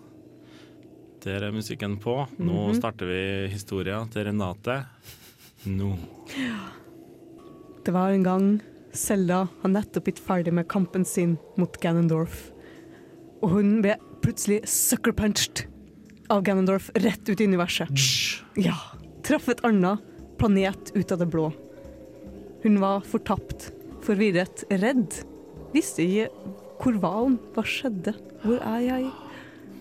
Der 1.24 1.40
er 1.48 1.52
musikken 1.56 1.96
på. 2.04 2.28
Nå 2.38 2.68
Mhm. 2.68 2.76
starter 2.82 3.08
vi 3.08 3.48
historia 3.54 4.04
til 4.12 4.26
Renate. 4.28 4.86
Nå. 5.66 5.96
Det 7.86 7.94
var 7.94 8.12
en 8.12 8.24
gang 8.24 8.62
Selda 8.94 9.48
har 9.62 9.70
nettopp 9.72 10.04
blitt 10.06 10.20
ferdig 10.22 10.52
med 10.54 10.68
kampen 10.68 11.06
sin 11.08 11.38
mot 11.58 11.72
Ganondorf. 11.82 12.52
Og 13.42 13.50
hun 13.56 13.82
ble 13.82 13.96
plutselig 14.24 14.62
sucker-punched 14.70 15.66
av 16.34 16.44
Ganondorf 16.48 16.90
rett 16.96 17.30
ut 17.30 17.42
i 17.42 17.46
universet. 17.46 17.92
Ja. 18.56 18.78
Traff 19.24 19.50
et 19.52 19.64
annet 19.68 20.02
planet 20.40 20.92
ut 20.96 21.12
av 21.12 21.22
det 21.22 21.28
blå. 21.32 21.52
Hun 22.64 22.80
var 22.80 23.04
fortapt, 23.08 23.70
forvirret, 24.04 24.64
redd. 24.72 25.20
Visste 25.76 26.04
ikke 26.06 26.30
hvor 26.84 26.98
var 27.00 27.20
hun, 27.22 27.38
hva 27.56 27.64
skjedde, 27.68 28.16
hvor 28.44 28.60
er 28.60 28.82
jeg? 28.84 29.12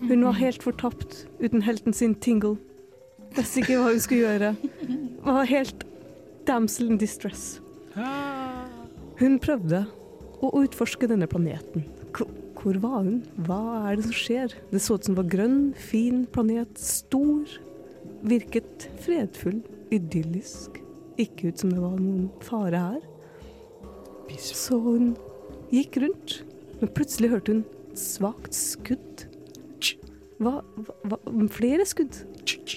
Hun 0.03 0.23
var 0.23 0.37
helt 0.39 0.63
fortapt, 0.63 1.23
uten 1.39 1.63
helten 1.63 1.95
sin 1.95 2.15
Tingle. 2.15 2.57
Visste 3.35 3.63
ikke 3.63 3.79
hva 3.79 3.91
hun 3.91 4.03
skulle 4.03 4.27
gjøre. 4.27 4.53
Var 5.23 5.51
helt 5.51 5.83
damsel 6.47 6.91
in 6.91 6.99
distress. 7.01 7.57
Hun 9.19 9.39
prøvde 9.43 9.85
å 10.43 10.51
utforske 10.59 11.07
denne 11.11 11.27
planeten. 11.31 11.87
Hvor, 12.63 12.77
var 12.79 13.01
hun? 13.03 13.17
Hva 13.43 13.59
er 13.89 13.97
det 13.99 14.05
som 14.05 14.15
skjer? 14.15 14.53
Det 14.71 14.79
så 14.79 14.95
ut 14.95 15.03
som 15.03 15.17
det 15.17 15.19
var 15.19 15.31
grønn, 15.33 15.73
fin 15.75 16.23
planet, 16.31 16.79
stor. 16.79 17.59
virket 18.23 18.85
fredfull, 19.03 19.57
idyllisk. 19.91 20.77
Ikke 21.19 21.51
ut 21.51 21.59
som 21.59 21.73
det 21.73 21.81
var 21.81 21.97
noen 21.99 22.29
fare 22.39 22.79
her. 22.79 23.01
Så 24.39 24.79
hun 24.79 25.11
gikk 25.73 25.99
rundt, 25.99 26.39
men 26.79 26.93
plutselig 26.95 27.33
hørte 27.33 27.51
hun 27.51 27.65
et 27.91 27.99
svakt 27.99 28.55
skudd. 28.55 29.27
Hva, 30.39 30.61
hva, 30.63 31.19
hva 31.19 31.47
Flere 31.51 31.83
skudd? 31.87 32.15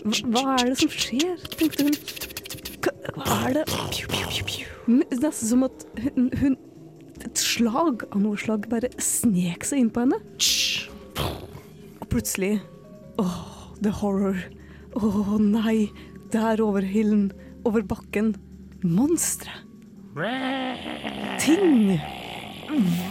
Hva, 0.03 0.19
hva 0.35 0.57
er 0.59 0.73
det 0.73 0.81
som 0.83 0.91
skjer? 0.91 1.47
tenkte 1.55 1.87
hun. 1.87 1.97
Hva 3.17 3.39
er 3.47 3.61
det 3.61 3.67
Nesten 4.87 5.47
som 5.47 5.63
at 5.67 5.87
hun, 6.03 6.29
hun 6.43 6.59
Et 7.25 7.41
slag 7.41 8.05
av 8.11 8.21
noe 8.21 8.39
slag 8.41 8.67
bare 8.71 8.91
snek 9.03 9.65
seg 9.65 9.85
inn 9.85 9.93
på 9.93 10.05
henne. 10.05 10.19
Og 12.01 12.09
plutselig 12.13 12.59
Åh, 13.17 13.39
the 13.81 13.93
horror. 14.03 14.37
Å 14.97 15.39
nei. 15.41 15.89
Der 16.35 16.61
over 16.61 16.85
hillen, 16.85 17.31
over 17.65 17.85
bakken. 17.87 18.35
Monstre. 18.85 19.53
Ting. 21.41 21.97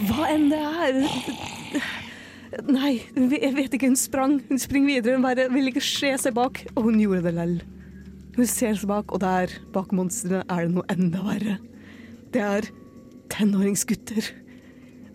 Hva 0.06 0.28
enn 0.30 0.50
det 0.52 0.60
er. 0.62 1.00
Nei, 2.70 2.92
jeg 3.16 3.54
vet 3.56 3.74
ikke. 3.74 3.90
Hun 3.90 3.98
sprang. 3.98 4.38
Hun 4.46 4.62
springer 4.62 4.94
videre. 4.94 5.16
Hun 5.18 5.26
bare 5.26 5.48
vil 5.50 5.72
ikke 5.72 5.82
se 5.82 6.12
seg 6.22 6.36
bak. 6.38 6.62
Og 6.76 6.86
hun 6.90 7.02
gjorde 7.02 7.26
det 7.26 7.34
lell. 7.40 7.56
Hun 8.36 8.48
ser 8.50 8.76
seg 8.76 8.90
bak, 8.90 9.10
og 9.16 9.22
der, 9.22 9.52
bak 9.72 9.94
monstrene, 9.96 10.42
er 10.52 10.66
det 10.66 10.74
noe 10.76 10.86
enda 10.92 11.22
verre. 11.24 11.56
Det 12.34 12.42
er 12.44 12.66
tenåringsgutter 13.32 14.32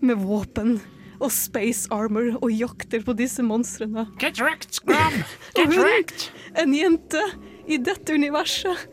med 0.02 0.22
våpen 0.24 0.76
og 1.22 1.30
space 1.30 1.90
armor 1.94 2.34
og 2.40 2.50
jakter 2.50 3.02
på 3.06 3.14
disse 3.18 3.42
monstrene. 3.46 4.06
Get 4.18 4.40
wrecked, 4.42 4.74
Scrum! 4.74 5.22
Get 5.56 5.74
wrecked! 5.78 6.30
en 6.58 6.74
jente 6.74 7.22
i 7.70 7.78
dette 7.78 8.14
universet. 8.14 8.88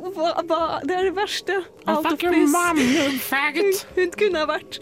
Hva, 0.00 0.32
hva, 0.46 0.60
det 0.86 0.96
er 0.96 1.10
det 1.10 1.16
verste. 1.16 1.58
Out 1.84 2.06
of 2.06 2.16
place. 2.18 2.48
mom. 2.52 2.78
Hun, 2.80 3.74
hun 3.98 4.14
kunne 4.16 4.44
ha 4.44 4.46
vært 4.48 4.78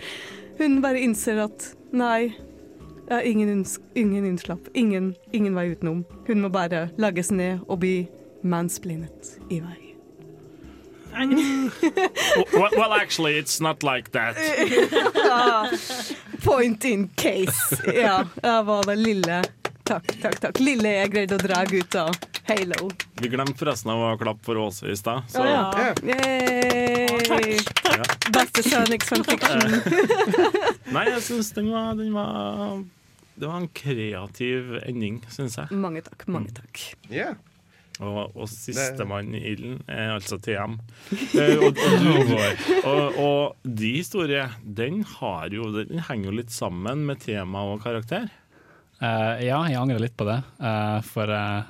Hun 0.58 0.78
bare 0.84 1.00
innser 1.02 1.40
at 1.42 1.72
nei, 1.96 2.34
det 3.08 3.18
er 3.18 3.26
ingen, 3.26 3.64
ingen 3.98 4.30
unnslapp. 4.34 4.70
Ingen, 4.74 5.14
ingen 5.32 5.58
vei 5.58 5.70
utenom. 5.72 6.04
Hun 6.28 6.44
må 6.44 6.52
bare 6.52 6.88
legges 7.00 7.32
ned 7.34 7.64
og 7.66 7.80
bli 7.82 7.96
mansplinet 8.42 9.38
i 9.50 9.62
vei. 9.64 9.87
Well, 11.12 12.70
well, 12.76 12.92
actually, 12.92 13.38
it's 13.38 13.60
not 13.60 13.82
like 13.82 14.10
that. 14.12 14.36
Point 16.44 16.84
in 16.84 17.08
case. 17.16 17.82
Ja, 17.94 18.24
det 18.42 18.62
var 18.62 18.82
det 18.86 18.96
lille 18.96 19.44
Takk, 19.88 20.04
takk, 20.20 20.34
takk. 20.40 20.58
Lille 20.60 20.90
jeg 20.98 21.08
greide 21.14 21.38
å 21.38 21.40
dra 21.40 21.62
ut 21.64 21.94
av 21.96 22.12
Halo. 22.44 22.90
Vi 23.22 23.28
glemte 23.32 23.56
forresten 23.56 23.88
av 23.94 24.02
å 24.04 24.10
klappe 24.20 24.44
for 24.44 24.60
Åse 24.60 24.84
i 24.92 24.96
stad. 25.00 25.24
Så- 25.32 25.46
ja. 25.48 25.94
Yay! 26.04 27.56
Ja. 27.88 28.04
Beste 28.34 28.62
Sonic 28.68 29.06
fanfiction. 29.08 29.64
Nei, 30.92 31.06
jeg 31.08 31.24
syns 31.24 31.48
den 31.56 31.70
var, 31.72 31.94
den 31.96 32.12
var 32.12 32.82
Det 33.38 33.48
var 33.48 33.56
en 33.62 33.70
kreativ 33.72 34.76
ending, 34.84 35.22
syns 35.32 35.56
jeg. 35.56 35.72
Mange 35.72 36.04
takk. 36.04 36.28
Mange 36.36 36.52
takk. 36.52 36.84
Og, 37.98 38.36
og 38.38 38.46
sistemann 38.50 39.32
i 39.34 39.40
ilden 39.52 39.80
er 39.90 40.12
altså 40.14 40.38
TM. 40.38 40.76
Eh, 41.34 41.56
og, 41.58 41.72
og, 41.72 42.04
du, 42.04 42.34
og, 42.90 43.16
og 43.18 43.72
de 43.78 43.90
historier, 43.96 44.52
den, 44.62 45.00
har 45.18 45.48
jo, 45.54 45.72
den 45.74 45.98
henger 46.06 46.30
jo 46.30 46.36
litt 46.38 46.54
sammen 46.54 47.02
med 47.08 47.18
tema 47.24 47.64
og 47.72 47.82
karakter. 47.82 48.28
Uh, 49.02 49.34
ja, 49.42 49.58
jeg 49.70 49.78
angrer 49.78 50.00
litt 50.02 50.14
på 50.18 50.26
det. 50.26 50.38
Uh, 50.62 51.00
for 51.06 51.30
uh, 51.30 51.66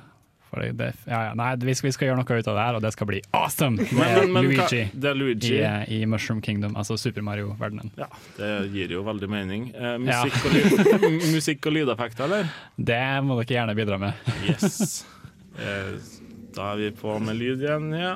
for 0.49 0.63
det, 0.65 0.87
ja, 1.05 1.19
ja, 1.27 1.33
nei, 1.37 1.51
vi 1.61 1.75
skal, 1.77 1.87
vi 1.89 1.93
skal 1.93 2.07
gjøre 2.07 2.17
noe 2.23 2.37
ut 2.39 2.47
av 2.49 2.55
det 2.57 2.63
her, 2.65 2.77
og 2.79 2.81
det 2.81 2.89
skal 2.95 3.05
bli 3.05 3.19
awesome! 3.37 3.77
Det 3.77 3.91
Men- 3.93 4.07
er 4.09 4.23
men- 4.23 4.31
men 4.33 4.47
hva- 4.49 4.63
Luigi, 4.65 4.79
det 4.97 5.09
er 5.11 5.13
Luigi. 5.19 5.51
I, 5.53 5.59
eh, 5.61 5.83
i 5.93 6.05
Mushroom 6.09 6.41
Kingdom, 6.41 6.73
altså 6.75 6.97
Super 6.97 7.21
Mario-verdenen. 7.21 7.91
Ja, 8.01 8.07
Det 8.37 8.71
gir 8.73 8.89
jo 8.95 9.03
veldig 9.05 9.29
mening. 9.29 9.67
Eh, 9.75 9.83
Ja. 10.09 10.23
musikk, 10.25 10.45
og 10.45 10.53
lyd, 10.57 11.21
musikk 11.37 11.67
og 11.69 11.73
lydeffekter, 11.77 12.23
eller? 12.25 12.49
Det 12.81 12.99
må 13.23 13.37
dere 13.43 13.59
gjerne 13.59 13.75
bidra 13.77 13.99
med. 14.01 14.13
Yes. 14.49 15.05
Da 16.55 16.71
er 16.73 16.79
vi 16.81 16.91
på 16.97 17.15
med 17.21 17.37
lyd 17.37 17.63
igjen, 17.63 17.91
ja. 17.93 18.15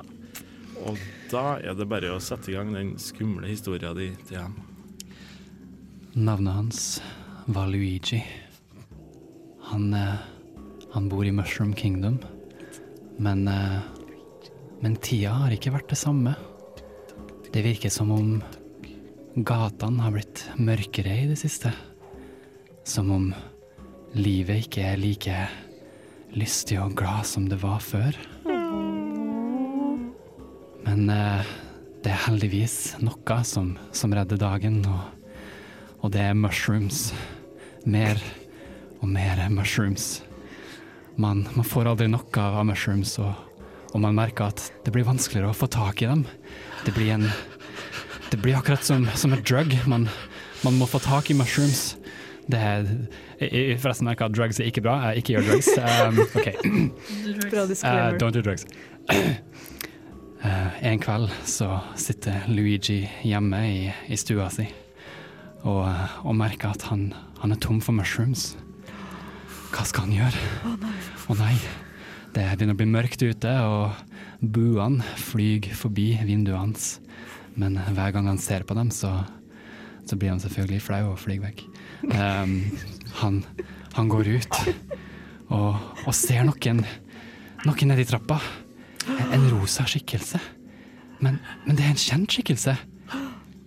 Og 0.83 0.97
da 1.31 1.57
er 1.61 1.75
det 1.77 1.87
bare 1.89 2.13
å 2.15 2.21
sette 2.21 2.51
i 2.51 2.55
gang 2.55 2.73
den 2.73 2.95
skumle 3.01 3.47
historia 3.49 3.93
di, 3.97 4.09
til 4.27 4.41
ham. 4.41 4.55
Navnet 6.13 6.57
hans 6.57 6.79
var 7.45 7.69
Luigi. 7.69 8.21
Han, 9.69 9.93
eh, 9.93 10.15
han 10.93 11.09
bor 11.09 11.25
i 11.25 11.33
Mushroom 11.33 11.73
Kingdom, 11.73 12.19
men, 13.17 13.47
eh, 13.47 13.79
men 14.81 14.95
tida 14.97 15.33
har 15.43 15.53
ikke 15.53 15.73
vært 15.73 15.89
det 15.89 16.01
samme. 16.01 16.35
Det 17.53 17.63
virker 17.63 17.89
som 17.89 18.11
om 18.11 18.41
gatene 19.35 20.01
har 20.01 20.13
blitt 20.13 20.45
mørkere 20.57 21.23
i 21.23 21.27
det 21.29 21.37
siste. 21.41 21.73
Som 22.83 23.11
om 23.11 23.27
livet 24.13 24.67
ikke 24.67 24.85
er 24.91 24.97
like 25.01 25.37
lystig 26.37 26.79
og 26.81 26.95
glad 26.97 27.27
som 27.29 27.47
det 27.49 27.59
var 27.61 27.81
før. 27.83 28.17
Men 30.83 31.09
eh, 31.09 31.53
det 32.03 32.11
er 32.11 32.25
heldigvis 32.25 32.77
noe 33.03 33.39
som, 33.47 33.73
som 33.95 34.13
redder 34.15 34.41
dagen, 34.41 34.81
og, 34.89 35.39
og 36.03 36.13
det 36.15 36.25
er 36.25 36.37
mushrooms. 36.37 37.11
Mer 37.85 38.19
og 39.01 39.09
mer 39.11 39.41
mushrooms. 39.51 40.21
Man, 41.15 41.45
man 41.53 41.67
får 41.67 41.91
aldri 41.91 42.09
nok 42.09 42.37
av 42.41 42.63
mushrooms, 42.65 43.17
og, 43.21 43.33
og 43.93 44.03
man 44.03 44.17
merker 44.17 44.49
at 44.49 44.67
det 44.85 44.93
blir 44.95 45.07
vanskeligere 45.07 45.53
å 45.53 45.57
få 45.57 45.69
tak 45.71 46.01
i 46.01 46.09
dem. 46.09 46.25
Det 46.83 46.95
blir, 46.95 47.13
en, 47.15 47.27
det 48.31 48.41
blir 48.41 48.57
akkurat 48.57 48.83
som, 48.83 49.05
som 49.15 49.35
et 49.35 49.45
drug. 49.45 49.75
Man, 49.87 50.09
man 50.65 50.79
må 50.79 50.89
få 50.89 51.03
tak 51.03 51.29
i 51.31 51.37
mushrooms. 51.37 51.93
Det 52.43 52.59
er, 52.59 52.87
jeg, 53.39 53.79
forresten 53.79 54.09
merker 54.09 54.27
at 54.27 54.35
drugs 54.35 54.59
er 54.59 54.67
ikke 54.67 54.83
bra. 54.83 54.97
Jeg 55.09 55.23
ikke 55.23 55.35
gjør 55.37 55.49
drugs. 55.51 55.69
Um, 55.79 56.19
OK. 56.37 56.49
Bra. 57.49 57.63
Uh, 57.63 58.17
don't 58.19 58.35
do 58.35 58.41
drugs. 58.41 58.67
Uh, 60.43 60.73
en 60.83 60.99
kveld 60.99 61.29
så 61.47 61.77
sitter 61.95 62.49
Luigi 62.51 63.05
hjemme 63.23 63.61
i, 63.63 63.77
i 64.11 64.17
stua 64.19 64.49
si 64.51 64.65
og, 65.63 65.85
eh, 65.87 66.17
og 66.27 66.35
merker 66.37 66.73
at 66.73 66.83
han, 66.89 67.11
han 67.39 67.55
er 67.55 67.61
tom 67.63 67.79
for 67.83 67.95
mushrooms. 67.95 68.53
Hva 69.73 69.85
skal 69.87 70.07
han 70.07 70.17
gjøre? 70.17 70.79
Å 71.31 71.37
nei. 71.39 71.55
Det 72.33 72.43
begynner 72.57 72.75
å 72.75 72.79
bli 72.81 72.89
mørkt 72.89 73.23
ute, 73.23 73.53
og 73.69 73.93
buene 74.41 75.05
flyr 75.21 75.69
forbi 75.77 76.11
vinduet 76.25 76.59
hans. 76.59 76.87
Men 77.57 77.77
hver 77.93 78.13
gang 78.15 78.27
han 78.29 78.41
ser 78.41 78.65
på 78.67 78.75
dem, 78.77 78.89
så, 78.93 79.13
så 80.09 80.17
blir 80.17 80.33
han 80.33 80.41
selvfølgelig 80.41 80.81
flau 80.83 81.03
og 81.13 81.21
flyr 81.21 81.41
vekk. 81.45 81.65
Um, 82.03 82.57
han, 83.21 83.39
han 83.95 84.09
går 84.11 84.33
ut 84.35 84.57
og, 85.53 85.77
og 86.03 86.13
ser 86.17 86.43
noen, 86.47 86.81
noen 87.63 87.91
nedi 87.93 88.05
trappa. 88.09 88.39
En, 89.07 89.33
en 89.35 89.47
rosa 89.51 89.85
skikkelse. 89.87 90.39
Men, 91.23 91.39
men 91.63 91.77
det 91.77 91.85
er 91.85 91.93
en 91.93 91.99
kjent 91.99 92.35
skikkelse. 92.35 92.75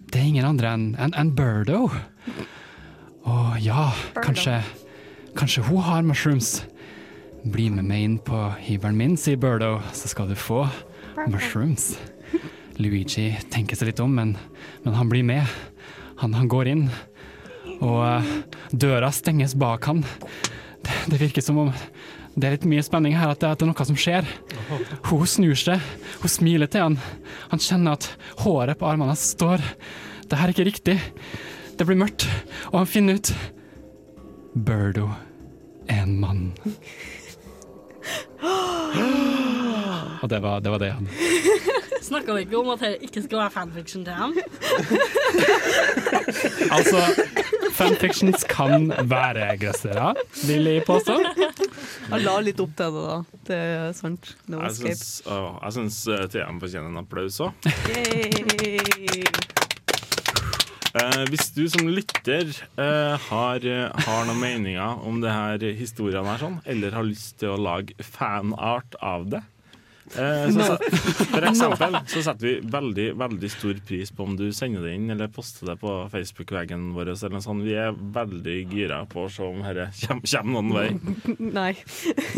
Det 0.07 0.21
er 0.21 0.29
ingen 0.29 0.47
andre 0.49 0.73
enn 0.77 0.87
en, 1.01 1.15
en 1.17 1.33
Birdo. 1.37 1.87
Og 3.27 3.57
ja, 3.61 3.91
kanskje, 4.23 4.61
kanskje 5.37 5.65
hun 5.67 5.83
har 5.85 6.05
mushrooms. 6.07 6.61
Bli 7.47 7.69
med 7.71 7.87
meg 7.89 8.05
inn 8.05 8.19
på 8.23 8.39
hybelen 8.67 8.99
min, 8.99 9.17
sier 9.21 9.39
Birdo, 9.41 9.79
så 9.95 10.11
skal 10.11 10.31
du 10.31 10.37
få 10.39 10.65
mushrooms. 11.31 11.95
Luigi 12.77 13.31
tenker 13.53 13.79
seg 13.79 13.93
litt 13.93 14.03
om, 14.05 14.13
men, 14.19 14.35
men 14.85 14.97
han 14.99 15.11
blir 15.11 15.25
med. 15.27 15.45
Han, 16.21 16.37
han 16.37 16.49
går 16.49 16.73
inn, 16.73 16.87
og 17.85 18.01
eh, 18.07 18.31
døra 18.73 19.11
stenges 19.13 19.57
bak 19.59 19.89
han. 19.91 20.05
Det, 20.83 20.95
det 21.13 21.21
virker 21.21 21.45
som 21.45 21.61
om 21.65 21.73
det 22.37 22.45
er 22.45 22.55
litt 22.59 22.67
mye 22.69 22.85
spenning 22.85 23.15
her, 23.17 23.31
at 23.33 23.41
det, 23.41 23.49
at 23.49 23.63
det 23.63 23.65
er 23.65 23.71
noe 23.71 23.85
som 23.89 23.97
skjer. 23.97 24.27
Hun 25.09 25.29
snur 25.31 25.57
seg, 25.57 25.81
hun 26.21 26.29
smiler 26.29 26.69
til 26.69 26.85
han. 26.85 26.99
Han 27.49 27.63
kjenner 27.65 27.97
at 27.97 28.11
håret 28.43 28.77
på 28.77 28.89
armene 28.89 29.15
hans 29.15 29.25
står. 29.33 29.65
Det 30.29 30.37
her 30.37 30.51
er 30.51 30.53
ikke 30.53 30.67
riktig. 30.69 30.99
Det 31.77 31.87
blir 31.89 32.01
mørkt, 32.01 32.27
og 32.73 32.83
han 32.83 32.91
finner 32.91 33.21
ut 33.21 33.33
Burdo 34.57 35.09
er 35.89 36.05
en 36.05 36.21
mann. 36.21 36.53
Og 40.23 40.31
det 40.33 40.39
var 40.41 40.63
det, 40.65 40.71
var 40.73 40.81
det 40.81 40.95
han 40.97 41.09
Snakka 42.07 42.35
vi 42.37 42.45
ikke 42.47 42.59
om 42.61 42.69
at 42.75 42.83
det 42.85 42.93
ikke 43.09 43.23
skal 43.25 43.41
være 43.43 43.51
fanfiction 43.57 44.05
til 44.07 44.15
ham? 44.15 44.37
Altså, 46.77 47.01
fanfictions 47.77 48.45
kan 48.49 48.89
være 49.11 49.57
gressere, 49.61 50.13
vil 50.49 50.65
jeg 50.71 50.85
påstå. 50.87 51.17
Jeg 52.11 52.23
la 52.25 52.35
litt 52.45 52.61
opp 52.63 52.73
til 52.79 52.95
det, 52.97 53.03
da. 53.07 53.17
Det 53.49 53.59
er 53.59 53.93
sant. 53.97 54.33
No 54.51 54.61
Jeg 54.65 54.73
escape. 54.75 54.95
syns, 54.97 55.23
å, 55.31 55.39
jeg 55.63 55.77
syns 55.79 55.99
eh, 56.15 56.25
TM 56.33 56.61
fortjener 56.63 56.91
en 56.93 57.01
applaus 57.03 57.39
òg. 57.47 57.53
Eh, 60.97 61.25
hvis 61.31 61.51
du 61.57 61.67
som 61.69 61.89
lytter 61.93 62.49
eh, 62.81 63.27
har, 63.29 63.67
har 64.07 64.23
noen 64.31 64.41
meninger 64.41 65.03
om 65.07 65.21
det 65.23 65.35
her 65.35 65.67
historiene 65.77 66.25
her, 66.33 66.41
sånn, 66.47 66.59
eller 66.65 66.97
har 66.97 67.05
lyst 67.07 67.37
til 67.43 67.53
å 67.53 67.61
lage 67.61 67.97
fanart 68.03 68.97
av 69.05 69.29
det 69.35 69.43
eh, 70.15 70.47
så, 70.55 70.77
For 71.33 71.47
eksempel 71.51 71.99
så 72.07 72.23
setter 72.29 72.47
vi 72.47 72.55
veldig 72.73 73.07
veldig 73.19 73.51
stor 73.53 73.81
pris 73.89 74.13
på 74.15 74.27
om 74.27 74.37
du 74.39 74.47
sender 74.55 74.87
det 74.87 74.95
inn 74.97 75.11
eller 75.13 75.31
poster 75.33 75.71
det 75.71 75.79
på 75.83 75.93
Facebook-veggen 76.13 76.93
vår. 76.97 77.13
Eller 77.17 77.43
sånn. 77.45 77.65
Vi 77.67 77.75
er 77.79 77.95
veldig 77.95 78.57
gira 78.73 79.03
på 79.11 79.27
å 79.27 79.31
se 79.33 79.45
om 79.47 79.63
dette 79.65 79.89
kommer, 80.07 80.31
kommer 80.31 80.57
noen 80.57 80.73
vei. 80.77 80.89
Nei. 81.59 81.73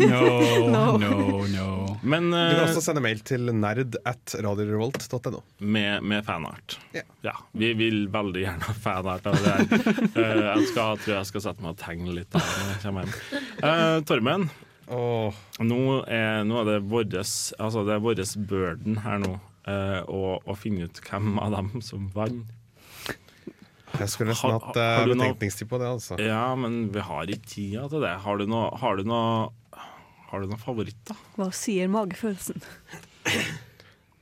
No, 0.09 0.97
no, 0.97 1.43
no. 1.51 1.67
Men, 2.01 2.29
Du 2.31 2.37
kan 2.37 2.61
eh, 2.63 2.69
også 2.69 2.81
sende 2.83 3.03
mail 3.03 3.19
til 3.25 3.51
nerd 3.53 3.97
at 4.07 4.33
radiorevolt.no. 4.41 5.41
med, 5.59 6.05
med 6.07 6.25
fanart. 6.25 6.77
Ja. 6.95 7.35
Vi 7.51 7.73
vil 7.77 8.07
veldig 8.13 8.45
gjerne 8.45 8.69
ha 8.69 8.75
fanart 8.79 9.27
av 9.29 9.37
det 9.43 9.57
her. 9.57 9.67
Eh, 10.19 10.39
jeg 10.41 10.69
skal, 10.71 10.97
tror 10.99 11.13
jeg 11.19 11.27
skal 11.29 11.43
sette 11.43 11.63
meg 11.63 11.75
og 11.75 11.79
tegne 11.79 12.13
litt 12.15 12.31
da 12.33 12.41
jeg 12.41 12.79
kommer 12.83 13.05
hjem. 13.05 13.45
Eh, 13.63 13.95
Torben, 14.89 15.67
nå, 15.69 15.81
er, 16.09 16.43
nå 16.47 16.61
er 16.61 16.69
det 16.71 16.77
vår 16.89 17.11
altså 17.21 17.83
det 17.85 17.93
er 17.95 18.01
våres 18.01 18.33
burden 18.49 18.97
her 19.03 19.19
nå 19.21 19.35
eh, 19.69 19.99
å, 20.09 20.39
å 20.41 20.55
finne 20.57 20.87
ut 20.89 21.01
hvem 21.05 21.37
av 21.41 21.53
dem 21.57 21.83
som 21.85 22.07
vant. 22.15 22.55
Jeg 23.99 24.11
skulle 24.13 24.33
nesten 24.33 24.53
hatt 24.53 24.77
uh, 24.77 25.05
betenkningstid 25.09 25.69
på 25.69 25.79
det, 25.81 25.87
altså. 25.89 26.17
Ja, 26.21 26.53
men 26.57 26.91
vi 26.93 27.01
har 27.03 27.29
ikke 27.29 27.49
tida 27.49 27.87
til 27.89 28.03
det. 28.05 28.11
Har 28.21 28.37
du 28.37 28.45
noe, 28.49 28.69
har 28.77 28.99
du 28.99 29.07
noe, 29.09 29.49
har 30.29 30.43
du 30.43 30.51
noe 30.51 30.61
favoritter? 30.61 31.17
Hva 31.37 31.49
sier 31.57 31.89
magefølelsen? 31.91 32.61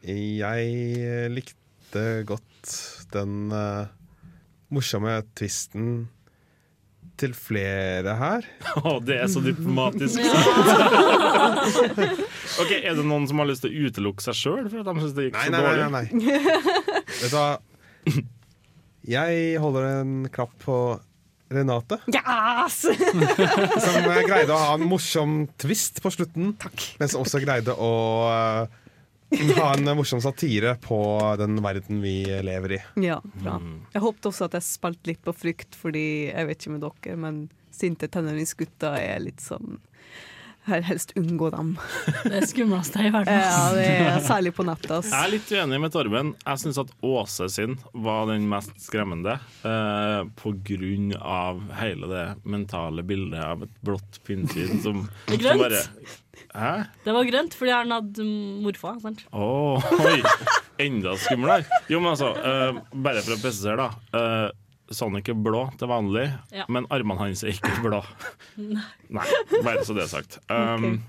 Jeg 0.08 1.32
likte 1.36 2.06
godt 2.28 2.76
den 3.12 3.52
uh, 3.52 3.92
morsomme 4.72 5.20
twisten 5.36 6.08
til 7.18 7.34
flere 7.38 8.14
her. 8.20 8.46
Å, 8.86 8.98
det 9.04 9.18
er 9.24 9.30
så 9.32 9.42
diplomatisk 9.46 10.22
Ok, 12.62 12.72
Er 12.78 12.94
det 12.98 13.06
noen 13.06 13.28
som 13.30 13.42
har 13.42 13.50
lyst 13.50 13.66
til 13.66 13.74
å 13.74 13.90
utelukke 13.90 14.24
seg 14.26 14.38
sjøl 14.38 14.66
for 14.70 14.82
at 14.82 14.88
de 14.90 15.04
syns 15.04 15.16
det 15.18 15.28
gikk 15.28 15.38
Nei, 15.38 15.46
så 15.48 15.54
nei, 15.54 15.62
dårlig? 15.66 15.82
nei, 15.82 15.92
nei. 15.98 16.08
Vet 17.18 17.32
du 17.32 17.38
hva? 17.38 17.48
Jeg 19.08 19.62
holder 19.64 19.86
en 20.02 20.16
klapp 20.36 20.54
på 20.64 20.78
Renate. 21.54 21.96
Yes! 22.12 22.82
Som 22.84 24.08
greide 24.28 24.52
å 24.52 24.58
ha 24.60 24.74
en 24.76 24.84
morsom 24.90 25.38
twist 25.62 26.02
på 26.04 26.12
slutten, 26.12 26.50
men 27.00 27.08
som 27.12 27.24
også 27.24 27.40
greide 27.40 27.72
å 27.72 27.92
eh, 28.28 28.82
ha 29.58 29.74
en 29.74 29.90
morsom 29.98 30.22
satire 30.24 30.76
på 30.82 31.00
den 31.40 31.60
verden 31.64 32.02
vi 32.02 32.22
lever 32.46 32.78
i. 32.78 32.82
Ja, 33.04 33.20
bra. 33.42 33.58
Jeg 33.94 34.04
håpet 34.06 34.30
også 34.30 34.48
at 34.48 34.56
jeg 34.56 34.68
spilte 34.68 35.12
litt 35.12 35.24
på 35.26 35.36
frykt, 35.36 35.76
fordi 35.76 36.08
jeg 36.30 36.48
vet 36.48 36.62
ikke 36.62 36.76
med 36.78 36.86
dere, 36.86 37.20
men 37.20 37.42
sinte 37.76 38.10
tenåringsgutter 38.12 38.98
er 38.98 39.22
litt 39.22 39.44
sånn 39.44 39.78
Jeg 40.68 40.82
vil 40.82 40.86
helst 40.90 41.14
unngå 41.16 41.48
dem. 41.54 41.70
Det 42.28 42.42
skumleste 42.50 43.00
i 43.08 43.12
verden. 43.14 43.38
Ja, 43.40 43.62
det 43.72 43.86
er 43.88 44.18
særlig 44.26 44.52
på 44.58 44.66
nettet. 44.68 44.92
ass. 44.98 45.12
Jeg 45.14 45.24
er 45.28 45.32
litt 45.32 45.52
uenig 45.56 45.80
med 45.86 45.94
Torben. 45.96 46.34
Jeg 46.44 46.60
syns 46.64 46.80
at 46.84 46.92
Åse 47.08 47.48
sin 47.54 47.78
var 47.96 48.26
den 48.28 48.50
mest 48.52 48.74
skremmende. 48.84 49.38
Eh, 49.64 50.22
på 50.42 50.52
grunn 50.68 51.14
av 51.22 51.62
hele 51.80 52.10
det 52.12 52.26
mentale 52.44 53.06
bildet 53.08 53.40
av 53.48 53.64
et 53.64 53.76
blått 53.88 54.20
pinnsvin 54.28 54.82
som, 54.84 55.06
som 55.32 55.40
grønt. 55.40 56.14
Hæ? 56.58 56.74
Det 57.08 57.16
var 57.16 57.26
grønt 57.32 57.56
fordi 57.58 57.74
han 57.74 57.96
hadde 57.96 58.28
morfar. 58.68 59.00
sant? 59.02 59.24
Åh, 59.32 59.88
oi! 60.04 60.20
Enda 60.84 61.16
skumlere. 61.18 61.64
Jo, 61.90 62.04
men 62.04 62.12
altså, 62.14 62.34
eh, 62.38 62.84
bare 62.94 63.24
for 63.26 63.38
å 63.38 63.42
presisere, 63.42 63.88
da. 63.88 64.20
Eh, 64.20 64.50
Sonic 64.96 65.28
er 65.30 65.36
blå 65.44 65.66
til 65.80 65.90
vanlig, 65.92 66.28
Ja. 66.56 66.64
men 66.72 66.86
armene 66.94 67.20
hans 67.20 67.44
er 67.44 67.52
ikke 67.56 67.74
blå. 67.84 68.00
Nei. 68.58 68.84
Nei, 69.10 69.28
bare 69.66 69.84
så 69.88 69.94
det 69.98 70.06
er 70.06 70.12
sagt. 70.14 70.38
Um, 70.50 71.02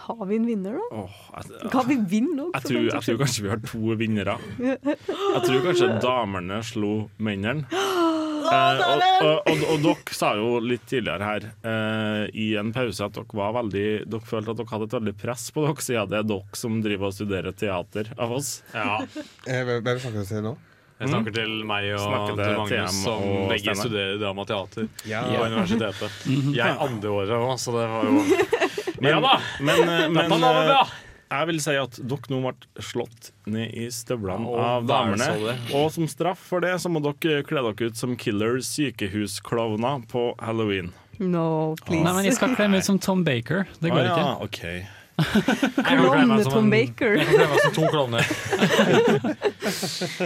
Har 0.00 0.24
vi 0.26 0.36
en 0.40 0.46
vinner, 0.46 0.72
da? 0.78 1.02
åh, 1.04 1.18
jeg, 1.36 1.70
Kan 1.70 1.86
vi 1.88 1.96
vinne 2.10 2.46
òg? 2.48 2.54
jeg, 2.56 2.62
tror, 2.66 2.86
jeg 2.88 3.02
tror 3.06 3.18
kanskje 3.20 3.42
vi 3.44 3.50
har 3.52 3.60
to 3.66 3.96
vinnere. 4.00 4.38
Jeg 5.30 5.42
tror 5.46 5.60
kanskje 5.68 5.90
damene 6.02 6.62
slo 6.66 6.94
mennene. 7.22 7.66
Eh, 8.50 8.80
og, 8.84 9.02
og, 9.22 9.50
og, 9.52 9.64
og 9.74 9.82
dere 9.84 10.16
sa 10.16 10.32
jo 10.38 10.48
litt 10.64 10.86
tidligere 10.90 11.26
her 11.28 11.44
eh, 11.62 12.24
i 12.34 12.48
en 12.60 12.72
pause 12.74 13.04
at 13.06 13.14
dere 13.18 13.36
var 13.38 13.52
veldig 13.60 13.84
Dere 14.10 14.26
følte 14.26 14.54
at 14.54 14.58
dere 14.62 14.72
hadde 14.74 14.88
et 14.90 14.96
veldig 14.98 15.14
press 15.20 15.44
på 15.54 15.64
dere, 15.66 15.84
siden 15.84 16.10
det 16.10 16.18
er 16.22 16.26
dere 16.32 16.58
som 16.62 16.80
driver 16.84 17.10
og 17.10 17.14
studerer 17.16 17.54
teater 17.56 18.10
av 18.18 18.34
oss. 18.40 18.50
Ja. 18.74 18.98
Eh, 19.46 19.62
Hvem 19.68 19.86
snakker 20.02 20.18
du 20.24 20.28
til 20.32 20.44
nå? 20.48 20.56
Jeg 21.00 21.08
snakker 21.08 21.32
til 21.32 21.52
meg 21.64 21.86
og 21.96 22.02
Snakker 22.04 22.34
til 22.34 22.40
til 22.44 22.56
Magnus, 22.58 22.72
TM 22.72 22.96
som 23.06 23.22
begge 23.48 23.74
studerer 23.78 24.18
drama 24.20 24.42
og 24.44 24.50
teater 24.50 24.88
Ja. 25.08 25.22
på 25.30 25.46
universitetet. 25.46 26.18
Jeg 26.58 26.74
andre 26.88 27.14
året 27.14 27.36
òg, 27.38 27.54
så 27.62 27.72
det 27.78 27.86
var 27.88 28.10
jo 28.10 28.18
Men, 29.00 29.14
Ja 29.14 29.20
da! 29.24 29.38
men, 29.64 29.80
men, 29.88 30.18
men 30.18 30.34
Jeg 31.30 31.46
vil 31.46 31.60
si 31.62 31.74
at 31.78 31.98
dere 32.10 32.30
nå 32.32 32.40
ble 32.42 32.82
slått 32.82 33.28
ned 33.46 33.70
i 33.78 33.84
støvlene 33.94 34.50
Ja, 34.50 34.64
av 34.80 34.86
damene. 34.88 35.28
Og 35.78 35.92
som 35.94 36.08
straff 36.10 36.40
for 36.50 36.60
det, 36.64 36.72
så 36.82 36.90
må 36.90 36.98
dere 37.04 37.44
kle 37.46 37.62
dere 37.68 37.90
ut 37.92 37.96
som 38.00 38.16
killer 38.18 38.58
sykehusklovner 38.66 40.02
på 40.10 40.24
halloween. 40.42 40.90
No, 41.20 41.76
please. 41.84 42.02
Nei, 42.02 42.12
men 42.16 42.24
jeg 42.26 42.34
skal 42.38 42.54
kle 42.56 42.66
meg 42.72 42.80
ut 42.82 42.88
som 42.88 42.98
Tom 42.98 43.22
Baker. 43.26 43.66
Det 43.78 43.90
går 43.92 44.06
Ah, 44.10 44.40
ikke. 44.42 44.64
ja, 44.64 44.80
ok. 44.80 44.99
Klovne 45.84 46.44
Tom 46.44 46.70
Baker. 46.70 47.16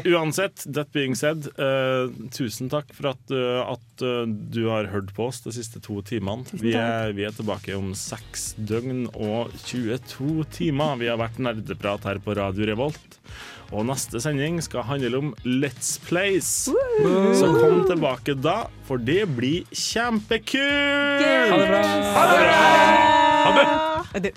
Uansett, 0.15 0.65
that 0.73 0.93
being 0.93 1.15
said, 1.15 1.49
uh, 1.59 2.09
tusen 2.35 2.71
takk 2.73 2.93
for 2.97 3.13
at, 3.13 3.33
uh, 3.35 3.73
at 3.75 4.05
uh, 4.05 4.25
du 4.27 4.69
har 4.71 4.91
hørt 4.93 5.15
på 5.17 5.29
oss 5.31 5.43
de 5.45 5.53
siste 5.55 5.81
to 5.85 6.01
timene. 6.07 6.45
Vi 6.53 6.75
er, 6.79 7.13
vi 7.17 7.27
er 7.27 7.35
tilbake 7.37 7.77
om 7.77 7.95
seks 7.99 8.55
døgn 8.57 9.07
og 9.15 9.53
22 9.67 10.47
timer. 10.55 10.97
Vi 11.03 11.11
har 11.11 11.21
vært 11.21 11.41
nerdeprat 11.43 12.09
her 12.09 12.23
på 12.25 12.37
Radio 12.39 12.71
Revolt. 12.73 13.21
Og 13.75 13.87
neste 13.89 14.21
sending 14.23 14.61
skal 14.63 14.85
handle 14.87 15.19
om 15.19 15.31
Let's 15.47 15.97
Plays. 16.05 16.51
Så 16.69 17.49
kom 17.59 17.85
tilbake 17.89 18.37
da, 18.39 18.65
for 18.89 19.03
det 19.03 19.25
blir 19.35 19.65
kjempekult! 19.73 21.25
Ha 21.25 21.59
det 21.59 21.71
bra! 21.73 21.81
Ha 22.15 22.29
det 22.29 22.37
bra! 22.39 23.81
Ha 24.13 24.23
det! 24.29 24.37